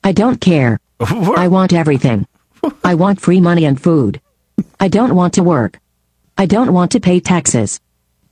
I 0.05 0.13
don't 0.13 0.41
care. 0.41 0.79
I 1.01 1.49
want 1.49 1.73
everything. 1.73 2.27
I 2.85 2.95
want 2.95 3.21
free 3.21 3.41
money 3.41 3.65
and 3.65 3.81
food. 3.81 4.21
I 4.79 4.89
don't 4.89 5.15
want 5.15 5.35
to 5.35 5.43
work. 5.43 5.81
I 6.39 6.47
don't 6.47 6.73
want 6.73 6.93
to 6.93 7.01
pay 7.01 7.19
taxes. 7.21 7.81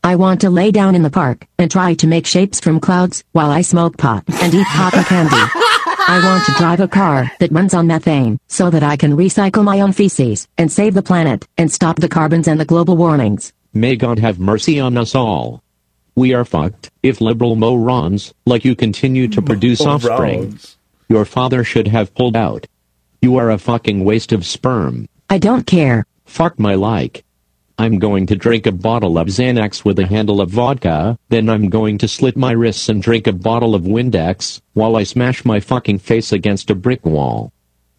I 0.04 0.14
want 0.16 0.42
to 0.42 0.50
lay 0.50 0.70
down 0.70 0.94
in 0.94 1.02
the 1.02 1.10
park 1.10 1.46
and 1.58 1.70
try 1.70 1.94
to 1.94 2.06
make 2.06 2.26
shapes 2.26 2.60
from 2.60 2.80
clouds 2.80 3.24
while 3.32 3.50
I 3.50 3.62
smoke 3.62 3.96
pot 3.96 4.24
and 4.28 4.54
eat 4.54 4.66
cotton 4.66 5.04
candy. 5.04 5.36
I 6.06 6.20
want 6.24 6.44
to 6.46 6.52
drive 6.52 6.80
a 6.80 6.88
car 6.88 7.30
that 7.40 7.50
runs 7.52 7.74
on 7.74 7.86
methane 7.86 8.38
so 8.46 8.70
that 8.70 8.82
I 8.82 8.96
can 8.96 9.16
recycle 9.16 9.64
my 9.64 9.80
own 9.80 9.92
feces 9.92 10.46
and 10.56 10.70
save 10.70 10.94
the 10.94 11.02
planet 11.02 11.46
and 11.58 11.70
stop 11.72 11.96
the 11.96 12.08
carbons 12.08 12.46
and 12.48 12.60
the 12.60 12.64
global 12.64 12.96
warmings. 12.96 13.52
May 13.74 13.96
God 13.96 14.18
have 14.18 14.38
mercy 14.38 14.78
on 14.80 14.96
us 14.96 15.14
all. 15.14 15.62
We 16.14 16.34
are 16.34 16.44
fucked 16.44 16.90
if 17.02 17.20
liberal 17.20 17.56
morons 17.56 18.32
like 18.46 18.64
you 18.64 18.74
continue 18.74 19.28
to 19.28 19.42
produce 19.42 19.80
offspring. 19.80 20.58
Your 21.08 21.24
father 21.24 21.64
should 21.64 21.88
have 21.88 22.14
pulled 22.14 22.36
out. 22.36 22.66
You 23.20 23.36
are 23.36 23.50
a 23.50 23.58
fucking 23.58 24.04
waste 24.04 24.32
of 24.32 24.46
sperm. 24.46 25.08
I 25.28 25.38
don't 25.38 25.66
care. 25.66 26.06
Fuck 26.24 26.58
my 26.58 26.74
like. 26.74 27.24
I'm 27.80 28.00
going 28.00 28.26
to 28.26 28.34
drink 28.34 28.66
a 28.66 28.72
bottle 28.72 29.18
of 29.18 29.28
Xanax 29.28 29.84
with 29.84 30.00
a 30.00 30.06
handle 30.06 30.40
of 30.40 30.50
vodka, 30.50 31.16
then 31.28 31.48
I'm 31.48 31.68
going 31.68 31.96
to 31.98 32.08
slit 32.08 32.36
my 32.36 32.50
wrists 32.50 32.88
and 32.88 33.00
drink 33.00 33.28
a 33.28 33.32
bottle 33.32 33.76
of 33.76 33.82
Windex, 33.82 34.60
while 34.72 34.96
I 34.96 35.04
smash 35.04 35.44
my 35.44 35.60
fucking 35.60 36.00
face 36.00 36.32
against 36.32 36.70
a 36.70 36.74
brick 36.74 37.06
wall. 37.06 37.52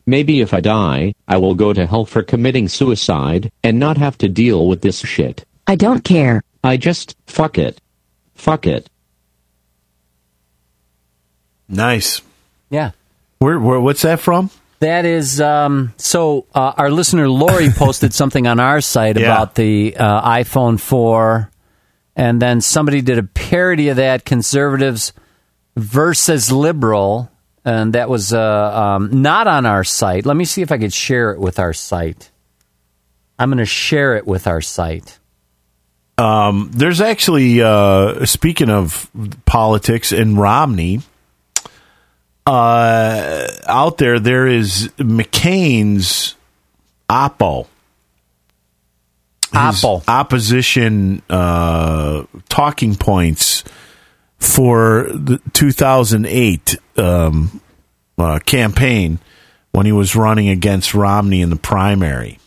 Maybe 0.06 0.42
if 0.42 0.54
I 0.54 0.60
die, 0.60 1.14
I 1.30 1.38
will 1.38 1.56
go 1.56 1.72
to 1.72 1.86
hell 1.86 2.04
for 2.04 2.24
committing 2.24 2.68
suicide, 2.68 3.54
and 3.64 3.80
not 3.80 3.98
have 3.98 4.18
to 4.18 4.28
deal 4.28 4.68
with 4.68 4.82
this 4.82 5.00
shit. 5.00 5.46
I 5.66 5.76
don't 5.76 6.04
care. 6.04 6.42
I 6.62 6.76
just, 6.76 7.16
fuck 7.26 7.58
it. 7.58 7.80
Fuck 8.36 8.68
it. 8.68 8.90
Nice. 11.70 12.22
Yeah. 12.70 12.92
Where, 13.38 13.58
where? 13.58 13.80
What's 13.80 14.02
that 14.02 14.20
from? 14.20 14.50
That 14.80 15.06
is 15.06 15.42
um, 15.42 15.94
so. 15.98 16.46
Uh, 16.56 16.74
our 16.78 16.90
listener 16.90 17.28
Lori 17.30 17.70
posted 17.76 18.14
something 18.14 18.48
on 18.48 18.60
our 18.60 18.80
site 18.82 19.18
Yeah. 19.18 19.26
about 19.26 19.56
the 19.56 19.96
uh, 19.98 20.30
iPhone 20.30 20.80
4, 20.80 21.52
and 22.16 22.42
then 22.42 22.62
somebody 22.62 23.02
did 23.02 23.18
a 23.18 23.24
parody 23.24 23.90
of 23.90 23.98
that: 23.98 24.24
conservatives 24.24 25.12
versus 25.76 26.50
liberal, 26.52 27.30
and 27.66 27.94
that 27.94 28.10
was 28.10 28.32
uh, 28.34 28.40
um, 28.40 29.22
not 29.22 29.48
on 29.48 29.66
our 29.66 29.84
site. 29.84 30.26
Let 30.26 30.38
me 30.38 30.46
see 30.46 30.62
if 30.62 30.72
I 30.72 30.78
could 30.78 30.94
share 30.94 31.32
it 31.32 31.40
with 31.40 31.60
our 31.60 31.74
site. 31.74 32.32
I'm 33.38 33.50
going 33.50 33.58
to 33.60 33.66
share 33.66 34.16
it 34.16 34.26
with 34.28 34.48
our 34.48 34.62
site. 34.62 35.20
Um, 36.18 36.70
there's 36.74 37.00
actually, 37.00 37.62
uh, 37.62 38.26
speaking 38.26 38.70
of 38.70 39.10
politics 39.46 40.12
and 40.12 40.38
Romney, 40.38 41.00
uh, 42.50 43.48
out 43.68 43.98
there, 44.00 44.20
there 44.20 44.48
is 44.48 44.92
McCain's 44.98 46.36
Oppo. 47.08 47.68
Oppo. 49.52 50.04
opposition 50.08 51.22
uh, 51.30 52.24
talking 52.50 52.96
points 52.96 53.64
for 54.38 55.10
the 55.12 55.40
2008 55.54 56.78
um, 56.98 57.62
uh, 58.18 58.40
campaign 58.40 59.20
when 59.72 59.86
he 59.86 59.92
was 59.92 60.16
running 60.16 60.50
against 60.50 60.94
Romney 60.94 61.42
in 61.42 61.50
the 61.50 61.56
primary. 61.56 62.40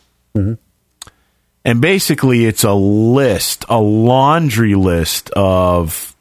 And 1.64 1.80
basically, 1.80 2.44
it's 2.44 2.64
a 2.64 2.72
list, 2.72 3.64
a 3.68 3.80
laundry 3.80 4.74
list 4.74 5.30
of 5.30 6.11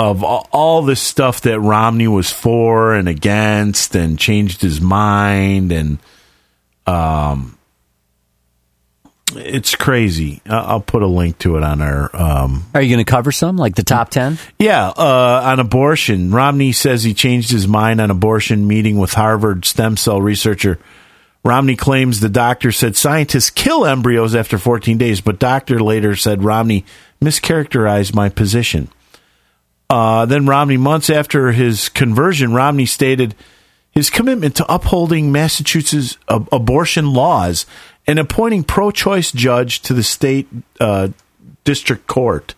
of 0.00 0.24
all, 0.24 0.80
this 0.82 1.00
stuff 1.00 1.42
that 1.42 1.60
Romney 1.60 2.08
was 2.08 2.32
for 2.32 2.94
and 2.94 3.06
against, 3.06 3.94
and 3.94 4.18
changed 4.18 4.62
his 4.62 4.80
mind, 4.80 5.72
and 5.72 5.98
um, 6.86 7.58
it's 9.36 9.74
crazy. 9.74 10.40
I'll 10.46 10.80
put 10.80 11.02
a 11.02 11.06
link 11.06 11.38
to 11.40 11.58
it 11.58 11.62
on 11.62 11.82
our 11.82 12.16
um, 12.16 12.64
Are 12.74 12.80
you 12.80 12.88
going 12.88 13.04
to 13.04 13.10
cover 13.10 13.30
some, 13.30 13.58
like 13.58 13.74
the 13.74 13.82
top 13.82 14.08
10? 14.08 14.38
yeah, 14.58 14.88
uh, 14.88 15.42
on 15.44 15.60
abortion. 15.60 16.30
Romney 16.30 16.72
says 16.72 17.04
he 17.04 17.12
changed 17.12 17.50
his 17.50 17.68
mind 17.68 18.00
on 18.00 18.10
abortion 18.10 18.66
meeting 18.66 18.98
with 18.98 19.12
Harvard 19.12 19.66
stem 19.66 19.98
cell 19.98 20.20
researcher. 20.22 20.78
Romney 21.44 21.76
claims 21.76 22.20
the 22.20 22.28
doctor 22.30 22.72
said 22.72 22.96
scientists 22.96 23.50
kill 23.50 23.84
embryos 23.84 24.34
after 24.34 24.56
14 24.56 24.96
days, 24.96 25.20
but 25.20 25.38
doctor 25.38 25.78
later 25.78 26.16
said 26.16 26.42
Romney 26.42 26.86
mischaracterized 27.20 28.14
my 28.14 28.30
position. 28.30 28.88
Uh, 29.90 30.24
then 30.24 30.46
Romney, 30.46 30.76
months 30.76 31.10
after 31.10 31.50
his 31.50 31.88
conversion, 31.88 32.54
Romney 32.54 32.86
stated 32.86 33.34
his 33.90 34.08
commitment 34.08 34.54
to 34.56 34.72
upholding 34.72 35.32
Massachusetts 35.32 36.16
ab- 36.28 36.48
abortion 36.52 37.12
laws 37.12 37.66
and 38.06 38.20
appointing 38.20 38.62
pro-choice 38.62 39.32
judge 39.32 39.82
to 39.82 39.92
the 39.92 40.04
state 40.04 40.46
uh, 40.78 41.08
district 41.64 42.06
court. 42.06 42.54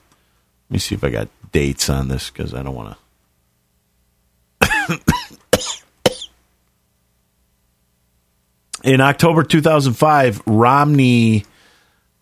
Let 0.68 0.74
me 0.74 0.78
see 0.78 0.94
if 0.94 1.02
I 1.02 1.08
got 1.08 1.28
dates 1.52 1.88
on 1.88 2.08
this 2.08 2.28
because 2.28 2.52
I 2.52 2.62
don't 2.62 2.74
want 2.74 2.98
to. 4.60 5.00
In 8.84 9.00
October 9.00 9.42
2005, 9.42 10.42
Romney 10.44 11.46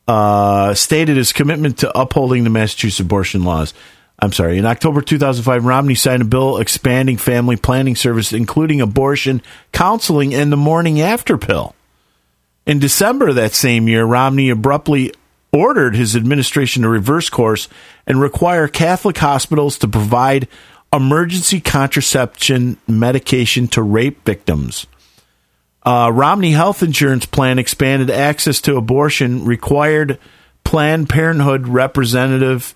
uh, 0.06 0.74
stated 0.74 1.16
his 1.16 1.32
commitment 1.32 1.78
to 1.78 1.98
upholding 1.98 2.44
the 2.44 2.50
Massachusetts 2.50 3.00
abortion 3.00 3.42
laws. 3.42 3.74
I'm 4.22 4.32
sorry. 4.32 4.58
In 4.58 4.66
October 4.66 5.00
2005, 5.00 5.64
Romney 5.64 5.94
signed 5.94 6.22
a 6.22 6.26
bill 6.26 6.58
expanding 6.58 7.16
family 7.16 7.56
planning 7.56 7.96
service, 7.96 8.32
including 8.32 8.80
abortion 8.80 9.40
counseling 9.72 10.34
and 10.34 10.52
the 10.52 10.58
morning 10.58 11.00
after 11.00 11.38
pill. 11.38 11.74
In 12.66 12.78
December 12.78 13.32
that 13.32 13.54
same 13.54 13.88
year, 13.88 14.04
Romney 14.04 14.50
abruptly 14.50 15.14
ordered 15.52 15.96
his 15.96 16.14
administration 16.14 16.82
to 16.82 16.88
reverse 16.88 17.30
course 17.30 17.68
and 18.06 18.20
require 18.20 18.68
Catholic 18.68 19.16
hospitals 19.18 19.78
to 19.78 19.88
provide 19.88 20.46
emergency 20.92 21.60
contraception 21.60 22.76
medication 22.86 23.68
to 23.68 23.82
rape 23.82 24.24
victims. 24.24 24.86
Uh, 25.82 26.10
Romney 26.12 26.52
Health 26.52 26.82
Insurance 26.82 27.24
Plan 27.24 27.58
expanded 27.58 28.10
access 28.10 28.60
to 28.60 28.76
abortion, 28.76 29.44
required 29.46 30.18
Planned 30.62 31.08
Parenthood 31.08 31.66
representative 31.66 32.74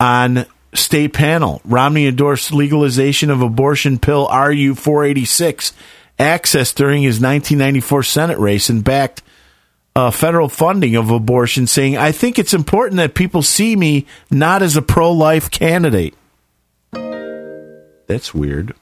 on 0.00 0.46
state 0.74 1.12
panel. 1.12 1.60
Romney 1.64 2.06
endorsed 2.06 2.52
legalization 2.52 3.30
of 3.30 3.42
abortion 3.42 3.98
pill 3.98 4.28
RU 4.32 4.74
486 4.74 5.72
access 6.18 6.72
during 6.72 7.02
his 7.02 7.20
1994 7.20 8.02
Senate 8.02 8.38
race 8.38 8.68
and 8.68 8.82
backed 8.82 9.22
uh, 9.96 10.10
federal 10.10 10.48
funding 10.48 10.96
of 10.96 11.10
abortion, 11.10 11.66
saying, 11.66 11.96
I 11.96 12.12
think 12.12 12.38
it's 12.38 12.54
important 12.54 12.96
that 12.96 13.14
people 13.14 13.42
see 13.42 13.74
me 13.74 14.06
not 14.30 14.62
as 14.62 14.76
a 14.76 14.82
pro 14.82 15.12
life 15.12 15.50
candidate. 15.50 16.14
That's 16.92 18.34
weird. 18.34 18.74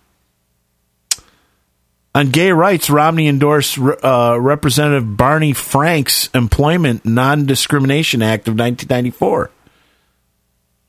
On 2.15 2.31
gay 2.31 2.51
rights, 2.51 2.91
Romney 2.91 3.29
endorsed 3.29 3.79
uh, 3.79 4.37
Representative 4.41 5.17
Barney 5.17 5.53
Frank's 5.53 6.29
Employment 6.35 7.05
Non 7.05 7.47
Discrimination 7.47 8.23
Act 8.23 8.49
of 8.49 8.55
1994. 8.55 9.51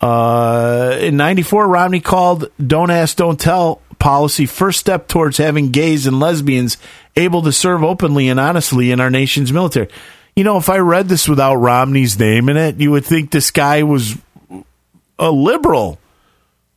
Uh, 0.01 0.97
in 1.01 1.17
94, 1.17 1.67
Romney 1.67 1.99
called 1.99 2.49
Don't 2.65 2.89
Ask, 2.89 3.17
Don't 3.17 3.39
Tell 3.39 3.81
policy 3.99 4.45
first 4.45 4.79
step 4.79 5.07
towards 5.07 5.37
having 5.37 5.71
gays 5.71 6.07
and 6.07 6.19
lesbians 6.19 6.77
able 7.15 7.41
to 7.41 7.51
serve 7.51 7.83
openly 7.83 8.29
and 8.29 8.39
honestly 8.39 8.91
in 8.91 8.99
our 8.99 9.09
nation's 9.09 9.51
military. 9.51 9.89
You 10.35 10.45
know, 10.45 10.57
if 10.57 10.69
I 10.69 10.77
read 10.77 11.09
this 11.09 11.27
without 11.27 11.55
Romney's 11.55 12.17
name 12.17 12.47
in 12.47 12.55
it, 12.55 12.77
you 12.77 12.91
would 12.91 13.05
think 13.05 13.29
this 13.29 13.51
guy 13.51 13.83
was 13.83 14.17
a 15.17 15.31
liberal 15.31 15.99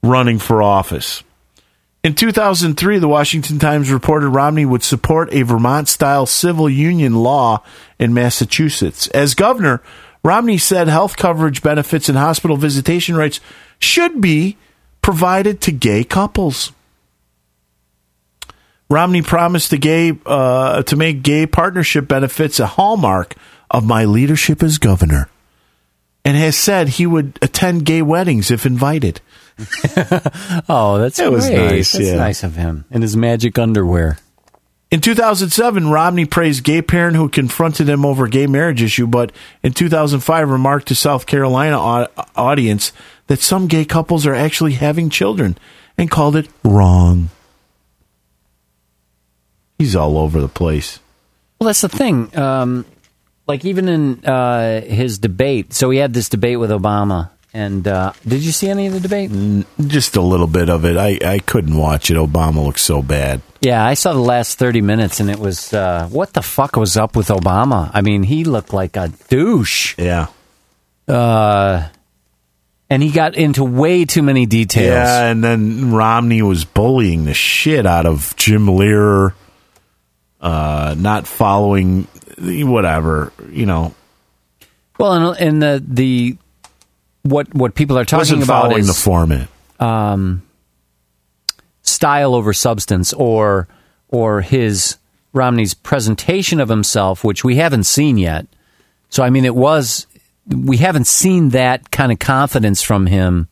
running 0.02 0.40
for 0.40 0.62
office. 0.62 1.22
In 2.02 2.16
2003, 2.16 2.98
the 2.98 3.06
Washington 3.06 3.60
Times 3.60 3.88
reported 3.88 4.30
Romney 4.30 4.66
would 4.66 4.82
support 4.82 5.32
a 5.32 5.42
Vermont 5.42 5.88
style 5.88 6.26
civil 6.26 6.68
union 6.68 7.14
law 7.14 7.62
in 8.00 8.12
Massachusetts. 8.12 9.06
As 9.08 9.36
governor, 9.36 9.80
Romney 10.24 10.58
said 10.58 10.88
health 10.88 11.16
coverage 11.16 11.62
benefits 11.62 12.08
and 12.08 12.16
hospital 12.16 12.56
visitation 12.56 13.16
rights 13.16 13.40
should 13.78 14.20
be 14.20 14.56
provided 15.00 15.60
to 15.62 15.72
gay 15.72 16.04
couples. 16.04 16.72
Romney 18.88 19.22
promised 19.22 19.70
to 19.70 19.78
gay 19.78 20.12
uh, 20.26 20.82
to 20.82 20.96
make 20.96 21.22
gay 21.22 21.46
partnership 21.46 22.06
benefits 22.06 22.60
a 22.60 22.66
hallmark 22.66 23.34
of 23.70 23.84
my 23.84 24.04
leadership 24.04 24.62
as 24.62 24.78
governor, 24.78 25.28
and 26.24 26.36
has 26.36 26.56
said 26.56 26.88
he 26.88 27.06
would 27.06 27.38
attend 27.40 27.86
gay 27.86 28.02
weddings 28.02 28.50
if 28.50 28.66
invited. 28.66 29.20
oh, 30.68 30.98
that's 30.98 31.16
That 31.16 31.32
was 31.32 31.48
nice, 31.48 31.92
That's 31.92 32.06
yeah. 32.06 32.16
nice 32.16 32.42
of 32.42 32.54
him 32.54 32.84
in 32.90 33.02
his 33.02 33.16
magic 33.16 33.58
underwear. 33.58 34.18
In 34.92 35.00
2007, 35.00 35.88
Romney 35.88 36.26
praised 36.26 36.64
gay 36.64 36.82
parent 36.82 37.16
who 37.16 37.30
confronted 37.30 37.88
him 37.88 38.04
over 38.04 38.28
gay 38.28 38.46
marriage 38.46 38.82
issue, 38.82 39.06
but 39.06 39.32
in 39.62 39.72
2005 39.72 40.50
remarked 40.50 40.88
to 40.88 40.94
South 40.94 41.24
Carolina 41.24 41.78
audience 42.36 42.92
that 43.26 43.40
some 43.40 43.68
gay 43.68 43.86
couples 43.86 44.26
are 44.26 44.34
actually 44.34 44.74
having 44.74 45.08
children 45.08 45.56
and 45.96 46.10
called 46.10 46.36
it 46.36 46.46
wrong. 46.62 47.30
He's 49.78 49.96
all 49.96 50.18
over 50.18 50.42
the 50.42 50.48
place. 50.48 50.98
Well, 51.58 51.68
that's 51.68 51.80
the 51.80 51.88
thing. 51.88 52.36
Um, 52.36 52.84
like 53.46 53.64
even 53.64 53.88
in 53.88 54.22
uh, 54.26 54.82
his 54.82 55.18
debate, 55.18 55.72
so 55.72 55.88
he 55.88 56.00
had 56.00 56.12
this 56.12 56.28
debate 56.28 56.60
with 56.60 56.68
Obama, 56.68 57.30
and 57.54 57.86
uh, 57.86 58.12
did 58.26 58.42
you 58.42 58.52
see 58.52 58.68
any 58.68 58.86
of 58.86 58.94
the 58.94 59.00
debate? 59.00 59.30
Just 59.86 60.16
a 60.16 60.22
little 60.22 60.46
bit 60.46 60.68
of 60.70 60.84
it. 60.84 60.96
I, 60.96 61.18
I 61.24 61.38
couldn't 61.38 61.76
watch 61.76 62.10
it. 62.10 62.14
Obama 62.14 62.64
looks 62.64 62.82
so 62.82 63.02
bad. 63.02 63.42
Yeah, 63.60 63.84
I 63.84 63.94
saw 63.94 64.12
the 64.12 64.18
last 64.18 64.58
thirty 64.58 64.80
minutes, 64.80 65.20
and 65.20 65.30
it 65.30 65.38
was 65.38 65.72
uh, 65.72 66.08
what 66.08 66.32
the 66.32 66.42
fuck 66.42 66.76
was 66.76 66.96
up 66.96 67.14
with 67.14 67.28
Obama? 67.28 67.90
I 67.94 68.00
mean, 68.00 68.22
he 68.22 68.44
looked 68.44 68.72
like 68.72 68.96
a 68.96 69.12
douche. 69.28 69.94
Yeah. 69.98 70.26
Uh, 71.06 71.88
and 72.88 73.02
he 73.02 73.10
got 73.10 73.36
into 73.36 73.64
way 73.64 74.04
too 74.04 74.22
many 74.22 74.46
details. 74.46 75.08
Yeah, 75.08 75.26
and 75.26 75.42
then 75.42 75.92
Romney 75.92 76.42
was 76.42 76.64
bullying 76.64 77.24
the 77.24 77.34
shit 77.34 77.86
out 77.86 78.06
of 78.06 78.34
Jim 78.36 78.66
Lehrer, 78.66 79.34
uh, 80.40 80.94
not 80.98 81.26
following 81.26 82.06
whatever, 82.38 83.32
you 83.50 83.66
know. 83.66 83.94
Well, 84.98 85.32
and, 85.32 85.40
and 85.40 85.62
the 85.62 85.84
the 85.86 86.36
what 87.22 87.54
what 87.54 87.74
people 87.74 87.98
are 87.98 88.04
talking 88.04 88.20
wasn't 88.20 88.42
about 88.44 88.62
following 88.62 88.80
is 88.80 88.86
the 88.86 88.94
format. 88.94 89.48
um, 89.80 90.42
style 91.82 92.34
over 92.34 92.52
substance, 92.52 93.12
or 93.12 93.68
or 94.08 94.40
his 94.40 94.96
Romney's 95.32 95.74
presentation 95.74 96.60
of 96.60 96.68
himself, 96.68 97.24
which 97.24 97.44
we 97.44 97.56
haven't 97.56 97.84
seen 97.84 98.18
yet. 98.18 98.46
So 99.08 99.22
I 99.22 99.30
mean, 99.30 99.44
it 99.44 99.54
was 99.54 100.06
we 100.46 100.78
haven't 100.78 101.06
seen 101.06 101.50
that 101.50 101.90
kind 101.90 102.10
of 102.12 102.18
confidence 102.18 102.82
from 102.82 103.06
him 103.06 103.48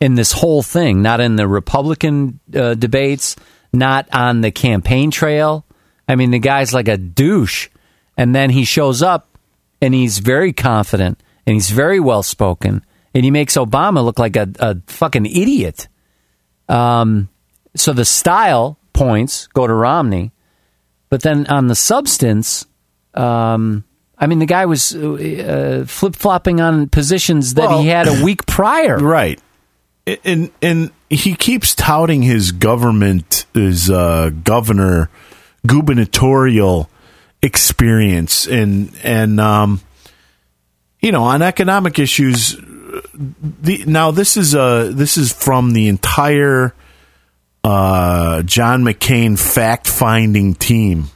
in 0.00 0.14
this 0.14 0.32
whole 0.32 0.62
thing. 0.62 1.02
Not 1.02 1.20
in 1.20 1.36
the 1.36 1.46
Republican 1.46 2.40
uh, 2.54 2.74
debates, 2.74 3.36
not 3.72 4.08
on 4.12 4.40
the 4.40 4.50
campaign 4.50 5.10
trail. 5.10 5.64
I 6.08 6.16
mean, 6.16 6.30
the 6.30 6.38
guy's 6.38 6.72
like 6.72 6.88
a 6.88 6.96
douche, 6.96 7.68
and 8.16 8.34
then 8.34 8.50
he 8.50 8.64
shows 8.64 9.02
up 9.02 9.28
and 9.80 9.94
he's 9.94 10.18
very 10.18 10.52
confident 10.52 11.20
and 11.48 11.54
he's 11.54 11.70
very 11.70 11.98
well 11.98 12.22
spoken, 12.22 12.84
and 13.14 13.24
he 13.24 13.30
makes 13.30 13.56
Obama 13.56 14.04
look 14.04 14.18
like 14.18 14.36
a, 14.36 14.48
a 14.58 14.76
fucking 14.86 15.24
idiot. 15.24 15.88
Um, 16.68 17.30
so 17.74 17.94
the 17.94 18.04
style 18.04 18.78
points 18.92 19.46
go 19.46 19.66
to 19.66 19.72
Romney, 19.72 20.32
but 21.08 21.22
then 21.22 21.46
on 21.46 21.68
the 21.68 21.74
substance, 21.74 22.66
um, 23.14 23.84
I 24.18 24.26
mean, 24.26 24.40
the 24.40 24.46
guy 24.46 24.66
was 24.66 24.94
uh, 24.94 25.84
flip 25.88 26.16
flopping 26.16 26.60
on 26.60 26.90
positions 26.90 27.54
that 27.54 27.70
Well- 27.70 27.80
he 27.80 27.88
had 27.88 28.08
a 28.08 28.22
week 28.24 28.44
prior. 28.44 28.98
Right. 28.98 29.40
And 30.24 30.50
and 30.60 30.90
he 31.08 31.34
keeps 31.34 31.74
touting 31.74 32.22
his 32.22 32.52
government, 32.52 33.46
his 33.54 33.88
uh, 33.90 34.30
governor 34.44 35.08
gubernatorial 35.66 36.90
experience, 37.42 38.46
and 38.46 38.90
and 39.02 39.38
um, 39.40 39.80
you 41.00 41.12
know 41.12 41.24
on 41.24 41.42
economic 41.42 41.98
issues. 41.98 42.56
The, 43.14 43.84
now 43.86 44.10
this 44.10 44.36
is 44.36 44.54
uh 44.54 44.90
this 44.94 45.16
is 45.16 45.32
from 45.32 45.72
the 45.72 45.88
entire 45.88 46.74
uh, 47.64 48.42
John 48.42 48.82
McCain 48.82 49.38
fact 49.38 49.86
finding 49.88 50.54
team. 50.54 51.06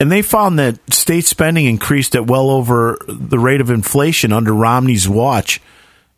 And 0.00 0.10
they 0.10 0.22
found 0.22 0.58
that 0.58 0.78
state 0.92 1.24
spending 1.24 1.66
increased 1.66 2.16
at 2.16 2.26
well 2.26 2.50
over 2.50 2.98
the 3.06 3.38
rate 3.38 3.60
of 3.60 3.70
inflation 3.70 4.32
under 4.32 4.52
Romney's 4.52 5.08
watch 5.08 5.60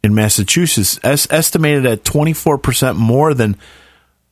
in 0.03 0.15
Massachusetts, 0.15 0.99
es- 1.03 1.31
estimated 1.31 1.85
at 1.85 2.05
24% 2.05 2.97
more 2.97 3.35
than 3.35 3.57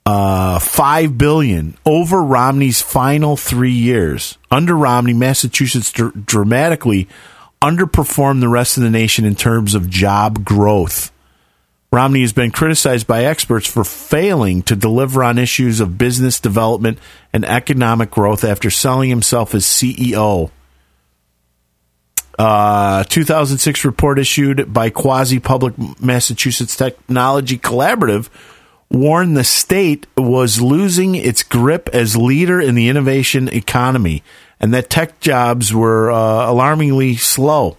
uh, 0.07 0.59
5 0.59 1.19
billion 1.19 1.77
over 1.85 2.23
Romney's 2.23 2.81
final 2.81 3.37
3 3.37 3.71
years. 3.71 4.39
Under 4.51 4.77
Romney, 4.77 5.15
Massachusetts 5.15 5.93
dr- 5.93 6.27
dramatically 6.27 7.09
underperformed 7.65 8.41
the 8.41 8.49
rest 8.49 8.77
of 8.77 8.83
the 8.83 8.91
nation 8.91 9.25
in 9.25 9.35
terms 9.35 9.75
of 9.75 9.89
job 9.89 10.45
growth. 10.45 11.11
Romney 11.91 12.21
has 12.21 12.33
been 12.33 12.51
criticized 12.51 13.07
by 13.07 13.25
experts 13.25 13.67
for 13.67 13.85
failing 13.85 14.63
to 14.65 14.77
deliver 14.77 15.25
on 15.25 15.39
issues 15.39 15.81
of 15.81 15.97
business 15.97 16.41
development 16.41 16.99
and 17.33 17.45
economic 17.45 18.11
growth 18.11 18.45
after 18.45 18.69
selling 18.69 19.09
himself 19.09 19.55
as 19.55 19.65
CEO. 19.65 20.51
Uh, 22.39 23.05
2006 23.05 23.85
report 23.85 24.19
issued 24.19 24.73
by 24.73 24.91
Quasi 24.91 25.39
Public 25.39 25.75
Massachusetts 26.01 26.77
Technology 26.77 27.57
Collaborative 27.57 28.29
warned 28.91 29.37
the 29.37 29.45
state 29.45 30.07
was 30.17 30.61
losing 30.61 31.15
its 31.15 31.43
grip 31.43 31.89
as 31.93 32.17
leader 32.17 32.61
in 32.61 32.75
the 32.75 32.89
innovation 32.89 33.49
economy 33.49 34.23
and 34.65 34.73
that 34.73 34.89
tech 34.89 35.21
jobs 35.21 35.75
were 35.75 36.11
uh, 36.11 36.51
alarmingly 36.51 37.17
slow. 37.17 37.77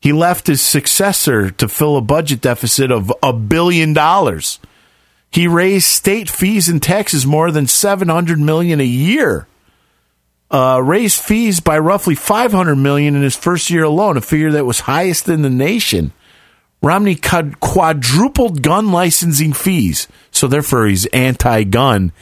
He 0.00 0.12
left 0.12 0.46
his 0.46 0.62
successor 0.62 1.50
to 1.50 1.66
fill 1.66 1.96
a 1.96 2.00
budget 2.00 2.40
deficit 2.40 2.92
of 2.92 3.12
a 3.24 3.32
billion 3.32 3.92
dollars. 3.92 4.60
He 5.32 5.48
raised 5.48 5.86
state 5.86 6.30
fees 6.30 6.68
and 6.68 6.80
taxes 6.80 7.26
more 7.26 7.50
than 7.50 7.66
700 7.66 8.38
million 8.38 8.80
a 8.80 8.84
year. 8.84 9.48
Uh, 10.48 10.80
raised 10.80 11.20
fees 11.20 11.58
by 11.58 11.76
roughly 11.76 12.14
500 12.14 12.76
million 12.76 13.16
in 13.16 13.22
his 13.22 13.34
first 13.34 13.68
year 13.68 13.82
alone, 13.82 14.16
a 14.16 14.20
figure 14.20 14.52
that 14.52 14.64
was 14.64 14.78
highest 14.78 15.28
in 15.28 15.42
the 15.42 15.50
nation. 15.50 16.12
Romney 16.84 17.16
quadrupled 17.16 18.62
gun 18.62 18.92
licensing 18.92 19.54
fees, 19.54 20.06
so 20.30 20.46
therefore 20.46 20.86
he's 20.86 21.06
anti-gun 21.06 22.12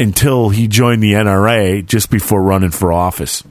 until 0.00 0.48
he 0.48 0.66
joined 0.66 1.02
the 1.02 1.12
NRA 1.12 1.84
just 1.86 2.10
before 2.10 2.42
running 2.42 2.70
for 2.70 2.92
office 2.92 3.44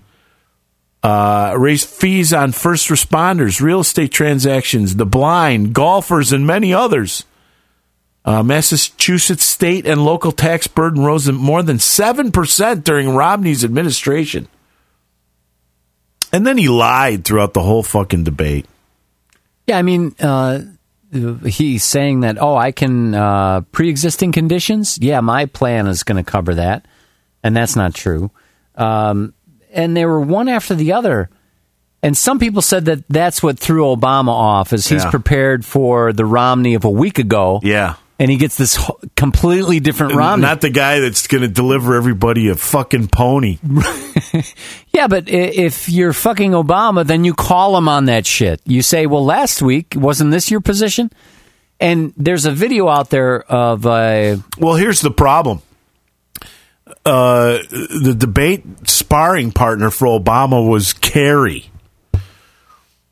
uh, 1.03 1.55
raised 1.57 1.87
fees 1.87 2.33
on 2.33 2.51
first 2.51 2.89
responders, 2.89 3.61
real 3.61 3.79
estate 3.81 4.11
transactions, 4.11 4.95
the 4.95 5.05
blind, 5.05 5.73
golfers, 5.73 6.31
and 6.31 6.45
many 6.45 6.73
others. 6.73 7.25
Uh, 8.25 8.43
Massachusetts 8.43 9.45
state 9.45 9.87
and 9.87 10.03
local 10.03 10.31
tax 10.31 10.67
burden 10.67 11.03
rose 11.03 11.31
more 11.31 11.63
than 11.63 11.77
7% 11.77 12.83
during 12.83 13.09
Romney's 13.09 13.63
administration. 13.63 14.47
And 16.31 16.45
then 16.45 16.57
he 16.57 16.67
lied 16.67 17.23
throughout 17.23 17.53
the 17.53 17.63
whole 17.63 17.81
fucking 17.81 18.25
debate. 18.25 18.65
Yeah, 19.67 19.77
I 19.77 19.81
mean, 19.83 20.15
uh, 20.19 20.61
he's 21.11 21.83
saying 21.83 22.21
that, 22.21 22.37
oh, 22.41 22.55
I 22.55 22.71
can, 22.71 23.15
uh, 23.15 23.61
pre 23.71 23.89
existing 23.89 24.31
conditions? 24.31 24.97
Yeah, 25.01 25.21
my 25.21 25.45
plan 25.45 25.87
is 25.87 26.03
going 26.03 26.23
to 26.23 26.29
cover 26.29 26.55
that. 26.55 26.85
And 27.43 27.55
that's 27.55 27.75
not 27.75 27.93
true. 27.93 28.31
Um, 28.75 29.33
and 29.71 29.95
they 29.95 30.05
were 30.05 30.19
one 30.21 30.47
after 30.49 30.75
the 30.75 30.93
other. 30.93 31.29
And 32.01 32.15
some 32.17 32.39
people 32.39 32.61
said 32.61 32.85
that 32.85 33.03
that's 33.09 33.43
what 33.43 33.59
threw 33.59 33.83
Obama 33.83 34.29
off, 34.29 34.71
as 34.73 34.87
he's 34.87 35.03
Yeah. 35.03 35.09
prepared 35.09 35.65
for 35.65 36.13
the 36.13 36.25
Romney 36.25 36.73
of 36.75 36.85
a 36.85 36.89
week 36.89 37.19
ago. 37.19 37.59
Yeah. 37.63 37.95
And 38.19 38.29
he 38.31 38.37
gets 38.37 38.57
this 38.57 38.77
completely 39.19 39.79
different 39.79 40.15
Romney. 40.15 40.41
Not 40.41 40.61
the 40.61 40.69
guy 40.69 40.99
that's 40.99 41.27
going 41.27 41.41
to 41.41 41.47
deliver 41.47 41.95
everybody 41.95 42.49
a 42.49 42.55
fucking 42.55 43.09
pony. 43.09 43.59
Yeah, 44.91 45.07
but 45.07 45.29
if 45.29 45.87
you're 45.87 46.11
fucking 46.11 46.51
Obama, 46.51 47.05
then 47.05 47.23
you 47.23 47.33
call 47.33 47.77
him 47.77 47.87
on 47.87 48.05
that 48.05 48.25
shit. 48.25 48.59
You 48.65 48.81
say, 48.81 49.05
well, 49.05 49.23
last 49.23 49.61
week, 49.61 49.93
wasn't 49.95 50.31
this 50.31 50.51
your 50.51 50.59
position? 50.59 51.09
And 51.79 52.11
there's 52.17 52.45
a 52.45 52.51
video 52.51 52.89
out 52.89 53.09
there 53.09 53.41
of 53.43 53.85
uh, 53.85 54.37
Well, 54.57 54.75
here's 54.75 54.99
the 54.99 55.11
problem. 55.11 55.61
Uh, 57.05 57.59
the 57.69 58.13
debate 58.17 58.65
sparring 58.89 59.53
partner 59.53 59.89
for 59.89 60.07
Obama 60.07 60.67
was 60.67 60.91
Kerry. 60.91 61.71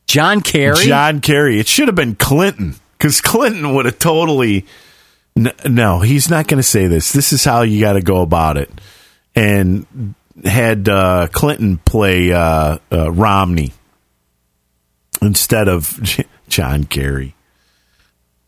John 0.07 0.41
Kerry? 0.41 0.85
John 0.85 1.21
Kerry. 1.21 1.57
It 1.57 1.67
should 1.67 1.87
have 1.87 1.95
been 1.95 2.15
Clinton 2.15 2.75
because 2.97 3.21
Clinton 3.21 3.75
would 3.75 3.85
have 3.85 3.99
totally. 3.99 4.65
No, 5.37 5.99
he's 5.99 6.29
not 6.29 6.47
going 6.47 6.57
to 6.57 6.63
say 6.63 6.87
this. 6.87 7.11
This 7.11 7.31
is 7.31 7.43
how 7.43 7.61
you 7.61 7.79
got 7.79 7.93
to 7.93 8.01
go 8.01 8.21
about 8.21 8.57
it. 8.57 8.71
And 9.35 10.15
had 10.43 10.89
uh, 10.89 11.27
Clinton 11.31 11.77
play 11.77 12.31
uh, 12.31 12.79
uh, 12.91 13.11
Romney 13.11 13.73
instead 15.21 15.67
of 15.67 15.99
John 16.49 16.85
Kerry. 16.85 17.35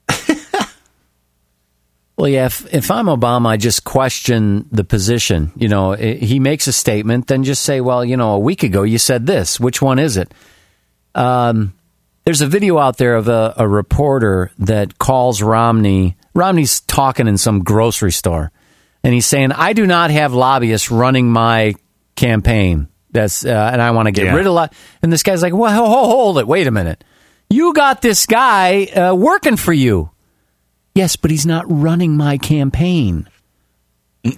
Well, 2.20 2.28
yeah, 2.28 2.48
if, 2.48 2.74
if 2.74 2.92
I'm 2.92 3.06
Obama, 3.06 3.48
I 3.48 3.56
just 3.56 3.86
question 3.86 4.68
the 4.74 4.84
position. 4.84 5.54
You 5.56 5.70
know, 5.70 5.94
he 5.94 6.42
makes 6.42 6.68
a 6.68 6.74
statement, 6.74 7.28
then 7.28 7.46
just 7.46 7.64
say, 7.64 7.80
well, 7.80 8.04
you 8.04 8.18
know, 8.18 8.34
a 8.34 8.40
week 8.40 8.62
ago 8.62 8.84
you 8.84 8.98
said 8.98 9.26
this. 9.26 9.58
Which 9.58 9.82
one 9.82 10.00
is 10.00 10.18
it? 10.18 10.34
Um, 11.16 11.74
there's 12.26 12.42
a 12.42 12.46
video 12.46 12.78
out 12.78 12.98
there 12.98 13.16
of 13.16 13.30
a, 13.30 13.54
a 13.56 13.66
reporter 13.66 14.52
that 14.60 15.00
calls 15.00 15.42
Romney. 15.42 16.18
Romney's 16.40 16.80
talking 16.82 17.28
in 17.28 17.38
some 17.38 17.64
grocery 17.64 18.12
store, 18.12 18.52
and 19.04 19.14
he's 19.14 19.26
saying, 19.26 19.52
I 19.52 19.74
do 19.74 19.86
not 19.86 20.10
have 20.12 20.34
lobbyists 20.34 20.90
running 20.90 21.32
my 21.32 21.76
campaign. 22.16 22.88
That's 23.12 23.44
uh, 23.46 23.70
and 23.74 23.82
I 23.82 23.92
want 23.92 24.06
to 24.08 24.12
get 24.12 24.26
Yeah. 24.26 24.36
rid 24.36 24.48
of 24.48 24.54
lot. 24.54 24.74
And 25.02 25.12
this 25.12 25.24
guy's 25.24 25.42
like, 25.42 25.54
well, 25.54 25.72
ho- 25.74 25.90
ho- 25.90 26.08
hold 26.10 26.38
it, 26.40 26.48
wait 26.48 26.68
a 26.68 26.72
minute. 26.72 27.04
You 27.50 27.74
got 27.74 28.02
this 28.02 28.26
guy 28.26 28.86
uh, 28.86 29.16
working 29.16 29.58
for 29.58 29.74
you. 29.74 30.12
Yes, 30.96 31.16
but 31.16 31.32
he's 31.32 31.46
not 31.46 31.66
running 31.68 32.16
my 32.18 32.38
campaign. 32.38 33.28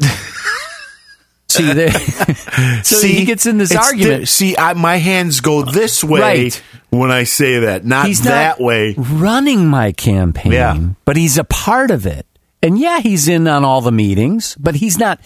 See, 1.52 1.74
there, 1.74 1.92
so 2.84 3.06
he 3.06 3.26
gets 3.26 3.46
in 3.46 3.58
this 3.58 3.76
argument. 3.76 4.22
di- 4.22 4.26
see, 4.26 4.58
I, 4.58 4.74
my 4.74 4.98
hands 4.98 5.42
go 5.42 5.64
this 5.64 6.04
way 6.04 6.20
Right. 6.22 6.64
when 6.90 7.12
I 7.12 7.24
say 7.24 7.60
that, 7.60 7.86
not 7.86 8.08
he's 8.08 8.22
that 8.22 8.60
not 8.60 8.66
way. 8.66 8.96
running 8.98 9.68
my 9.68 9.92
campaign, 9.92 10.52
Yeah. 10.54 10.78
but 11.06 11.18
he's 11.18 11.38
a 11.38 11.44
part 11.44 11.92
of 11.92 12.06
it. 12.06 12.26
And 12.64 12.78
yeah, 12.78 13.00
he's 13.00 13.28
in 13.28 13.48
on 13.48 13.66
all 13.66 13.82
the 13.82 13.92
meetings, 13.92 14.56
but 14.60 14.76
he's 14.76 14.98
not 14.98 15.20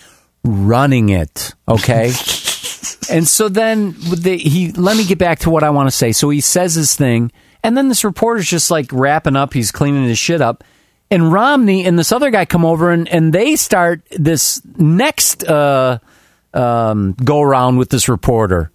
running 0.44 1.10
it. 1.10 1.54
Okay. 1.68 2.06
and 3.12 3.28
so 3.28 3.50
then 3.50 3.96
the, 4.00 4.38
he 4.38 4.72
let 4.72 4.96
me 4.98 5.04
get 5.06 5.18
back 5.18 5.40
to 5.40 5.50
what 5.50 5.64
I 5.64 5.70
want 5.70 5.88
to 5.88 5.96
say. 5.96 6.12
So 6.12 6.30
he 6.30 6.40
says 6.42 6.76
his 6.76 6.96
thing, 6.96 7.32
and 7.64 7.76
then 7.78 7.90
this 7.90 8.04
reporter's 8.04 8.48
just 8.50 8.72
like 8.72 8.88
wrapping 8.92 9.36
up. 9.36 9.54
He's 9.54 9.72
cleaning 9.72 10.06
his 10.06 10.18
shit 10.18 10.42
up. 10.42 10.64
And 11.12 11.32
Romney 11.32 11.86
and 11.86 12.00
this 12.00 12.12
other 12.12 12.32
guy 12.32 12.46
come 12.46 12.66
over 12.66 12.90
and, 12.92 13.08
and 13.10 13.32
they 13.32 13.56
start 13.58 14.02
this 14.12 14.62
next 14.78 15.44
uh, 15.44 16.00
um, 16.56 17.14
go 17.14 17.42
around 17.42 17.78
with 17.78 17.90
this 17.90 18.08
reporter. 18.10 18.72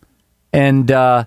And 0.52 0.90
uh, 0.90 1.24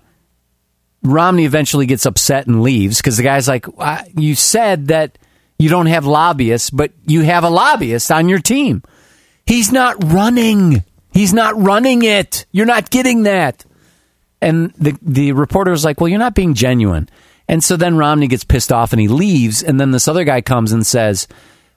Romney 1.02 1.44
eventually 1.44 1.86
gets 1.86 2.06
upset 2.06 2.46
and 2.46 2.62
leaves 2.62 2.98
because 2.98 3.16
the 3.16 3.22
guy's 3.22 3.48
like, 3.48 3.66
"I- 3.78 4.10
You 4.16 4.34
said 4.34 4.88
that 4.88 5.18
you 5.58 5.68
don't 5.68 5.86
have 5.86 6.06
lobbyists, 6.06 6.70
but 6.70 6.92
you 7.06 7.22
have 7.22 7.44
a 7.44 7.50
lobbyist 7.50 8.10
on 8.10 8.28
your 8.28 8.38
team. 8.40 8.82
He's 9.46 9.70
not 9.72 10.02
running. 10.12 10.82
He's 11.12 11.32
not 11.34 11.60
running 11.60 12.02
it. 12.02 12.46
You're 12.52 12.66
not 12.66 12.90
getting 12.90 13.22
that. 13.24 13.64
And 14.40 14.72
the, 14.74 14.96
the 15.00 15.32
reporter 15.32 15.70
was 15.70 15.84
like, 15.84 16.00
Well, 16.00 16.08
you're 16.08 16.18
not 16.18 16.34
being 16.34 16.54
genuine. 16.54 17.08
And 17.48 17.62
so 17.62 17.76
then 17.76 17.96
Romney 17.98 18.26
gets 18.26 18.42
pissed 18.44 18.72
off 18.72 18.92
and 18.92 19.00
he 19.00 19.08
leaves. 19.08 19.62
And 19.62 19.78
then 19.78 19.90
this 19.90 20.08
other 20.08 20.24
guy 20.24 20.40
comes 20.40 20.72
and 20.72 20.86
says, 20.86 21.28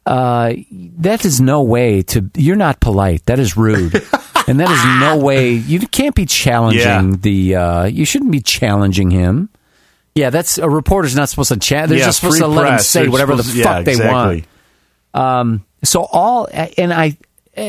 uh, 0.06 0.54
That 1.00 1.24
is 1.26 1.40
no 1.42 1.62
way 1.64 2.02
to, 2.04 2.30
you're 2.36 2.56
not 2.56 2.80
polite. 2.80 3.26
That 3.26 3.40
is 3.40 3.56
rude. 3.58 4.02
and 4.48 4.60
that 4.60 4.70
is 4.72 4.84
no 5.02 5.18
way, 5.24 5.52
you 5.52 5.80
can't 5.88 6.16
be 6.16 6.26
challenging 6.26 6.82
Yeah. 6.82 7.16
the, 7.20 7.56
uh, 7.56 7.84
you 7.86 8.06
shouldn't 8.06 8.32
be 8.32 8.40
challenging 8.42 9.12
him. 9.12 9.50
Yeah, 10.16 10.30
that's 10.32 10.58
a 10.58 10.68
reporter's 10.70 11.16
not 11.16 11.30
supposed 11.30 11.50
to 11.50 11.58
chat. 11.60 11.90
They're 11.90 12.00
Yeah, 12.00 12.06
just 12.06 12.20
supposed 12.22 12.40
to 12.40 12.48
let 12.48 12.72
him 12.74 12.80
say 12.80 13.02
They're 13.04 13.12
whatever 13.12 13.36
the 13.36 13.44
fuck 13.44 13.56
yeah, 13.56 13.82
they 13.84 13.92
exactly. 13.92 14.46
want. 15.14 15.28
Um, 15.30 15.66
so 15.84 16.06
all 16.12 16.48
and 16.78 16.92
I, 16.94 17.18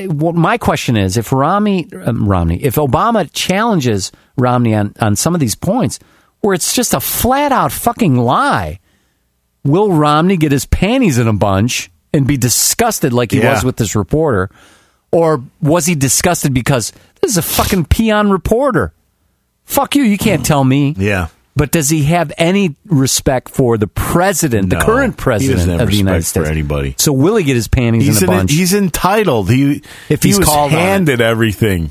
what 0.07 0.35
my 0.35 0.57
question 0.59 0.97
is, 0.97 1.17
if 1.19 1.31
Romney, 1.33 1.89
um, 2.07 2.27
Romney, 2.29 2.63
if 2.63 2.77
Obama 2.77 3.29
challenges 3.33 4.13
Romney 4.37 4.75
on 4.75 4.95
on 5.01 5.15
some 5.17 5.35
of 5.35 5.41
these 5.41 5.55
points, 5.57 5.99
where 6.41 6.55
it's 6.55 6.75
just 6.75 6.95
a 6.95 7.01
flat 7.01 7.53
out 7.53 7.71
fucking 7.73 8.17
lie, 8.17 8.81
will 9.65 9.93
Romney 9.93 10.37
get 10.39 10.53
his 10.53 10.65
panties 10.67 11.19
in 11.19 11.29
a 11.29 11.33
bunch 11.35 11.91
and 12.15 12.27
be 12.27 12.37
disgusted 12.39 13.13
like 13.13 13.31
he 13.33 13.41
Yeah. 13.41 13.53
was 13.55 13.65
with 13.65 13.77
this 13.77 13.95
reporter, 13.95 14.49
or 15.13 15.43
was 15.61 15.87
he 15.87 15.95
disgusted 15.95 16.53
because 16.55 16.93
this 17.21 17.31
is 17.33 17.37
a 17.37 17.43
fucking 17.43 17.87
peon 17.87 18.31
reporter? 18.31 18.93
Fuck 19.65 19.95
you! 19.97 20.03
You 20.03 20.19
can't 20.19 20.45
tell 20.45 20.65
me. 20.65 20.95
Yeah. 20.97 21.29
But 21.57 21.73
does 21.73 21.89
he 21.91 22.05
have 22.05 22.33
any 22.39 22.77
respect 22.87 23.49
for 23.49 23.77
the 23.79 23.89
president, 23.89 24.71
the 24.71 24.77
current 24.77 25.17
president 25.17 25.81
of 25.81 25.89
the 25.91 25.97
United 25.97 26.19
respect 26.19 26.35
for 26.35 26.45
States? 26.45 26.51
anybody. 26.51 26.95
So 26.99 27.13
will 27.13 27.35
he 27.35 27.43
get 27.43 27.57
his 27.57 27.67
panties 27.67 28.05
He's, 28.07 28.23
in 28.23 28.29
a 28.29 28.33
an- 28.33 28.39
bunch? 28.39 28.53
he's 28.53 28.75
entitled. 28.75 29.51
He 29.51 29.83
If 30.09 30.23
he 30.23 30.29
he's 30.29 30.39
was 30.39 30.47
called 30.47 30.73
on 30.73 30.79
it. 30.79 30.83
handed 30.83 31.21
everything. 31.21 31.91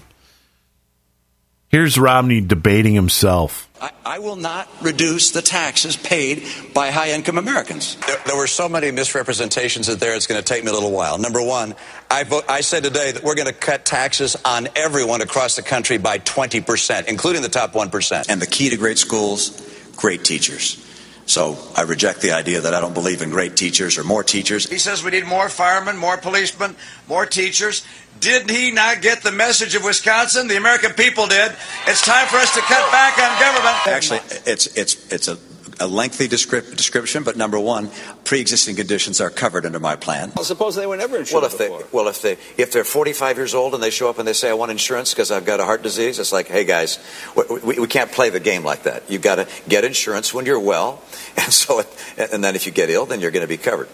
Here's 1.69 1.99
Romney 1.99 2.39
debating 2.39 2.93
himself. 2.93 3.69
I, 3.81 3.91
I 4.05 4.19
will 4.19 4.37
not 4.37 4.69
reduce 4.81 5.31
the 5.31 5.41
taxes 5.41 5.97
paid 5.97 6.45
by 6.73 6.91
high 6.91 7.11
income 7.11 7.37
Americans. 7.37 7.97
There, 8.07 8.15
there 8.25 8.37
were 8.37 8.47
so 8.47 8.69
many 8.69 8.89
misrepresentations 8.91 9.87
that 9.87 9.99
there, 9.99 10.15
it's 10.15 10.27
going 10.27 10.41
to 10.41 10.45
take 10.45 10.63
me 10.63 10.71
a 10.71 10.73
little 10.73 10.93
while. 10.93 11.17
Number 11.17 11.43
one, 11.43 11.75
I, 12.09 12.23
vote, 12.23 12.45
I 12.47 12.61
said 12.61 12.83
today 12.83 13.11
that 13.11 13.21
we're 13.21 13.35
going 13.35 13.49
to 13.49 13.53
cut 13.53 13.83
taxes 13.83 14.37
on 14.45 14.69
everyone 14.77 15.21
across 15.21 15.57
the 15.57 15.61
country 15.61 15.97
by 15.97 16.19
20%, 16.19 17.09
including 17.09 17.41
the 17.41 17.49
top 17.49 17.73
1%. 17.73 18.29
And 18.29 18.41
the 18.41 18.47
key 18.47 18.69
to 18.69 18.77
great 18.77 18.97
schools, 18.97 19.61
great 19.97 20.23
teachers. 20.23 20.81
So 21.27 21.57
I 21.75 21.81
reject 21.81 22.21
the 22.21 22.31
idea 22.31 22.61
that 22.61 22.73
I 22.73 22.79
don't 22.79 22.93
believe 22.93 23.21
in 23.21 23.29
great 23.29 23.57
teachers 23.57 23.97
or 23.97 24.05
more 24.05 24.23
teachers. 24.23 24.69
He 24.69 24.77
says 24.77 25.03
we 25.03 25.11
need 25.11 25.25
more 25.25 25.49
firemen, 25.49 25.97
more 25.97 26.15
policemen, 26.17 26.77
more 27.09 27.25
teachers. 27.25 27.85
Did 28.19 28.49
he 28.49 28.71
not 28.71 29.01
get 29.01 29.23
the 29.23 29.31
message 29.31 29.75
of 29.75 29.83
Wisconsin? 29.83 30.47
The 30.47 30.57
American 30.57 30.93
people 30.93 31.27
did. 31.27 31.51
It's 31.87 32.05
time 32.05 32.27
for 32.27 32.37
us 32.37 32.53
to 32.55 32.61
cut 32.61 32.91
back 32.91 33.17
on 33.19 33.39
government. 33.39 33.87
Actually, 33.87 34.19
it's 34.45 34.67
it's 34.77 35.11
it's 35.11 35.27
a, 35.27 35.37
a 35.79 35.87
lengthy 35.87 36.27
descrip- 36.27 36.75
description, 36.75 37.23
but 37.23 37.37
number 37.37 37.59
one, 37.59 37.89
pre-existing 38.23 38.75
conditions 38.75 39.21
are 39.21 39.29
covered 39.29 39.65
under 39.65 39.79
my 39.79 39.95
plan. 39.95 40.31
Well, 40.35 40.45
suppose 40.45 40.75
they 40.75 40.87
were 40.87 40.97
never 40.97 41.17
insured 41.17 41.43
Well, 41.43 41.51
if 41.51 41.57
They, 41.57 41.69
well, 41.91 42.07
if, 42.07 42.21
they, 42.21 42.37
if 42.57 42.71
they're 42.71 42.83
45 42.83 43.37
years 43.37 43.53
old 43.53 43.73
and 43.73 43.83
they 43.83 43.91
show 43.91 44.09
up 44.09 44.17
and 44.19 44.27
they 44.27 44.33
say 44.33 44.49
I 44.49 44.53
want 44.53 44.71
insurance 44.71 45.13
because 45.13 45.31
I've 45.31 45.45
got 45.45 45.59
a 45.59 45.65
heart 45.65 45.83
disease, 45.83 46.19
it's 46.19 46.31
like, 46.31 46.47
hey 46.47 46.65
guys, 46.65 46.97
we, 47.35 47.59
we, 47.59 47.79
we 47.79 47.87
can't 47.87 48.11
play 48.11 48.29
the 48.29 48.39
game 48.39 48.63
like 48.63 48.83
that. 48.83 49.09
You've 49.09 49.21
got 49.21 49.35
to 49.35 49.47
get 49.67 49.83
insurance 49.85 50.33
when 50.33 50.45
you're 50.45 50.59
well, 50.59 51.03
and 51.37 51.53
so 51.53 51.79
it, 51.79 51.87
and 52.33 52.43
then 52.43 52.55
if 52.55 52.65
you 52.65 52.71
get 52.71 52.89
ill, 52.89 53.05
then 53.05 53.21
you're 53.21 53.31
going 53.31 53.45
to 53.45 53.47
be 53.47 53.57
covered. 53.57 53.89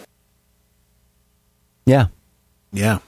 Yeah. 1.86 2.08
Yeah. 2.72 3.00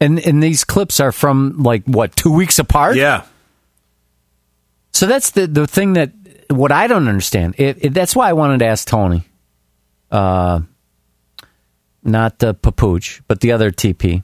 And 0.00 0.18
and 0.18 0.42
these 0.42 0.64
clips 0.64 1.00
are 1.00 1.12
from 1.12 1.62
like 1.62 1.84
what 1.84 2.14
two 2.16 2.32
weeks 2.32 2.58
apart. 2.58 2.96
Yeah. 2.96 3.24
So 4.92 5.06
that's 5.06 5.30
the 5.30 5.46
the 5.46 5.66
thing 5.66 5.94
that 5.94 6.12
what 6.50 6.72
I 6.72 6.86
don't 6.86 7.08
understand. 7.08 7.54
It, 7.58 7.84
it, 7.84 7.94
that's 7.94 8.14
why 8.14 8.28
I 8.28 8.32
wanted 8.32 8.58
to 8.58 8.66
ask 8.66 8.86
Tony, 8.86 9.24
uh, 10.10 10.60
not 12.02 12.38
the 12.38 12.54
Papooch, 12.54 13.22
but 13.26 13.40
the 13.40 13.52
other 13.52 13.70
TP. 13.70 14.22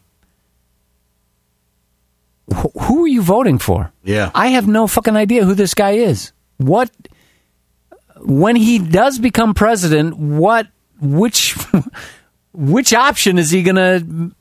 Wh- 2.52 2.82
who 2.82 3.04
are 3.04 3.08
you 3.08 3.22
voting 3.22 3.58
for? 3.58 3.92
Yeah. 4.04 4.30
I 4.34 4.48
have 4.48 4.68
no 4.68 4.86
fucking 4.86 5.16
idea 5.16 5.44
who 5.44 5.54
this 5.54 5.74
guy 5.74 5.92
is. 5.92 6.32
What 6.58 6.90
when 8.22 8.56
he 8.56 8.78
does 8.78 9.18
become 9.18 9.54
president, 9.54 10.16
what 10.16 10.66
which 11.00 11.56
which 12.52 12.92
option 12.92 13.38
is 13.38 13.50
he 13.50 13.62
going 13.62 14.34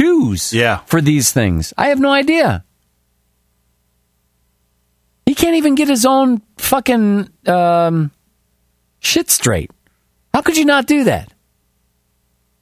choose 0.00 0.52
Yeah. 0.52 0.78
for 0.86 1.00
these 1.00 1.32
things? 1.32 1.72
I 1.76 1.88
have 1.88 2.00
no 2.00 2.10
idea. 2.12 2.64
He 5.26 5.34
can't 5.34 5.56
even 5.56 5.74
get 5.74 5.88
his 5.88 6.04
own 6.04 6.42
fucking 6.58 7.28
um, 7.46 8.10
shit 9.00 9.30
straight. 9.30 9.70
How 10.34 10.42
could 10.42 10.56
you 10.56 10.64
not 10.64 10.86
do 10.86 11.04
that? 11.04 11.32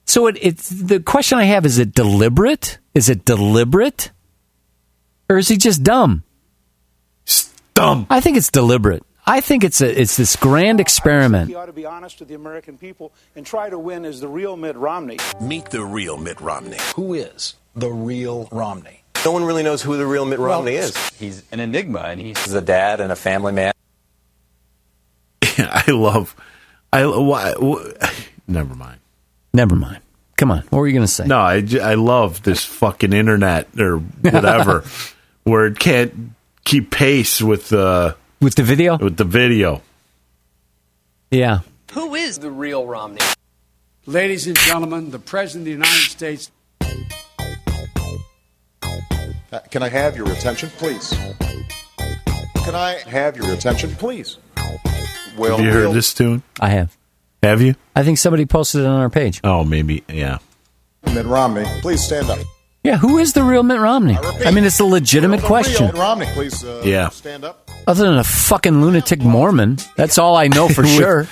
So 0.04 0.26
it, 0.26 0.36
it's 0.40 0.68
the 0.68 1.00
question 1.00 1.38
I 1.38 1.44
have: 1.44 1.64
Is 1.66 1.78
it 1.78 1.94
deliberate? 1.94 2.78
Is 2.94 3.08
it 3.08 3.24
deliberate, 3.24 4.10
or 5.30 5.38
is 5.38 5.48
he 5.48 5.56
just 5.56 5.82
dumb? 5.82 6.24
Dumb. 7.74 8.06
I 8.10 8.20
think 8.20 8.36
it's 8.36 8.50
deliberate. 8.50 9.04
I 9.28 9.42
think 9.42 9.62
it's 9.62 9.82
a 9.82 10.00
it's 10.00 10.16
this 10.16 10.36
grand 10.36 10.80
experiment. 10.80 11.50
He 11.50 11.54
ought 11.54 11.66
to 11.66 11.72
be 11.74 11.84
honest 11.84 12.18
with 12.18 12.28
the 12.28 12.34
American 12.34 12.78
people 12.78 13.12
and 13.36 13.44
try 13.44 13.68
to 13.68 13.78
win 13.78 14.06
as 14.06 14.20
the 14.20 14.28
real 14.28 14.56
Mitt 14.56 14.74
Romney. 14.74 15.18
Meet 15.38 15.66
the 15.66 15.84
real 15.84 16.16
Mitt 16.16 16.40
Romney. 16.40 16.78
Who 16.96 17.12
is 17.12 17.54
the 17.76 17.90
real 17.90 18.48
Romney? 18.50 19.02
No 19.26 19.32
one 19.32 19.44
really 19.44 19.62
knows 19.62 19.82
who 19.82 19.98
the 19.98 20.06
real 20.06 20.24
Mitt 20.24 20.38
Romney 20.38 20.76
is. 20.76 20.96
He's 21.10 21.42
an 21.52 21.60
enigma, 21.60 22.00
and 22.00 22.18
he's 22.18 22.54
a 22.54 22.62
dad 22.62 23.00
and 23.02 23.12
a 23.12 23.16
family 23.16 23.52
man. 23.52 23.74
I 25.42 25.84
love. 25.88 26.34
I 26.90 27.04
why, 27.04 27.52
wh- 27.60 28.18
never 28.48 28.74
mind. 28.74 29.00
Never 29.52 29.76
mind. 29.76 30.00
Come 30.38 30.50
on. 30.52 30.60
What 30.70 30.78
were 30.78 30.86
you 30.86 30.94
going 30.94 31.06
to 31.06 31.12
say? 31.12 31.26
No, 31.26 31.38
I, 31.38 31.62
I 31.82 31.94
love 31.94 32.42
this 32.44 32.64
fucking 32.64 33.12
internet 33.12 33.68
or 33.78 33.98
whatever, 33.98 34.84
where 35.44 35.66
it 35.66 35.78
can't 35.78 36.30
keep 36.64 36.90
pace 36.90 37.42
with 37.42 37.68
the 37.68 38.16
with 38.40 38.54
the 38.54 38.62
video. 38.62 38.98
With 38.98 39.16
the 39.16 39.24
video. 39.24 39.82
Yeah. 41.30 41.60
Who 41.92 42.14
is 42.14 42.38
the 42.38 42.50
real 42.50 42.86
Romney? 42.86 43.20
Ladies 44.06 44.46
and 44.46 44.56
gentlemen, 44.58 45.10
the 45.10 45.18
President 45.18 45.62
of 45.62 45.64
the 45.66 45.70
United 45.72 46.10
States. 46.10 46.50
Uh, 49.50 49.60
Can 49.70 49.82
I 49.82 49.88
have 49.88 50.16
your 50.16 50.30
attention, 50.30 50.70
please? 50.76 51.10
Can 52.64 52.74
I 52.74 52.98
have 53.06 53.36
your 53.36 53.50
attention, 53.52 53.94
please? 53.96 54.36
Well, 55.38 55.56
have 55.56 55.64
you 55.64 55.72
heard 55.72 55.84
we'll- 55.84 55.92
this 55.92 56.12
tune? 56.12 56.42
I 56.60 56.70
have. 56.70 56.96
Have 57.42 57.62
you? 57.62 57.74
I 57.94 58.02
think 58.02 58.18
somebody 58.18 58.46
posted 58.46 58.80
it 58.82 58.86
on 58.86 59.00
our 59.00 59.08
page. 59.08 59.40
Oh, 59.44 59.62
maybe. 59.64 60.02
Yeah. 60.08 60.38
Mitt 61.14 61.24
Romney, 61.24 61.64
please 61.80 62.02
stand 62.02 62.28
up. 62.28 62.38
Yeah. 62.82 62.96
Who 62.98 63.18
is 63.18 63.32
the 63.32 63.42
real 63.44 63.62
Mitt 63.62 63.78
Romney? 63.78 64.16
I, 64.18 64.50
mean, 64.50 64.64
it's 64.64 64.80
a 64.80 64.84
legitimate 64.84 65.42
question. 65.42 65.86
Mitt 65.86 65.94
Romney, 65.94 66.26
please 66.34 66.64
uh, 66.64 66.82
Yeah. 66.84 67.08
stand 67.10 67.44
up. 67.44 67.67
Other 67.88 68.04
than 68.04 68.18
a 68.18 68.24
fucking 68.24 68.82
lunatic 68.82 69.20
Mormon, 69.22 69.78
that's 69.96 70.18
all 70.18 70.36
I 70.36 70.48
know 70.48 70.68
for 70.68 70.82
With- 70.82 70.90
sure. 70.90 71.26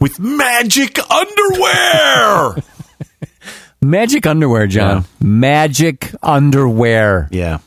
With 0.00 0.18
magic 0.18 0.98
underwear. 1.10 2.56
Magic 3.82 4.26
underwear, 4.26 4.66
John. 4.66 5.04
Magic 5.20 6.10
underwear. 6.22 7.28
Yeah. 7.30 7.58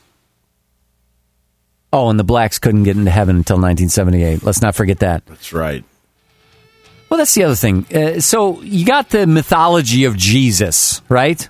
Oh, 1.92 2.08
and 2.08 2.18
the 2.18 2.24
blacks 2.24 2.58
couldn't 2.60 2.84
get 2.84 2.96
into 2.96 3.10
heaven 3.10 3.34
until 3.36 3.56
1978. 3.56 4.42
Let's 4.44 4.62
not 4.62 4.76
forget 4.76 5.00
that. 5.00 5.26
That's 5.26 5.52
right. 5.52 5.82
Well, 7.08 7.18
that's 7.18 7.34
the 7.34 7.42
other 7.44 7.56
thing. 7.56 7.86
Uh, 7.92 8.20
so 8.20 8.60
you 8.62 8.84
got 8.86 9.10
the 9.10 9.26
mythology 9.26 10.04
of 10.04 10.16
Jesus, 10.16 11.02
right? 11.08 11.48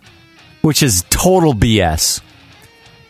Which 0.62 0.82
is 0.82 1.04
total 1.10 1.52
BS. 1.54 2.22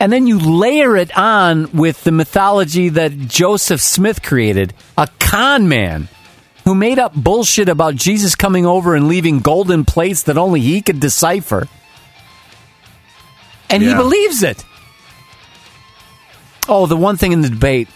And 0.00 0.12
then 0.12 0.26
you 0.26 0.38
layer 0.38 0.96
it 0.96 1.16
on 1.16 1.70
with 1.72 2.04
the 2.04 2.12
mythology 2.12 2.88
that 2.90 3.16
Joseph 3.16 3.80
Smith 3.80 4.22
created, 4.22 4.74
a 4.98 5.08
con 5.18 5.68
man 5.68 6.08
who 6.64 6.74
made 6.74 6.98
up 6.98 7.14
bullshit 7.14 7.68
about 7.68 7.94
Jesus 7.94 8.34
coming 8.34 8.66
over 8.66 8.94
and 8.94 9.06
leaving 9.08 9.38
golden 9.40 9.84
plates 9.84 10.24
that 10.24 10.38
only 10.38 10.60
he 10.60 10.80
could 10.80 11.00
decipher. 11.00 11.68
And 13.70 13.82
he 13.82 13.94
believes 13.94 14.42
it. 14.42 14.64
Oh, 16.68 16.86
the 16.86 16.96
one 16.96 17.16
thing 17.16 17.32
in 17.32 17.42
the 17.42 17.50
debate, 17.50 17.88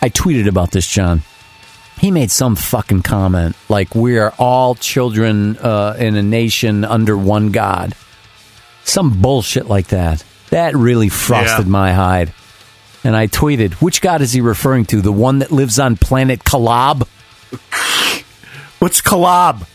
I 0.00 0.08
tweeted 0.08 0.48
about 0.48 0.72
this, 0.72 0.88
John. 0.88 1.22
He 2.00 2.10
made 2.10 2.32
some 2.32 2.56
fucking 2.56 3.02
comment 3.02 3.54
like, 3.68 3.94
We 3.94 4.18
are 4.18 4.32
all 4.38 4.74
children 4.74 5.56
uh, 5.58 5.94
in 5.98 6.16
a 6.16 6.22
nation 6.22 6.84
under 6.84 7.16
one 7.16 7.52
God. 7.52 7.94
Some 8.84 9.22
bullshit 9.22 9.66
like 9.66 9.88
that. 9.88 10.24
That 10.52 10.76
really 10.76 11.08
frosted 11.08 11.64
Yeah. 11.64 11.70
my 11.70 11.92
hide. 11.94 12.34
And 13.04 13.16
I 13.16 13.26
tweeted, 13.26 13.72
Which 13.74 14.00
God 14.02 14.20
is 14.20 14.32
he 14.32 14.40
referring 14.42 14.84
to? 14.86 15.00
The 15.00 15.10
one 15.10 15.38
that 15.40 15.50
lives 15.50 15.78
on 15.78 15.96
planet 15.96 16.44
Kolob? 16.44 17.08
What's 18.78 19.00
Kolob? 19.00 19.66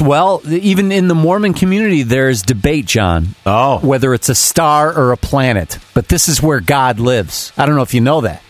Well, 0.00 0.42
even 0.46 0.92
in 0.92 1.08
the 1.08 1.14
Mormon 1.14 1.54
community, 1.54 2.02
there's 2.02 2.42
debate, 2.42 2.84
John. 2.84 3.34
Oh. 3.46 3.78
Whether 3.80 4.12
it's 4.12 4.28
a 4.28 4.34
star 4.34 4.92
or 4.96 5.12
a 5.12 5.16
planet. 5.16 5.78
But 5.94 6.08
this 6.08 6.28
is 6.28 6.42
where 6.42 6.60
God 6.60 7.00
lives. 7.00 7.52
I 7.56 7.64
don't 7.64 7.74
know 7.74 7.82
if 7.82 7.94
you 7.94 8.00
know 8.02 8.20
that. 8.20 8.42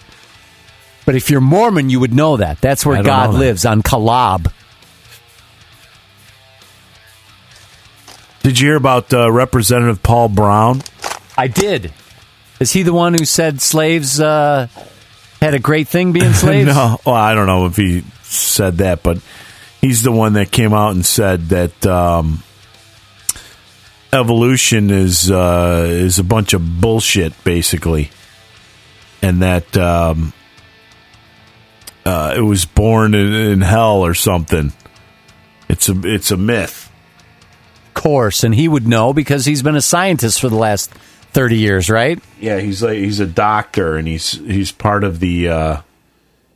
But 1.06 1.14
if 1.14 1.30
you're 1.30 1.40
Mormon, 1.40 1.88
you 1.90 2.00
would 2.00 2.12
know 2.12 2.36
that. 2.38 2.60
That's 2.60 2.84
where 2.84 3.02
God 3.04 3.32
lives, 3.32 3.64
on 3.64 3.82
Kolob. 3.82 4.52
Did 8.42 8.58
you 8.60 8.68
hear 8.68 8.76
about 8.76 9.12
uh, 9.14 9.30
Representative 9.30 10.02
Paul 10.02 10.28
Broun? 10.28 10.82
I 11.36 11.48
did. 11.48 11.92
Is 12.60 12.72
he 12.72 12.82
the 12.82 12.92
one 12.92 13.14
who 13.14 13.24
said 13.24 13.60
slaves 13.60 14.18
uh, 14.20 14.68
had 15.40 15.54
a 15.54 15.58
great 15.58 15.88
thing 15.88 16.12
being 16.12 16.32
slaves? 16.32 16.66
no, 16.68 16.98
well, 17.04 17.14
I 17.14 17.34
don't 17.34 17.46
know 17.46 17.66
if 17.66 17.76
he 17.76 18.02
said 18.22 18.78
that, 18.78 19.02
but 19.02 19.18
he's 19.80 20.02
the 20.02 20.12
one 20.12 20.34
that 20.34 20.50
came 20.50 20.72
out 20.72 20.94
and 20.94 21.04
said 21.04 21.48
that 21.50 21.86
um, 21.86 22.42
evolution 24.12 24.90
is 24.90 25.30
uh, 25.30 25.84
is 25.86 26.18
a 26.18 26.24
bunch 26.24 26.54
of 26.54 26.80
bullshit, 26.80 27.32
basically, 27.44 28.10
and 29.20 29.42
that 29.42 29.76
um, 29.76 30.32
uh, 32.04 32.34
it 32.36 32.40
was 32.40 32.64
born 32.64 33.14
in, 33.14 33.32
in 33.32 33.60
hell 33.60 33.98
or 33.98 34.14
something. 34.14 34.72
It's 35.68 35.88
a 35.88 36.00
it's 36.04 36.30
a 36.30 36.36
myth. 36.36 36.90
Of 37.88 38.02
course, 38.02 38.44
and 38.44 38.54
he 38.54 38.68
would 38.68 38.86
know 38.86 39.12
because 39.12 39.44
he's 39.44 39.62
been 39.62 39.76
a 39.76 39.82
scientist 39.82 40.40
for 40.40 40.48
the 40.48 40.56
last 40.56 40.92
thirty 41.36 41.56
years, 41.58 41.88
right? 41.90 42.18
Yeah, 42.40 42.58
he's 42.58 42.82
like 42.82 42.96
he's 42.98 43.20
a 43.20 43.26
doctor, 43.26 43.96
and 43.96 44.08
he's 44.08 44.32
he's 44.32 44.72
part 44.72 45.04
of 45.04 45.20
the. 45.20 45.48
Uh, 45.48 45.80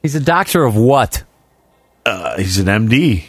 He's 0.02 0.15
a 0.15 0.20
doctor 0.20 0.65
of 0.65 0.74
what? 0.77 1.24
uh, 2.07 2.39
he's 2.39 2.59
an 2.59 2.66
MD. 2.66 3.24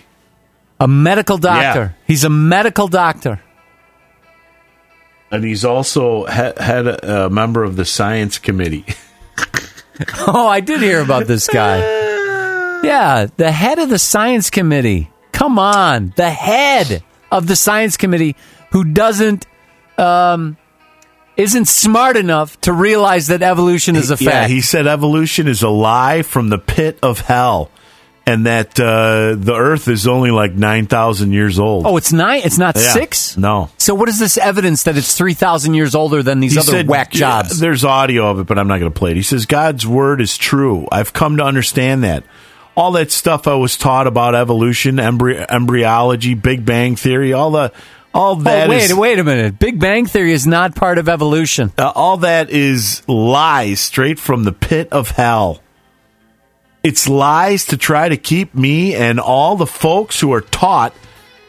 A 0.80 0.88
medical 0.88 1.38
doctor. 1.38 1.96
He's 2.08 2.24
a 2.24 2.30
medical 2.30 2.88
doctor. 2.88 3.42
And 5.30 5.44
he's 5.44 5.64
also 5.66 6.26
he- 6.26 6.32
had 6.64 6.88
a, 6.88 7.26
a 7.26 7.30
member 7.30 7.64
of 7.64 7.76
the 7.76 7.86
science 7.86 8.38
committee. 8.40 8.86
Oh, 10.26 10.48
I 10.48 10.62
did 10.62 10.82
hear 10.82 11.00
about 11.00 11.28
this 11.28 11.46
guy. 11.48 11.78
Yeah, 12.84 13.28
the 13.38 13.52
head 13.52 13.78
of 13.78 13.90
the 13.90 14.00
science 14.00 14.50
committee. 14.50 15.12
Come 15.32 15.60
on, 15.60 16.12
the 16.16 16.32
head 16.32 17.04
of 17.32 17.46
the 17.46 17.56
science 17.56 17.98
committee 17.98 18.36
who 18.72 18.84
doesn't 18.84 19.46
um 20.00 20.58
isn't 21.38 21.66
smart 21.68 22.18
enough 22.18 22.60
to 22.62 22.74
realize 22.74 23.28
that 23.28 23.42
evolution 23.42 23.96
is 23.96 24.12
a 24.12 24.18
fact. 24.18 24.26
Yeah, 24.26 24.48
he 24.48 24.62
said 24.62 24.88
evolution 24.88 25.48
is 25.48 25.64
a 25.64 25.70
lie 25.70 26.22
from 26.22 26.50
the 26.50 26.58
pit 26.60 27.00
of 27.02 27.20
hell, 27.22 27.72
and 28.26 28.46
that 28.46 28.80
uh, 28.80 29.36
the 29.38 29.54
Earth 29.56 29.88
is 29.88 30.08
only 30.08 30.30
like 30.32 30.54
nine 30.54 30.86
thousand 30.88 31.32
years 31.32 31.58
old. 31.60 31.86
oh, 31.88 31.98
it's 31.98 32.12
nine. 32.14 32.42
It's 32.44 32.58
not 32.58 32.76
Yeah. 32.76 32.82
six. 32.94 33.38
No. 33.38 33.70
So 33.78 33.96
what 33.96 34.10
is 34.10 34.20
this 34.20 34.38
evidence 34.38 34.84
that 34.84 34.98
it's 34.98 35.16
three 35.18 35.34
thousand 35.34 35.74
years 35.74 35.96
older 35.96 36.22
than 36.22 36.40
these 36.40 36.54
He 36.54 36.60
other 36.60 36.72
said- 36.72 36.88
whack 36.88 37.14
yeah, 37.14 37.20
jobs? 37.20 37.60
there's 37.60 37.84
audio 37.84 38.28
of 38.30 38.40
it, 38.40 38.48
but 38.48 38.60
I'm 38.60 38.68
not 38.68 38.80
going 38.80 38.92
to 38.92 38.98
play 39.00 39.12
it. 39.12 39.18
He 39.18 39.24
says 39.24 39.46
God's 39.46 39.88
word 39.88 40.22
is 40.22 40.38
true. 40.38 40.88
I've 40.92 41.14
come 41.14 41.38
to 41.38 41.44
understand 41.44 42.04
that. 42.04 42.24
All 42.76 42.92
that 42.94 43.12
stuff 43.12 43.48
I 43.48 43.56
was 43.56 43.76
taught 43.78 44.08
about 44.08 44.34
evolution, 44.34 44.96
embry- 44.96 45.46
embryology, 45.50 46.36
Big 46.36 46.66
Bang 46.66 46.96
theory, 46.96 47.34
all 47.34 47.52
the 47.52 47.74
all 48.14 48.36
that 48.38 48.68
oh, 48.68 48.70
wait, 48.70 48.84
is- 48.84 48.94
wait 48.94 49.20
a 49.20 49.24
minute. 49.24 49.60
Big 49.60 49.80
Bang 49.80 50.06
Theory 50.06 50.34
is 50.34 50.46
not 50.46 50.76
part 50.76 50.98
of 50.98 51.08
evolution. 51.08 51.72
Uh, 51.78 51.92
all 51.94 52.18
that 52.18 52.50
is 52.50 53.08
lies 53.08 53.80
straight 53.80 54.20
from 54.20 54.44
the 54.44 54.52
pit 54.52 54.90
of 54.92 55.12
hell. 55.12 55.62
It's 56.84 57.08
lies 57.08 57.66
to 57.66 57.78
try 57.78 58.10
to 58.10 58.18
keep 58.18 58.56
me 58.56 58.96
and 58.96 59.20
all 59.20 59.56
the 59.56 59.68
folks 59.68 60.20
who 60.20 60.34
are 60.34 60.42
taught 60.42 60.94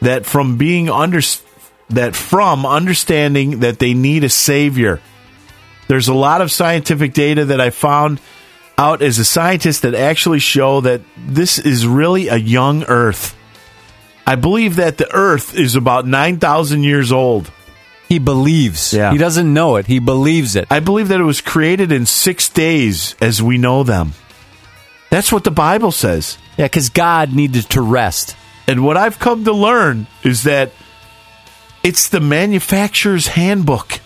that 0.01 0.25
from 0.25 0.57
being 0.57 0.89
under 0.89 1.21
that 1.89 2.15
from 2.15 2.65
understanding 2.65 3.61
that 3.61 3.79
they 3.79 3.93
need 3.93 4.23
a 4.23 4.29
savior. 4.29 5.01
There's 5.87 6.07
a 6.07 6.13
lot 6.13 6.41
of 6.41 6.51
scientific 6.51 7.13
data 7.13 7.45
that 7.45 7.59
I 7.59 7.71
found 7.71 8.19
out 8.77 9.01
as 9.01 9.19
a 9.19 9.25
scientist 9.25 9.81
that 9.81 9.93
actually 9.95 10.39
show 10.39 10.81
that 10.81 11.01
this 11.17 11.59
is 11.59 11.85
really 11.85 12.27
a 12.27 12.37
young 12.37 12.83
earth. 12.83 13.35
I 14.25 14.35
believe 14.35 14.77
that 14.77 14.97
the 14.97 15.11
earth 15.13 15.55
is 15.55 15.75
about 15.75 16.07
9,000 16.07 16.83
years 16.83 17.11
old. 17.11 17.51
He 18.07 18.19
believes. 18.19 18.93
Yeah. 18.93 19.11
He 19.11 19.17
doesn't 19.17 19.53
know 19.53 19.77
it. 19.77 19.87
He 19.87 19.99
believes 19.99 20.55
it. 20.55 20.67
I 20.69 20.79
believe 20.79 21.07
that 21.09 21.19
it 21.19 21.23
was 21.25 21.41
created 21.41 21.91
in 21.91 22.05
six 22.05 22.47
days 22.47 23.15
as 23.19 23.41
we 23.41 23.57
know 23.57 23.83
them. 23.83 24.13
That's 25.09 25.31
what 25.31 25.43
the 25.43 25.51
Bible 25.51 25.91
says. 25.91 26.37
Yeah, 26.57 26.65
because 26.65 26.89
God 26.89 27.33
needed 27.33 27.69
to 27.71 27.81
rest. 27.81 28.35
And 28.67 28.85
what 28.85 28.97
I've 28.97 29.19
come 29.19 29.43
to 29.45 29.51
learn 29.51 30.07
is 30.23 30.43
that 30.43 30.71
it's 31.83 32.09
the 32.09 32.19
manufacturer's 32.19 33.27
handbook, 33.27 33.99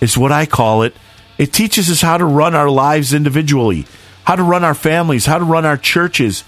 is 0.00 0.16
what 0.16 0.32
I 0.32 0.46
call 0.46 0.82
it. 0.82 0.94
It 1.36 1.52
teaches 1.52 1.90
us 1.90 2.00
how 2.00 2.16
to 2.16 2.24
run 2.24 2.54
our 2.54 2.70
lives 2.70 3.12
individually, 3.12 3.86
how 4.24 4.36
to 4.36 4.42
run 4.42 4.64
our 4.64 4.74
families, 4.74 5.26
how 5.26 5.38
to 5.38 5.44
run 5.44 5.66
our 5.66 5.76
churches, 5.76 6.42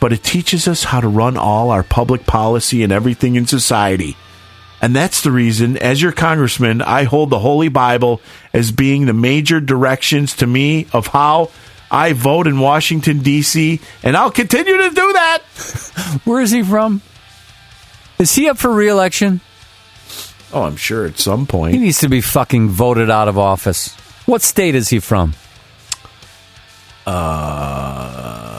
but 0.00 0.12
it 0.12 0.24
teaches 0.24 0.66
us 0.66 0.84
how 0.84 1.00
to 1.00 1.08
run 1.08 1.36
all 1.36 1.70
our 1.70 1.82
public 1.82 2.26
policy 2.26 2.82
and 2.82 2.92
everything 2.92 3.36
in 3.36 3.46
society. 3.46 4.16
And 4.82 4.96
that's 4.96 5.20
the 5.20 5.30
reason, 5.30 5.76
as 5.76 6.00
your 6.00 6.12
congressman, 6.12 6.80
I 6.80 7.04
hold 7.04 7.28
the 7.28 7.38
Holy 7.38 7.68
Bible 7.68 8.22
as 8.54 8.72
being 8.72 9.04
the 9.04 9.12
major 9.12 9.60
directions 9.60 10.34
to 10.36 10.46
me 10.46 10.86
of 10.94 11.06
how 11.08 11.50
I 11.90 12.14
vote 12.14 12.46
in 12.46 12.60
Washington, 12.60 13.18
D.C., 13.18 13.80
and 14.02 14.16
I'll 14.16 14.30
continue 14.30 14.76
to 14.76 14.88
do 14.88 15.12
that. 15.12 16.20
Where 16.24 16.40
is 16.40 16.50
he 16.50 16.62
from? 16.62 17.02
Is 18.18 18.34
he 18.34 18.48
up 18.48 18.56
for 18.56 18.72
reelection? 18.72 19.40
Oh, 20.52 20.62
I'm 20.62 20.76
sure 20.76 21.04
at 21.06 21.18
some 21.18 21.46
point. 21.46 21.74
He 21.74 21.80
needs 21.80 22.00
to 22.00 22.08
be 22.08 22.20
fucking 22.20 22.70
voted 22.70 23.10
out 23.10 23.28
of 23.28 23.38
office. 23.38 23.94
What 24.26 24.42
state 24.42 24.74
is 24.74 24.88
he 24.88 24.98
from? 24.98 25.34
Uh, 27.06 28.49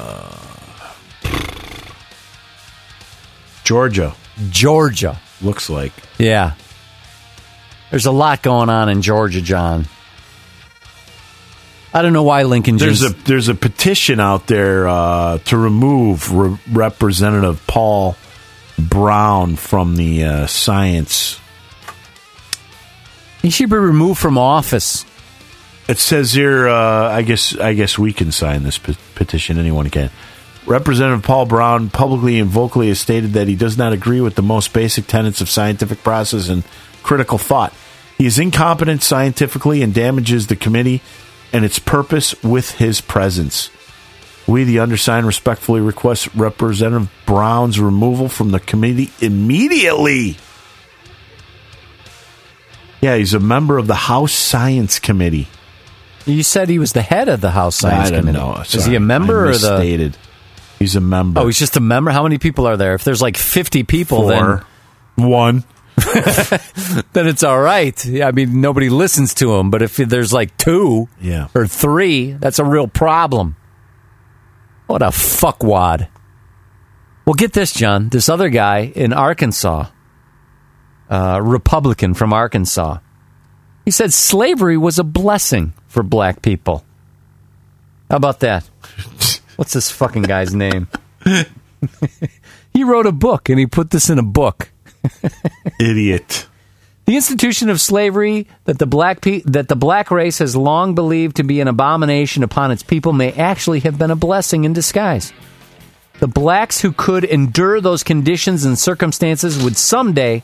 Georgia. 3.64 4.16
Georgia. 4.50 5.20
Looks 5.42 5.70
like. 5.70 5.94
Yeah. 6.18 6.54
There's 7.90 8.06
a 8.06 8.12
lot 8.12 8.42
going 8.42 8.70
on 8.70 8.90
in 8.90 9.02
Georgia, 9.02 9.42
John. 9.42 9.86
I 11.94 12.02
don't 12.02 12.14
know 12.14 12.24
why 12.24 12.44
Lincoln 12.44 12.78
There's 12.78 13.04
a 13.04 13.10
there's 13.10 13.50
a 13.50 13.56
petition 13.56 14.22
out 14.22 14.48
there 14.48 14.88
uh, 14.88 15.40
to 15.40 15.58
remove 15.58 16.32
Re- 16.32 16.58
Representative 16.72 17.62
Paul 17.68 18.16
Broun 18.80 19.58
from 19.58 19.98
the 19.98 20.24
uh, 20.24 20.46
science. 20.48 21.38
he 23.42 23.50
should 23.50 23.70
be 23.70 23.76
removed 23.76 24.22
from 24.22 24.38
office. 24.38 25.06
It 25.90 25.98
says 25.98 26.32
here, 26.32 26.70
uh, 26.70 27.10
I 27.10 27.24
guess 27.24 27.58
I 27.58 27.74
guess 27.74 28.00
we 28.00 28.14
can 28.14 28.32
sign 28.32 28.64
this 28.64 28.78
pe- 28.78 28.96
petition. 29.16 29.58
Anyone 29.58 29.90
can. 29.90 30.12
Representative 30.66 31.24
Paul 31.24 31.46
Broun 31.48 31.90
publicly 31.90 32.40
and 32.40 32.50
vocally 32.50 32.90
has 32.90 33.00
stated 33.00 33.34
that 33.34 33.48
he 33.48 33.56
does 33.56 33.78
not 33.78 33.94
agree 33.94 34.22
with 34.22 34.36
the 34.36 34.44
most 34.44 34.74
basic 34.74 35.08
tenets 35.08 35.42
of 35.42 35.50
scientific 35.50 36.04
process 36.04 36.50
and 36.50 36.64
critical 37.04 37.38
thought. 37.38 37.74
He 38.18 38.26
is 38.28 38.38
incompetent 38.38 39.02
scientifically 39.02 39.82
and 39.82 39.94
damages 39.94 40.48
the 40.48 40.56
committee 40.56 41.02
and 41.52 41.66
its 41.66 41.80
purpose 41.80 42.42
with 42.44 42.72
his 42.72 43.02
presence. 43.02 43.72
We, 44.48 44.64
the 44.64 44.80
undersigned, 44.80 45.26
respectfully 45.26 45.82
request 45.82 46.34
Representative 46.36 47.12
Broun's 47.26 47.80
removal 47.80 48.30
from 48.30 48.52
the 48.52 48.60
committee 48.60 49.10
immediately. 49.20 50.38
Yeah, 53.02 53.16
he's 53.18 53.34
a 53.34 53.40
member 53.40 53.78
of 53.80 53.88
the 53.88 53.96
House 53.96 54.34
Science 54.34 55.00
Committee. 55.00 55.48
You 56.28 56.44
said 56.44 56.70
he 56.70 56.78
was 56.78 56.94
the 56.94 57.02
head 57.02 57.30
of 57.30 57.42
the 57.42 57.52
House 57.52 57.76
Science 57.76 58.12
I 58.12 58.20
Committee. 58.20 58.38
know. 58.38 58.62
Is 58.62 58.86
he 58.86 58.96
a 58.96 59.00
member 59.00 59.48
I 59.48 59.50
or 59.50 59.58
the? 59.58 60.14
He's 60.82 60.96
a 60.96 61.02
member. 61.02 61.40
Oh, 61.42 61.46
he's 61.48 61.60
just 61.60 61.78
a 61.78 61.80
member. 61.80 62.12
How 62.12 62.24
many 62.24 62.38
people 62.38 62.68
are 62.68 62.76
there? 62.78 62.94
If 62.96 63.04
there's 63.04 63.22
like 63.22 63.38
50 63.38 63.84
people, 63.84 64.30
Four. 64.30 64.66
One. 65.16 65.64
then 65.96 66.60
then 67.14 67.28
it's 67.28 67.44
all 67.44 67.60
right. 67.60 68.04
Yeah, 68.06 68.28
I 68.28 68.32
mean, 68.32 68.62
nobody 68.62 68.90
listens 68.90 69.34
to 69.36 69.54
him. 69.56 69.70
But 69.70 69.82
if 69.84 69.98
there's 69.98 70.34
like 70.34 70.58
two, 70.58 71.08
Yeah. 71.22 71.48
or 71.54 71.68
three, 71.68 72.32
that's 72.34 72.60
a 72.60 72.66
real 72.66 72.88
problem. 72.88 73.56
What 74.88 75.02
a 75.02 75.08
fuckwad. 75.10 76.08
Well, 77.26 77.36
get 77.36 77.54
this, 77.54 77.72
John. 77.74 78.10
This 78.10 78.28
other 78.30 78.50
guy 78.50 78.92
in 78.96 79.14
Arkansas, 79.14 79.86
uh, 81.10 81.40
Republican 81.44 82.14
from 82.16 82.34
Arkansas, 82.34 82.98
he 83.86 83.92
said 83.92 84.12
slavery 84.14 84.78
was 84.78 84.98
a 84.98 85.04
blessing 85.04 85.74
for 85.88 86.02
black 86.04 86.42
people. 86.42 86.84
How 88.10 88.18
about 88.18 88.40
that? 88.42 88.68
What's 89.62 89.74
this 89.74 89.92
fucking 89.92 90.24
guy's 90.24 90.56
name? 90.56 90.88
he 92.74 92.84
wrote 92.84 93.06
a 93.06 93.12
book 93.12 93.48
and 93.48 93.60
he 93.60 93.68
put 93.68 93.92
this 93.92 94.10
in 94.10 94.18
a 94.18 94.24
book. 94.24 94.72
Idiot. 95.80 96.48
The 97.06 97.16
institution 97.16 97.70
of 97.70 97.80
slavery 97.80 98.48
that 98.64 98.80
the 98.80 98.88
black 98.88 99.22
pe- 99.22 99.44
that 99.46 99.68
the 99.68 99.76
black 99.76 100.10
race 100.10 100.40
has 100.40 100.56
long 100.56 100.96
believed 100.96 101.36
to 101.36 101.44
be 101.44 101.62
an 101.62 101.68
abomination 101.68 102.42
upon 102.42 102.72
its 102.72 102.82
people 102.82 103.14
may 103.14 103.34
actually 103.34 103.82
have 103.82 104.00
been 104.00 104.10
a 104.10 104.16
blessing 104.16 104.64
in 104.64 104.74
disguise. 104.74 105.32
The 106.18 106.28
blacks 106.28 106.82
who 106.82 106.92
could 106.92 107.24
endure 107.24 107.80
those 107.80 108.02
conditions 108.02 108.66
and 108.66 108.80
circumstances 108.80 109.64
would 109.64 109.78
someday 109.78 110.42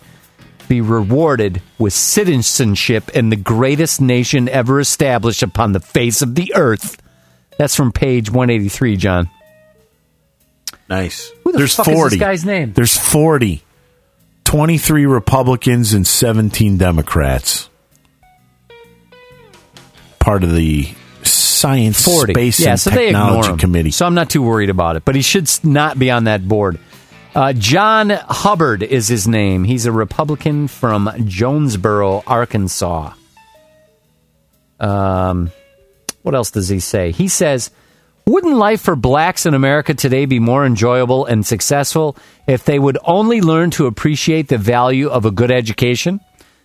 be 0.68 0.80
rewarded 0.80 1.64
with 1.80 1.94
citizenship 1.94 3.10
in 3.16 3.32
the 3.32 3.36
greatest 3.36 4.00
nation 4.00 4.48
ever 4.48 4.80
established 4.80 5.42
upon 5.42 5.72
the 5.72 5.80
face 5.80 6.22
of 6.22 6.36
the 6.36 6.54
earth. 6.54 7.02
That's 7.58 7.76
from 7.76 7.92
page 7.92 8.30
183, 8.30 8.98
John. 8.98 9.30
Nice. 10.90 11.32
Who 11.44 11.52
the 11.52 11.58
There's 11.60 11.76
fuck 11.76 11.88
is 11.88 11.94
40. 11.94 12.16
this 12.16 12.20
guy's 12.20 12.46
name? 12.46 12.74
There's 12.74 12.98
40. 12.98 13.64
23 14.46 15.06
Republicans 15.06 15.94
and 15.94 16.08
17 16.08 16.78
Democrats. 16.78 17.70
Part 20.20 20.44
of 20.44 20.54
the 20.54 20.88
Science, 21.24 22.04
40. 22.06 22.34
Space, 22.34 22.60
yeah, 22.60 22.70
and 22.72 22.80
so 22.80 22.92
Technology. 22.92 23.58
Committee. 23.58 23.92
So 23.92 24.06
I'm 24.06 24.14
not 24.14 24.30
too 24.30 24.42
worried 24.44 24.70
about 24.70 24.96
it. 24.96 25.04
But 25.04 25.16
he 25.16 25.22
should 25.22 25.50
not 25.64 25.98
be 26.00 26.12
on 26.12 26.26
that 26.26 26.48
board. 26.48 26.80
Uh, 27.36 27.54
Jon 27.54 28.10
Hubbard 28.12 28.84
is 28.84 29.08
his 29.08 29.28
name. 29.28 29.64
He's 29.64 29.86
a 29.86 29.92
Republican 29.92 30.68
from 30.68 31.10
Jonesboro, 31.26 32.24
Arkansas. 32.26 33.14
Um, 34.80 35.52
what 36.28 36.36
else 36.36 36.52
does 36.52 36.68
he 36.68 36.82
say? 36.82 37.14
He 37.14 37.30
says, 37.30 37.72
Wouldn't 38.26 38.58
life 38.58 38.82
for 38.82 38.98
blacks 38.98 39.46
in 39.46 39.54
America 39.54 39.94
today 39.94 40.26
be 40.26 40.40
more 40.40 40.66
enjoyable 40.66 41.26
and 41.26 41.46
successful 41.46 42.18
if 42.46 42.66
they 42.66 42.78
would 42.78 42.98
only 43.06 43.40
learn 43.40 43.72
to 43.72 43.86
appreciate 43.86 44.50
the 44.50 44.58
value 44.58 45.08
of 45.08 45.24
a 45.24 45.32
good 45.32 45.52
education? 45.52 46.20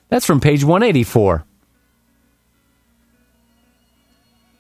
That's 0.09 0.27
from 0.27 0.41
page 0.41 0.65
184. 0.65 1.45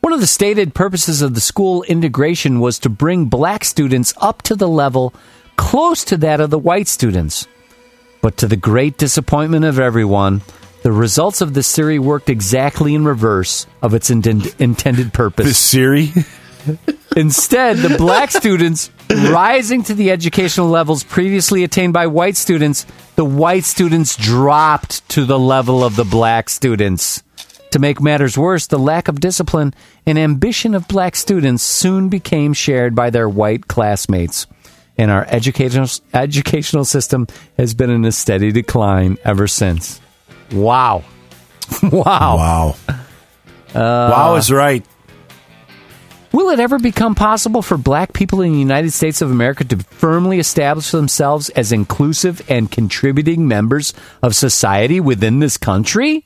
One 0.02 0.12
of 0.12 0.20
the 0.20 0.26
stated 0.28 0.72
purposes 0.72 1.20
of 1.20 1.34
the 1.34 1.40
school 1.40 1.82
integration 1.82 2.60
was 2.60 2.78
to 2.78 2.88
bring 2.88 3.24
black 3.24 3.64
students 3.64 4.14
up 4.18 4.42
to 4.42 4.54
the 4.54 4.68
level 4.68 5.12
close 5.56 6.04
to 6.04 6.16
that 6.18 6.40
of 6.40 6.50
the 6.50 6.60
white 6.60 6.86
students. 6.86 7.48
But 8.20 8.36
to 8.36 8.46
the 8.46 8.56
great 8.56 8.98
disappointment 8.98 9.64
of 9.64 9.80
everyone, 9.80 10.42
the 10.82 10.92
results 10.92 11.40
of 11.40 11.54
this 11.54 11.74
theory 11.74 11.98
worked 11.98 12.28
exactly 12.28 12.94
in 12.94 13.04
reverse 13.04 13.66
of 13.80 13.94
its 13.94 14.10
intend- 14.10 14.54
intended 14.58 15.12
purpose. 15.12 15.46
This 15.46 15.58
Siri? 15.58 16.12
Instead, 17.16 17.78
the 17.78 17.96
black 17.98 18.30
students 18.30 18.90
rising 19.10 19.82
to 19.84 19.94
the 19.94 20.10
educational 20.10 20.68
levels 20.68 21.04
previously 21.04 21.64
attained 21.64 21.92
by 21.92 22.06
white 22.06 22.36
students, 22.36 22.86
the 23.16 23.24
white 23.24 23.64
students 23.64 24.16
dropped 24.16 25.06
to 25.10 25.24
the 25.24 25.38
level 25.38 25.84
of 25.84 25.96
the 25.96 26.04
black 26.04 26.48
students. 26.48 27.22
To 27.72 27.78
make 27.78 28.02
matters 28.02 28.36
worse, 28.36 28.66
the 28.66 28.78
lack 28.78 29.08
of 29.08 29.20
discipline 29.20 29.72
and 30.04 30.18
ambition 30.18 30.74
of 30.74 30.88
black 30.88 31.16
students 31.16 31.62
soon 31.62 32.08
became 32.08 32.52
shared 32.52 32.94
by 32.94 33.10
their 33.10 33.28
white 33.28 33.66
classmates. 33.66 34.46
And 34.98 35.10
our 35.10 35.24
educational, 35.30 35.88
educational 36.12 36.84
system 36.84 37.26
has 37.56 37.72
been 37.72 37.88
in 37.88 38.04
a 38.04 38.12
steady 38.12 38.52
decline 38.52 39.16
ever 39.24 39.48
since. 39.48 40.01
Wow. 40.52 41.04
wow. 41.82 42.36
Wow. 42.36 42.76
Uh, 42.88 42.94
wow 43.74 44.34
is 44.36 44.50
right. 44.50 44.84
Will 46.32 46.48
it 46.48 46.60
ever 46.60 46.78
become 46.78 47.14
possible 47.14 47.60
for 47.60 47.76
black 47.76 48.14
people 48.14 48.40
in 48.40 48.52
the 48.52 48.58
United 48.58 48.92
States 48.92 49.20
of 49.20 49.30
America 49.30 49.64
to 49.64 49.76
firmly 49.76 50.38
establish 50.38 50.90
themselves 50.90 51.50
as 51.50 51.72
inclusive 51.72 52.40
and 52.48 52.70
contributing 52.70 53.46
members 53.46 53.92
of 54.22 54.34
society 54.34 54.98
within 54.98 55.40
this 55.40 55.58
country? 55.58 56.24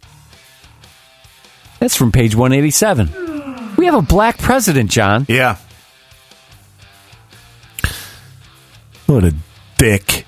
That's 1.80 1.96
from 1.96 2.12
page 2.12 2.36
187. 2.36 3.74
We 3.76 3.86
have 3.86 3.94
a 3.94 4.02
black 4.02 4.38
president, 4.38 4.90
John. 4.90 5.26
Yeah. 5.28 5.56
What 9.06 9.24
a 9.24 9.34
dick. 9.78 10.25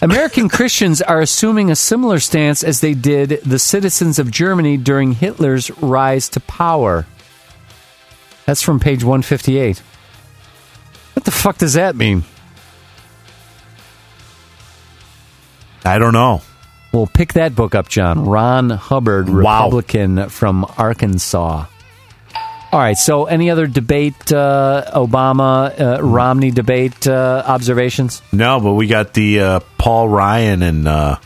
American 0.00 0.48
Christians 0.48 1.02
are 1.02 1.20
assuming 1.20 1.70
a 1.70 1.76
similar 1.76 2.20
stance 2.20 2.62
as 2.62 2.80
they 2.80 2.94
did 2.94 3.40
the 3.44 3.58
citizens 3.58 4.20
of 4.20 4.30
Germany 4.30 4.76
during 4.76 5.12
Hitler's 5.12 5.70
rise 5.78 6.28
to 6.30 6.40
power. 6.40 7.06
That's 8.46 8.62
from 8.62 8.78
page 8.78 9.02
158. 9.02 9.82
What 11.14 11.24
the 11.24 11.30
fuck 11.32 11.58
does 11.58 11.74
that 11.74 11.96
mean? 11.96 12.22
I 15.84 15.98
don't 15.98 16.12
know. 16.12 16.42
Well, 16.92 17.06
pick 17.06 17.32
that 17.32 17.54
book 17.54 17.74
up, 17.74 17.88
John. 17.88 18.24
Ron 18.24 18.70
Hubbard, 18.70 19.28
Republican 19.28 20.28
from 20.28 20.64
Arkansas. 20.78 21.66
All 22.70 22.78
right. 22.78 22.96
So, 22.98 23.24
any 23.24 23.50
other 23.50 23.66
debate, 23.66 24.30
uh, 24.32 24.84
Obama 24.94 25.78
uh, 25.80 26.02
Romney 26.02 26.50
debate 26.50 27.06
uh, 27.06 27.42
observations? 27.46 28.20
No, 28.32 28.60
but 28.60 28.74
we 28.74 28.86
got 28.86 29.14
the 29.14 29.40
uh, 29.40 29.60
Paul 29.78 30.08
Ryan 30.08 30.62
and 30.62 30.86
uh, 30.86 31.16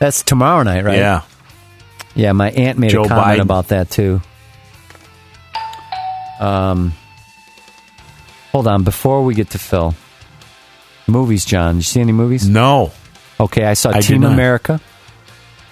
That's 0.00 0.22
tomorrow 0.24 0.62
night, 0.64 0.82
right? 0.84 0.96
yeah, 0.98 1.22
Yeah, 2.16 2.32
my 2.32 2.50
aunt 2.50 2.78
made 2.78 2.90
Joe 2.90 3.04
a 3.04 3.08
comment 3.08 3.38
Biden. 3.38 3.42
about 3.42 3.68
that 3.68 3.90
too. 3.90 4.20
Um, 6.40 6.94
hold 8.52 8.66
on. 8.66 8.82
Before 8.82 9.22
we 9.24 9.34
get 9.34 9.50
to 9.50 9.58
Phil, 9.58 9.94
movies, 11.06 11.44
John. 11.44 11.74
Did 11.74 11.78
you 11.80 11.82
see 11.84 12.00
any 12.00 12.12
movies? 12.12 12.48
no. 12.48 12.92
Okay, 13.38 13.64
I 13.64 13.72
saw 13.72 13.90
I 13.94 14.00
Team. 14.00 14.22
America. 14.24 14.80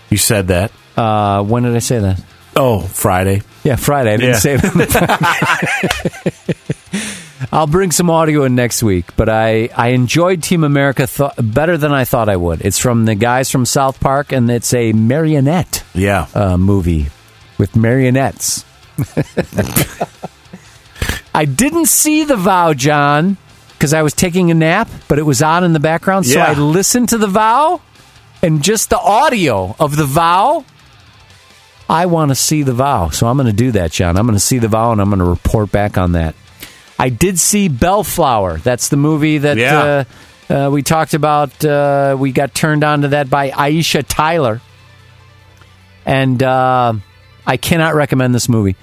You 0.08 0.16
said 0.16 0.48
that. 0.48 0.72
Uh, 0.96 1.42
when 1.42 1.64
did 1.64 1.76
I 1.76 1.80
say 1.80 1.98
that? 1.98 2.18
Oh, 2.60 2.80
Friday. 2.80 3.42
Yeah, 3.62 3.76
Friday. 3.76 4.14
I 4.14 4.16
didn't 4.16 4.34
Yeah. 4.34 4.38
say 4.40 4.56
that. 4.56 6.34
I'll 7.52 7.68
bring 7.68 7.92
some 7.92 8.10
audio 8.10 8.42
in 8.44 8.56
next 8.56 8.82
week, 8.82 9.14
but 9.16 9.28
I, 9.28 9.68
I 9.76 9.88
enjoyed 9.90 10.42
Team 10.42 10.64
America 10.64 11.06
th- 11.06 11.30
better 11.38 11.76
than 11.78 11.92
I 11.92 12.04
thought 12.04 12.28
I 12.28 12.36
would. 12.36 12.62
It's 12.62 12.78
from 12.80 13.04
the 13.04 13.14
guys 13.14 13.48
from 13.50 13.64
South 13.64 14.00
Park, 14.00 14.32
and 14.32 14.50
it's 14.50 14.74
a 14.74 14.92
marionette 14.92 15.84
Yeah. 15.94 16.26
uh, 16.34 16.58
movie 16.58 17.06
with 17.56 17.76
marionettes. 17.76 18.64
I 21.34 21.44
didn't 21.44 21.86
see 21.86 22.24
The 22.24 22.34
Vow, 22.36 22.74
John, 22.74 23.36
because 23.74 23.94
I 23.94 24.02
was 24.02 24.14
taking 24.14 24.50
a 24.50 24.54
nap, 24.54 24.88
but 25.06 25.20
it 25.20 25.22
was 25.22 25.40
on 25.42 25.62
in 25.62 25.72
the 25.72 25.80
background. 25.80 26.26
So 26.26 26.38
Yeah. 26.40 26.46
I 26.50 26.54
listened 26.54 27.10
to 27.10 27.18
The 27.18 27.28
Vow 27.28 27.80
and 28.42 28.62
just 28.64 28.90
the 28.90 28.98
audio 28.98 29.76
of 29.78 29.94
The 29.96 30.04
Vow. 30.06 30.64
I 31.88 32.06
want 32.06 32.30
to 32.30 32.34
see 32.34 32.62
The 32.62 32.74
Vow. 32.74 33.08
So 33.10 33.26
I'm 33.26 33.36
going 33.36 33.46
to 33.46 33.52
do 33.52 33.72
that, 33.72 33.92
John. 33.92 34.16
I'm 34.16 34.26
going 34.26 34.36
to 34.36 34.40
see 34.44 34.58
The 34.58 34.68
Vow 34.68 34.92
and 34.92 35.00
I'm 35.00 35.08
going 35.08 35.20
to 35.20 35.24
report 35.24 35.72
back 35.72 35.96
on 35.96 36.12
that. 36.12 36.34
I 36.98 37.08
did 37.08 37.38
see 37.38 37.68
Bellflower. 37.68 38.58
That's 38.58 38.88
the 38.88 38.96
movie 38.96 39.38
that 39.38 39.56
Yeah. 39.56 40.04
uh, 40.50 40.52
uh, 40.66 40.70
we 40.70 40.82
talked 40.82 41.14
about. 41.14 41.64
Uh, 41.64 42.16
we 42.18 42.32
got 42.32 42.54
turned 42.54 42.84
on 42.84 43.02
to 43.02 43.08
that 43.08 43.30
by 43.30 43.50
Aisha 43.50 44.04
Tyler. 44.06 44.60
And 46.04 46.42
uh, 46.42 46.94
I 47.46 47.56
cannot 47.56 47.94
recommend 47.94 48.34
this 48.34 48.48
movie. 48.48 48.76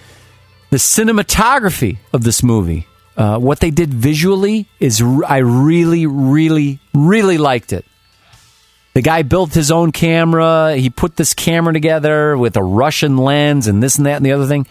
The 0.70 0.78
cinematography 0.78 1.98
of 2.14 2.24
this 2.24 2.42
movie, 2.44 2.88
uh, 3.18 3.38
what 3.40 3.60
they 3.60 3.72
did 3.72 3.94
visually, 3.94 4.68
is 4.80 5.02
r- 5.02 5.24
I 5.26 5.38
really, 5.38 6.06
really, 6.06 6.80
really 6.94 7.38
liked 7.38 7.74
it. 7.74 7.86
The 8.96 9.02
guy 9.02 9.22
built 9.22 9.54
his 9.54 9.70
own 9.72 9.92
camera. 9.92 10.76
He 10.76 10.90
put 10.90 11.16
this 11.18 11.34
camera 11.34 11.74
together 11.74 12.36
with 12.38 12.56
a 12.58 12.64
Russian 12.64 13.18
lens 13.18 13.68
and 13.68 13.84
this 13.84 13.98
and 13.98 14.06
that 14.08 14.16
and 14.18 14.26
the 14.26 14.32
other 14.32 14.48
thing. 14.48 14.66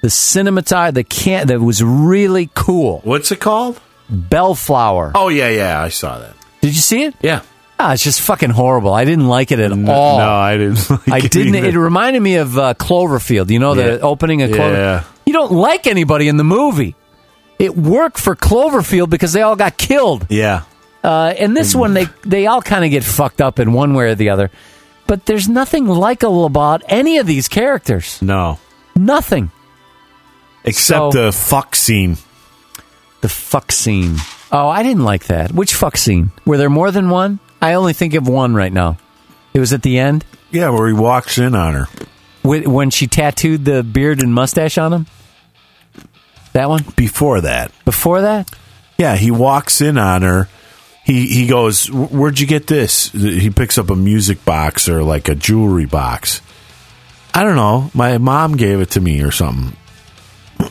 The 0.00 0.08
cinematography, 0.08 0.94
the 0.94 1.04
can 1.04 1.48
that 1.48 1.60
was 1.60 1.82
really 1.82 2.48
cool. 2.54 3.00
What's 3.02 3.32
it 3.32 3.40
called? 3.40 3.80
Bellflower. 4.08 5.12
Oh 5.14 5.28
yeah, 5.28 5.48
yeah. 5.48 5.82
I 5.82 5.88
saw 5.88 6.18
that. 6.18 6.34
Did 6.60 6.68
you 6.74 6.80
see 6.80 7.02
it? 7.04 7.14
Yeah. 7.20 7.42
Ah, 7.80 7.92
it's 7.92 8.02
just 8.02 8.20
fucking 8.20 8.50
horrible. 8.50 8.92
I 8.92 9.04
didn't 9.04 9.28
like 9.28 9.52
it 9.52 9.60
at 9.60 9.70
all. 9.70 9.76
No, 10.18 10.30
I 10.32 10.56
didn't. 10.56 10.88
Like 10.90 11.08
I 11.08 11.26
it 11.26 11.30
didn't. 11.30 11.54
either. 11.54 11.68
It 11.68 11.76
reminded 11.76 12.20
me 12.20 12.36
of 12.36 12.56
uh, 12.58 12.74
Cloverfield. 12.74 13.50
You 13.50 13.58
know, 13.58 13.74
the 13.74 13.84
Yeah. 13.94 13.98
opening 14.02 14.42
of 14.42 14.50
Clover. 14.52 14.74
Yeah. 14.74 15.04
You 15.26 15.32
don't 15.32 15.52
like 15.52 15.86
anybody 15.86 16.28
in 16.28 16.36
the 16.36 16.44
movie. 16.44 16.94
It 17.58 17.76
worked 17.76 18.18
for 18.18 18.34
Cloverfield 18.36 19.10
because 19.10 19.32
they 19.32 19.42
all 19.42 19.56
got 19.56 19.76
killed. 19.76 20.26
Yeah. 20.28 20.62
Uh, 21.04 21.32
and 21.38 21.56
this 21.56 21.74
one, 21.74 21.94
they 21.94 22.06
they 22.22 22.46
all 22.46 22.60
kind 22.62 22.84
of 22.84 22.90
get 22.90 23.04
fucked 23.04 23.40
up 23.40 23.58
in 23.58 23.72
one 23.72 23.94
way 23.94 24.06
or 24.10 24.14
the 24.14 24.30
other. 24.30 24.50
But 25.06 25.26
there's 25.26 25.48
nothing 25.48 25.86
likable 25.86 26.44
about 26.44 26.82
any 26.86 27.18
of 27.18 27.26
these 27.26 27.48
characters. 27.48 28.20
No. 28.20 28.58
Nothing. 28.94 29.50
Except 30.64 30.98
So- 30.98 31.10
the 31.26 31.32
fuck 31.32 31.74
scene. 31.76 32.18
The 33.20 33.28
fuck 33.28 33.72
scene. 33.72 34.16
Oh, 34.52 34.68
I 34.68 34.82
didn't 34.82 35.04
like 35.04 35.24
that. 35.26 35.52
Which 35.52 35.74
fuck 35.74 35.96
scene? 35.96 36.30
Were 36.44 36.56
there 36.56 36.70
more 36.70 36.90
than 36.90 37.10
one? 37.10 37.38
I 37.60 37.74
only 37.74 37.92
think 37.92 38.14
of 38.14 38.28
one 38.28 38.54
right 38.54 38.72
now. 38.72 38.96
It 39.54 39.60
was 39.60 39.72
at 39.72 39.82
the 39.82 39.98
end 39.98 40.24
Yeah, 40.50 40.70
where 40.70 40.86
he 40.88 40.92
walks 40.94 41.38
in 41.38 41.54
on 41.54 41.74
her. 41.74 41.84
Wh- 42.42 42.66
when 42.66 42.90
she 42.90 43.06
tattooed 43.06 43.64
the 43.64 43.82
beard 43.82 44.22
and 44.22 44.32
mustache 44.32 44.78
on 44.78 44.92
him. 44.92 45.06
That 46.52 46.68
one 46.68 46.84
Before 46.96 47.40
that. 47.40 47.72
before 47.84 48.20
that. 48.22 48.50
Yeah, 48.98 49.16
he 49.16 49.30
walks 49.30 49.80
in 49.80 49.96
on 49.98 50.22
her. 50.22 50.48
He 51.08 51.26
he 51.26 51.46
goes, 51.46 51.90
"Where'd 51.90 52.38
you 52.38 52.46
get 52.46 52.66
this?" 52.66 53.10
He 53.12 53.48
picks 53.48 53.78
up 53.78 53.88
a 53.88 53.96
music 53.96 54.44
box 54.44 54.90
or 54.90 55.02
like 55.02 55.30
a 55.30 55.34
jewelry 55.34 55.86
box. 55.86 56.42
I 57.32 57.44
don't 57.44 57.56
know. 57.56 57.90
My 57.94 58.18
mom 58.18 58.58
gave 58.58 58.80
it 58.80 58.90
to 58.90 59.00
me 59.00 59.22
or 59.22 59.30
something. 59.30 59.74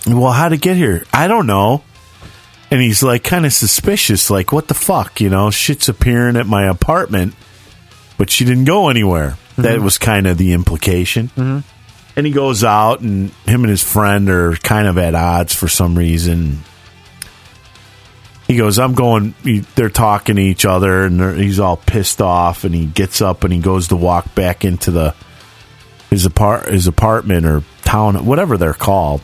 Well, 0.06 0.32
how'd 0.32 0.54
it 0.54 0.62
get 0.62 0.78
here? 0.78 1.06
I 1.12 1.28
don't 1.28 1.48
know. 1.48 1.82
And 2.70 2.80
he's 2.80 3.02
like 3.02 3.24
kind 3.24 3.48
of 3.48 3.54
suspicious, 3.54 4.30
like, 4.30 4.52
what 4.52 4.68
the 4.68 4.76
fuck? 4.76 5.20
You 5.22 5.32
know, 5.32 5.50
shit's 5.50 5.90
appearing 5.90 6.36
at 6.36 6.46
my 6.46 6.66
apartment, 6.66 7.34
but 8.20 8.30
she 8.30 8.46
didn't 8.46 8.66
go 8.66 8.90
anywhere. 8.90 9.38
That 9.58 9.80
was 9.80 9.98
kind 9.98 10.28
of 10.28 10.38
the 10.38 10.54
implication. 10.54 11.30
Mm-hmm. 11.30 11.60
And 12.16 12.26
he 12.28 12.32
goes 12.32 12.64
out, 12.64 13.00
and 13.00 13.32
him 13.48 13.64
and 13.64 13.72
his 13.72 13.82
friend 13.82 14.30
are 14.30 14.56
kind 14.58 14.88
of 14.88 15.00
at 15.00 15.16
odds 15.16 15.56
for 15.56 15.68
some 15.68 15.98
reason. 15.98 16.60
He 18.48 18.56
goes, 18.56 18.80
I'm 18.80 18.94
going, 18.94 19.36
he, 19.44 19.60
they're 19.60 19.90
talking 19.90 20.38
to 20.38 20.42
each 20.42 20.66
other, 20.66 21.04
and 21.04 21.38
he's 21.38 21.60
all 21.60 21.76
pissed 21.78 22.22
off, 22.22 22.64
and 22.64 22.74
he 22.74 22.86
gets 22.86 23.22
up 23.22 23.44
and 23.44 23.52
he 23.52 23.60
goes 23.60 23.90
to 23.90 23.98
walk 23.98 24.34
back 24.36 24.64
into 24.64 24.90
the 24.92 25.14
his 26.10 26.26
apart 26.26 26.70
his 26.70 26.88
apartment 26.88 27.46
or 27.46 27.64
town, 27.84 28.26
whatever 28.26 28.58
they're 28.58 28.74
called. 28.74 29.22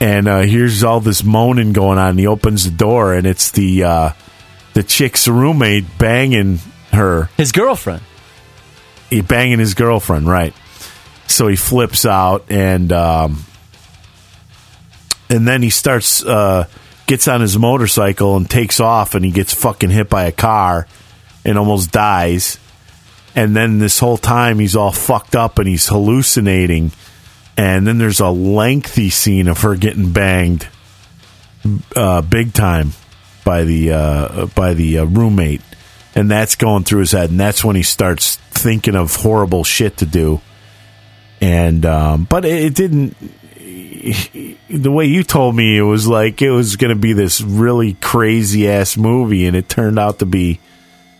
And 0.00 0.28
uh, 0.28 0.40
here's 0.40 0.84
all 0.84 1.00
this 1.00 1.24
moaning 1.24 1.72
going 1.72 1.98
on. 1.98 2.10
And 2.10 2.18
he 2.18 2.26
opens 2.26 2.64
the 2.64 2.76
door, 2.76 3.14
and 3.14 3.26
it's 3.26 3.52
the 3.52 3.84
uh, 3.84 4.10
the 4.74 4.82
chick's 4.82 5.28
roommate 5.28 5.84
banging 5.98 6.58
her. 6.92 7.30
His 7.36 7.52
girlfriend. 7.52 8.02
He 9.08 9.20
banging 9.20 9.58
his 9.60 9.74
girlfriend, 9.74 10.26
right? 10.26 10.54
So 11.26 11.48
he 11.48 11.56
flips 11.56 12.04
out, 12.04 12.44
and 12.50 12.92
um, 12.92 13.44
and 15.30 15.46
then 15.46 15.62
he 15.62 15.70
starts 15.70 16.24
uh, 16.24 16.66
gets 17.12 17.28
on 17.28 17.42
his 17.42 17.58
motorcycle 17.58 18.38
and 18.38 18.48
takes 18.48 18.80
off, 18.80 19.14
and 19.14 19.22
he 19.22 19.30
gets 19.30 19.52
fucking 19.52 19.90
hit 19.90 20.08
by 20.08 20.24
a 20.24 20.32
car 20.32 20.86
and 21.44 21.58
almost 21.58 21.92
dies. 21.92 22.58
And 23.34 23.54
then 23.54 23.78
this 23.78 23.98
whole 23.98 24.16
time 24.16 24.58
he's 24.58 24.74
all 24.74 24.92
fucked 24.92 25.36
up 25.36 25.58
and 25.58 25.68
he's 25.68 25.88
hallucinating. 25.88 26.90
And 27.54 27.86
then 27.86 27.98
there's 27.98 28.20
a 28.20 28.30
lengthy 28.30 29.10
scene 29.10 29.46
of 29.48 29.60
her 29.60 29.76
getting 29.76 30.14
banged, 30.14 30.66
uh, 31.94 32.22
big 32.22 32.54
time, 32.54 32.92
by 33.44 33.64
the 33.64 33.92
uh, 33.92 34.46
by 34.46 34.72
the 34.72 35.00
uh, 35.00 35.04
roommate, 35.04 35.60
and 36.14 36.30
that's 36.30 36.56
going 36.56 36.84
through 36.84 37.00
his 37.00 37.12
head. 37.12 37.28
And 37.28 37.38
that's 37.38 37.62
when 37.62 37.76
he 37.76 37.82
starts 37.82 38.36
thinking 38.36 38.96
of 38.96 39.16
horrible 39.16 39.64
shit 39.64 39.98
to 39.98 40.06
do. 40.06 40.40
And 41.42 41.84
um, 41.84 42.24
but 42.24 42.46
it, 42.46 42.64
it 42.64 42.74
didn't. 42.74 43.14
The 44.02 44.90
way 44.90 45.06
you 45.06 45.22
told 45.22 45.54
me, 45.54 45.76
it 45.78 45.82
was 45.82 46.06
like 46.08 46.42
it 46.42 46.50
was 46.50 46.76
going 46.76 46.92
to 46.94 47.00
be 47.00 47.12
this 47.12 47.40
really 47.40 47.94
crazy 47.94 48.68
ass 48.68 48.96
movie, 48.96 49.46
and 49.46 49.56
it 49.56 49.68
turned 49.68 49.98
out 49.98 50.18
to 50.18 50.26
be 50.26 50.58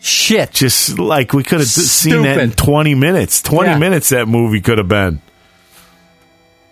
shit. 0.01 0.51
Just 0.51 0.99
like 0.99 1.33
we 1.33 1.45
could 1.45 1.61
have 1.61 1.69
seen 1.69 2.23
that 2.23 2.39
in 2.39 2.53
twenty 2.53 2.95
minutes. 2.95 3.41
Twenty 3.41 3.71
Yeah. 3.71 3.79
minutes 3.79 4.09
that 4.11 4.27
movie 4.27 4.61
could 4.61 4.79
have 4.79 4.89
been. 4.89 5.21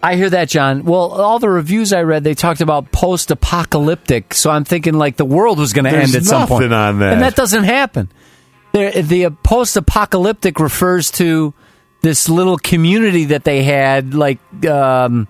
I 0.02 0.16
hear 0.16 0.30
that, 0.30 0.48
John. 0.48 0.84
Well, 0.84 1.12
all 1.12 1.38
the 1.38 1.50
reviews 1.50 1.92
I 1.92 2.02
read, 2.04 2.24
they 2.24 2.32
talked 2.34 2.62
about 2.62 2.90
post-apocalyptic. 2.90 4.32
So 4.32 4.50
I'm 4.50 4.64
thinking 4.64 4.94
like 4.94 5.16
the 5.16 5.26
world 5.26 5.58
was 5.58 5.74
going 5.74 5.84
to 5.84 5.90
end 5.90 6.14
at 6.14 6.24
some 6.24 6.48
point, 6.48 6.72
on 6.72 7.00
that. 7.00 7.12
and 7.12 7.22
that 7.22 7.36
doesn't 7.36 7.64
happen. 7.64 8.10
There, 8.72 8.90
the 9.02 9.26
uh, 9.26 9.30
post-apocalyptic 9.42 10.58
refers 10.58 11.10
to 11.12 11.52
this 12.00 12.30
little 12.30 12.56
community 12.56 13.26
that 13.26 13.44
they 13.44 13.62
had, 13.62 14.14
like 14.14 14.38
um, 14.64 15.28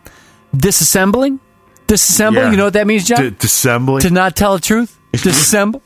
disassembling. 0.55 1.39
Disassemble. 1.87 2.35
Yeah. 2.35 2.51
You 2.53 2.57
know 2.57 2.65
what 2.65 2.75
that 2.75 2.87
means, 2.87 3.07
John? 3.07 3.23
D- 3.23 3.31
dissembling? 3.31 4.03
To 4.03 4.11
not 4.11 4.37
tell 4.37 4.55
the 4.55 4.61
truth. 4.61 4.97
Disassemble. 5.13 5.81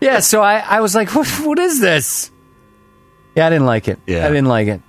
yeah. 0.00 0.20
So 0.20 0.42
I, 0.42 0.58
I 0.58 0.80
was 0.80 0.94
like, 0.94 1.14
what, 1.14 1.26
what 1.44 1.58
is 1.58 1.80
this? 1.80 2.30
Yeah, 3.34 3.46
I 3.46 3.50
didn't 3.50 3.66
like 3.66 3.88
it. 3.88 3.98
Yeah. 4.06 4.24
I 4.24 4.28
didn't 4.28 4.46
like 4.46 4.68
it. 4.68 4.80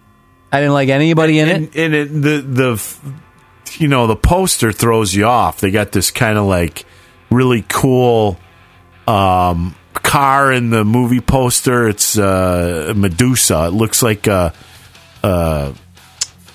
I 0.51 0.59
didn't 0.59 0.73
like 0.73 0.89
anybody 0.89 1.39
in 1.39 1.49
it. 1.49 1.55
and, 1.55 1.75
and 1.75 1.95
it, 1.95 2.05
the 2.09 2.41
the 2.41 2.97
you 3.79 3.87
know 3.87 4.05
the 4.05 4.15
poster 4.15 4.71
throws 4.71 5.13
you 5.13 5.25
off. 5.25 5.59
They 5.59 5.71
got 5.71 5.91
this 5.91 6.11
kind 6.11 6.37
of 6.37 6.45
like 6.45 6.85
really 7.31 7.65
cool 7.67 8.37
um, 9.07 9.75
car 9.93 10.51
in 10.51 10.69
the 10.69 10.85
movie 10.85 11.21
poster. 11.21 11.87
It's 11.87 12.17
uh, 12.17 12.93
Medusa. 12.95 13.65
It 13.65 13.73
looks 13.73 14.03
like 14.03 14.27
a, 14.27 14.53
a 15.23 15.73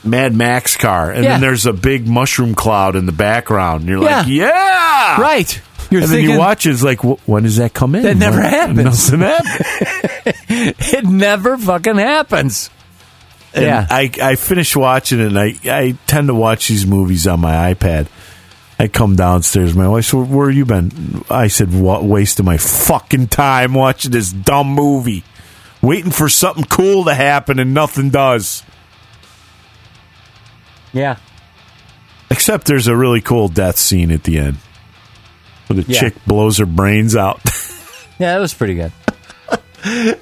Mad 0.04 0.34
Max 0.34 0.76
car, 0.76 1.10
and 1.10 1.24
Yeah. 1.24 1.32
then 1.32 1.40
there's 1.40 1.66
a 1.66 1.72
big 1.72 2.06
mushroom 2.06 2.54
cloud 2.54 2.96
in 2.96 3.06
the 3.06 3.12
background. 3.12 3.80
And 3.80 3.88
you're 3.90 4.02
Yeah. 4.04 4.18
like, 4.18 4.26
yeah, 4.28 5.20
Right. 5.20 5.60
You're 5.90 6.02
and 6.02 6.10
then 6.10 6.20
you 6.22 6.38
watch 6.38 6.66
it, 6.66 6.70
it's 6.72 6.82
like, 6.82 7.00
wh- 7.00 7.26
when 7.26 7.44
does 7.44 7.56
that 7.56 7.72
come 7.72 7.94
in? 7.94 8.02
That 8.02 8.16
never 8.18 8.40
When- 8.40 8.50
happens. 8.50 9.10
Nothing 9.10 9.20
happens. 9.20 10.36
it 10.92 11.04
never 11.06 11.56
fucking 11.56 11.96
happens. 11.96 12.68
And 13.54 13.64
Yeah. 13.64 13.86
I 13.90 14.10
I 14.22 14.34
finished 14.34 14.76
watching 14.76 15.20
it, 15.20 15.26
and 15.28 15.38
I 15.38 15.54
I 15.64 15.94
tend 16.06 16.28
to 16.28 16.34
watch 16.34 16.68
these 16.68 16.86
movies 16.86 17.26
on 17.26 17.40
my 17.40 17.72
iPad. 17.72 18.06
I 18.78 18.86
come 18.88 19.16
downstairs. 19.16 19.74
My 19.74 19.88
wife 19.88 20.04
said, 20.04 20.30
"Where 20.30 20.50
you 20.50 20.64
been?" 20.66 21.24
I 21.30 21.48
said, 21.48 21.72
"What? 21.72 22.04
Wasting 22.04 22.44
my 22.44 22.58
fucking 22.58 23.28
time 23.28 23.72
watching 23.74 24.10
this 24.12 24.30
dumb 24.30 24.68
movie, 24.68 25.24
waiting 25.80 26.10
for 26.10 26.28
something 26.28 26.64
cool 26.64 27.04
to 27.06 27.14
happen, 27.14 27.58
and 27.58 27.72
nothing 27.72 28.10
does." 28.10 28.62
Yeah. 30.98 31.16
Except 32.30 32.66
there's 32.66 32.86
a 32.88 32.96
really 32.96 33.20
cool 33.20 33.48
death 33.48 33.78
scene 33.78 34.10
at 34.10 34.24
the 34.24 34.38
end, 34.38 34.56
where 35.66 35.82
the 35.82 35.90
Yeah. 35.90 36.00
chick 36.00 36.14
blows 36.26 36.58
her 36.58 36.66
brains 36.66 37.16
out. 37.16 37.40
Yeah, 38.20 38.32
that 38.34 38.40
was 38.40 38.52
pretty 38.52 38.74
good. 38.74 38.90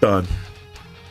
Done. 0.00 0.26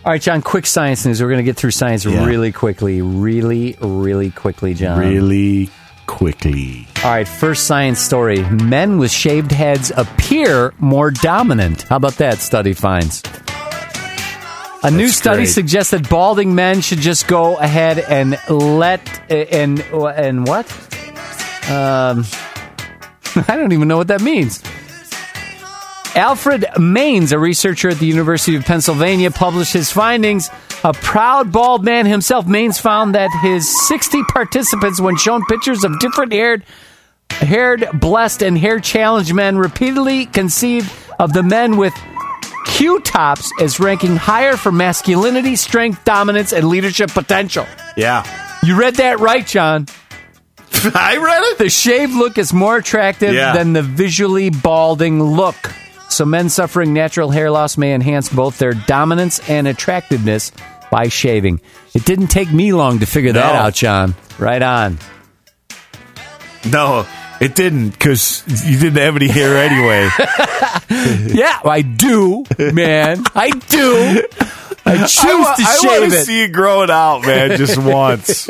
All 0.04 0.12
right, 0.12 0.22
John, 0.22 0.42
quick 0.42 0.66
science 0.66 1.06
news. 1.06 1.22
We're 1.22 1.28
going 1.28 1.40
to 1.40 1.44
get 1.44 1.58
through 1.58 1.72
science 1.72 2.06
Yeah. 2.06 2.26
really 2.26 2.52
quickly. 2.54 3.02
Really, 3.02 3.76
really 3.82 4.32
quickly, 4.32 4.74
John. 4.74 4.98
Really 4.98 5.70
quickly. 6.08 6.88
All 7.04 7.12
right, 7.12 7.28
first 7.28 7.68
science 7.68 8.00
story. 8.00 8.42
Men 8.50 8.98
with 8.98 9.12
shaved 9.12 9.52
heads 9.52 9.92
appear 9.96 10.74
more 10.80 11.12
dominant. 11.12 11.84
How 11.84 11.98
about 11.98 12.14
that, 12.14 12.40
study 12.40 12.74
finds? 12.74 13.22
A 14.84 14.90
new 14.90 15.06
That's 15.06 15.16
study 15.18 15.44
great. 15.44 15.50
suggests 15.50 15.92
that 15.92 16.10
balding 16.10 16.56
men 16.56 16.82
should 16.82 17.00
just 17.00 17.28
go 17.28 17.58
ahead 17.58 18.00
and 18.00 18.40
let 18.50 19.32
and 19.32 19.80
and 19.80 20.48
what? 20.48 20.66
Um, 21.70 22.26
I 23.48 23.56
don't 23.56 23.72
even 23.74 23.88
know 23.88 23.98
what 23.98 24.08
that 24.08 24.22
means. 24.22 24.64
Alfred 26.16 26.64
Maines, 26.76 27.32
a 27.32 27.40
researcher 27.40 27.90
at 27.90 28.00
the 28.00 28.06
University 28.06 28.58
of 28.58 28.66
Pennsylvania, 28.66 29.32
published 29.32 29.72
his 29.72 29.92
findings. 29.92 30.50
A 30.84 30.94
proud 30.94 31.52
bald 31.52 31.86
man 31.86 32.06
himself, 32.06 32.48
Maines 32.48 32.82
found 32.82 33.16
that 33.16 33.30
his 33.42 33.88
60 33.88 34.24
participants, 34.24 35.00
when 35.00 35.16
shown 35.16 35.46
pictures 35.46 35.84
of 35.84 36.00
different 36.00 36.34
haired, 36.34 36.64
haired, 37.30 37.88
blessed, 37.94 38.42
and 38.42 38.58
hair 38.58 38.80
challenged 38.80 39.34
men, 39.34 39.58
repeatedly 39.58 40.26
conceived 40.26 40.92
of 41.18 41.32
the 41.32 41.44
men 41.44 41.78
with 41.78 41.94
Q 42.66 43.00
tops 43.02 43.52
as 43.62 43.80
ranking 43.80 44.16
higher 44.16 44.56
for 44.58 44.72
masculinity, 44.72 45.56
strength, 45.56 46.04
dominance, 46.06 46.54
and 46.54 46.68
leadership 46.68 47.10
potential. 47.12 47.66
Yeah. 47.98 48.24
You 48.64 48.78
read 48.80 48.96
that 48.96 49.20
right, 49.20 49.46
John. 49.46 49.88
I 50.96 51.18
read 51.18 51.42
it. 51.44 51.58
The 51.58 51.70
shaved 51.70 52.14
look 52.14 52.38
is 52.38 52.54
more 52.54 52.78
attractive 52.78 53.34
Yeah. 53.34 53.54
than 53.54 53.74
the 53.74 53.82
visually 53.82 54.50
balding 54.50 55.22
look. 55.22 55.56
So 56.10 56.26
men 56.26 56.50
suffering 56.50 56.94
natural 56.94 57.30
hair 57.30 57.50
loss 57.52 57.78
may 57.78 57.94
enhance 57.94 58.30
both 58.30 58.58
their 58.58 58.74
dominance 58.74 59.40
and 59.50 59.68
attractiveness 59.68 60.52
by 60.92 61.08
shaving. 61.08 61.62
It 61.94 62.06
didn't 62.06 62.28
take 62.28 62.52
me 62.52 62.74
long 62.74 63.00
to 63.00 63.06
figure 63.06 63.32
that 63.34 63.56
out, 63.56 63.74
John. 63.74 64.14
Right 64.38 64.62
on. 64.62 64.98
No, 66.70 67.06
it 67.42 67.56
didn't 67.56 67.90
because 67.90 68.44
you 68.66 68.78
didn't 68.78 69.02
have 69.02 69.16
any 69.16 69.28
hair 69.28 69.58
anyway. 69.58 70.10
yeah, 71.34 71.60
I 71.66 71.82
do, 71.82 72.46
man. 72.60 73.24
I 73.34 73.50
do. 73.50 74.24
I 74.86 74.98
choose 74.98 75.22
I, 75.24 75.56
to 75.58 75.64
I 75.64 75.78
shave 75.82 76.14
it. 76.14 76.26
see 76.26 76.44
it 76.44 76.54
growing 76.54 76.92
out, 76.92 77.26
man, 77.26 77.58
just 77.58 77.78
once. 77.84 78.48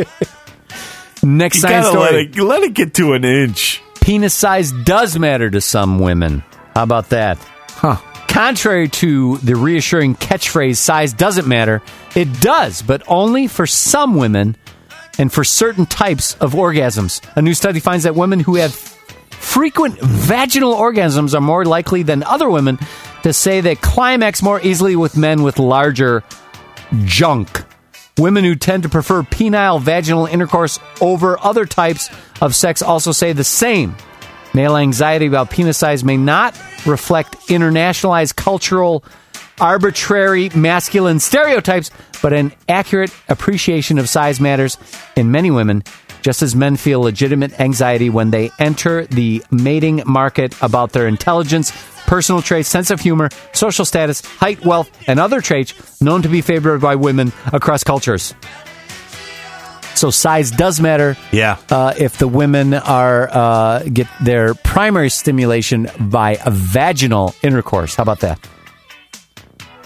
Next 1.23 1.57
you 1.57 1.61
science 1.61 1.88
gotta 1.88 1.99
let 1.99 2.09
story. 2.09 2.23
it, 2.26 2.38
let 2.38 2.63
it 2.63 2.73
get 2.73 2.93
to 2.95 3.13
an 3.13 3.23
inch. 3.23 3.81
Penis 4.01 4.34
size 4.34 4.72
does 4.72 5.18
matter 5.18 5.49
to 5.49 5.61
some 5.61 5.99
women. 5.99 6.43
How 6.76 6.84
about 6.84 7.09
that? 7.09 7.38
Huh. 7.69 7.97
Contrary 8.27 8.88
to 8.88 9.38
the 9.38 9.55
reassuring 9.55 10.15
catchphrase, 10.15 10.77
size 10.77 11.13
doesn't 11.13 11.47
matter, 11.47 11.81
it 12.15 12.41
does, 12.41 12.81
but 12.81 13.03
only 13.07 13.47
for 13.47 13.68
some 13.68 14.15
women 14.15 14.55
and 15.17 15.31
for 15.31 15.43
certain 15.43 15.85
types 15.85 16.35
of 16.35 16.53
orgasms. 16.53 17.21
A 17.35 17.41
new 17.41 17.53
study 17.53 17.79
finds 17.79 18.03
that 18.03 18.15
women 18.15 18.39
who 18.39 18.55
have 18.55 18.73
frequent 19.31 19.99
vaginal 19.99 20.73
orgasms 20.75 21.33
are 21.33 21.41
more 21.41 21.65
likely 21.65 22.03
than 22.03 22.23
other 22.23 22.49
women 22.49 22.79
to 23.23 23.33
say 23.33 23.61
they 23.61 23.75
climax 23.75 24.41
more 24.41 24.61
easily 24.61 24.95
with 24.95 25.17
men 25.17 25.43
with 25.43 25.59
larger 25.59 26.23
junk. 27.03 27.63
Women 28.17 28.43
who 28.43 28.55
tend 28.55 28.83
to 28.83 28.89
prefer 28.89 29.23
penile 29.23 29.81
vaginal 29.81 30.25
intercourse 30.25 30.79
over 30.99 31.39
other 31.39 31.65
types 31.65 32.09
of 32.41 32.55
sex 32.55 32.81
also 32.81 33.11
say 33.11 33.33
the 33.33 33.43
same. 33.43 33.95
Male 34.53 34.77
anxiety 34.77 35.27
about 35.27 35.49
penis 35.49 35.77
size 35.77 36.03
may 36.03 36.17
not 36.17 36.59
reflect 36.85 37.35
internationalized 37.47 38.35
cultural 38.35 39.03
arbitrary 39.60 40.49
masculine 40.49 41.19
stereotypes, 41.19 41.91
but 42.22 42.34
an 42.34 42.52
accurate 42.69 43.14
appreciation 43.30 43.98
of 43.98 44.10
size 44.10 44.40
matters 44.40 44.78
in 45.15 45.32
many 45.32 45.52
women, 45.52 45.84
just 46.22 46.41
as 46.41 46.56
men 46.56 46.76
feel 46.78 47.02
legitimate 47.02 47.60
anxiety 47.60 48.10
when 48.10 48.32
they 48.32 48.52
enter 48.60 49.06
the 49.07 49.44
mating 49.52 50.03
market 50.06 50.56
about 50.61 50.91
their 50.91 51.07
intelligence, 51.07 51.72
personal 52.06 52.41
traits, 52.41 52.69
sense 52.69 52.91
of 52.91 52.99
humor, 52.99 53.30
social 53.53 53.86
status, 53.86 54.22
height, 54.22 54.64
wealth, 54.65 54.90
and 55.07 55.19
other 55.19 55.41
traits 55.41 56.02
known 56.02 56.22
to 56.22 56.30
be 56.30 56.41
favored 56.41 56.82
by 56.82 56.95
women 56.95 57.32
across 57.52 57.84
cultures. 57.84 58.36
So 59.95 60.10
size 60.10 60.52
does 60.52 60.80
matter. 60.80 61.18
Yeah. 61.32 61.57
Uh, 61.69 61.94
if 61.98 62.18
the 62.18 62.28
women 62.28 62.73
are 62.73 63.30
uh, 63.32 63.84
get 63.84 64.07
their 64.22 64.56
primary 64.56 65.10
stimulation 65.10 65.90
by 65.99 66.38
a 66.45 66.49
vaginal 66.49 67.36
intercourse, 67.44 67.95
how 67.95 68.03
about 68.03 68.22
that? 68.22 68.40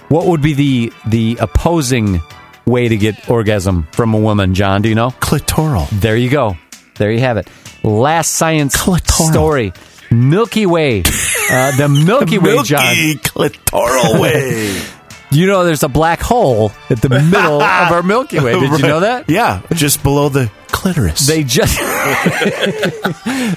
What 0.09 0.27
would 0.27 0.41
be 0.41 0.53
the 0.53 0.93
the 1.07 1.37
opposing 1.39 2.21
way 2.65 2.87
to 2.87 2.97
get 2.97 3.29
orgasm 3.29 3.87
from 3.91 4.13
a 4.13 4.19
woman, 4.19 4.53
John? 4.53 4.81
Do 4.81 4.89
you 4.89 4.95
know? 4.95 5.09
Clitoral. 5.09 5.89
There 5.99 6.15
you 6.17 6.29
go. 6.29 6.57
There 6.97 7.11
you 7.11 7.19
have 7.19 7.37
it. 7.37 7.47
Last 7.83 8.31
science 8.33 8.75
story. 8.75 9.73
Milky 10.11 10.65
Way. 10.65 11.03
Uh, 11.47 11.77
the 11.77 11.87
Milky 11.87 12.39
Way, 12.39 12.53
Milky 12.55 12.69
John. 12.69 12.81
clitoral 13.17 14.19
way. 14.19 14.81
You 15.29 15.45
know 15.45 15.63
there's 15.63 15.83
a 15.83 15.87
black 15.87 16.19
hole 16.19 16.71
at 16.89 17.03
the 17.03 17.09
middle 17.09 17.61
of 17.61 17.91
our 17.91 18.01
Milky 18.01 18.39
Way. 18.39 18.59
Did 18.59 18.71
you 18.71 18.77
know 18.87 19.01
that? 19.01 19.29
Yeah, 19.29 19.61
just 19.71 20.01
below 20.01 20.29
the 20.29 20.49
clitoris. 20.69 21.27
They 21.27 21.43
just 21.43 21.77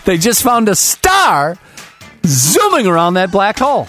they 0.05 0.19
just 0.19 0.43
found 0.43 0.69
a 0.69 0.75
star 0.75 1.57
zooming 2.27 2.87
around 2.87 3.15
that 3.15 3.33
black 3.33 3.59
hole. 3.59 3.89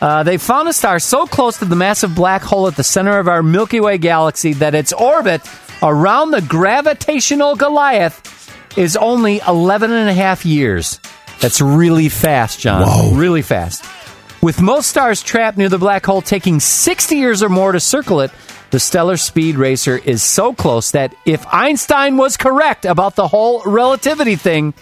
Uh, 0.00 0.22
they 0.22 0.36
found 0.36 0.68
a 0.68 0.72
star 0.72 0.98
so 0.98 1.26
close 1.26 1.58
to 1.58 1.64
the 1.64 1.76
massive 1.76 2.14
black 2.14 2.42
hole 2.42 2.68
at 2.68 2.76
the 2.76 2.84
center 2.84 3.18
of 3.18 3.26
our 3.28 3.42
Milky 3.42 3.80
Way 3.80 3.98
galaxy 3.98 4.52
that 4.54 4.74
its 4.74 4.92
orbit 4.92 5.42
around 5.82 6.30
the 6.30 6.42
gravitational 6.42 7.56
Goliath 7.56 8.78
is 8.78 8.96
only 8.96 9.40
11 9.46 9.90
and 9.90 10.08
a 10.08 10.14
half 10.14 10.46
years. 10.46 11.00
That's 11.40 11.60
really 11.60 12.08
fast, 12.08 12.60
John. 12.60 12.82
Really 13.16 13.42
fast. 13.42 13.84
With 14.40 14.60
most 14.62 14.88
stars 14.88 15.22
trapped 15.22 15.58
near 15.58 15.68
the 15.68 15.78
black 15.78 16.06
hole 16.06 16.22
taking 16.22 16.60
60 16.60 17.16
years 17.16 17.42
or 17.42 17.48
more 17.48 17.72
to 17.72 17.80
circle 17.80 18.20
it, 18.20 18.30
The 18.70 18.78
stellar 18.78 19.16
speed 19.16 19.56
racer 19.56 19.96
is 19.96 20.22
so 20.22 20.52
close 20.52 20.90
that 20.90 21.14
if 21.24 21.46
Einstein 21.52 22.18
was 22.18 22.36
correct 22.36 22.84
about 22.84 23.16
the 23.16 23.26
whole 23.26 23.62
relativity 23.64 24.36
thing, 24.36 24.74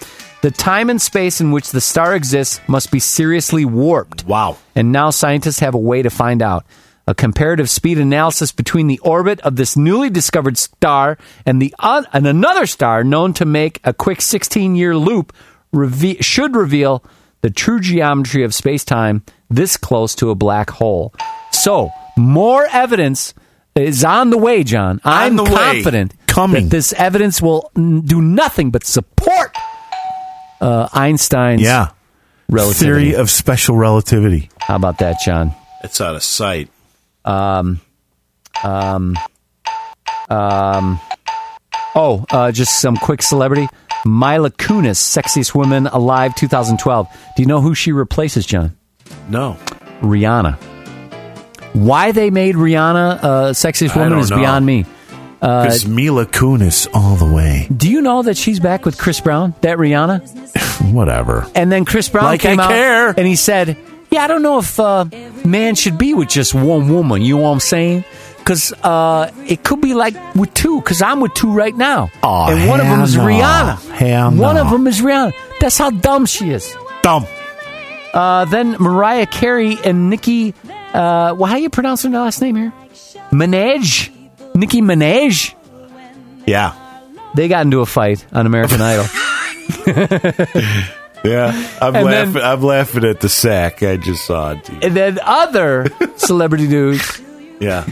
the 0.47 0.51
time 0.51 0.89
and 0.89 1.01
space 1.01 1.41
in 1.41 1.51
which 1.51 1.71
the 1.71 1.81
star 1.81 2.15
exists 2.15 2.61
must 2.69 2.89
be 2.89 2.99
seriously 2.99 3.65
warped. 3.65 4.25
Wow. 4.25 4.55
And 4.77 4.93
now 4.93 5.09
scientists 5.09 5.59
have 5.59 5.75
a 5.75 5.77
way 5.77 6.01
to 6.01 6.09
find 6.09 6.41
out. 6.41 6.65
A 7.05 7.13
comparative 7.13 7.69
speed 7.69 7.97
analysis 7.97 8.53
between 8.53 8.87
the 8.87 8.99
orbit 8.99 9.41
of 9.41 9.57
this 9.57 9.75
newly 9.75 10.09
discovered 10.09 10.57
star 10.57 11.17
and 11.45 11.61
the 11.61 11.75
uh, 11.79 12.03
and 12.13 12.25
another 12.25 12.65
star 12.65 13.03
known 13.03 13.33
to 13.33 13.43
make 13.43 13.81
a 13.83 13.93
quick 13.93 14.19
16-year 14.19 14.95
loop 14.95 15.33
reve- 15.73 16.23
should 16.23 16.55
reveal 16.55 17.03
the 17.41 17.49
true 17.49 17.81
geometry 17.81 18.43
of 18.43 18.53
space-time 18.53 19.23
this 19.49 19.75
close 19.75 20.15
to 20.15 20.29
a 20.29 20.35
black 20.35 20.69
hole. 20.69 21.13
So, 21.51 21.91
more 22.15 22.65
evidence 22.71 23.33
is 23.75 24.05
on 24.05 24.29
the 24.29 24.37
way, 24.37 24.63
John. 24.63 25.01
I'm 25.03 25.35
the 25.35 25.43
way. 25.43 25.49
confident 25.49 26.13
Coming. 26.27 26.63
that 26.63 26.69
this 26.69 26.93
evidence 26.93 27.41
will 27.41 27.69
do 27.75 28.21
nothing 28.21 28.71
but 28.71 28.85
support 28.85 29.16
uh, 30.61 30.87
Einstein's 30.93 31.61
Yeah. 31.61 31.89
relativity. 32.49 32.85
Theory 33.11 33.15
of 33.15 33.29
special 33.29 33.75
relativity. 33.75 34.49
How 34.59 34.75
about 34.75 34.97
that, 34.99 35.17
John? 35.25 35.53
It's 35.83 36.01
out 36.01 36.15
of 36.15 36.23
sight. 36.23 36.69
Um, 37.25 37.81
um, 38.63 39.17
um, 40.29 40.99
oh, 41.95 42.25
uh, 42.31 42.51
just 42.51 42.81
some 42.81 42.97
quick 42.97 43.21
celebrity. 43.21 43.67
Mila 44.05 44.51
Kunis, 44.51 44.97
sexiest 44.97 45.53
woman 45.53 45.87
alive, 45.87 46.35
2012. 46.35 47.07
Do 47.35 47.41
you 47.41 47.47
know 47.47 47.61
who 47.61 47.75
she 47.75 47.91
replaces, 47.91 48.45
John? 48.45 48.77
No. 49.29 49.57
Rihanna. 50.01 50.55
Why 51.73 52.11
they 52.11 52.29
made 52.29 52.55
Rihanna 52.55 53.23
uh, 53.23 53.29
sexiest 53.51 53.95
woman 53.95 54.19
is 54.19 54.29
know. 54.31 54.37
beyond 54.37 54.65
me. 54.65 54.85
Uh, 55.41 55.63
Because 55.63 55.87
Mila 55.87 56.25
Kunis 56.25 56.87
all 56.93 57.15
the 57.15 57.31
way. 57.31 57.67
do 57.75 57.89
you 57.89 58.01
know 58.01 58.23
that 58.23 58.37
she's 58.37 58.59
back 58.59 58.85
with 58.85 58.97
Chris 58.97 59.19
Brown? 59.21 59.53
That 59.61 59.77
Rihanna? 59.77 60.91
Whatever. 60.93 61.45
And 61.53 61.71
then 61.71 61.85
Chris 61.85 62.09
Brown 62.09 62.25
Like 62.25 62.41
came 62.41 62.59
I 62.59 62.63
out 62.63 62.69
care. 62.69 63.09
and 63.09 63.27
he 63.27 63.35
said, 63.35 63.77
"Yeah, 64.09 64.23
I 64.23 64.27
don't 64.27 64.41
know 64.41 64.59
if 64.59 64.79
uh, 64.79 65.05
man 65.45 65.75
should 65.75 65.97
be 65.97 66.13
with 66.13 66.29
just 66.29 66.53
one 66.55 66.89
woman. 66.89 67.21
You 67.21 67.35
know 67.37 67.43
what 67.43 67.49
I'm 67.51 67.59
saying? 67.59 68.03
Because 68.39 68.71
uh, 68.81 69.29
it 69.45 69.63
could 69.63 69.81
be 69.81 69.93
like 69.93 70.15
with 70.35 70.53
two. 70.53 70.79
Because 70.79 71.01
I'm 71.01 71.19
with 71.19 71.33
two 71.33 71.51
right 71.51 71.75
now, 71.75 72.09
Aw, 72.23 72.49
and 72.51 72.67
one 72.69 72.79
of 72.79 72.87
them 72.87 73.01
is 73.01 73.15
no. 73.15 73.23
Rihanna. 73.23 73.89
Hell 73.91 74.31
One 74.31 74.55
no. 74.55 74.61
of 74.61 74.71
them 74.71 74.87
is 74.87 75.01
Rihanna. 75.01 75.33
That's 75.59 75.77
how 75.77 75.89
dumb 75.91 76.25
she 76.25 76.49
is. 76.51 76.73
Dumb. 77.03 77.25
Uh, 78.13 78.45
then 78.45 78.71
Mariah 78.79 79.25
Carey 79.27 79.77
and 79.83 80.09
Nicki. 80.09 80.53
Uh, 80.93 81.35
well, 81.37 81.45
how 81.45 81.57
you 81.57 81.69
pronounce 81.69 82.01
her 82.03 82.09
last 82.09 82.41
name 82.41 82.55
here? 82.55 82.73
Minaj. 83.31 84.09
Nicki 84.59 84.81
Minaj. 84.81 85.53
Yeah. 86.45 86.73
They 87.35 87.47
got 87.47 87.65
into 87.65 87.81
a 87.81 87.85
fight 87.85 88.25
on 88.33 88.45
American 88.45 88.81
Idol. 88.81 89.05
Yeah. 91.23 91.47
I'm 91.81 91.95
And 91.95 92.05
laughing 92.05 92.33
then- 92.33 92.43
I'm 92.43 92.61
laughing 92.61 93.03
at 93.03 93.19
the 93.19 93.27
sack 93.27 93.81
I 93.83 93.97
just 93.97 94.23
saw 94.25 94.53
TV. 94.53 94.85
And 94.85 94.95
then 94.95 95.19
other 95.23 95.87
celebrity 96.15 96.67
news. 96.67 97.01
Yeah. 97.59 97.85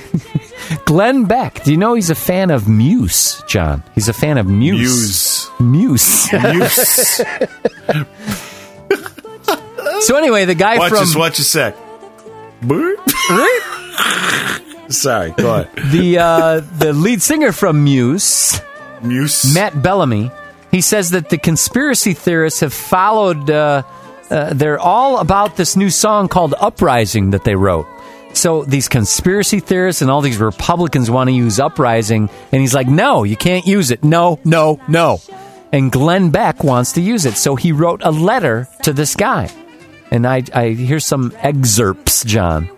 Glenn 0.85 1.25
Beck. 1.25 1.63
Do 1.63 1.71
you 1.71 1.77
know 1.77 1.95
he's 1.95 2.11
a 2.11 2.15
fan 2.15 2.51
of 2.51 2.67
Muse, 2.69 3.41
John? 3.47 3.83
He's 3.95 4.07
a 4.07 4.13
fan 4.13 4.37
of 4.37 4.45
Muse. 4.47 5.49
Muse. 5.59 6.31
Muse. 6.31 7.15
so 10.01 10.15
anyway, 10.15 10.45
the 10.45 10.55
guy 10.55 10.77
watch 10.77 10.89
from 10.91 10.99
this, 10.99 11.15
watch 11.15 11.39
a 11.39 11.43
sec. 11.43 11.75
Sorry, 14.89 15.31
go 15.31 15.61
ahead. 15.61 15.91
the 15.91 16.17
uh, 16.19 16.59
the 16.77 16.93
lead 16.93 17.21
singer 17.21 17.51
from 17.51 17.83
Muse, 17.83 18.61
Muse, 19.01 19.53
Matt 19.53 19.81
Bellamy, 19.81 20.31
he 20.71 20.81
says 20.81 21.11
that 21.11 21.29
the 21.29 21.37
conspiracy 21.37 22.13
theorists 22.13 22.59
have 22.59 22.73
followed. 22.73 23.49
Uh, 23.49 23.83
uh, 24.29 24.53
they're 24.53 24.79
all 24.79 25.19
about 25.19 25.55
this 25.55 25.75
new 25.75 25.89
song 25.89 26.27
called 26.27 26.53
"Uprising" 26.59 27.31
that 27.31 27.43
they 27.43 27.55
wrote. 27.55 27.87
So 28.33 28.65
these 28.65 28.89
conspiracy 28.89 29.59
theorists 29.61 30.01
and 30.01 30.11
all 30.11 30.21
these 30.21 30.39
Republicans 30.39 31.09
want 31.09 31.29
to 31.29 31.33
use 31.33 31.59
"Uprising," 31.59 32.29
and 32.51 32.61
he's 32.61 32.73
like, 32.73 32.87
"No, 32.87 33.23
you 33.23 33.37
can't 33.37 33.65
use 33.65 33.91
it. 33.91 34.03
No, 34.03 34.39
no, 34.43 34.79
no." 34.87 35.19
And 35.71 35.91
Glenn 35.91 36.29
Beck 36.29 36.63
wants 36.63 36.93
to 36.93 37.01
use 37.01 37.25
it, 37.25 37.35
so 37.37 37.55
he 37.55 37.71
wrote 37.71 38.01
a 38.03 38.11
letter 38.11 38.67
to 38.83 38.93
this 38.93 39.15
guy. 39.15 39.49
And 40.11 40.27
I, 40.27 40.43
I 40.53 40.69
here's 40.69 41.05
some 41.05 41.33
excerpts, 41.39 42.23
John. 42.23 42.69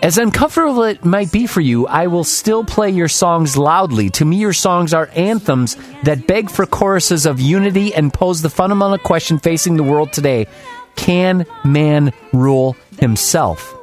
As 0.00 0.16
uncomfortable 0.16 0.84
it 0.84 1.04
might 1.04 1.32
be 1.32 1.48
for 1.48 1.60
you, 1.60 1.88
I 1.88 2.06
will 2.06 2.22
still 2.22 2.64
play 2.64 2.90
your 2.90 3.08
songs 3.08 3.56
loudly. 3.56 4.10
To 4.10 4.24
me, 4.24 4.36
your 4.36 4.52
songs 4.52 4.94
are 4.94 5.10
anthems 5.14 5.76
that 6.04 6.26
beg 6.28 6.50
for 6.50 6.66
choruses 6.66 7.26
of 7.26 7.40
unity 7.40 7.92
and 7.92 8.14
pose 8.14 8.40
the 8.40 8.48
fundamental 8.48 8.98
question 8.98 9.40
facing 9.40 9.76
the 9.76 9.82
world 9.82 10.12
today 10.12 10.46
Can 10.94 11.46
man 11.64 12.12
rule 12.32 12.76
himself? 13.00 13.74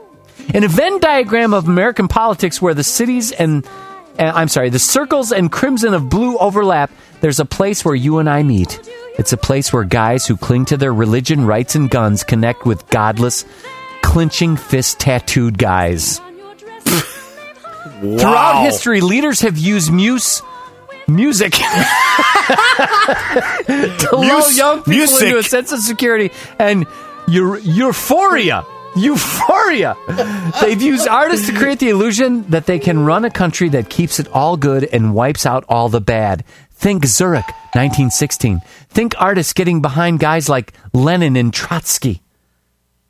In 0.53 0.63
a 0.63 0.69
Venn 0.69 0.99
diagram 0.99 1.53
of 1.53 1.67
American 1.67 2.07
politics 2.07 2.61
where 2.61 2.73
the 2.73 2.83
cities 2.83 3.33
and 3.33 3.67
uh, 4.17 4.31
I'm 4.33 4.47
sorry, 4.47 4.69
the 4.69 4.79
circles 4.79 5.33
and 5.33 5.51
crimson 5.51 5.93
of 5.93 6.09
blue 6.09 6.37
overlap, 6.37 6.91
there's 7.19 7.41
a 7.41 7.45
place 7.45 7.83
where 7.83 7.95
you 7.95 8.19
and 8.19 8.29
I 8.29 8.43
meet. 8.43 8.79
It's 9.17 9.33
a 9.33 9.37
place 9.37 9.73
where 9.73 9.83
guys 9.83 10.25
who 10.25 10.37
cling 10.37 10.65
to 10.65 10.77
their 10.77 10.93
religion, 10.93 11.45
rights, 11.45 11.75
and 11.75 11.89
guns 11.89 12.23
connect 12.23 12.65
with 12.65 12.87
godless, 12.87 13.43
clinching 14.05 14.55
fist 14.57 14.99
tattooed 14.99 15.57
guys. 15.57 16.19
Throughout 18.01 18.63
history, 18.63 19.01
leaders 19.01 19.41
have 19.41 19.57
used 19.57 19.91
muse 19.91 20.41
music 21.07 21.53
to 23.67 24.09
lull 24.13 24.51
young 24.51 24.79
people 24.79 24.93
music. 24.93 25.27
into 25.27 25.37
a 25.37 25.43
sense 25.43 25.71
of 25.71 25.79
security 25.79 26.31
and 26.59 26.85
eu- 27.27 27.57
euphoria. 27.59 28.65
Euphoria. 28.97 29.95
They've 30.61 30.81
used 30.81 31.07
artists 31.07 31.47
to 31.47 31.53
create 31.53 31.79
the 31.79 31.89
illusion 31.89 32.43
that 32.49 32.65
they 32.65 32.79
can 32.79 33.05
run 33.05 33.25
a 33.25 33.29
country 33.29 33.67
that 33.69 33.89
keeps 33.89 34.19
it 34.19 34.27
all 34.29 34.55
good 34.55 34.85
and 34.85 35.13
wipes 35.13 35.45
out 35.45 35.65
all 35.67 35.89
the 35.89 35.99
bad. 35.99 36.45
Think 36.71 37.05
Zurich, 37.05 37.45
1916. 37.73 38.61
Think 38.89 39.13
artists 39.19 39.51
getting 39.53 39.81
behind 39.81 40.19
guys 40.19 40.47
like 40.47 40.71
Lenin 40.93 41.35
and 41.35 41.53
Trotsky. 41.53 42.21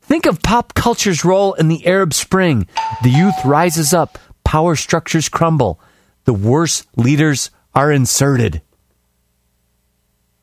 Think 0.05 0.27
of 0.27 0.41
pop 0.43 0.75
culture's 0.75 1.25
role 1.25 1.53
in 1.55 1.67
the 1.67 1.87
Arab 1.87 2.13
Spring. 2.13 2.67
The 3.01 3.09
youth 3.09 3.43
rises 3.43 3.91
up, 3.91 4.19
power 4.43 4.75
structures 4.75 5.29
crumble, 5.29 5.79
the 6.25 6.33
worst 6.33 6.87
leaders 6.95 7.49
are 7.73 7.91
inserted. 7.91 8.61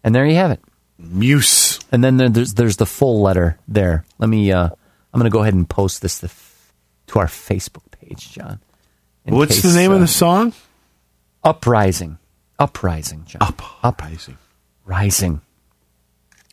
And 0.02 0.12
there 0.12 0.26
you 0.26 0.34
have 0.34 0.50
it. 0.50 0.60
Muse. 0.98 1.78
And 1.92 2.02
then 2.02 2.16
there's 2.16 2.54
there's 2.54 2.76
the 2.76 2.86
full 2.86 3.22
letter 3.22 3.56
there. 3.68 4.04
Let 4.18 4.28
me. 4.28 4.50
Uh, 4.50 4.68
I'm 5.14 5.20
going 5.20 5.30
to 5.30 5.34
go 5.34 5.42
ahead 5.42 5.54
and 5.54 5.68
post 5.68 6.02
this 6.02 6.20
to, 6.20 6.26
f- 6.26 6.72
to 7.08 7.18
our 7.20 7.26
Facebook 7.26 7.88
page, 7.92 8.32
John. 8.32 8.60
What's 9.24 9.62
the 9.62 9.74
name 9.74 9.92
uh, 9.92 9.96
of 9.96 10.00
the 10.00 10.08
song? 10.08 10.54
Uprising. 11.44 12.18
Uprising, 12.58 13.24
John. 13.26 13.42
Up. 13.42 13.62
Uprising. 13.84 14.38
Rising. 14.86 15.40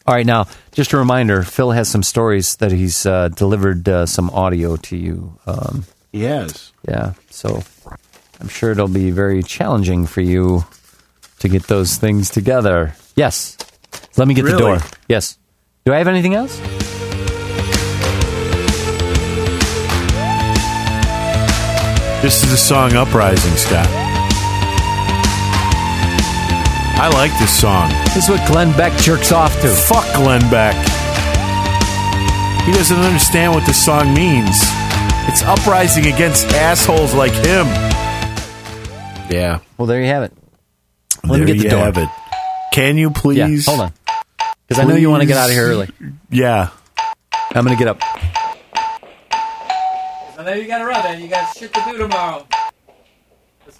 All 0.10 0.16
right, 0.16 0.26
now, 0.26 0.48
just 0.72 0.92
a 0.94 0.98
reminder 0.98 1.44
Phil 1.44 1.70
has 1.70 1.88
some 1.88 2.02
stories 2.02 2.56
that 2.56 2.72
he's 2.72 3.06
uh, 3.06 3.28
delivered 3.28 3.88
uh, 3.88 4.08
some 4.08 4.32
audio 4.32 4.76
to 4.76 4.98
you. 4.98 5.38
Um, 5.46 5.86
Yes. 6.12 6.72
yeah, 6.88 7.14
so 7.30 7.62
I'm 8.42 8.48
sure 8.48 8.72
it'll 8.72 8.88
be 8.88 9.12
very 9.12 9.44
challenging 9.44 10.08
for 10.08 10.22
you 10.22 10.66
to 11.42 11.48
get 11.48 11.68
those 11.68 11.98
things 11.98 12.32
together. 12.32 12.96
Yes. 13.16 13.56
Let 14.18 14.28
me 14.28 14.34
get 14.34 14.46
the 14.46 14.54
Really? 14.54 14.80
door. 14.80 14.80
Yes. 15.08 15.38
Do 15.86 15.94
I 15.94 15.98
have 16.00 16.08
anything 16.08 16.34
else? 16.34 16.60
This 22.24 22.44
is 22.44 22.50
the 22.50 22.58
song 22.58 22.96
Uprising, 22.96 23.56
Scott. 23.56 24.09
I 27.02 27.08
like 27.14 27.32
this 27.40 27.58
song. 27.58 27.90
This 28.14 28.26
is 28.26 28.30
what 28.30 28.46
Glenn 28.46 28.76
Beck 28.76 28.92
jerks 29.00 29.32
off 29.32 29.54
to. 29.62 29.70
Fuck 29.70 30.04
Glenn 30.16 30.42
Beck. 30.52 30.76
He 32.66 32.74
doesn't 32.74 33.00
understand 33.00 33.54
what 33.54 33.66
the 33.66 33.74
song 33.74 34.14
means. 34.14 34.58
It's 35.30 35.42
uprising 35.42 36.08
against 36.08 36.48
assholes 36.48 37.14
like 37.14 37.32
him. 37.32 37.68
Yeah. 39.32 39.60
Well, 39.78 39.86
there 39.86 40.02
you 40.02 40.08
have 40.08 40.24
it. 40.24 40.34
Let 41.24 41.38
there 41.38 41.40
me 41.40 41.54
get 41.54 41.58
the 41.60 41.64
you 41.64 41.70
door. 41.70 41.80
have 41.86 41.98
it. 41.98 42.10
Can 42.74 42.98
you 42.98 43.12
please? 43.12 43.66
Yeah, 43.66 43.74
hold 43.74 43.80
on. 43.86 43.94
Because 44.68 44.84
I 44.84 44.86
know 44.86 44.96
you 44.96 45.10
want 45.10 45.22
to 45.22 45.28
get 45.28 45.38
out 45.38 45.48
of 45.48 45.56
here 45.56 45.68
early. 45.68 45.90
Yeah. 46.30 46.72
I'm 47.56 47.64
going 47.66 47.78
to 47.78 47.82
get 47.82 47.88
up. 47.88 48.02
I 50.38 50.44
know 50.44 50.54
you 50.54 50.68
gotta 50.68 50.86
run, 50.86 51.04
man. 51.04 51.22
You 51.22 51.28
got 51.28 51.56
shit 51.56 51.74
to 51.74 51.82
do 51.86 51.98
tomorrow. 51.98 52.46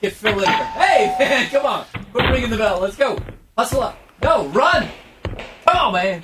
Let's 0.02 0.22
get 0.22 0.32
Phil 0.32 0.40
in 0.44 0.48
here. 0.50 0.66
Hey, 0.66 1.16
man, 1.20 1.50
come 1.50 1.66
on. 1.66 1.86
Quit 2.14 2.30
ringing 2.32 2.50
the 2.50 2.58
bell. 2.58 2.80
Let's 2.80 2.96
go. 2.96 3.18
Hustle 3.58 3.84
up. 3.84 3.98
Go, 4.22 4.48
run. 4.48 4.88
Come 5.68 5.78
on, 5.78 5.94
man. 5.94 6.22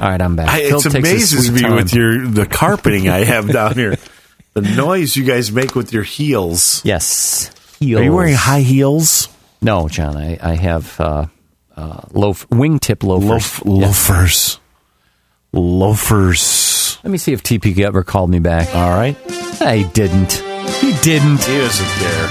All 0.00 0.08
right, 0.08 0.22
I'm 0.22 0.36
back. 0.36 0.48
I, 0.48 0.68
Phil 0.68 0.76
it's 0.76 0.84
takes 0.84 0.94
amazes 0.94 1.50
me 1.50 1.60
time. 1.62 1.74
with 1.74 1.92
your 1.92 2.24
the 2.26 2.46
carpeting 2.46 3.08
I 3.08 3.24
have 3.24 3.48
down 3.52 3.74
here. 3.74 3.96
The 4.54 4.60
noise 4.62 5.16
you 5.16 5.24
guys 5.24 5.50
make 5.50 5.74
with 5.74 5.92
your 5.92 6.04
heels. 6.04 6.84
Yes. 6.84 7.50
heels. 7.80 8.00
Are 8.00 8.04
you 8.04 8.12
wearing 8.12 8.34
high 8.34 8.60
heels? 8.60 9.28
No, 9.60 9.88
John. 9.88 10.16
I, 10.16 10.38
I 10.40 10.54
have 10.54 11.00
uh, 11.00 11.26
uh, 11.76 12.00
loaf, 12.12 12.48
wingtip 12.48 13.02
loafers. 13.02 13.64
Loaf, 13.64 13.64
loafers. 13.64 14.60
Loafers. 15.52 16.98
Let 17.02 17.10
me 17.10 17.18
see 17.18 17.32
if 17.32 17.42
TP 17.42 17.76
ever 17.80 18.04
called 18.04 18.30
me 18.30 18.38
back. 18.38 18.72
All 18.74 18.90
right. 18.90 19.16
I 19.60 19.82
didn't. 19.94 20.42
He 20.80 20.92
didn't. 21.02 21.44
He 21.44 21.58
doesn't 21.58 21.88
care. 21.98 22.28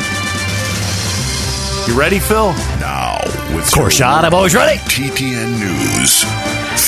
You 1.87 1.97
ready, 1.97 2.19
Phil? 2.19 2.51
Now, 2.79 3.19
with 3.55 3.67
Of 3.77 3.89
I'm 3.99 4.33
always 4.33 4.53
ready. 4.53 4.77
TTN 4.79 5.59
News, 5.59 6.23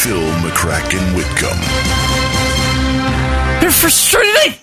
Phil 0.03 0.19
McCracken 0.43 1.15
Whitcomb. 1.15 1.59
They're 3.61 3.71
frustrating. 3.71 4.59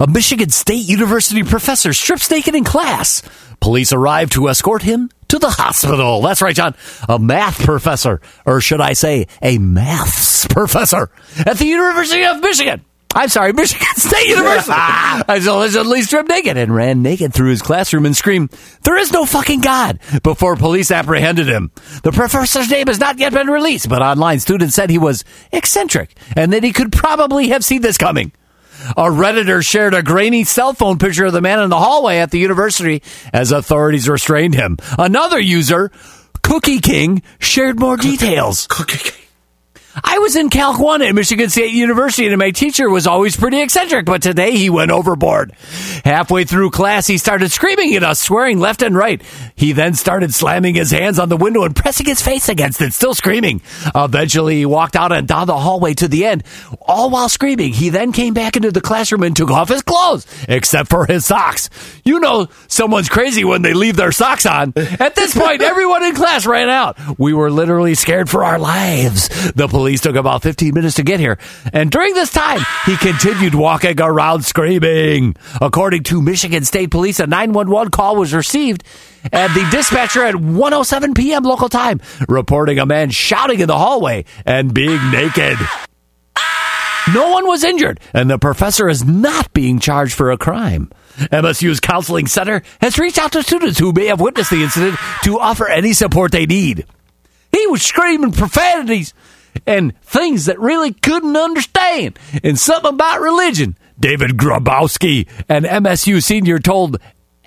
A 0.00 0.06
Michigan 0.06 0.50
State 0.50 0.88
University 0.88 1.42
professor 1.42 1.92
strips 1.92 2.30
naked 2.30 2.54
in 2.54 2.64
class. 2.64 3.22
Police 3.60 3.92
arrive 3.92 4.30
to 4.30 4.48
escort 4.48 4.82
him 4.82 5.10
to 5.28 5.38
the 5.38 5.50
hospital. 5.50 6.20
That's 6.20 6.42
right, 6.42 6.54
John. 6.54 6.74
A 7.08 7.18
math 7.18 7.62
professor, 7.64 8.20
or 8.44 8.60
should 8.60 8.80
I 8.80 8.94
say, 8.94 9.26
a 9.40 9.58
maths 9.58 10.46
professor 10.46 11.10
at 11.46 11.58
the 11.58 11.66
University 11.66 12.24
of 12.24 12.40
Michigan. 12.40 12.84
I'm 13.14 13.28
sorry, 13.28 13.52
Michigan 13.52 13.86
State 13.94 14.26
University. 14.26 14.72
I 14.76 15.40
allegedly 15.48 16.02
stripped 16.02 16.28
naked 16.28 16.56
and 16.56 16.74
ran 16.74 17.00
naked 17.02 17.32
through 17.32 17.50
his 17.50 17.62
classroom 17.62 18.06
and 18.06 18.16
screamed, 18.16 18.50
There 18.82 18.96
is 18.96 19.12
no 19.12 19.24
fucking 19.24 19.60
God, 19.60 20.00
before 20.22 20.56
police 20.56 20.90
apprehended 20.90 21.46
him. 21.46 21.70
The 22.02 22.10
professor's 22.10 22.68
name 22.70 22.88
has 22.88 22.98
not 22.98 23.18
yet 23.18 23.32
been 23.32 23.46
released, 23.46 23.88
but 23.88 24.02
online 24.02 24.40
students 24.40 24.74
said 24.74 24.90
he 24.90 24.98
was 24.98 25.24
eccentric 25.52 26.16
and 26.36 26.52
that 26.52 26.64
he 26.64 26.72
could 26.72 26.92
probably 26.92 27.48
have 27.48 27.64
seen 27.64 27.82
this 27.82 27.98
coming. 27.98 28.32
A 28.96 29.04
Redditor 29.04 29.64
shared 29.64 29.94
a 29.94 30.02
grainy 30.02 30.44
cell 30.44 30.74
phone 30.74 30.98
picture 30.98 31.24
of 31.24 31.32
the 31.32 31.40
man 31.40 31.60
in 31.60 31.70
the 31.70 31.78
hallway 31.78 32.18
at 32.18 32.32
the 32.32 32.38
university 32.38 33.02
as 33.32 33.52
authorities 33.52 34.08
restrained 34.08 34.54
him. 34.54 34.76
Another 34.98 35.38
user, 35.38 35.90
Cookie 36.42 36.80
King, 36.80 37.22
shared 37.38 37.78
more 37.78 37.96
details. 37.96 38.66
Cookie 38.66 38.98
King. 38.98 39.23
I 40.02 40.18
was 40.18 40.34
in 40.34 40.50
Calc 40.50 40.80
1 40.80 41.02
at 41.02 41.14
Michigan 41.14 41.48
State 41.50 41.72
University 41.72 42.26
and 42.26 42.36
my 42.38 42.50
teacher 42.50 42.90
was 42.90 43.06
always 43.06 43.36
pretty 43.36 43.60
eccentric, 43.60 44.06
but 44.06 44.22
today 44.22 44.52
he 44.56 44.68
went 44.68 44.90
overboard. 44.90 45.52
Halfway 46.04 46.44
through 46.44 46.70
class, 46.70 47.06
he 47.06 47.16
started 47.16 47.52
screaming 47.52 47.94
at 47.94 48.02
us, 48.02 48.20
swearing 48.20 48.58
left 48.58 48.82
and 48.82 48.96
right. 48.96 49.22
He 49.54 49.72
then 49.72 49.94
started 49.94 50.34
slamming 50.34 50.74
his 50.74 50.90
hands 50.90 51.20
on 51.20 51.28
the 51.28 51.36
window 51.36 51.62
and 51.62 51.76
pressing 51.76 52.06
his 52.06 52.20
face 52.20 52.48
against 52.48 52.80
it, 52.80 52.92
still 52.92 53.14
screaming. 53.14 53.62
Eventually, 53.94 54.56
he 54.56 54.66
walked 54.66 54.96
out 54.96 55.12
and 55.12 55.28
down 55.28 55.46
the 55.46 55.56
hallway 55.56 55.94
to 55.94 56.08
the 56.08 56.24
end, 56.24 56.42
all 56.80 57.10
while 57.10 57.28
screaming. 57.28 57.72
He 57.72 57.90
then 57.90 58.10
came 58.10 58.34
back 58.34 58.56
into 58.56 58.72
the 58.72 58.80
classroom 58.80 59.22
and 59.22 59.36
took 59.36 59.50
off 59.50 59.68
his 59.68 59.82
clothes, 59.82 60.26
except 60.48 60.90
for 60.90 61.06
his 61.06 61.24
socks. 61.24 61.70
You 62.04 62.18
know, 62.18 62.48
someone's 62.66 63.08
crazy 63.08 63.44
when 63.44 63.62
they 63.62 63.74
leave 63.74 63.96
their 63.96 64.12
socks 64.12 64.44
on. 64.44 64.72
At 64.76 65.14
this 65.14 65.36
point, 65.36 65.62
everyone 65.62 66.02
in 66.02 66.14
class 66.16 66.46
ran 66.46 66.68
out. 66.68 66.98
We 67.18 67.32
were 67.32 67.50
literally 67.50 67.94
scared 67.94 68.28
for 68.28 68.42
our 68.44 68.58
lives. 68.58 69.28
The 69.52 69.68
police 69.68 69.83
took 69.92 70.16
about 70.16 70.42
15 70.42 70.74
minutes 70.74 70.96
to 70.96 71.02
get 71.02 71.20
here. 71.20 71.38
And 71.72 71.90
during 71.90 72.14
this 72.14 72.30
time, 72.30 72.60
he 72.86 72.96
continued 72.96 73.54
walking 73.54 74.00
around 74.00 74.44
screaming. 74.44 75.36
According 75.60 76.04
to 76.04 76.22
Michigan 76.22 76.64
State 76.64 76.90
Police, 76.90 77.20
a 77.20 77.26
911 77.26 77.90
call 77.90 78.16
was 78.16 78.32
received 78.32 78.84
at 79.32 79.54
the 79.54 79.68
dispatcher 79.70 80.24
at 80.24 80.36
107 80.36 81.14
p.m. 81.14 81.42
local 81.44 81.68
time, 81.68 82.00
reporting 82.28 82.78
a 82.78 82.86
man 82.86 83.10
shouting 83.10 83.60
in 83.60 83.68
the 83.68 83.78
hallway 83.78 84.24
and 84.44 84.74
being 84.74 85.10
naked. 85.10 85.58
No 87.12 87.32
one 87.32 87.46
was 87.46 87.64
injured, 87.64 88.00
and 88.14 88.30
the 88.30 88.38
professor 88.38 88.88
is 88.88 89.04
not 89.04 89.52
being 89.52 89.78
charged 89.78 90.14
for 90.14 90.30
a 90.30 90.38
crime. 90.38 90.90
MSU's 91.16 91.78
counseling 91.78 92.26
center 92.26 92.62
has 92.80 92.98
reached 92.98 93.18
out 93.18 93.32
to 93.32 93.42
students 93.42 93.78
who 93.78 93.92
may 93.92 94.06
have 94.06 94.20
witnessed 94.20 94.50
the 94.50 94.62
incident 94.62 94.98
to 95.22 95.38
offer 95.38 95.68
any 95.68 95.92
support 95.92 96.32
they 96.32 96.46
need. 96.46 96.86
He 97.52 97.66
was 97.66 97.82
screaming 97.82 98.32
profanities 98.32 99.12
and 99.66 99.98
things 100.02 100.46
that 100.46 100.58
really 100.58 100.92
couldn't 100.92 101.36
understand, 101.36 102.18
and 102.42 102.58
something 102.58 102.94
about 102.94 103.20
religion. 103.20 103.76
David 103.98 104.32
Grabowski, 104.32 105.28
an 105.48 105.62
MSU 105.64 106.22
senior, 106.22 106.58
told 106.58 106.96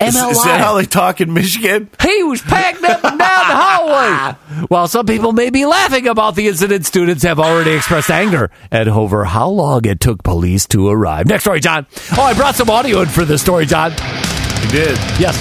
Is, 0.00 0.14
MLI. 0.16 0.30
is 0.30 0.44
that 0.44 0.60
how 0.60 0.74
they 0.76 0.86
talk 0.86 1.20
in 1.20 1.32
Michigan? 1.34 1.90
He 2.02 2.22
was 2.22 2.40
packed 2.40 2.82
up 2.84 3.04
and 3.04 3.18
down 3.18 3.48
the 3.48 3.54
hallway. 3.54 4.64
While 4.68 4.88
some 4.88 5.04
people 5.06 5.32
may 5.32 5.50
be 5.50 5.66
laughing 5.66 6.06
about 6.08 6.36
the 6.36 6.48
incident, 6.48 6.86
students 6.86 7.22
have 7.24 7.38
already 7.38 7.72
expressed 7.72 8.10
anger 8.10 8.50
at 8.72 8.88
over 8.88 9.24
how 9.26 9.48
long 9.50 9.84
it 9.84 10.00
took 10.00 10.22
police 10.22 10.66
to 10.68 10.88
arrive. 10.88 11.26
Next 11.26 11.44
story, 11.44 11.60
John. 11.60 11.86
Oh, 12.16 12.22
I 12.22 12.32
brought 12.34 12.54
some 12.54 12.70
audio 12.70 13.00
in 13.02 13.08
for 13.08 13.24
this 13.26 13.42
story, 13.42 13.66
John. 13.66 13.90
You 13.92 14.68
did. 14.70 14.96
Yes. 15.20 15.36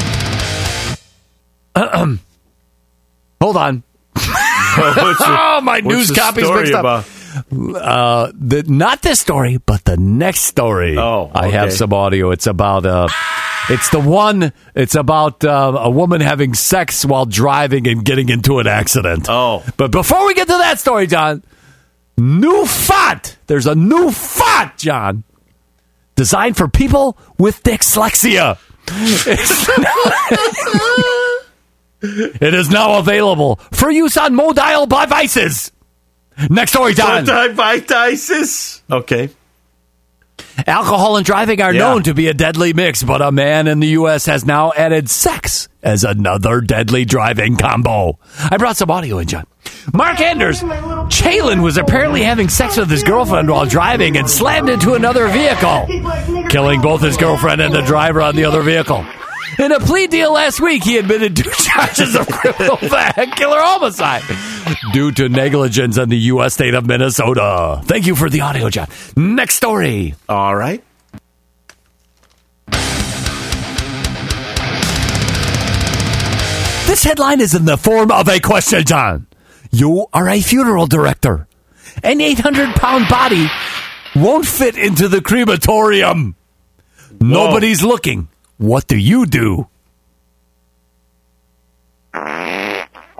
Hold 3.41 3.55
on. 3.57 3.83
What's 4.95 5.19
the- 5.19 5.25
oh, 5.27 5.61
my 5.61 5.81
what's 5.81 5.85
news 5.85 6.07
the 6.09 6.15
copy's 6.15 6.45
story 6.45 6.59
mixed 6.61 6.73
up. 6.73 6.79
about? 6.79 7.05
Uh, 7.51 8.31
the, 8.33 8.63
not 8.67 9.01
this 9.03 9.19
story, 9.19 9.57
but 9.57 9.83
the 9.85 9.97
next 9.97 10.41
story. 10.41 10.97
Oh, 10.97 11.29
I 11.35 11.49
have 11.49 11.71
some 11.71 11.93
audio. 11.93 12.31
It's 12.31 12.47
about 12.47 12.85
uh, 12.85 13.07
it's 13.69 13.89
the 13.89 13.99
one. 13.99 14.53
It's 14.73 14.95
about 14.95 15.43
uh, 15.43 15.75
a 15.77 15.89
woman 15.89 16.21
having 16.21 16.55
sex 16.55 17.05
while 17.05 17.25
driving 17.25 17.87
and 17.87 18.03
getting 18.03 18.29
into 18.29 18.59
an 18.59 18.67
accident. 18.67 19.27
Oh. 19.29 19.63
but 19.77 19.91
before 19.91 20.25
we 20.25 20.33
get 20.33 20.47
to 20.47 20.57
that 20.57 20.79
story, 20.79 21.05
John, 21.05 21.43
new 22.17 22.65
font. 22.65 23.37
There's 23.47 23.67
a 23.67 23.75
new 23.75 24.09
font, 24.09 24.77
John, 24.77 25.23
designed 26.15 26.57
for 26.57 26.67
people 26.67 27.17
with 27.37 27.61
dyslexia. 27.61 28.57
It's- 32.01 32.69
now 32.69 32.99
available 32.99 33.59
for 33.71 33.89
use 33.89 34.17
on 34.17 34.35
mobile 34.35 34.85
devices. 34.85 35.71
Next 36.49 36.71
story, 36.71 36.93
John. 36.93 37.27
Anti-vitisis. 37.27 38.81
Okay. 38.91 39.29
Alcohol 40.67 41.17
and 41.17 41.25
driving 41.25 41.61
are 41.61 41.73
Yeah. 41.73 41.79
known 41.81 42.03
to 42.03 42.13
be 42.13 42.27
a 42.27 42.33
deadly 42.33 42.73
mix, 42.73 43.01
but 43.03 43.21
a 43.21 43.31
man 43.31 43.67
in 43.67 43.79
the 43.79 43.87
U.S. 43.89 44.25
has 44.27 44.45
now 44.45 44.71
added 44.75 45.09
sex 45.09 45.67
as 45.83 46.03
another 46.03 46.61
deadly 46.61 47.05
driving 47.05 47.57
combo. 47.57 48.17
I 48.51 48.57
brought 48.57 48.77
some 48.77 48.89
audio 48.91 49.17
in, 49.19 49.27
John. 49.27 49.45
Mark 49.93 50.19
Anders, 50.21 50.61
Chalin 50.61 51.61
was 51.63 51.77
apparently 51.77 52.21
having 52.23 52.49
sex 52.49 52.77
with 52.77 52.89
his 52.89 53.03
girlfriend 53.03 53.49
while 53.49 53.65
driving 53.65 54.17
and 54.17 54.29
slammed 54.29 54.69
into 54.69 54.93
another 54.93 55.27
vehicle, 55.27 55.87
killing 56.49 56.81
both 56.81 57.01
his 57.01 57.17
girlfriend 57.17 57.61
and 57.61 57.73
the 57.73 57.81
driver 57.81 58.21
on 58.21 58.35
the 58.35 58.45
other 58.45 58.61
vehicle. 58.61 59.05
In 59.59 59.71
a 59.71 59.79
plea 59.79 60.05
deal 60.05 60.33
last 60.33 60.61
week, 60.61 60.83
he 60.83 60.97
admitted 60.97 61.35
two 61.35 61.49
charges 61.51 62.15
of 62.15 62.27
criminal 62.27 62.77
vehicular 62.81 63.57
homicide 63.59 64.21
due 64.93 65.11
to 65.13 65.29
negligence 65.29 65.97
in 65.97 66.09
the 66.09 66.17
U.S. 66.31 66.53
state 66.53 66.75
of 66.75 66.85
Minnesota. 66.85 67.81
Thank 67.85 68.05
you 68.05 68.15
for 68.15 68.29
the 68.29 68.41
audio, 68.41 68.69
John. 68.69 68.87
Next 69.15 69.55
story. 69.55 70.13
All 70.29 70.55
right. 70.55 70.83
This 76.87 77.03
headline 77.03 77.41
is 77.41 77.53
in 77.53 77.65
the 77.65 77.77
form 77.77 78.11
of 78.11 78.29
a 78.29 78.39
question, 78.39 78.83
John. 78.85 79.27
You 79.71 80.05
are 80.13 80.29
a 80.29 80.39
funeral 80.39 80.85
director. 80.85 81.47
An 82.03 82.21
800 82.21 82.75
pound 82.75 83.07
body 83.09 83.47
won't 84.15 84.45
fit 84.45 84.77
into 84.77 85.07
the 85.07 85.21
crematorium. 85.21 86.35
Nobody's 87.19 87.83
looking. 87.83 88.29
What 88.57 88.87
do 88.87 88.97
you 88.97 89.25
do? 89.25 89.67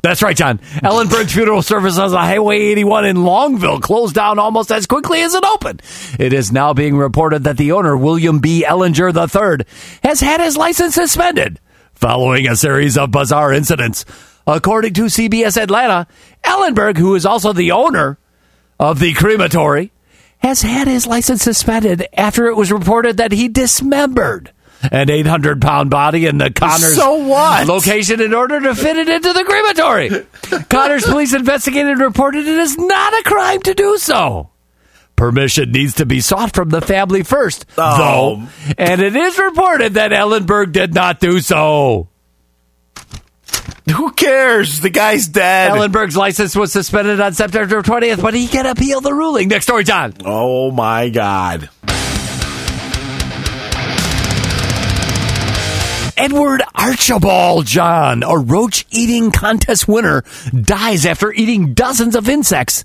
That's 0.04 0.22
right, 0.22 0.38
John. 0.38 0.60
Ellenberg 0.84 1.30
Funeral 1.30 1.62
Service 1.62 1.98
on 1.98 2.12
Highway 2.12 2.60
81 2.60 3.06
in 3.06 3.18
Longville 3.18 3.82
closed 3.82 4.16
down 4.16 4.40
almost 4.40 4.72
as 4.72 4.86
quickly 4.86 5.22
as 5.22 5.34
it 5.34 5.44
opened. 5.44 5.82
It 6.20 6.34
is 6.34 6.52
now 6.52 6.74
being 6.74 6.96
reported 6.96 7.44
that 7.44 7.58
the 7.58 7.72
owner, 7.74 7.98
William 7.98 8.40
B. 8.40 8.64
Ellinger 8.66 9.12
III, 9.12 9.66
has 10.04 10.22
had 10.22 10.40
his 10.40 10.56
license 10.56 10.96
suspended 10.96 11.60
following 11.94 12.48
a 12.48 12.56
series 12.56 12.98
of 12.98 13.12
bizarre 13.12 13.52
incidents. 13.52 14.06
According 14.46 14.94
to 14.94 15.04
CBS 15.04 15.62
Atlanta, 15.62 16.08
Ellenberg, 16.44 16.98
who 16.98 17.16
is 17.16 17.26
also 17.26 17.52
the 17.52 17.72
owner 17.72 18.18
of 18.80 19.00
the 19.00 19.14
crematory, 19.14 19.92
has 20.40 20.62
had 20.62 20.88
his 20.88 21.08
license 21.08 21.42
suspended 21.42 22.08
after 22.14 22.46
it 22.46 22.56
was 22.56 22.72
reported 22.72 23.18
that 23.18 23.32
he 23.32 23.48
dismembered 23.48 24.54
an 24.92 25.10
800 25.10 25.62
pound 25.62 25.90
body 25.90 26.26
in 26.26 26.38
the 26.38 26.52
Conyers 26.52 26.96
So 26.96 27.16
what? 27.16 27.68
location 27.68 28.22
in 28.22 28.34
order 28.34 28.60
to 28.62 28.76
fit 28.76 28.98
it 28.98 29.10
into 29.10 29.34
the 29.34 29.44
crematory. 29.44 30.10
Conyers 30.70 31.04
police 31.06 31.34
investigated 31.34 31.92
and 31.94 32.02
reported 32.02 32.48
it 32.48 32.58
is 32.60 32.78
not 32.78 33.14
a 33.14 33.24
crime 33.24 33.62
to 33.64 33.74
do 33.74 33.98
so. 33.98 34.52
Permission 35.16 35.72
needs 35.72 35.96
to 35.96 36.06
be 36.06 36.22
sought 36.22 36.54
from 36.54 36.70
the 36.70 36.80
family 36.82 37.24
first, 37.24 37.66
Oh. 37.78 37.98
though, 37.98 38.48
and 38.78 39.02
it 39.02 39.16
is 39.16 39.40
reported 39.40 39.96
that 39.96 40.12
Ellenberg 40.12 40.72
did 40.74 40.94
not 40.94 41.20
do 41.20 41.40
so. 41.40 42.10
Who 43.96 44.12
cares? 44.12 44.82
The 44.82 44.90
guy's 44.90 45.28
dead. 45.28 45.72
Ellenberg's 45.72 46.18
license 46.18 46.56
was 46.56 46.74
suspended 46.74 47.22
on 47.22 47.34
September 47.34 47.82
20th, 47.82 48.22
but 48.22 48.34
he 48.34 48.48
can 48.48 48.66
appeal 48.66 49.00
the 49.02 49.14
ruling. 49.14 49.48
Next 49.48 49.66
story, 49.66 49.86
John. 49.86 50.14
oh 50.26 50.72
my 50.72 51.10
God. 51.10 51.70
Edward 56.18 56.64
Archibald 56.74 57.68
John, 57.68 58.24
a 58.24 58.38
roach 58.38 58.86
eating 58.90 59.32
contest 59.32 59.88
winner, 59.88 60.24
dies 60.60 61.06
after 61.06 61.32
eating 61.32 61.76
dozens 61.76 62.16
of 62.16 62.28
insects 62.28 62.84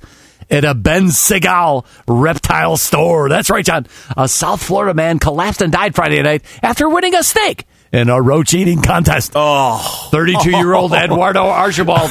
at 0.51 0.65
a 0.65 0.75
Ben 0.75 1.11
Siegel 1.11 1.87
reptile 2.07 2.77
store. 2.77 3.31
That's 3.31 3.49
right, 3.49 3.65
John. 3.65 3.87
A 4.17 4.29
South 4.29 4.63
Florida 4.63 4.93
man 4.93 5.19
collapsed 5.19 5.63
and 5.63 5.73
died 5.73 5.95
Friday 5.95 6.23
night 6.23 6.43
after 6.63 6.89
winning 6.91 7.15
a 7.15 7.23
snake 7.23 7.65
in 7.91 8.11
a 8.11 8.21
roach 8.21 8.53
eating 8.53 8.83
contest. 8.83 9.33
Oh. 9.35 10.09
32 10.11 10.51
year 10.51 10.75
old 10.75 10.93
Eduardo 10.95 11.47
Archibald 11.47 12.11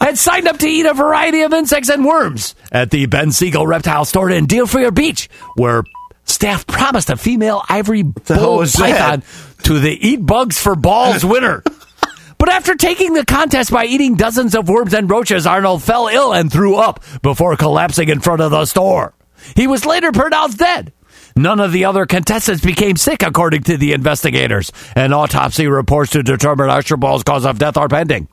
had 0.00 0.16
signed 0.16 0.48
up 0.48 0.58
to 0.58 0.66
eat 0.66 0.86
a 0.86 0.94
variety 0.94 1.42
of 1.42 1.52
insects 1.52 1.90
and 1.90 2.02
worms 2.04 2.54
at 2.72 2.90
the 2.90 3.04
Ben 3.06 3.30
Siegel 3.30 3.66
reptile 3.66 4.06
store 4.06 4.30
in 4.30 4.46
Deerfield 4.46 4.94
Beach, 4.94 5.28
where 5.56 5.84
staff 6.24 6.66
promised 6.66 7.10
a 7.10 7.16
female 7.16 7.62
ivory 7.68 8.02
bull 8.02 8.58
was 8.58 8.72
that? 8.74 9.22
To 9.66 9.80
the 9.80 9.90
Eat 9.90 10.24
Bugs 10.24 10.56
for 10.58 10.76
Balls 10.76 11.24
winner. 11.24 11.62
But 12.38 12.50
after 12.50 12.74
taking 12.74 13.14
the 13.14 13.24
contest 13.24 13.70
by 13.70 13.86
eating 13.86 14.14
dozens 14.14 14.54
of 14.54 14.68
worms 14.68 14.92
and 14.92 15.10
roaches, 15.10 15.46
Arnold 15.46 15.82
fell 15.82 16.06
ill 16.06 16.34
and 16.34 16.52
threw 16.52 16.76
up 16.76 17.02
before 17.22 17.56
collapsing 17.56 18.10
in 18.10 18.20
front 18.20 18.42
of 18.42 18.50
the 18.50 18.66
store. 18.66 19.14
He 19.54 19.66
was 19.66 19.86
later 19.86 20.12
pronounced 20.12 20.58
dead. 20.58 20.92
None 21.34 21.60
of 21.60 21.72
the 21.72 21.86
other 21.86 22.04
contestants 22.04 22.62
became 22.62 22.96
sick, 22.96 23.22
according 23.22 23.62
to 23.62 23.78
the 23.78 23.94
investigators, 23.94 24.70
and 24.94 25.14
autopsy 25.14 25.66
reports 25.66 26.12
to 26.12 26.22
determine 26.22 26.68
Archibald's 26.68 27.24
cause 27.24 27.46
of 27.46 27.58
death 27.58 27.78
are 27.78 27.88
pending. 27.88 28.28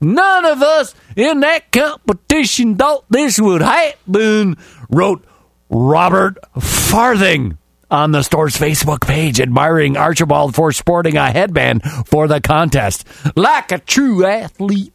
None 0.00 0.46
of 0.46 0.62
us 0.62 0.94
in 1.14 1.40
that 1.40 1.70
competition 1.70 2.76
thought 2.76 3.04
this 3.10 3.38
would 3.38 3.60
happen, 3.60 4.56
wrote 4.88 5.26
Robert 5.68 6.38
Farthing 6.58 7.58
on 7.90 8.12
the 8.12 8.22
store's 8.22 8.56
Facebook 8.56 9.00
page, 9.00 9.40
admiring 9.40 9.96
Archibald 9.96 10.54
for 10.54 10.72
sporting 10.72 11.16
a 11.16 11.30
headband 11.30 11.82
for 12.06 12.28
the 12.28 12.40
contest. 12.40 13.06
Like 13.36 13.72
a 13.72 13.78
true 13.78 14.24
athlete. 14.24 14.92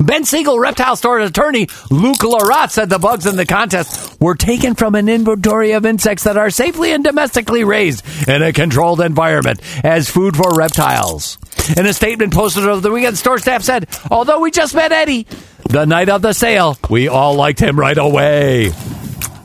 Ben 0.00 0.24
Siegel 0.24 0.58
reptile 0.58 0.96
store 0.96 1.20
attorney 1.20 1.66
Luke 1.90 2.20
Lirot 2.20 2.70
said 2.70 2.88
the 2.88 2.98
bugs 2.98 3.26
in 3.26 3.36
the 3.36 3.44
contest 3.44 4.18
were 4.18 4.34
taken 4.34 4.74
from 4.74 4.94
an 4.94 5.10
inventory 5.10 5.72
of 5.72 5.84
insects 5.84 6.24
that 6.24 6.38
are 6.38 6.48
safely 6.48 6.92
and 6.92 7.04
domestically 7.04 7.64
raised 7.64 8.02
in 8.26 8.42
a 8.42 8.52
controlled 8.52 9.02
environment 9.02 9.60
as 9.84 10.08
food 10.08 10.36
for 10.36 10.54
reptiles. 10.54 11.36
In 11.76 11.84
a 11.84 11.92
statement 11.92 12.32
posted 12.32 12.64
over 12.64 12.80
the 12.80 12.90
weekend, 12.90 13.18
store 13.18 13.38
staff 13.38 13.62
said, 13.62 13.88
although 14.10 14.40
we 14.40 14.50
just 14.50 14.74
met 14.74 14.90
Eddie 14.90 15.26
the 15.68 15.84
night 15.84 16.08
of 16.08 16.22
the 16.22 16.32
sale, 16.32 16.78
we 16.88 17.08
all 17.08 17.34
liked 17.34 17.60
him 17.60 17.78
right 17.78 17.98
away. 17.98 18.70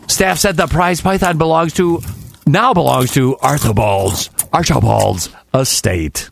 Staff 0.08 0.40
said 0.40 0.56
the 0.56 0.68
prize 0.68 1.02
python 1.02 1.38
belongs 1.38 1.74
to 1.74 2.02
now 2.46 2.74
belongs 2.74 3.14
to 3.14 3.38
Archibald's 3.38 4.30
Archibald's 4.54 5.30
estate. 5.54 6.30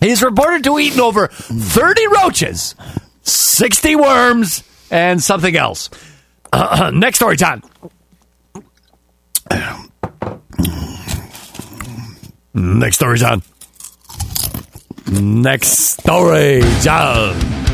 He's 0.00 0.22
reported 0.22 0.64
to 0.64 0.78
eaten 0.78 1.00
over 1.00 1.28
30 1.28 2.06
roaches, 2.08 2.74
60 3.22 3.96
worms, 3.96 4.62
and 4.90 5.22
something 5.22 5.56
else. 5.56 5.90
next 6.92 7.16
story, 7.16 7.36
John. 7.36 7.62
Next 12.54 12.96
story, 12.96 13.18
John. 13.18 13.42
Next 15.06 15.68
story, 15.68 16.62
John. 16.80 17.69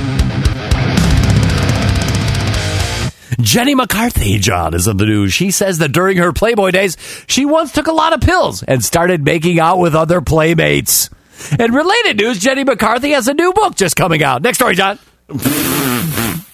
Jenny 3.40 3.74
McCarthy, 3.74 4.38
John, 4.38 4.74
is 4.74 4.86
in 4.88 4.96
the 4.96 5.06
news. 5.06 5.32
She 5.32 5.50
says 5.50 5.78
that 5.78 5.92
during 5.92 6.16
her 6.18 6.32
Playboy 6.32 6.70
days, 6.70 6.96
she 7.26 7.44
once 7.44 7.72
took 7.72 7.86
a 7.86 7.92
lot 7.92 8.12
of 8.12 8.20
pills 8.20 8.62
and 8.62 8.84
started 8.84 9.24
making 9.24 9.60
out 9.60 9.78
with 9.78 9.94
other 9.94 10.20
playmates. 10.20 11.10
In 11.58 11.72
related 11.72 12.16
news, 12.18 12.38
Jenny 12.38 12.64
McCarthy 12.64 13.10
has 13.10 13.28
a 13.28 13.34
new 13.34 13.52
book 13.52 13.76
just 13.76 13.94
coming 13.94 14.22
out. 14.22 14.42
Next 14.42 14.58
story, 14.58 14.74
John. 14.74 14.98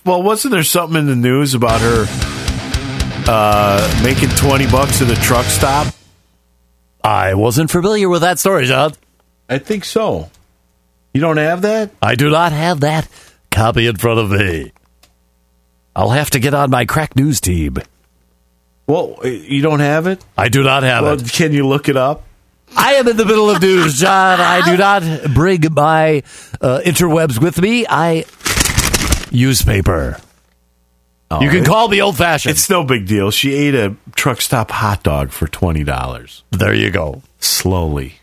Well, 0.04 0.22
wasn't 0.22 0.52
there 0.52 0.64
something 0.64 0.98
in 0.98 1.06
the 1.06 1.14
news 1.16 1.54
about 1.54 1.80
her 1.80 2.06
uh, 3.28 4.02
making 4.02 4.30
20 4.30 4.66
bucks 4.66 5.00
at 5.00 5.10
a 5.10 5.20
truck 5.22 5.44
stop? 5.46 5.94
I 7.04 7.34
wasn't 7.34 7.70
familiar 7.70 8.08
with 8.08 8.22
that 8.22 8.38
story, 8.40 8.66
John. 8.66 8.92
I 9.48 9.58
think 9.58 9.84
so. 9.84 10.30
You 11.14 11.20
don't 11.20 11.36
have 11.36 11.62
that? 11.62 11.90
I 12.00 12.14
do 12.16 12.30
not 12.30 12.52
have 12.52 12.80
that 12.80 13.08
copy 13.50 13.86
in 13.86 13.96
front 13.96 14.18
of 14.18 14.30
me. 14.30 14.72
I'll 15.94 16.10
have 16.10 16.30
to 16.30 16.40
get 16.40 16.54
on 16.54 16.70
my 16.70 16.84
crack 16.84 17.16
news 17.16 17.40
team. 17.40 17.76
Well, 18.86 19.18
you 19.24 19.62
don't 19.62 19.80
have 19.80 20.06
it? 20.06 20.24
I 20.36 20.48
do 20.48 20.62
not 20.62 20.82
have 20.82 21.04
well, 21.04 21.20
it. 21.20 21.32
Can 21.32 21.52
you 21.52 21.66
look 21.66 21.88
it 21.88 21.96
up? 21.96 22.24
I 22.76 22.94
am 22.94 23.06
in 23.08 23.16
the 23.16 23.24
middle 23.24 23.50
of 23.50 23.60
news, 23.60 23.98
John. 24.00 24.40
I 24.40 24.62
do 24.64 24.76
not 24.76 25.02
bring 25.34 25.60
my 25.72 26.22
uh, 26.60 26.80
interwebs 26.84 27.40
with 27.40 27.60
me. 27.60 27.86
I 27.88 28.24
use 29.30 29.62
paper. 29.62 30.18
you 31.40 31.50
can 31.50 31.64
call 31.64 31.88
me 31.88 32.00
old 32.00 32.16
fashioned. 32.16 32.52
It's 32.52 32.68
no 32.70 32.84
big 32.84 33.06
deal. 33.06 33.30
She 33.30 33.54
ate 33.54 33.74
a 33.74 33.96
truck 34.14 34.40
stop 34.40 34.70
hot 34.70 35.02
dog 35.02 35.30
for 35.30 35.46
$20. 35.46 36.42
There 36.50 36.74
you 36.74 36.90
go. 36.90 37.22
Slowly, 37.40 38.20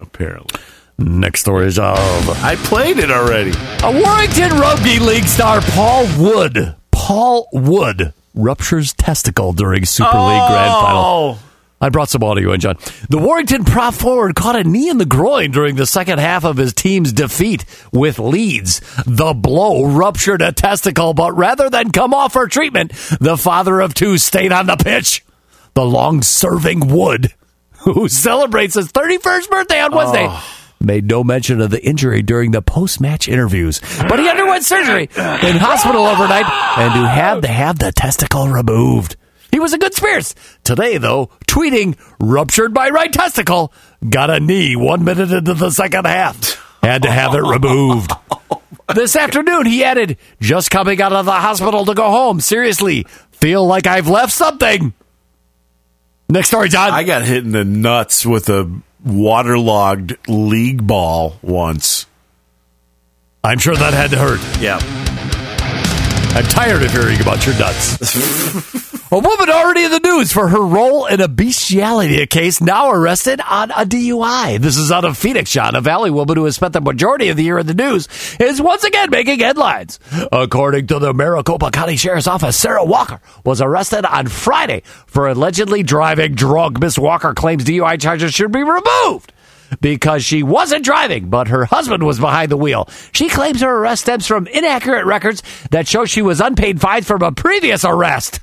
apparently. 0.00 0.60
Next 0.98 1.40
story 1.40 1.66
is 1.66 1.78
of 1.78 2.28
I 2.44 2.56
played 2.56 2.98
it 2.98 3.10
already. 3.10 3.52
a 3.82 4.02
Warrington 4.02 4.50
Rugby 4.58 4.98
League 4.98 5.26
star, 5.26 5.60
Paul 5.60 6.06
Wood. 6.18 6.76
Paul 7.02 7.48
Wood 7.52 8.14
ruptures 8.32 8.92
testicle 8.92 9.52
during 9.52 9.84
Super 9.84 10.06
League 10.06 10.46
Grand 10.48 10.72
oh. 10.72 10.82
Final. 10.82 11.02
Oh. 11.02 11.38
I 11.80 11.88
brought 11.88 12.08
some 12.08 12.22
audio 12.22 12.52
in, 12.52 12.60
John. 12.60 12.76
The 13.10 13.18
Warrington 13.18 13.64
prop 13.64 13.94
forward 13.94 14.36
caught 14.36 14.54
a 14.54 14.62
knee 14.62 14.88
in 14.88 14.98
the 14.98 15.04
groin 15.04 15.50
during 15.50 15.74
the 15.74 15.84
second 15.84 16.20
half 16.20 16.44
of 16.44 16.56
his 16.56 16.72
team's 16.72 17.12
defeat 17.12 17.64
with 17.92 18.20
Leeds. 18.20 18.80
The 19.04 19.34
blow 19.34 19.84
ruptured 19.84 20.42
a 20.42 20.52
testicle, 20.52 21.12
but 21.12 21.36
rather 21.36 21.68
than 21.68 21.90
come 21.90 22.14
off 22.14 22.34
for 22.34 22.46
treatment, 22.46 22.92
the 23.20 23.36
father 23.36 23.80
of 23.80 23.94
two 23.94 24.16
stayed 24.16 24.52
on 24.52 24.66
the 24.66 24.76
pitch. 24.76 25.24
The 25.74 25.84
long 25.84 26.22
serving 26.22 26.86
Wood, 26.86 27.34
who 27.80 28.06
celebrates 28.06 28.76
his 28.76 28.92
31st 28.92 29.50
birthday 29.50 29.80
on 29.80 29.92
Wednesday, 29.92 30.28
oh. 30.30 30.61
Made 30.82 31.08
no 31.08 31.22
mention 31.24 31.60
of 31.60 31.70
the 31.70 31.84
injury 31.84 32.22
during 32.22 32.50
the 32.50 32.62
post 32.62 33.00
match 33.00 33.28
interviews. 33.28 33.80
But 34.08 34.18
he 34.18 34.28
underwent 34.28 34.64
surgery 34.64 35.04
in 35.04 35.56
hospital 35.56 36.06
overnight 36.06 36.46
and 36.78 36.92
who 36.92 37.04
had 37.04 37.42
to 37.42 37.48
have 37.48 37.78
the 37.78 37.92
testicle 37.92 38.48
removed. 38.48 39.16
He 39.50 39.60
was 39.60 39.72
in 39.74 39.80
good 39.80 39.94
spirits. 39.94 40.34
Today, 40.64 40.96
though, 40.98 41.30
tweeting, 41.46 41.98
ruptured 42.18 42.74
my 42.74 42.88
right 42.88 43.12
testicle, 43.12 43.72
got 44.08 44.30
a 44.30 44.40
knee 44.40 44.76
one 44.76 45.04
minute 45.04 45.30
into 45.30 45.54
the 45.54 45.70
second 45.70 46.06
half. 46.06 46.58
Had 46.82 47.02
to 47.02 47.10
have 47.10 47.34
it 47.34 47.42
removed. 47.42 48.12
This 48.94 49.14
afternoon, 49.14 49.66
he 49.66 49.84
added, 49.84 50.16
just 50.40 50.70
coming 50.70 51.00
out 51.00 51.12
of 51.12 51.26
the 51.26 51.32
hospital 51.32 51.84
to 51.84 51.94
go 51.94 52.10
home. 52.10 52.40
Seriously, 52.40 53.06
feel 53.30 53.64
like 53.66 53.86
I've 53.86 54.08
left 54.08 54.32
something. 54.32 54.92
Next 56.28 56.48
story, 56.48 56.68
John. 56.68 56.90
I 56.90 57.04
got 57.04 57.22
hit 57.22 57.44
in 57.44 57.52
the 57.52 57.64
nuts 57.64 58.24
with 58.24 58.48
a 58.48 58.80
waterlogged 59.04 60.16
league 60.28 60.86
ball 60.86 61.36
once. 61.42 62.06
I'm 63.44 63.58
sure 63.58 63.74
that 63.74 63.92
had 63.92 64.10
to 64.10 64.18
hurt. 64.18 64.40
Yeah. 64.60 64.78
I'm 66.34 66.44
tired 66.44 66.82
of 66.82 66.92
hearing 66.92 67.20
about 67.20 67.44
your 67.44 67.58
nuts. 67.58 68.88
a 69.12 69.18
woman 69.18 69.50
already 69.50 69.84
in 69.84 69.90
the 69.90 70.00
news 70.00 70.32
for 70.32 70.48
her 70.48 70.64
role 70.64 71.04
in 71.04 71.20
a 71.20 71.28
bestiality 71.28 72.26
case, 72.26 72.62
now 72.62 72.90
arrested 72.90 73.42
on 73.46 73.70
a 73.72 73.84
DUI. 73.84 74.58
This 74.58 74.78
is 74.78 74.90
out 74.90 75.04
of 75.04 75.18
Phoenix, 75.18 75.50
John. 75.50 75.74
A 75.74 75.82
Valley 75.82 76.10
woman 76.10 76.38
who 76.38 76.46
has 76.46 76.56
spent 76.56 76.72
the 76.72 76.80
majority 76.80 77.28
of 77.28 77.36
the 77.36 77.44
year 77.44 77.58
in 77.58 77.66
the 77.66 77.74
news 77.74 78.08
is 78.40 78.62
once 78.62 78.84
again 78.84 79.10
making 79.10 79.40
headlines. 79.40 80.00
According 80.32 80.86
to 80.86 80.98
the 80.98 81.12
Maricopa 81.12 81.70
County 81.70 81.96
Sheriff's 81.96 82.26
Office, 82.26 82.56
Sarah 82.56 82.86
Walker 82.86 83.20
was 83.44 83.60
arrested 83.60 84.06
on 84.06 84.28
Friday 84.28 84.82
for 85.06 85.28
allegedly 85.28 85.82
driving 85.82 86.34
drunk. 86.34 86.80
Miss 86.80 86.98
Walker 86.98 87.34
claims 87.34 87.66
DUI 87.66 88.00
charges 88.00 88.32
should 88.32 88.50
be 88.50 88.64
removed 88.64 89.30
because 89.82 90.24
she 90.24 90.42
wasn't 90.42 90.86
driving, 90.86 91.28
but 91.28 91.48
her 91.48 91.66
husband 91.66 92.02
was 92.02 92.18
behind 92.18 92.50
the 92.50 92.56
wheel. 92.56 92.88
She 93.12 93.28
claims 93.28 93.60
her 93.60 93.76
arrest 93.76 94.04
stems 94.04 94.26
from 94.26 94.46
inaccurate 94.46 95.04
records 95.04 95.42
that 95.70 95.86
show 95.86 96.06
she 96.06 96.22
was 96.22 96.40
unpaid 96.40 96.80
fines 96.80 97.06
from 97.06 97.20
a 97.20 97.30
previous 97.30 97.84
arrest. 97.84 98.40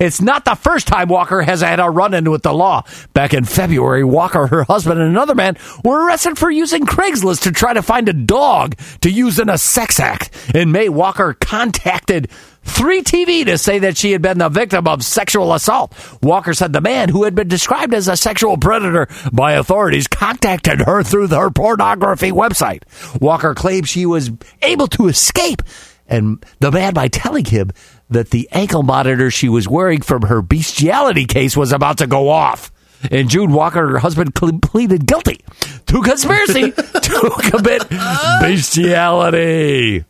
It's 0.00 0.20
not 0.20 0.44
the 0.44 0.54
first 0.54 0.86
time 0.86 1.08
Walker 1.08 1.42
has 1.42 1.60
had 1.60 1.80
a 1.80 1.88
run 1.88 2.14
in 2.14 2.30
with 2.30 2.42
the 2.42 2.52
law. 2.52 2.84
Back 3.14 3.34
in 3.34 3.44
February, 3.44 4.04
Walker, 4.04 4.46
her 4.46 4.64
husband, 4.64 5.00
and 5.00 5.10
another 5.10 5.34
man 5.34 5.56
were 5.84 6.06
arrested 6.06 6.38
for 6.38 6.50
using 6.50 6.86
Craigslist 6.86 7.42
to 7.42 7.52
try 7.52 7.72
to 7.72 7.82
find 7.82 8.08
a 8.08 8.12
dog 8.12 8.76
to 9.02 9.10
use 9.10 9.38
in 9.38 9.48
a 9.48 9.58
sex 9.58 10.00
act. 10.00 10.30
In 10.54 10.72
May, 10.72 10.88
Walker 10.88 11.34
contacted 11.34 12.28
3TV 12.64 13.44
to 13.46 13.58
say 13.58 13.80
that 13.80 13.96
she 13.96 14.12
had 14.12 14.22
been 14.22 14.38
the 14.38 14.48
victim 14.48 14.86
of 14.86 15.04
sexual 15.04 15.52
assault. 15.52 15.94
Walker 16.22 16.54
said 16.54 16.72
the 16.72 16.80
man, 16.80 17.08
who 17.08 17.24
had 17.24 17.34
been 17.34 17.48
described 17.48 17.92
as 17.94 18.08
a 18.08 18.16
sexual 18.16 18.56
predator 18.56 19.08
by 19.32 19.52
authorities, 19.52 20.06
contacted 20.06 20.80
her 20.80 21.02
through 21.02 21.28
her 21.28 21.50
pornography 21.50 22.30
website. 22.30 22.82
Walker 23.20 23.54
claimed 23.54 23.88
she 23.88 24.06
was 24.06 24.30
able 24.62 24.86
to 24.88 25.08
escape, 25.08 25.62
and 26.06 26.44
the 26.60 26.70
man 26.70 26.94
by 26.94 27.08
telling 27.08 27.44
him 27.44 27.70
that 28.12 28.30
the 28.30 28.48
ankle 28.52 28.82
monitor 28.82 29.30
she 29.30 29.48
was 29.48 29.68
wearing 29.68 30.00
from 30.00 30.22
her 30.22 30.42
bestiality 30.42 31.26
case 31.26 31.56
was 31.56 31.72
about 31.72 31.98
to 31.98 32.06
go 32.06 32.28
off. 32.28 32.70
And 33.10 33.28
June, 33.28 33.52
Walker 33.52 33.82
and 33.82 33.90
her 33.90 33.98
husband 33.98 34.34
pleaded 34.34 35.06
guilty 35.06 35.44
to 35.86 36.02
conspiracy 36.02 36.70
to 36.72 37.30
commit 37.50 37.88
bestiality. 38.40 40.04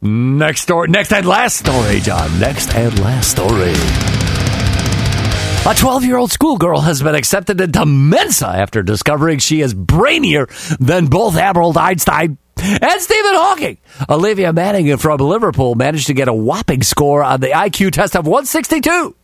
Next 0.00 0.62
story, 0.62 0.88
next 0.88 1.12
and 1.12 1.26
last 1.26 1.56
story, 1.56 2.00
John. 2.00 2.38
Next 2.40 2.74
and 2.74 2.98
last 3.00 3.30
story. 3.30 3.74
A 5.64 5.74
12 5.76 6.04
year 6.04 6.16
old 6.16 6.32
schoolgirl 6.32 6.80
has 6.80 7.00
been 7.02 7.14
accepted 7.14 7.60
into 7.60 7.86
Mensa 7.86 8.48
after 8.48 8.82
discovering 8.82 9.38
she 9.38 9.60
is 9.60 9.74
brainier 9.74 10.48
than 10.78 11.06
both 11.06 11.34
Harold 11.34 11.76
Einstein 11.76 12.36
and 12.62 13.00
Stephen 13.00 13.34
Hawking. 13.34 13.78
Olivia 14.08 14.52
Manning 14.52 14.96
from 14.96 15.18
Liverpool 15.18 15.74
managed 15.74 16.06
to 16.06 16.14
get 16.14 16.28
a 16.28 16.34
whopping 16.34 16.82
score 16.82 17.22
on 17.24 17.40
the 17.40 17.48
IQ 17.48 17.92
test 17.92 18.16
of 18.16 18.26
162. 18.26 19.14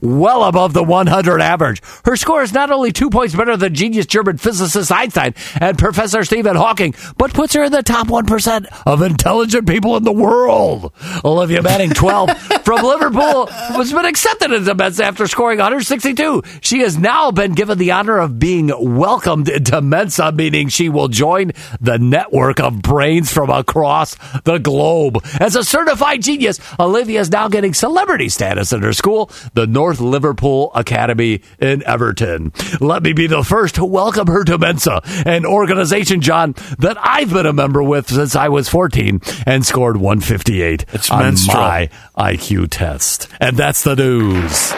Well 0.00 0.44
above 0.44 0.72
the 0.72 0.82
100 0.82 1.40
average. 1.40 1.82
Her 2.04 2.16
score 2.16 2.42
is 2.42 2.52
not 2.52 2.70
only 2.70 2.92
two 2.92 3.10
points 3.10 3.34
better 3.34 3.56
than 3.56 3.74
genius 3.74 4.06
German 4.06 4.38
physicist 4.38 4.92
Einstein 4.92 5.34
and 5.60 5.78
Professor 5.78 6.24
Stephen 6.24 6.56
Hawking, 6.56 6.94
but 7.16 7.34
puts 7.34 7.54
her 7.54 7.64
in 7.64 7.72
the 7.72 7.82
top 7.82 8.08
1% 8.08 8.82
of 8.86 9.02
intelligent 9.02 9.66
people 9.66 9.96
in 9.96 10.04
the 10.04 10.12
world. 10.12 10.92
Olivia 11.24 11.62
Manning, 11.62 11.90
12, 11.90 12.38
from 12.64 12.82
Liverpool, 12.82 13.46
has 13.46 13.92
been 13.92 14.06
accepted 14.06 14.52
into 14.52 14.74
Mensa 14.74 15.04
after 15.04 15.26
scoring 15.26 15.58
162. 15.58 16.42
She 16.60 16.80
has 16.80 16.98
now 16.98 17.30
been 17.30 17.52
given 17.52 17.78
the 17.78 17.92
honor 17.92 18.18
of 18.18 18.38
being 18.38 18.72
welcomed 18.96 19.48
into 19.48 19.80
Mensa, 19.80 20.32
meaning 20.32 20.68
she 20.68 20.88
will 20.88 21.08
join 21.08 21.52
the 21.80 21.98
network 21.98 22.60
of 22.60 22.82
brains 22.82 23.32
from 23.32 23.50
across 23.50 24.16
the 24.44 24.58
globe. 24.58 25.24
As 25.40 25.56
a 25.56 25.64
certified 25.64 26.22
genius, 26.22 26.60
Olivia 26.78 27.20
is 27.20 27.30
now 27.30 27.48
getting 27.48 27.74
celebrity 27.74 28.28
status 28.28 28.72
in 28.72 28.82
her 28.82 28.92
school, 28.92 29.30
the 29.54 29.66
North 29.76 30.00
Liverpool 30.00 30.72
Academy 30.74 31.42
in 31.58 31.82
Everton. 31.82 32.50
Let 32.80 33.02
me 33.02 33.12
be 33.12 33.26
the 33.26 33.44
first 33.44 33.74
to 33.74 33.84
welcome 33.84 34.26
her 34.26 34.42
to 34.42 34.56
Mensa, 34.56 35.02
an 35.26 35.44
organization, 35.44 36.22
John, 36.22 36.54
that 36.78 36.96
I've 36.98 37.30
been 37.30 37.44
a 37.44 37.52
member 37.52 37.82
with 37.82 38.08
since 38.08 38.34
I 38.34 38.48
was 38.48 38.70
14 38.70 39.20
and 39.44 39.66
scored 39.66 39.98
158 39.98 40.86
It's 40.94 41.10
on 41.10 41.24
menstrual. 41.24 41.58
my 41.60 41.90
IQ 42.16 42.68
test. 42.70 43.28
And 43.38 43.58
that's 43.58 43.82
the 43.84 43.94
news. 43.94 44.72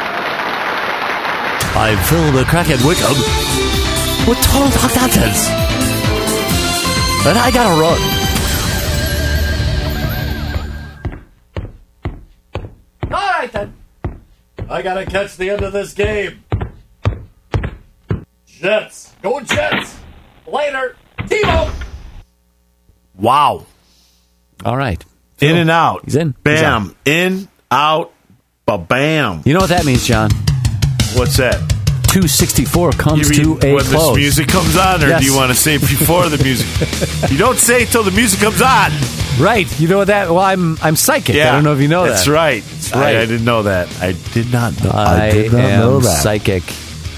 I'm 1.76 1.96
Phil 2.06 2.32
McCracken 2.32 2.84
Wickham 2.84 3.14
with 4.28 4.38
Total 4.42 4.68
Talk 4.80 4.96
Nonsense. 4.96 5.46
And 7.24 7.38
I 7.38 7.52
gotta 7.54 7.80
run. 7.80 8.00
All 13.12 13.28
right 13.30 13.52
then. 13.52 13.77
I 14.70 14.82
gotta 14.82 15.06
catch 15.06 15.36
the 15.36 15.50
end 15.50 15.62
of 15.62 15.72
this 15.72 15.94
game. 15.94 16.44
Jets. 18.46 19.14
Go 19.22 19.40
Jets. 19.40 19.98
Later. 20.46 20.96
Timo. 21.20 21.72
Wow. 23.16 23.66
All 24.64 24.76
right. 24.76 25.02
In 25.40 25.56
and 25.56 25.70
out. 25.70 26.04
He's 26.04 26.16
in. 26.16 26.34
Bam. 26.42 26.96
In, 27.04 27.48
out, 27.70 28.12
ba 28.66 28.76
bam. 28.76 29.42
You 29.44 29.54
know 29.54 29.60
what 29.60 29.70
that 29.70 29.84
means, 29.84 30.06
John? 30.06 30.30
What's 31.14 31.36
that? 31.36 31.77
264 32.08 32.92
comes 32.92 33.30
to 33.36 33.58
a 33.62 33.74
when 33.74 33.84
close. 33.84 33.90
this 33.90 34.16
music 34.16 34.48
comes 34.48 34.76
on, 34.76 35.04
or 35.04 35.08
Yes. 35.08 35.20
do 35.20 35.26
you 35.26 35.36
want 35.36 35.50
to 35.50 35.54
say 35.56 35.76
before 35.94 36.28
the 36.28 36.42
music? 36.42 36.66
you 37.30 37.36
don't 37.38 37.58
say 37.58 37.84
till 37.84 38.02
the 38.02 38.10
music 38.10 38.40
comes 38.40 38.60
on. 38.62 38.90
Right. 39.38 39.68
You 39.78 39.88
know 39.88 40.04
that? 40.04 40.28
Well, 40.28 40.38
I'm 40.40 40.76
I'm 40.82 40.96
psychic. 40.96 41.36
I 41.36 41.52
don't 41.52 41.64
know 41.64 41.74
if 41.74 41.80
you 41.80 41.88
know 41.88 42.06
That's 42.06 42.24
that. 42.24 42.30
right. 42.32 42.62
That's 42.62 42.92
right. 42.92 43.16
I, 43.16 43.20
I 43.22 43.26
didn't 43.26 43.44
know 43.44 43.62
that. 43.64 43.88
I 44.00 44.12
did 44.32 44.50
not 44.52 44.82
know. 44.82 44.90
I, 44.90 45.26
I, 45.26 45.30
did 45.30 45.52
not 45.52 45.60
am 45.60 45.80
know 45.80 46.00
that. 46.00 46.22
psychic. 46.22 46.62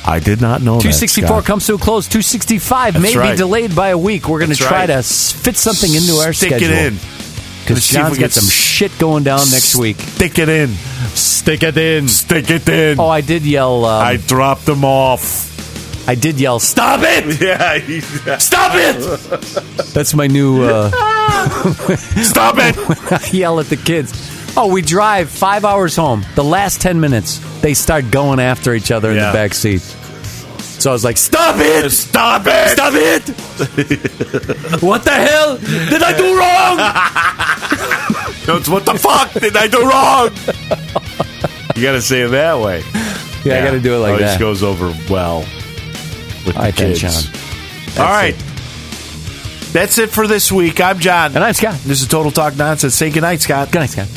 I 0.05 0.19
did 0.19 0.41
not 0.41 0.61
know 0.63 0.81
264 0.81 1.29
that. 1.37 1.47
Comes 1.47 1.67
to 1.67 1.75
a 1.75 1.79
close. 1.79 2.09
265 2.09 3.01
may 3.01 3.15
That's 3.15 3.31
be 3.33 3.37
delayed 3.37 3.77
by 3.77 3.89
a 3.91 3.99
week. 3.99 4.29
We're 4.29 4.39
going 4.39 4.51
to 4.51 4.57
try 4.57 4.87
right. 4.87 4.87
to 4.87 5.03
fit 5.03 5.57
something 5.57 5.95
into 5.95 6.15
our 6.15 6.33
Stick 6.33 6.51
schedule. 6.55 6.71
it 6.73 6.93
in. 6.95 6.99
Because 7.71 7.77
Let's 7.77 7.87
see 7.87 7.97
if 7.99 8.03
John's 8.03 8.17
we 8.19 8.21
got 8.23 8.31
some 8.33 8.49
shit 8.49 8.99
going 8.99 9.23
down 9.25 9.39
next 9.51 9.77
week. 9.77 9.97
Stick 9.99 10.39
it 10.39 10.49
in. 10.49 10.69
Stick 11.15 11.63
it 11.63 11.77
in. 11.77 12.09
Stick 12.09 12.51
it 12.51 12.69
in. 12.69 12.99
Oh, 12.99 13.09
I 13.09 13.21
did 13.21 13.43
yell. 13.47 13.85
Um, 13.85 14.05
I 14.05 14.17
dropped 14.17 14.67
them 14.67 14.85
off. 14.85 15.49
I 16.09 16.15
did 16.17 16.41
yell. 16.41 16.59
Stop 16.59 17.01
it! 17.03 17.41
Yeah. 17.41 17.79
he- 17.79 18.01
Stop 18.01 18.73
it! 18.75 18.99
That's 19.95 20.15
my 20.15 20.27
new. 20.27 20.63
Uh, 20.65 20.91
Stop 22.23 22.57
it! 22.59 22.77
I 23.13 23.29
yell 23.37 23.61
at 23.61 23.67
the 23.67 23.77
kids. 23.77 24.13
Oh, 24.57 24.73
we 24.73 24.83
drive 24.83 25.31
five 25.31 25.65
hours 25.65 25.95
home. 25.95 26.25
The 26.35 26.43
last 26.43 26.81
ten 26.81 26.99
minutes, 27.01 27.39
they 27.61 27.75
start 27.75 28.11
going 28.11 28.41
after 28.41 28.75
each 28.75 28.91
other 28.91 29.11
in 29.11 29.17
Yeah. 29.17 29.27
the 29.31 29.33
back 29.33 29.55
seat. 29.55 29.83
So 29.83 30.91
I 30.91 30.93
was 30.95 31.05
like, 31.05 31.19
"Stop 31.19 31.57
it! 31.59 31.91
Stop 31.91 32.43
it! 32.47 32.69
Stop 32.71 32.95
it! 32.97 34.83
what 34.83 35.05
the 35.05 35.11
hell 35.11 35.59
did 35.59 36.03
I 36.03 36.17
do 36.17 36.39
wrong?" 36.39 36.79
That's 38.55 38.69
what 38.69 38.85
the 38.85 38.95
fuck 38.95 39.33
did 39.33 39.57
I 39.57 39.69
do 39.69 39.83
wrong? 39.83 40.31
you 41.77 41.83
got 41.83 41.93
to 41.93 42.03
say 42.03 42.23
it 42.23 42.29
that 42.29 42.59
way. 42.59 42.83
Yeah, 43.45 43.61
I 43.61 43.65
got 43.65 43.71
to 43.73 43.81
do 43.81 43.95
it 43.95 43.99
like 43.99 44.11
oh, 44.11 44.15
Always 44.15 44.27
that. 44.27 44.41
goes 44.41 44.63
over 44.63 44.95
well 45.09 45.41
with 46.47 46.57
right, 46.57 46.75
the 46.75 46.95
kids. 46.95 47.99
All 47.99 48.05
right. 48.05 48.35
That's 49.73 49.99
it 49.99 50.11
for 50.11 50.27
this 50.27 50.51
week. 50.51 50.81
I'm 50.81 50.99
John. 50.99 51.35
And 51.37 51.45
I'm 51.45 51.55
Scott. 51.55 51.79
This 51.85 52.03
is 52.03 52.09
Total 52.09 52.33
Talk 52.33 52.57
Nonsense. 52.57 52.95
Say 52.95 53.11
goodnight, 53.11 53.41
Scott. 53.41 53.71
Good 53.71 53.79
night, 53.79 53.91
Scott. 53.91 54.09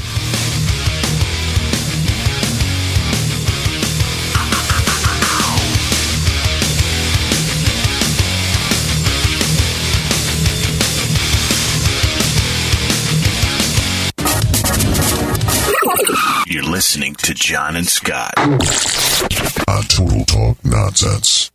Listening 16.93 17.15
to 17.15 17.33
John 17.33 17.75
and 17.75 17.87
Scott. 17.87 18.35
On 18.37 19.81
Total 19.81 20.23
Talk 20.25 20.63
Nonsense. 20.63 21.52